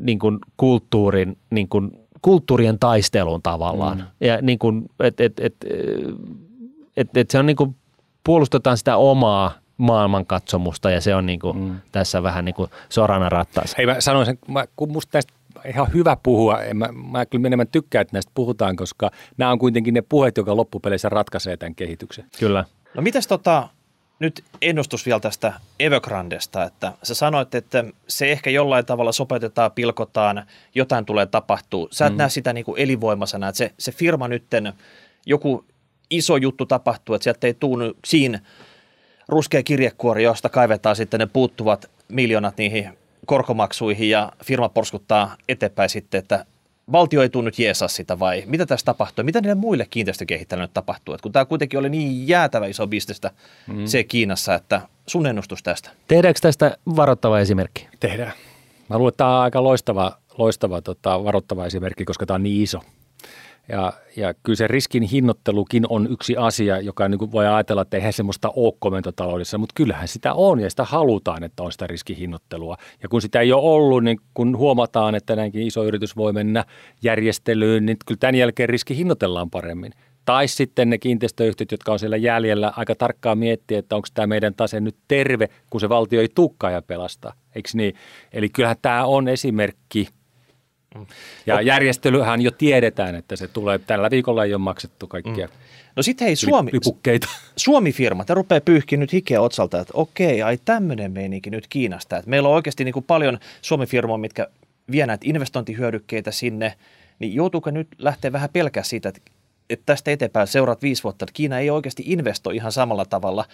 niin 0.00 0.18
kuin 0.18 0.38
kulttuurin, 0.56 1.38
niin 1.50 1.68
kuin 1.68 1.90
kulttuurien 2.22 2.78
taisteluun 2.78 3.42
tavallaan. 3.42 3.98
Mm. 3.98 4.26
Ja 4.26 4.38
niin 4.42 4.58
kuin, 4.58 4.90
et, 5.00 5.20
et, 5.20 5.40
et, 5.40 5.54
et, 6.96 7.16
et 7.16 7.30
se 7.30 7.38
on 7.38 7.46
niin 7.46 7.56
kuin, 7.56 7.76
puolustetaan 8.24 8.78
sitä 8.78 8.96
omaa 8.96 9.52
maailmankatsomusta 9.76 10.90
ja 10.90 11.00
se 11.00 11.14
on 11.14 11.26
niin 11.26 11.40
kuin 11.40 11.58
mm. 11.58 11.76
tässä 11.92 12.22
vähän 12.22 12.44
niin 12.44 12.54
kuin 12.54 12.70
sorana 12.88 13.28
rattaassa. 13.28 13.74
Hei 13.78 13.86
mä 13.86 14.00
sanoisin, 14.00 14.38
mä, 14.48 14.64
kun 14.76 14.92
musta 14.92 15.10
näistä 15.16 15.32
ihan 15.68 15.92
hyvä 15.94 16.16
puhua, 16.22 16.62
en 16.62 16.76
mä, 16.76 16.88
mä 17.10 17.26
kyllä 17.26 17.46
enemmän 17.46 17.68
tykkään, 17.68 18.02
että 18.02 18.14
näistä 18.14 18.32
puhutaan, 18.34 18.76
koska 18.76 19.10
nämä 19.36 19.50
on 19.50 19.58
kuitenkin 19.58 19.94
ne 19.94 20.02
puheet, 20.02 20.36
joka 20.36 20.56
loppupeleissä 20.56 21.08
ratkaisee 21.08 21.56
tämän 21.56 21.74
kehityksen. 21.74 22.24
Kyllä. 22.38 22.64
No 22.94 23.02
mitäs 23.02 23.26
tota, 23.26 23.68
nyt 24.18 24.44
ennustus 24.62 25.06
vielä 25.06 25.20
tästä 25.20 25.52
Evergrandesta, 25.80 26.64
että 26.64 26.92
sä 27.02 27.14
sanoit, 27.14 27.54
että 27.54 27.84
se 28.08 28.32
ehkä 28.32 28.50
jollain 28.50 28.86
tavalla 28.86 29.12
sopeutetaan, 29.12 29.72
pilkotaan, 29.72 30.46
jotain 30.74 31.04
tulee 31.04 31.26
tapahtuu. 31.26 31.88
Sä 31.90 32.06
et 32.06 32.12
mm. 32.12 32.16
näe 32.16 32.28
sitä 32.28 32.52
niin 32.52 32.64
kuin 32.64 32.80
elinvoimaisena, 32.80 33.48
että 33.48 33.56
se, 33.56 33.72
se 33.78 33.92
firma 33.92 34.28
nytten, 34.28 34.72
joku 35.26 35.64
iso 36.10 36.36
juttu 36.36 36.66
tapahtuu, 36.66 37.14
että 37.14 37.24
sieltä 37.24 37.46
ei 37.46 37.54
tuu 37.54 37.78
siinä 38.04 38.40
ruskea 39.28 39.62
kirjekuori, 39.62 40.22
josta 40.22 40.48
kaivetaan 40.48 40.96
sitten 40.96 41.20
ne 41.20 41.26
puuttuvat 41.26 41.90
miljoonat 42.08 42.56
niihin 42.56 42.98
korkomaksuihin 43.26 44.10
ja 44.10 44.32
firma 44.44 44.68
porskuttaa 44.68 45.36
eteenpäin 45.48 45.90
sitten, 45.90 46.18
että 46.18 46.44
valtio 46.92 47.22
ei 47.22 47.28
tule 47.28 47.44
nyt 47.44 47.58
jeesaa 47.58 47.88
sitä 47.88 48.18
vai 48.18 48.42
mitä 48.46 48.66
tässä 48.66 48.84
tapahtuu? 48.84 49.24
Mitä 49.24 49.40
niille 49.40 49.54
muille 49.54 49.86
kiinteistökehittäjille 49.90 50.64
nyt 50.64 50.74
tapahtuu? 50.74 51.14
Et 51.14 51.20
kun 51.20 51.32
tämä 51.32 51.44
kuitenkin 51.44 51.78
oli 51.78 51.88
niin 51.88 52.28
jäätävä 52.28 52.66
iso 52.66 52.86
bisnestä 52.86 53.30
mm. 53.66 53.86
se 53.86 54.04
Kiinassa, 54.04 54.54
että 54.54 54.80
sun 55.06 55.26
ennustus 55.26 55.62
tästä. 55.62 55.90
Tehdäänkö 56.08 56.40
tästä 56.40 56.76
varoittava 56.96 57.40
esimerkki? 57.40 57.88
Tehdään. 58.00 58.32
Mä 58.88 58.98
luulen, 58.98 59.08
että 59.08 59.18
tämä 59.18 59.36
on 59.36 59.42
aika 59.42 59.62
loistava, 59.62 60.18
loistava 60.38 60.82
tota, 60.82 61.24
varoittava 61.24 61.66
esimerkki, 61.66 62.04
koska 62.04 62.26
tämä 62.26 62.34
on 62.34 62.42
niin 62.42 62.62
iso. 62.62 62.80
Ja, 63.68 63.92
ja 64.16 64.34
kyllä 64.42 64.56
se 64.56 64.66
riskin 64.66 65.02
hinnoittelukin 65.02 65.84
on 65.88 66.06
yksi 66.10 66.36
asia, 66.36 66.80
joka 66.80 67.08
niin 67.08 67.18
kuin 67.18 67.32
voi 67.32 67.46
ajatella, 67.46 67.82
että 67.82 67.96
eihän 67.96 68.12
semmoista 68.12 68.52
ole 68.56 68.72
komentotaloudessa, 68.78 69.58
mutta 69.58 69.72
kyllähän 69.74 70.08
sitä 70.08 70.34
on 70.34 70.60
ja 70.60 70.70
sitä 70.70 70.84
halutaan, 70.84 71.44
että 71.44 71.62
on 71.62 71.72
sitä 71.72 71.86
riskihinnoittelua. 71.86 72.76
Ja 73.02 73.08
kun 73.08 73.22
sitä 73.22 73.40
ei 73.40 73.52
ole 73.52 73.62
ollut, 73.62 74.04
niin 74.04 74.20
kun 74.34 74.56
huomataan, 74.56 75.14
että 75.14 75.36
näinkin 75.36 75.62
iso 75.62 75.84
yritys 75.84 76.16
voi 76.16 76.32
mennä 76.32 76.64
järjestelyyn, 77.02 77.86
niin 77.86 77.96
kyllä 78.06 78.18
tämän 78.18 78.34
jälkeen 78.34 78.68
riski 78.68 78.96
hinnoitellaan 78.96 79.50
paremmin. 79.50 79.92
Tai 80.24 80.48
sitten 80.48 80.90
ne 80.90 80.98
kiinteistöyhtiöt, 80.98 81.72
jotka 81.72 81.92
on 81.92 81.98
siellä 81.98 82.16
jäljellä, 82.16 82.72
aika 82.76 82.94
tarkkaan 82.94 83.38
miettiä, 83.38 83.78
että 83.78 83.96
onko 83.96 84.08
tämä 84.14 84.26
meidän 84.26 84.54
tase 84.54 84.80
nyt 84.80 84.96
terve, 85.08 85.48
kun 85.70 85.80
se 85.80 85.88
valtio 85.88 86.20
ei 86.20 86.28
tukkaa 86.34 86.70
ja 86.70 86.82
pelastaa. 86.82 87.32
Eikö 87.54 87.68
niin? 87.74 87.94
Eli 88.32 88.48
kyllähän 88.48 88.76
tämä 88.82 89.04
on 89.04 89.28
esimerkki. 89.28 90.08
Ja 91.46 91.60
järjestelyhän 91.60 92.40
jo 92.40 92.50
tiedetään, 92.50 93.14
että 93.14 93.36
se 93.36 93.48
tulee. 93.48 93.78
Tällä 93.78 94.10
viikolla 94.10 94.44
ei 94.44 94.54
ole 94.54 94.62
maksettu 94.62 95.06
kaikkia 95.06 95.48
No 95.98 96.02
sitten 96.02 96.26
hei 96.26 96.36
Suomi, 96.36 96.70
lipukkeita. 96.72 97.28
Suomi-firma, 97.56 98.24
te 98.24 98.34
rupeaa 98.34 98.60
pyyhkiä 98.60 98.98
nyt 98.98 99.12
hikeä 99.12 99.40
otsalta, 99.40 99.80
että 99.80 99.92
okei, 99.96 100.42
ai 100.42 100.58
tämmöinen 100.64 101.12
meininki 101.12 101.50
nyt 101.50 101.66
Kiinasta. 101.68 102.16
Että 102.16 102.30
meillä 102.30 102.48
on 102.48 102.54
oikeasti 102.54 102.84
niin 102.84 102.92
kuin 102.92 103.04
paljon 103.04 103.38
Suomi-firmoja, 103.62 104.18
mitkä 104.18 104.48
vie 104.90 105.06
näitä 105.06 105.26
investointihyödykkeitä 105.28 106.30
sinne, 106.30 106.74
niin 107.18 107.34
joutuuko 107.34 107.70
nyt 107.70 107.88
lähteä 107.98 108.32
vähän 108.32 108.50
pelkää 108.52 108.82
siitä, 108.82 109.08
että, 109.08 109.20
että 109.70 109.86
tästä 109.86 110.10
eteenpäin 110.10 110.46
seuraat 110.46 110.82
viisi 110.82 111.02
vuotta, 111.02 111.24
että 111.24 111.32
Kiina 111.32 111.58
ei 111.58 111.70
oikeasti 111.70 112.02
investoi 112.06 112.56
ihan 112.56 112.72
samalla 112.72 113.04
tavalla. 113.04 113.44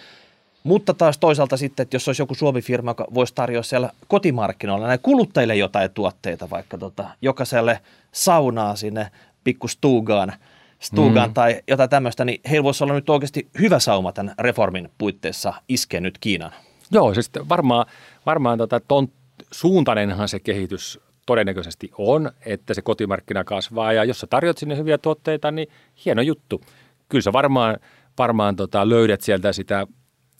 Mutta 0.65 0.93
taas 0.93 1.17
toisaalta 1.17 1.57
sitten, 1.57 1.83
että 1.83 1.95
jos 1.95 2.07
olisi 2.07 2.21
joku 2.21 2.35
Suomi-firma, 2.35 2.91
joka 2.91 3.07
voisi 3.13 3.35
tarjota 3.35 3.67
siellä 3.67 3.89
kotimarkkinoilla 4.07 4.87
näille 4.87 5.01
kuluttajille 5.03 5.55
jotain 5.55 5.91
tuotteita, 5.91 6.49
vaikka 6.49 6.77
tota, 6.77 7.09
jokaiselle 7.21 7.79
saunaa 8.11 8.75
sinne 8.75 9.11
pikku 9.43 9.67
stuugaan, 9.67 10.33
stuugaan 10.79 11.29
mm. 11.29 11.33
tai 11.33 11.61
jotain 11.67 11.89
tämmöistä, 11.89 12.25
niin 12.25 12.41
heillä 12.49 12.63
voisi 12.63 12.83
olla 12.83 12.93
nyt 12.93 13.09
oikeasti 13.09 13.47
hyvä 13.59 13.79
sauma 13.79 14.11
tämän 14.11 14.35
reformin 14.39 14.89
puitteissa 14.97 15.53
iskeä 15.67 15.99
nyt 15.99 16.17
Kiinan. 16.17 16.51
Joo, 16.91 17.13
siis 17.13 17.31
varmaan, 17.49 17.85
varmaan 18.25 18.57
tota, 18.57 18.79
ton 18.87 19.07
suuntainenhan 19.51 20.29
se 20.29 20.39
kehitys 20.39 20.99
todennäköisesti 21.25 21.91
on, 21.97 22.31
että 22.45 22.73
se 22.73 22.81
kotimarkkina 22.81 23.43
kasvaa 23.43 23.93
ja 23.93 24.03
jos 24.03 24.19
sä 24.19 24.27
tarjot 24.27 24.57
sinne 24.57 24.77
hyviä 24.77 24.97
tuotteita, 24.97 25.51
niin 25.51 25.67
hieno 26.05 26.21
juttu. 26.21 26.61
Kyllä 27.09 27.21
sä 27.21 27.33
varmaan, 27.33 27.77
varmaan 28.17 28.55
tota, 28.55 28.89
löydät 28.89 29.21
sieltä 29.21 29.53
sitä 29.53 29.87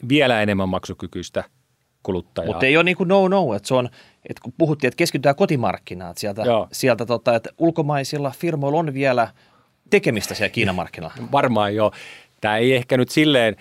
vielä 0.09 0.41
enemmän 0.41 0.69
maksukykyistä 0.69 1.43
kuluttajaa. 2.03 2.47
Mutta 2.47 2.65
ei 2.65 2.77
ole 2.77 2.83
niin 2.83 2.97
kuin 2.97 3.07
no 3.07 3.27
no, 3.27 3.53
että 3.53 3.67
se 3.67 3.73
on, 3.73 3.89
että 4.29 4.41
kun 4.43 4.53
puhuttiin, 4.57 4.87
että 4.87 4.97
keskitytään 4.97 5.35
kotimarkkinaan, 5.35 6.11
että 6.11 6.21
sieltä, 6.21 6.41
Joo. 6.41 6.67
sieltä 6.71 7.05
tota, 7.05 7.35
että 7.35 7.49
ulkomaisilla 7.57 8.31
firmoilla 8.37 8.79
on 8.79 8.93
vielä 8.93 9.27
tekemistä 9.89 10.33
siellä 10.33 10.49
Kiinan 10.49 10.75
markkinoilla. 10.75 11.15
Varmaan 11.31 11.75
joo. 11.75 11.91
Tämä 12.41 12.57
ei 12.57 12.75
ehkä 12.75 12.97
nyt 12.97 13.09
silleen, 13.09 13.55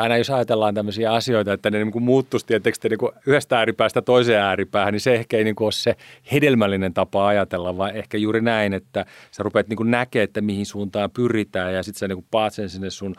aina 0.00 0.16
jos 0.16 0.30
ajatellaan 0.30 0.74
tämmöisiä 0.74 1.12
asioita, 1.12 1.52
että 1.52 1.70
ne 1.70 1.78
niin 1.78 1.92
kuin 1.92 2.02
muuttuisi 2.04 2.46
tietysti 2.46 2.88
niin 2.88 2.98
kuin 2.98 3.12
yhdestä 3.26 3.58
ääripäästä 3.58 4.02
toiseen 4.02 4.40
ääripäähän, 4.42 4.92
niin 4.92 5.00
se 5.00 5.14
ehkä 5.14 5.36
ei 5.36 5.44
niin 5.44 5.54
kuin 5.54 5.66
ole 5.66 5.72
se 5.72 5.96
hedelmällinen 6.32 6.94
tapa 6.94 7.26
ajatella, 7.26 7.76
vaan 7.76 7.96
ehkä 7.96 8.18
juuri 8.18 8.40
näin, 8.40 8.72
että 8.72 9.06
sä 9.30 9.42
rupeat 9.42 9.68
niin 9.68 9.76
kuin 9.76 9.90
näkemään, 9.90 10.24
että 10.24 10.40
mihin 10.40 10.66
suuntaan 10.66 11.10
pyritään 11.10 11.74
ja 11.74 11.82
sitten 11.82 11.98
sä 11.98 12.08
niin 12.08 12.16
kuin 12.16 12.26
paat 12.30 12.54
sen 12.54 12.68
sinne 12.68 12.90
sun 12.90 13.14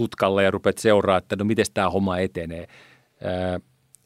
tutkalle 0.00 0.44
ja 0.44 0.50
rupeat 0.50 0.78
seuraa, 0.78 1.18
että 1.18 1.36
no 1.36 1.44
miten 1.44 1.64
tämä 1.74 1.90
homma 1.90 2.18
etenee. 2.18 2.66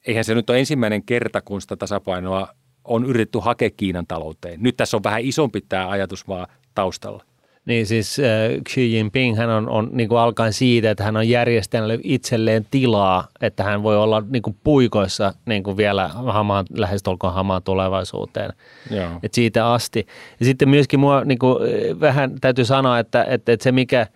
Eihän 0.07 0.25
se 0.25 0.35
nyt 0.35 0.51
ole 0.51 0.59
ensimmäinen 0.59 1.03
kerta, 1.03 1.41
kun 1.41 1.61
sitä 1.61 1.77
tasapainoa 1.77 2.49
on 2.85 3.05
yritetty 3.05 3.39
hakea 3.43 3.71
Kiinan 3.71 4.07
talouteen. 4.07 4.63
Nyt 4.63 4.77
tässä 4.77 4.97
on 4.97 5.03
vähän 5.05 5.21
isompi 5.21 5.61
tämä 5.69 5.89
ajatus 5.89 6.29
vaan 6.29 6.47
taustalla. 6.75 7.25
niin 7.67 7.87
siis 7.87 8.19
äh, 8.19 8.63
Xi 8.69 8.93
Jinping 8.95 9.37
hän 9.37 9.51
on, 9.51 9.69
on 9.69 9.89
niin 9.93 10.09
kuin 10.09 10.19
alkaen 10.19 10.53
siitä, 10.53 10.91
että 10.91 11.05
hän 11.05 11.17
on 11.17 11.29
järjestänyt 11.29 12.01
itselleen 12.05 12.67
tilaa, 12.71 13.29
että 13.41 13.65
hän 13.65 13.83
voi 13.83 13.97
olla 13.97 14.23
niin 14.31 14.43
kuin 14.43 14.57
puikoissa 14.65 15.35
niin 15.47 15.63
kuin 15.63 15.77
vielä 15.77 16.09
hamaan, 16.09 16.67
lähestulkoon 16.77 17.35
hamaan 17.35 17.63
tulevaisuuteen. 17.63 18.53
Joo. 18.91 19.11
Et 19.23 19.35
siitä 19.35 19.73
asti. 19.73 20.07
Ja 20.41 20.47
sitten 20.47 20.69
myöskin 20.69 21.01
mua 21.01 21.25
niin 21.25 21.39
kuin, 21.39 21.59
vähän 22.01 22.41
täytyy 22.41 22.65
sanoa, 22.65 22.99
että, 22.99 23.25
että, 23.25 23.53
että 23.53 23.65
se 23.65 23.73
mikä, 23.73 24.07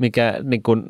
mikä 0.00 0.34
niin 0.42 0.62
kuin, 0.62 0.82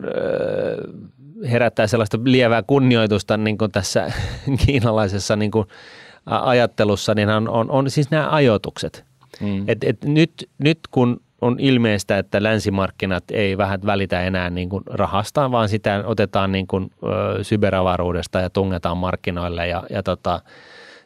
herättää 1.50 1.86
sellaista 1.86 2.18
lievää 2.24 2.62
kunnioitusta 2.66 3.36
niin 3.36 3.58
kuin 3.58 3.72
tässä 3.72 4.12
kiinalaisessa 4.66 5.36
niin 5.36 5.50
kuin, 5.50 5.66
ajattelussa, 6.26 7.14
niin 7.14 7.28
on, 7.28 7.48
on, 7.48 7.70
on 7.70 7.90
siis 7.90 8.10
nämä 8.10 8.30
ajoitukset. 8.30 9.04
Mm. 9.40 9.64
Et, 9.68 9.84
et 9.84 10.04
nyt, 10.04 10.48
nyt 10.58 10.78
kun 10.90 11.20
on 11.40 11.56
ilmeistä, 11.60 12.18
että 12.18 12.42
länsimarkkinat 12.42 13.24
ei 13.30 13.58
vähän 13.58 13.80
välitä 13.86 14.20
enää 14.22 14.50
niin 14.50 14.68
kuin 14.68 14.82
rahasta, 14.86 15.50
vaan 15.50 15.68
sitä 15.68 16.02
otetaan 16.06 16.52
niin 16.52 16.66
kuin, 16.66 16.90
ö, 17.02 17.42
cyberavaruudesta 17.42 18.40
ja 18.40 18.50
tungetaan 18.50 18.96
markkinoille 18.96 19.66
ja, 19.66 19.82
ja 19.90 20.02
tota, 20.02 20.40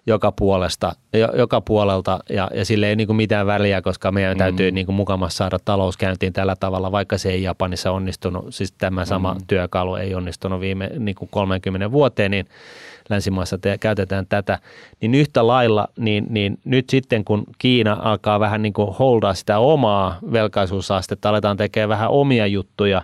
joka, 0.07 0.33
puolesta, 0.33 0.93
joka 1.37 1.61
puolelta 1.61 2.19
ja, 2.31 2.51
ja 2.55 2.65
sille 2.65 2.89
ei 2.89 2.97
niin 2.97 3.07
kuin 3.07 3.17
mitään 3.17 3.47
väliä, 3.47 3.83
koska 3.83 4.13
meidän 4.13 4.37
mm. 4.37 4.39
täytyy 4.39 4.71
niin 4.71 4.87
kuin 4.87 4.97
mukamassa 4.97 5.37
saada 5.37 5.59
talous 5.65 5.97
käyntiin 5.97 6.33
tällä 6.33 6.57
tavalla, 6.57 6.93
vaikka 6.93 7.19
se 7.19 7.31
ei 7.31 7.43
Japanissa 7.43 7.91
onnistunut, 7.91 8.55
siis 8.55 8.73
tämä 8.73 9.05
sama 9.05 9.35
mm. 9.35 9.41
työkalu 9.47 9.95
ei 9.95 10.15
onnistunut 10.15 10.61
viime 10.61 10.91
niin 10.99 11.15
kuin 11.15 11.29
30 11.33 11.93
vuoteen, 11.93 12.31
niin 12.31 12.47
länsimaissa 13.09 13.59
te, 13.59 13.79
käytetään 13.79 14.27
tätä, 14.29 14.59
niin 15.01 15.15
yhtä 15.15 15.47
lailla, 15.47 15.89
niin, 15.99 16.27
niin 16.29 16.59
nyt 16.65 16.91
sitten 16.91 17.25
kun 17.25 17.45
Kiina 17.59 17.97
alkaa 18.03 18.41
vähän 18.41 18.63
niin 18.63 18.73
kuin 18.73 18.95
holdaa 18.95 19.35
sitä 19.35 19.59
omaa 19.59 20.19
velkaisuusastetta, 20.33 21.29
aletaan 21.29 21.57
tekemään 21.57 21.89
vähän 21.89 22.11
omia 22.11 22.47
juttuja, 22.47 23.03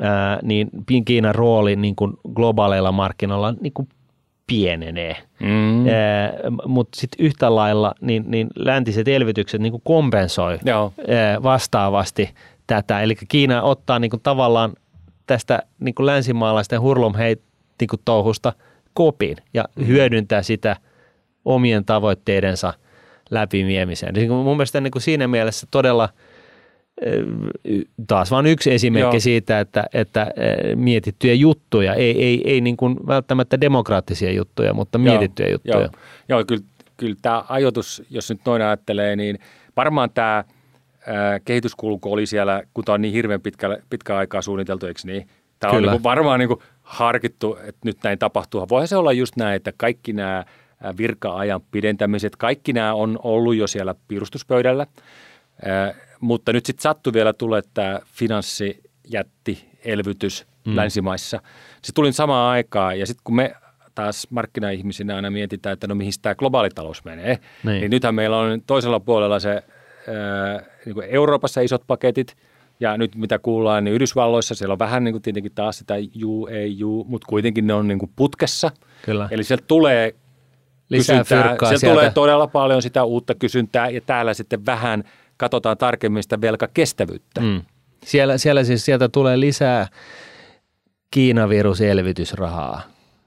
ää, 0.00 0.38
niin 0.42 0.70
Kiinan 1.04 1.34
rooli 1.34 1.76
niin 1.76 1.96
kuin 1.96 2.12
globaaleilla 2.34 2.92
markkinoilla 2.92 3.54
niin 3.60 3.72
kuin 3.72 3.88
pienenee. 4.50 5.16
Mm. 5.40 5.84
Mutta 6.66 7.00
sitten 7.00 7.26
yhtä 7.26 7.54
lailla 7.54 7.94
niin, 8.00 8.24
niin 8.26 8.46
läntiset 8.56 9.08
elvytykset 9.08 9.60
niin 9.60 9.70
kuin 9.70 9.82
kompensoi 9.84 10.58
Joo. 10.64 10.92
Vastaavasti 11.42 12.30
tätä. 12.66 13.00
Eli 13.00 13.14
Kiina 13.28 13.62
ottaa 13.62 13.98
niin 13.98 14.10
kuin 14.10 14.22
tavallaan 14.22 14.72
tästä 15.26 15.62
niin 15.78 15.94
kuin 15.94 16.06
länsimaalaisten 16.06 16.80
hurlumheit 16.80 17.40
niin 17.80 17.88
kuin 17.88 18.00
touhusta– 18.04 18.52
kopin 18.94 19.36
ja 19.54 19.64
mm. 19.76 19.86
hyödyntää 19.86 20.42
sitä 20.42 20.76
omien 21.44 21.84
tavoitteidensa 21.84 22.74
läpiviemiseen. 23.30 24.14
Niin 24.14 24.32
mun 24.32 24.56
mielestä 24.56 24.80
niin 24.80 24.90
kuin 24.90 25.02
siinä 25.02 25.28
mielessä 25.28 25.66
todella 25.70 26.08
taas 28.06 28.30
vain 28.30 28.46
yksi 28.46 28.72
esimerkki 28.72 29.16
Joo. 29.16 29.20
siitä, 29.20 29.60
että, 29.60 29.84
että 29.92 30.26
mietittyjä 30.74 31.34
juttuja, 31.34 31.94
ei, 31.94 32.24
ei, 32.24 32.42
ei 32.44 32.60
niin 32.60 32.76
kuin 32.76 32.96
välttämättä 33.06 33.60
demokraattisia 33.60 34.32
juttuja, 34.32 34.74
mutta 34.74 34.98
mietittyjä 34.98 35.48
Joo. 35.48 35.52
juttuja. 35.52 35.78
Joo, 35.78 35.90
Joo 36.28 36.44
kyllä, 36.44 36.62
kyllä 36.96 37.16
tämä 37.22 37.44
ajoitus, 37.48 38.02
jos 38.10 38.30
nyt 38.30 38.40
noin 38.46 38.62
ajattelee, 38.62 39.16
niin 39.16 39.38
varmaan 39.76 40.10
tämä 40.10 40.44
kehityskulku 41.44 42.12
oli 42.12 42.26
siellä, 42.26 42.62
kun 42.74 42.84
tämä 42.84 42.94
on 42.94 43.02
niin 43.02 43.14
hirveän 43.14 43.40
pitkä, 43.40 43.78
pitkä 43.90 44.16
aikaa 44.16 44.42
suunniteltu, 44.42 44.86
eikö 44.86 45.00
niin? 45.04 45.28
Tämä 45.58 45.72
Kyllä. 45.72 45.90
on 45.90 45.96
niin 45.96 46.02
varmaan 46.02 46.38
niin 46.38 46.48
kuin 46.48 46.60
harkittu, 46.82 47.58
että 47.62 47.80
nyt 47.84 47.98
näin 48.04 48.18
tapahtuu. 48.18 48.66
Voihan 48.68 48.88
se 48.88 48.96
olla 48.96 49.12
just 49.12 49.36
näin, 49.36 49.56
että 49.56 49.72
kaikki 49.76 50.12
nämä 50.12 50.44
virka-ajan 50.98 51.60
pidentämiset, 51.70 52.36
kaikki 52.36 52.72
nämä 52.72 52.94
on 52.94 53.18
ollut 53.22 53.56
jo 53.56 53.66
siellä 53.66 53.94
piirustuspöydällä, 54.08 54.86
mutta 56.20 56.52
nyt 56.52 56.66
sitten 56.66 56.82
sattui 56.82 57.12
vielä 57.12 57.32
tulee 57.32 57.62
tämä 57.74 58.00
finanssijätti 58.06 59.68
elvytys 59.84 60.46
mm. 60.66 60.76
länsimaissa. 60.76 61.40
Se 61.82 61.92
tuli 61.92 62.12
samaan 62.12 62.50
aikaan 62.50 62.98
ja 62.98 63.06
sitten 63.06 63.24
kun 63.24 63.36
me 63.36 63.54
taas 63.94 64.26
markkinaihmisinä 64.30 65.16
aina 65.16 65.30
mietitään, 65.30 65.72
että 65.72 65.86
no 65.86 65.94
mihin 65.94 66.12
tämä 66.22 66.34
globaali 66.34 66.68
talous 66.70 67.04
menee, 67.04 67.38
niin. 67.64 67.80
niin 67.80 67.90
nythän 67.90 68.14
meillä 68.14 68.38
on 68.38 68.62
toisella 68.66 69.00
puolella 69.00 69.40
se 69.40 69.50
ää, 69.50 69.62
niin 70.84 70.94
kuin 70.94 71.06
Euroopassa 71.10 71.60
isot 71.60 71.82
paketit– 71.86 72.36
ja 72.80 72.96
nyt 72.96 73.16
mitä 73.16 73.38
kuullaan, 73.38 73.84
niin 73.84 73.94
Yhdysvalloissa 73.94 74.54
siellä 74.54 74.72
on 74.72 74.78
vähän 74.78 75.04
niin 75.04 75.14
kuin 75.14 75.22
tietenkin 75.22 75.52
taas 75.54 75.78
sitä 75.78 75.94
juu, 76.14 76.46
ei 76.46 76.78
juu, 76.78 77.04
mutta 77.04 77.26
kuitenkin 77.26 77.66
ne 77.66 77.74
on 77.74 77.88
niin 77.88 77.98
kuin 77.98 78.10
putkessa. 78.16 78.70
Kyllä. 79.02 79.28
Eli 79.30 79.44
sieltä 79.44 79.64
tulee 79.66 80.14
Lisää 80.88 81.18
kysyntää, 81.18 81.48
sieltä, 81.48 81.66
sieltä 81.66 81.94
tulee 81.94 82.10
todella 82.10 82.46
paljon 82.46 82.82
sitä 82.82 83.04
uutta 83.04 83.34
kysyntää 83.34 83.90
ja 83.90 84.00
täällä 84.00 84.34
sitten 84.34 84.66
vähän 84.66 85.04
katsotaan 85.40 85.78
tarkemmin 85.78 86.22
sitä 86.22 86.40
velkakestävyyttä. 86.40 87.40
Mm. 87.40 87.62
Siellä, 88.04 88.38
siellä 88.38 88.64
siis 88.64 88.84
sieltä 88.84 89.08
tulee 89.08 89.40
lisää 89.40 89.86
Kiinaviruselvytysrahaa 91.10 92.82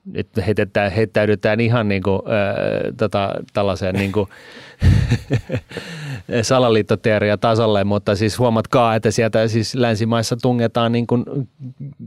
nyt 0.06 0.28
heitetään, 0.48 0.92
heittäydytään 0.92 1.60
ihan 1.60 1.88
niin 1.88 2.04
kuin, 2.04 2.22
äh, 2.26 2.94
tota, 2.98 3.34
tällaiseen 3.54 3.96
niin 3.96 4.12
kuin 4.12 4.30
salaliittoteoria 6.42 7.38
tasolle, 7.38 7.84
mutta 7.84 8.16
siis 8.16 8.40
huomatkaa, 8.40 8.96
että 8.96 9.12
sieltä 9.12 9.48
siis 9.48 9.76
länsimaissa 9.76 10.38
tungetaan 10.42 10.92
niin 10.92 11.08
kuin, 11.08 11.24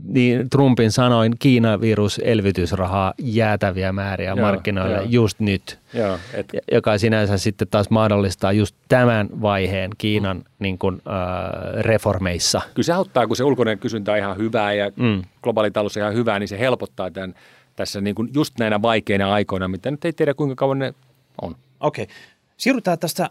niin 0.03 0.49
Trumpin 0.49 0.91
sanoin 0.91 1.33
Kiina-virus 1.39 2.21
elvytysrahaa 2.23 3.13
jäätäviä 3.17 3.91
määriä 3.91 4.29
joo, 4.29 4.45
markkinoille 4.45 4.97
joo. 4.97 5.05
just 5.09 5.39
nyt, 5.39 5.79
joo, 5.93 6.17
et... 6.33 6.45
joka 6.71 6.97
sinänsä 6.97 7.37
sitten 7.37 7.67
taas 7.67 7.89
mahdollistaa 7.89 8.51
just 8.51 8.75
tämän 8.89 9.29
vaiheen 9.41 9.91
Kiinan 9.97 10.37
mm. 10.37 10.43
niin 10.59 10.77
kuin, 10.77 11.01
äh, 11.07 11.81
reformeissa. 11.81 12.61
Kyllä 12.73 12.85
se 12.85 12.93
auttaa, 12.93 13.27
kun 13.27 13.35
se 13.35 13.43
ulkoinen 13.43 13.79
kysyntä 13.79 14.11
on 14.11 14.17
ihan 14.17 14.37
hyvää 14.37 14.73
ja 14.73 14.91
mm. 14.95 15.21
globaali 15.43 15.71
talous 15.71 15.97
on 15.97 16.01
ihan 16.01 16.13
hyvää, 16.13 16.39
niin 16.39 16.47
se 16.47 16.59
helpottaa 16.59 17.11
tämän 17.11 17.33
tässä 17.75 18.01
niin 18.01 18.15
kuin 18.15 18.29
just 18.33 18.53
näinä 18.59 18.81
vaikeina 18.81 19.33
aikoina, 19.33 19.67
mitä 19.67 19.91
nyt 19.91 20.05
ei 20.05 20.13
tiedä 20.13 20.33
kuinka 20.33 20.55
kauan 20.55 20.79
ne 20.79 20.93
on. 21.41 21.55
Okei. 21.79 22.03
Okay. 22.03 22.15
Siirrytään 22.57 22.99
tästä 22.99 23.29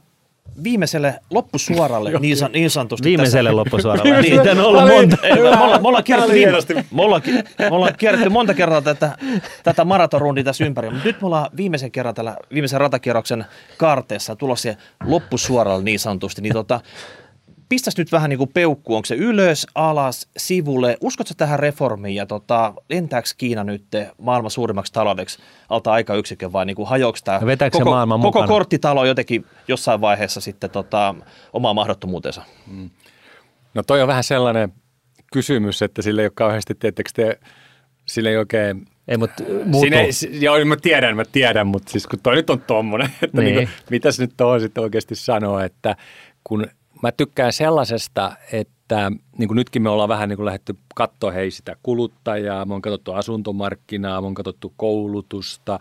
viimeiselle 0.65 1.21
loppusuoralle 1.31 2.19
niin, 2.19 2.37
san, 2.37 2.53
niin 2.53 2.71
sanotusti. 2.71 3.09
Viimeiselle 3.09 3.49
tässä. 3.49 3.57
loppusuoralle. 3.57 4.21
niin, 4.21 4.41
on 4.41 4.59
ollut 4.59 4.89
monta. 4.89 5.17
Me 5.23 5.43
ollaan, 5.43 5.83
me 5.83 5.89
ollaan, 5.89 6.05
kierretty, 6.05 6.75
me 6.75 7.03
ollaan, 7.03 7.23
me 7.59 7.69
ollaan 7.71 7.95
kierretty 7.99 8.29
monta 8.29 8.55
kertaa 8.55 8.83
tätä, 8.83 9.19
tätä 9.63 9.85
maratonrundia 9.85 10.45
tässä 10.45 10.65
ympäri, 10.65 10.91
mutta 10.91 11.07
nyt 11.07 11.21
me 11.21 11.27
ollaan 11.27 11.51
viimeisen 11.57 11.91
kerran 11.91 12.15
tällä 12.15 12.37
viimeisen 12.53 12.81
ratakierroksen 12.81 13.45
kaarteessa 13.77 14.37
tulossa 14.37 14.75
loppusuoralle 15.05 15.85
niin 15.85 15.99
sanotusti. 15.99 16.43
Niin 16.43 16.53
tota, 16.53 16.81
pistäisi 17.69 18.01
nyt 18.01 18.13
vähän 18.13 18.31
niin 18.31 18.39
kuin 18.39 18.51
peukku, 18.55 18.95
onko 18.95 19.07
se 19.07 19.15
ylös, 19.15 19.67
alas, 19.75 20.29
sivulle, 20.37 20.97
uskotko 21.01 21.35
tähän 21.37 21.59
reformiin 21.59 22.15
ja 22.15 22.27
tota, 22.27 22.75
lentääkö 22.91 23.29
Kiina 23.39 23.65
nyt 23.65 23.85
maailman 24.19 24.51
suurimmaksi 24.51 24.93
taloudeksi 24.93 25.39
alta 25.69 25.93
aikayksikön 25.93 26.53
vai 26.53 26.67
niin 26.67 26.77
kuin 26.77 26.89
hajoako 26.89 27.19
tämä 27.25 27.41
koko, 27.71 27.85
koko 27.85 28.19
mukana? 28.19 28.47
korttitalo 28.47 29.05
jotenkin 29.05 29.47
jossain 29.69 30.01
vaiheessa 30.01 30.41
sitten 30.41 30.71
tota, 30.71 31.15
omaa 31.53 31.75
mahdottomuutensa? 31.75 32.43
Mm. 32.67 32.91
No 33.75 33.83
toi 33.83 34.03
on 34.03 34.09
vähän 34.09 34.25
sellainen 34.25 34.73
kysymys, 35.33 35.83
että 35.83 36.03
sille 36.03 36.23
ei 36.23 36.27
ole 36.27 36.33
kauheasti, 36.35 36.75
tiettekö 36.75 37.11
te, 37.15 37.41
sille 38.07 38.29
ei 38.29 38.37
oikein 38.37 38.87
ei, 39.09 39.17
mutta 39.17 39.45
Siinä 39.81 40.01
ei, 40.01 40.11
joo, 40.41 40.65
mä 40.65 40.77
tiedän, 40.77 41.17
mä 41.17 41.25
tiedän, 41.33 41.67
mutta 41.67 41.93
siis 41.93 42.07
kun 42.07 42.19
toi 42.23 42.35
nyt 42.35 42.51
on 42.51 42.61
tommonen, 42.61 43.11
että 43.23 43.43
niin. 43.43 43.57
Niin 43.57 43.69
kuin, 43.69 43.77
mitäs 43.91 44.21
nyt 44.21 44.31
tuohon 44.37 44.61
sitten 44.61 44.83
oikeasti 44.85 45.15
sanoa, 45.15 45.65
että 45.65 45.97
kun 46.45 46.67
mä 47.03 47.13
tykkään 47.13 47.53
sellaisesta, 47.53 48.33
että 48.53 49.13
niin 49.39 49.49
kuin 49.49 49.57
nytkin 49.57 49.83
me 49.83 49.89
ollaan 49.89 50.09
vähän 50.09 50.29
niin 50.29 50.37
kuin 50.37 50.47
lähdetty 50.47 50.75
katsoa 50.95 51.31
hei 51.31 51.51
sitä 51.51 51.77
kuluttajaa, 51.83 52.65
me 52.65 52.75
on 52.75 52.83
katsottu 52.83 53.13
asuntomarkkinaa, 53.13 54.21
me 54.21 54.27
on 54.27 54.35
katsottu 54.35 54.73
koulutusta, 54.77 55.79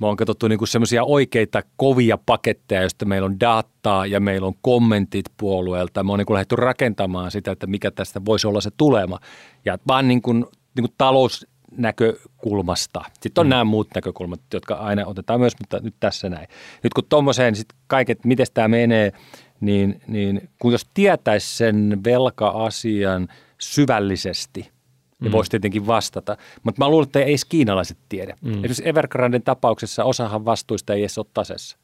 me 0.00 0.06
on 0.06 0.16
katsottu 0.16 0.48
niin 0.48 0.66
semmoisia 0.66 1.04
oikeita 1.04 1.62
kovia 1.76 2.18
paketteja, 2.26 2.80
joista 2.80 3.04
meillä 3.04 3.26
on 3.26 3.40
dataa 3.40 4.06
ja 4.06 4.20
meillä 4.20 4.46
on 4.46 4.54
kommentit 4.62 5.26
puolueelta. 5.36 6.04
Me 6.04 6.12
on 6.12 6.18
niin 6.18 6.26
kuin 6.26 6.34
lähdetty 6.34 6.56
rakentamaan 6.56 7.30
sitä, 7.30 7.52
että 7.52 7.66
mikä 7.66 7.90
tästä 7.90 8.24
voisi 8.24 8.46
olla 8.46 8.60
se 8.60 8.70
tulema. 8.76 9.18
Ja 9.64 9.78
vaan 9.88 10.08
niin 10.08 10.22
kuin, 10.22 10.46
niin 10.76 10.88
kuin 10.88 10.94
talousnäkökulmasta. 10.98 13.04
Sitten 13.20 13.42
on 13.42 13.46
mm. 13.46 13.50
nämä 13.50 13.64
muut 13.64 13.88
näkökulmat, 13.94 14.40
jotka 14.54 14.74
aina 14.74 15.06
otetaan 15.06 15.40
myös, 15.40 15.52
mutta 15.60 15.80
nyt 15.82 15.94
tässä 16.00 16.28
näin. 16.28 16.48
Nyt 16.82 16.94
kun 16.94 17.04
tuommoiseen 17.08 17.54
sitten 17.54 17.78
kaiket, 17.86 18.24
miten 18.24 18.46
tämä 18.54 18.68
menee– 18.68 19.12
niin, 19.64 20.00
niin 20.06 20.48
kun 20.58 20.72
jos 20.72 20.86
tietäisi 20.94 21.56
sen 21.56 22.00
velka-asian 22.04 23.28
syvällisesti, 23.60 24.60
niin 24.60 25.30
mm. 25.30 25.32
voisi 25.32 25.50
tietenkin 25.50 25.86
vastata. 25.86 26.36
Mutta 26.62 26.84
mä 26.84 26.88
luulen, 26.88 27.06
että 27.06 27.18
ei 27.18 27.28
edes 27.28 27.44
kiinalaiset 27.44 27.98
tiedä. 28.08 28.36
Mm. 28.40 28.50
Esimerkiksi 28.50 28.88
Evergranden 28.88 29.42
tapauksessa 29.42 30.04
osahan 30.04 30.44
vastuista 30.44 30.94
ei 30.94 31.00
edes 31.00 31.18
ole 31.18 31.26
tasessa. 31.34 31.76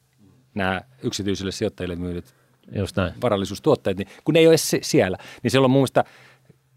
Nämä 0.53 0.81
yksityisille 1.03 1.51
sijoittajille 1.51 1.95
myydyt 1.95 2.35
Just 2.75 2.95
näin. 2.95 3.13
varallisuustuotteet, 3.21 3.97
niin 3.97 4.07
kun 4.23 4.33
ne 4.33 4.39
ei 4.39 4.47
ole 4.47 4.51
edes 4.51 4.75
siellä. 4.81 5.17
Niin 5.43 5.51
silloin 5.51 5.71
mun 5.71 5.79
mielestä 5.79 6.03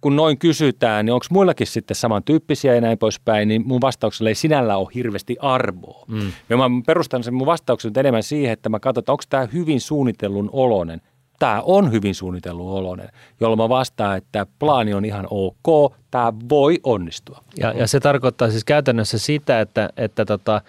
kun 0.04 0.16
noin 0.16 0.38
kysytään, 0.38 1.06
niin 1.06 1.12
onko 1.12 1.26
muillakin 1.30 1.66
sitten 1.66 1.94
samantyyppisiä 1.94 2.74
ja 2.74 2.80
näin 2.80 2.98
poispäin, 2.98 3.48
niin 3.48 3.62
mun 3.66 3.80
vastauksella 3.80 4.28
ei 4.30 4.34
sinällä 4.34 4.76
ole 4.76 4.88
hirveästi 4.94 5.36
arvoa. 5.40 6.04
Mm. 6.08 6.32
Ja 6.48 6.56
mä 6.56 6.64
perustan 6.86 7.24
sen 7.24 7.34
mun 7.34 7.46
vastauksen 7.46 7.92
enemmän 7.96 8.22
siihen, 8.22 8.52
että 8.52 8.68
mä 8.68 8.80
katson, 8.80 9.00
että 9.00 9.12
onko 9.12 9.24
tämä 9.28 9.48
hyvin 9.52 9.80
suunnitellun 9.80 10.50
oloinen 10.52 11.00
tämä 11.38 11.62
on 11.64 11.92
hyvin 11.92 12.14
suunnitellut 12.14 12.66
oloinen, 12.66 13.08
jolloin 13.40 13.58
mä 13.58 13.68
vastaan, 13.68 14.16
että 14.16 14.46
plaani 14.58 14.94
on 14.94 15.04
ihan 15.04 15.26
ok, 15.30 15.92
tämä 16.10 16.32
voi 16.48 16.80
onnistua. 16.82 17.44
Ja, 17.58 17.72
ja 17.72 17.86
se 17.86 18.00
tarkoittaa 18.00 18.50
siis 18.50 18.64
käytännössä 18.64 19.18
sitä, 19.18 19.60
että, 19.60 19.90
että 19.96 20.24
tota, 20.24 20.60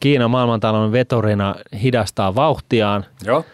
Kiina 0.00 0.28
maailmantalouden 0.28 0.92
vetorina 0.92 1.54
hidastaa 1.82 2.34
vauhtiaan, 2.34 3.04
Joo. 3.24 3.44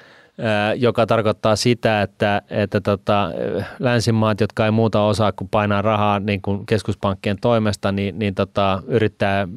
Joka 0.76 1.06
tarkoittaa 1.06 1.56
sitä, 1.56 2.02
että, 2.02 2.42
että 2.50 2.80
tota, 2.80 3.30
länsimaat, 3.78 4.40
jotka 4.40 4.64
ei 4.64 4.70
muuta 4.70 5.02
osaa 5.02 5.32
kuin 5.32 5.48
painaa 5.48 5.82
rahaa 5.82 6.20
niin 6.20 6.42
kuin 6.42 6.66
keskuspankkien 6.66 7.36
toimesta, 7.40 7.92
niin, 7.92 8.18
niin 8.18 8.34
tota, 8.34 8.82
yrittää 8.86 9.48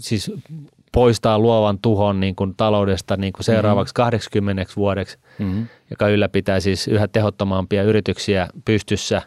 siis 0.00 0.32
poistaa 0.92 1.38
luovan 1.38 1.78
tuhon 1.78 2.20
niin 2.20 2.36
kuin 2.36 2.54
taloudesta 2.56 3.16
niin 3.16 3.32
kuin 3.32 3.44
seuraavaksi 3.44 3.92
mm-hmm. 3.92 4.04
80 4.04 4.66
vuodeksi, 4.76 5.18
mm-hmm. 5.38 5.66
joka 5.90 6.08
ylläpitää 6.08 6.60
siis 6.60 6.88
yhä 6.88 7.08
tehottomampia 7.08 7.82
yrityksiä 7.82 8.48
pystyssä. 8.64 9.22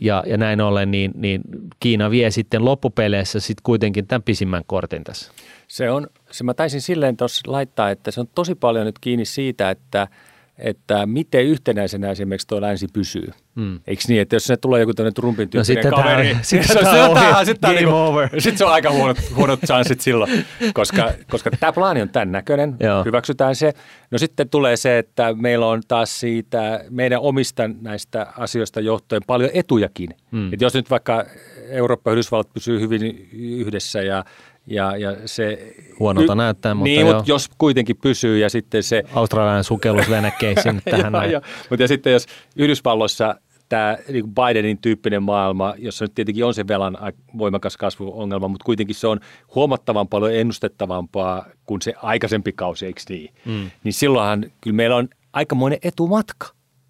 Ja, 0.00 0.22
ja 0.26 0.36
näin 0.36 0.60
ollen, 0.60 0.90
niin, 0.90 1.10
niin 1.14 1.40
Kiina 1.80 2.10
vie 2.10 2.30
sitten 2.30 2.64
loppupeleissä 2.64 3.40
sitten 3.40 3.62
kuitenkin 3.62 4.06
tämän 4.06 4.22
pisimmän 4.22 4.62
kortin 4.66 5.04
tässä. 5.04 5.32
Se 5.68 5.90
on, 5.90 6.06
se 6.30 6.44
mä 6.44 6.54
taisin 6.54 6.80
silleen 6.80 7.16
tuossa 7.16 7.52
laittaa, 7.52 7.90
että 7.90 8.10
se 8.10 8.20
on 8.20 8.28
tosi 8.34 8.54
paljon 8.54 8.86
nyt 8.86 8.98
kiinni 8.98 9.24
siitä, 9.24 9.70
että– 9.70 10.08
että 10.60 11.06
miten 11.06 11.44
yhtenäisenä 11.44 12.10
esimerkiksi 12.10 12.46
tuo 12.46 12.60
länsi 12.60 12.86
pysyy. 12.92 13.30
Mm. 13.54 13.80
Eikö 13.86 14.02
niin, 14.08 14.20
että 14.20 14.36
jos 14.36 14.44
se 14.44 14.56
tulee 14.56 14.80
joku 14.80 14.94
tämmöinen 14.94 15.14
Trumpin 15.14 15.48
no 15.54 15.62
tyyppinen 15.64 15.90
no, 15.90 15.96
kaveri, 15.96 16.28
tämä, 16.28 16.42
sitten 16.50 16.84
se, 16.84 17.02
on, 17.02 17.14
tämä, 17.14 17.44
sitten 17.44 17.74
niinku. 17.74 17.92
Sitten 18.38 18.58
se 18.58 18.64
on 18.64 18.72
aika 18.72 18.90
huonot, 18.90 19.18
huonot 19.36 19.60
chanssit 19.66 20.00
silloin, 20.00 20.44
koska, 20.74 21.12
koska 21.30 21.50
tämä 21.60 21.72
plaani 21.72 22.02
on 22.02 22.08
tämän 22.08 22.32
näköinen, 22.32 22.76
Joo. 22.80 23.04
hyväksytään 23.04 23.56
se. 23.56 23.72
No 24.10 24.18
sitten 24.18 24.48
tulee 24.48 24.76
se, 24.76 24.98
että 24.98 25.34
meillä 25.34 25.66
on 25.66 25.82
taas 25.88 26.20
siitä 26.20 26.84
meidän 26.90 27.20
omista 27.20 27.70
näistä 27.80 28.26
asioista 28.36 28.80
johtuen 28.80 29.22
paljon 29.26 29.50
etujakin. 29.54 30.10
Mm. 30.30 30.52
Et 30.52 30.60
jos 30.60 30.74
nyt 30.74 30.90
vaikka 30.90 31.24
Eurooppa 31.68 32.10
ja 32.10 32.12
Yhdysvallat 32.12 32.52
pysyy 32.54 32.80
hyvin 32.80 33.28
yhdessä 33.32 34.02
ja 34.02 34.24
ja, 34.70 34.96
ja 34.96 35.16
se, 35.26 35.74
Huonolta 35.98 36.32
y- 36.32 36.36
näyttää, 36.36 36.74
mutta 36.74 36.84
Niin, 36.84 37.06
mutta 37.06 37.22
jos 37.26 37.50
kuitenkin 37.58 37.96
pysyy 37.96 38.38
ja 38.38 38.50
sitten 38.50 38.82
se... 38.82 39.02
Australian 39.14 39.64
sukellusvenekeissin 39.64 40.82
tähän 40.90 41.12
näin. 41.12 41.32
Mutta 41.70 41.82
ja 41.82 41.88
sitten 41.88 42.12
jos 42.12 42.26
Yhdysvalloissa 42.56 43.34
tämä 43.68 43.96
niin 44.08 44.24
Bidenin 44.34 44.78
tyyppinen 44.78 45.22
maailma, 45.22 45.74
jossa 45.78 46.04
nyt 46.04 46.14
tietenkin 46.14 46.44
on 46.44 46.54
se 46.54 46.68
velan 46.68 46.98
voimakas 47.38 47.76
kasvuongelma, 47.76 48.48
mutta 48.48 48.64
kuitenkin 48.64 48.96
se 48.96 49.06
on 49.06 49.20
huomattavan 49.54 50.08
paljon 50.08 50.34
ennustettavampaa 50.34 51.46
kuin 51.66 51.82
se 51.82 51.94
aikaisempi 52.02 52.52
kausi, 52.52 52.86
eikö 52.86 53.00
niin? 53.08 53.34
Mm. 53.44 53.70
Niin 53.84 53.92
silloinhan 53.92 54.44
kyllä 54.60 54.76
meillä 54.76 54.96
on 54.96 55.08
aikamoinen 55.32 55.78
etumatka. 55.82 56.46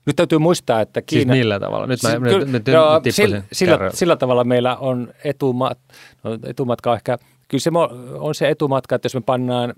Nyt 0.06 0.16
täytyy 0.16 0.38
muistaa, 0.38 0.80
että 0.80 1.00
siis 1.00 1.20
Kiina... 1.20 1.32
Siis 1.32 1.40
millä 1.42 1.60
tavalla? 1.60 1.86
Nyt 1.86 2.02
mä, 2.02 2.12
kyllä, 2.12 2.38
nyt, 2.38 2.48
nyt 2.48 2.66
joo, 2.66 3.00
sillä, 3.10 3.42
sillä, 3.52 3.78
sillä 3.94 4.16
tavalla 4.16 4.44
meillä 4.44 4.76
on 4.76 5.12
etumat, 5.24 5.78
no, 6.24 6.38
etumatka 6.44 6.94
ehkä– 6.94 7.18
kyllä 7.50 7.62
se 7.62 7.70
on 8.18 8.34
se 8.34 8.48
etumatka, 8.48 8.94
että 8.94 9.06
jos 9.06 9.14
me 9.14 9.20
pannaan 9.20 9.74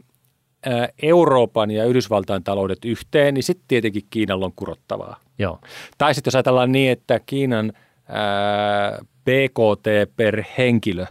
Euroopan 1.02 1.70
ja 1.70 1.84
Yhdysvaltain 1.84 2.44
taloudet 2.44 2.84
yhteen, 2.84 3.34
niin 3.34 3.42
sitten 3.42 3.64
tietenkin 3.68 4.02
Kiinalla 4.10 4.46
on 4.46 4.52
kurottavaa. 4.56 5.20
Joo. 5.38 5.58
Tai 5.98 6.14
sitten 6.14 6.28
jos 6.28 6.34
ajatellaan 6.34 6.72
niin, 6.72 6.92
että 6.92 7.20
Kiinan 7.26 7.72
ää, 8.08 8.98
BKT 9.24 10.16
per 10.16 10.42
henkilö, 10.58 11.06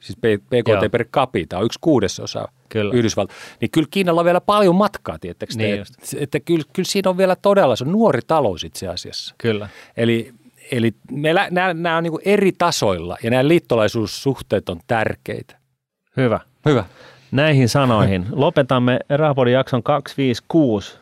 siis 0.00 0.18
BKT 0.18 0.68
Joo. 0.68 0.90
per 0.90 1.04
capita 1.04 1.58
on 1.58 1.64
yksi 1.64 1.78
kuudesosa 1.80 2.48
kyllä. 2.68 2.94
Yhdysvalta, 2.94 3.34
niin 3.60 3.70
kyllä 3.70 3.88
Kiinalla 3.90 4.20
on 4.20 4.24
vielä 4.24 4.40
paljon 4.40 4.74
matkaa, 4.74 5.18
tietysti. 5.18 5.62
Niin 5.62 5.80
että, 5.80 6.16
että 6.16 6.40
kyllä, 6.40 6.64
kyllä 6.72 6.86
siinä 6.86 7.10
on 7.10 7.18
vielä 7.18 7.36
todella, 7.36 7.76
se 7.76 7.84
on 7.84 7.92
nuori 7.92 8.20
talous 8.26 8.64
itse 8.64 8.88
asiassa. 8.88 9.34
Kyllä. 9.38 9.68
Eli, 9.96 10.32
eli 10.70 10.92
meillä, 11.12 11.48
nämä, 11.50 11.74
nämä 11.74 11.96
on 11.96 12.02
niin 12.02 12.12
eri 12.24 12.52
tasoilla 12.58 13.16
ja 13.22 13.30
nämä 13.30 13.48
liittolaisuussuhteet 13.48 14.68
on 14.68 14.80
tärkeitä. 14.86 15.57
Hyvä. 16.18 16.40
Hyvä. 16.64 16.84
Näihin 17.30 17.68
sanoihin 17.68 18.26
lopetamme 18.44 18.98
Rahapodin 19.08 19.52
jakson 19.52 19.82
256. 19.82 20.98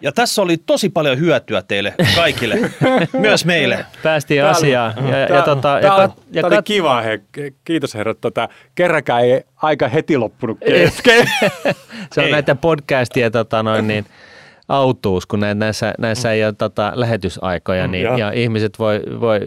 Ja 0.00 0.12
tässä 0.12 0.42
oli 0.42 0.56
tosi 0.56 0.88
paljon 0.88 1.18
hyötyä 1.18 1.62
teille 1.62 1.94
kaikille, 2.16 2.56
myös 3.12 3.44
meille. 3.44 3.86
Päästiin 4.02 4.38
täällä, 4.38 4.50
asiaan. 4.50 4.94
Ja, 5.08 5.18
ja, 5.18 5.42
tota, 5.42 5.68
ja, 5.68 5.80
ja, 5.80 6.08
ja 6.32 6.42
kat... 6.42 6.52
oli 6.52 6.62
kiva, 6.62 7.00
he, 7.00 7.22
kiitos 7.64 7.94
herrat. 7.94 8.20
Tota, 8.20 8.48
kerrakaan 8.74 9.24
ei 9.24 9.42
aika 9.56 9.88
heti 9.88 10.16
loppunut 10.16 10.58
kesken. 10.66 11.30
Se 12.12 12.20
on 12.20 12.26
ei. 12.26 12.32
näitä 12.32 12.54
podcastia 12.54 13.30
tota 13.30 13.62
noin, 13.62 13.88
niin, 13.88 14.06
autuus, 14.68 15.26
kun 15.26 15.40
näissä, 15.54 15.94
näissä 15.98 16.32
ei 16.32 16.44
ole 16.44 16.52
tota, 16.52 16.92
lähetysaikoja, 16.94 17.86
niin, 17.86 18.04
ja. 18.04 18.18
ja 18.18 18.32
ihmiset 18.32 18.78
voi, 18.78 19.02
voi, 19.20 19.40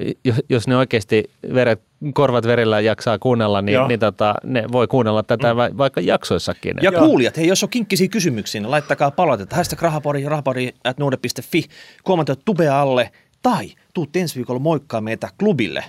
jos 0.50 0.68
ne 0.68 0.78
oikeasti 0.78 1.32
veret, 1.54 1.82
korvat 2.14 2.46
verillä 2.46 2.80
jaksaa 2.80 3.20
kuunnella, 3.20 3.62
niin, 3.62 3.88
niin 3.88 4.00
tota, 4.00 4.36
ne 4.44 4.64
voi 4.72 4.88
kuunnella 4.88 5.24
tätä 5.24 5.54
mm. 5.54 5.78
vaikka 5.78 6.02
jaksoissakin. 6.02 6.74
Ja 6.82 6.92
Joo. 6.92 7.06
kuulijat, 7.06 7.38
hei, 7.38 7.48
jos 7.48 7.64
on 7.64 7.70
kinkkisiä 7.70 8.08
kysymyksiä, 8.08 8.62
niin 8.62 8.72
laittakaa 8.72 9.12
palautetta. 9.12 9.56
Hashtag 9.56 9.82
rahapori, 9.82 10.26
rahapori 10.26 10.74
at 10.84 10.98
nuode.fi, 10.98 11.64
kommentoit 12.04 12.40
tubea 12.46 12.82
alle, 12.82 13.12
tai 13.42 13.72
tuut 13.94 14.16
ensi 14.16 14.36
viikolla 14.36 14.60
moikkaa 14.60 15.02
meitä 15.02 15.30
klubille. 15.40 15.84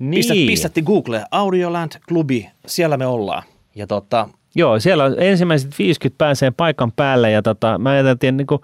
Niin. 0.00 0.10
Pistät, 0.10 0.36
pistätti 0.36 0.82
Google 0.82 1.24
Audioland 1.30 1.92
klubi, 2.08 2.48
siellä 2.66 2.96
me 2.96 3.06
ollaan. 3.06 3.42
Ja 3.74 3.86
tota, 3.86 4.28
Joo, 4.54 4.80
siellä 4.80 5.04
on 5.04 5.14
ensimmäiset 5.18 5.78
50 5.78 6.18
pääsee 6.18 6.50
paikan 6.50 6.92
päälle 6.92 7.30
ja 7.30 7.42
tota, 7.42 7.78
mä 7.78 7.90
ajattelin, 7.90 8.36
niin 8.36 8.46
kuin, 8.46 8.60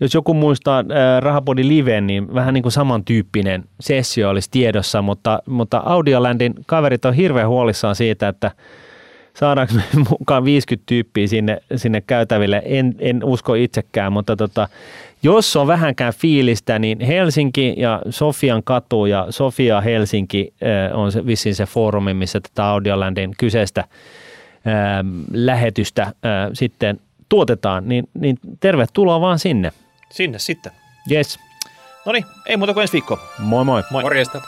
jos 0.00 0.14
joku 0.14 0.34
muistaa 0.34 0.78
äh, 0.78 1.22
Rahapodi 1.22 1.68
Live, 1.68 2.00
niin 2.00 2.34
vähän 2.34 2.54
niin 2.54 2.62
kuin 2.62 2.72
samantyyppinen 2.72 3.64
sessio 3.80 4.30
olisi 4.30 4.50
tiedossa, 4.50 5.02
mutta, 5.02 5.42
mutta 5.46 5.82
Audiolandin 5.84 6.54
kaverit 6.66 7.04
on 7.04 7.14
hirveän 7.14 7.48
huolissaan 7.48 7.96
siitä, 7.96 8.28
että 8.28 8.50
saadaanko 9.34 9.74
me 9.74 9.82
mukaan 10.10 10.44
50 10.44 10.86
tyyppiä 10.86 11.26
sinne, 11.26 11.58
sinne 11.76 12.00
käytäville, 12.00 12.62
en, 12.64 12.94
en 12.98 13.24
usko 13.24 13.54
itsekään, 13.54 14.12
mutta 14.12 14.36
tota, 14.36 14.68
jos 15.22 15.56
on 15.56 15.66
vähänkään 15.66 16.12
fiilistä, 16.12 16.78
niin 16.78 17.00
Helsinki 17.00 17.74
ja 17.76 18.02
Sofian 18.10 18.62
katu 18.62 19.06
ja 19.06 19.26
Sofia 19.30 19.80
Helsinki 19.80 20.54
on 20.92 21.12
se, 21.12 21.26
vissiin 21.26 21.54
se 21.54 21.66
foorumi, 21.66 22.14
missä 22.14 22.40
tätä 22.40 22.64
Audiolandin 22.64 23.30
kyseistä 23.38 23.84
lähetystä 25.32 26.02
äh, 26.02 26.12
sitten 26.52 27.00
tuotetaan, 27.28 27.88
niin, 27.88 28.08
niin 28.14 28.38
tervetuloa 28.60 29.20
vaan 29.20 29.38
sinne. 29.38 29.72
Sinne 30.10 30.38
sitten. 30.38 30.72
Yes. 31.10 31.38
No 32.06 32.12
niin, 32.12 32.24
ei 32.46 32.56
muuta 32.56 32.74
kuin 32.74 32.82
ensi 32.82 32.92
viikko. 32.92 33.18
Moi 33.38 33.64
moi. 33.64 33.82
moi. 33.90 34.02
Morjesta. 34.02 34.42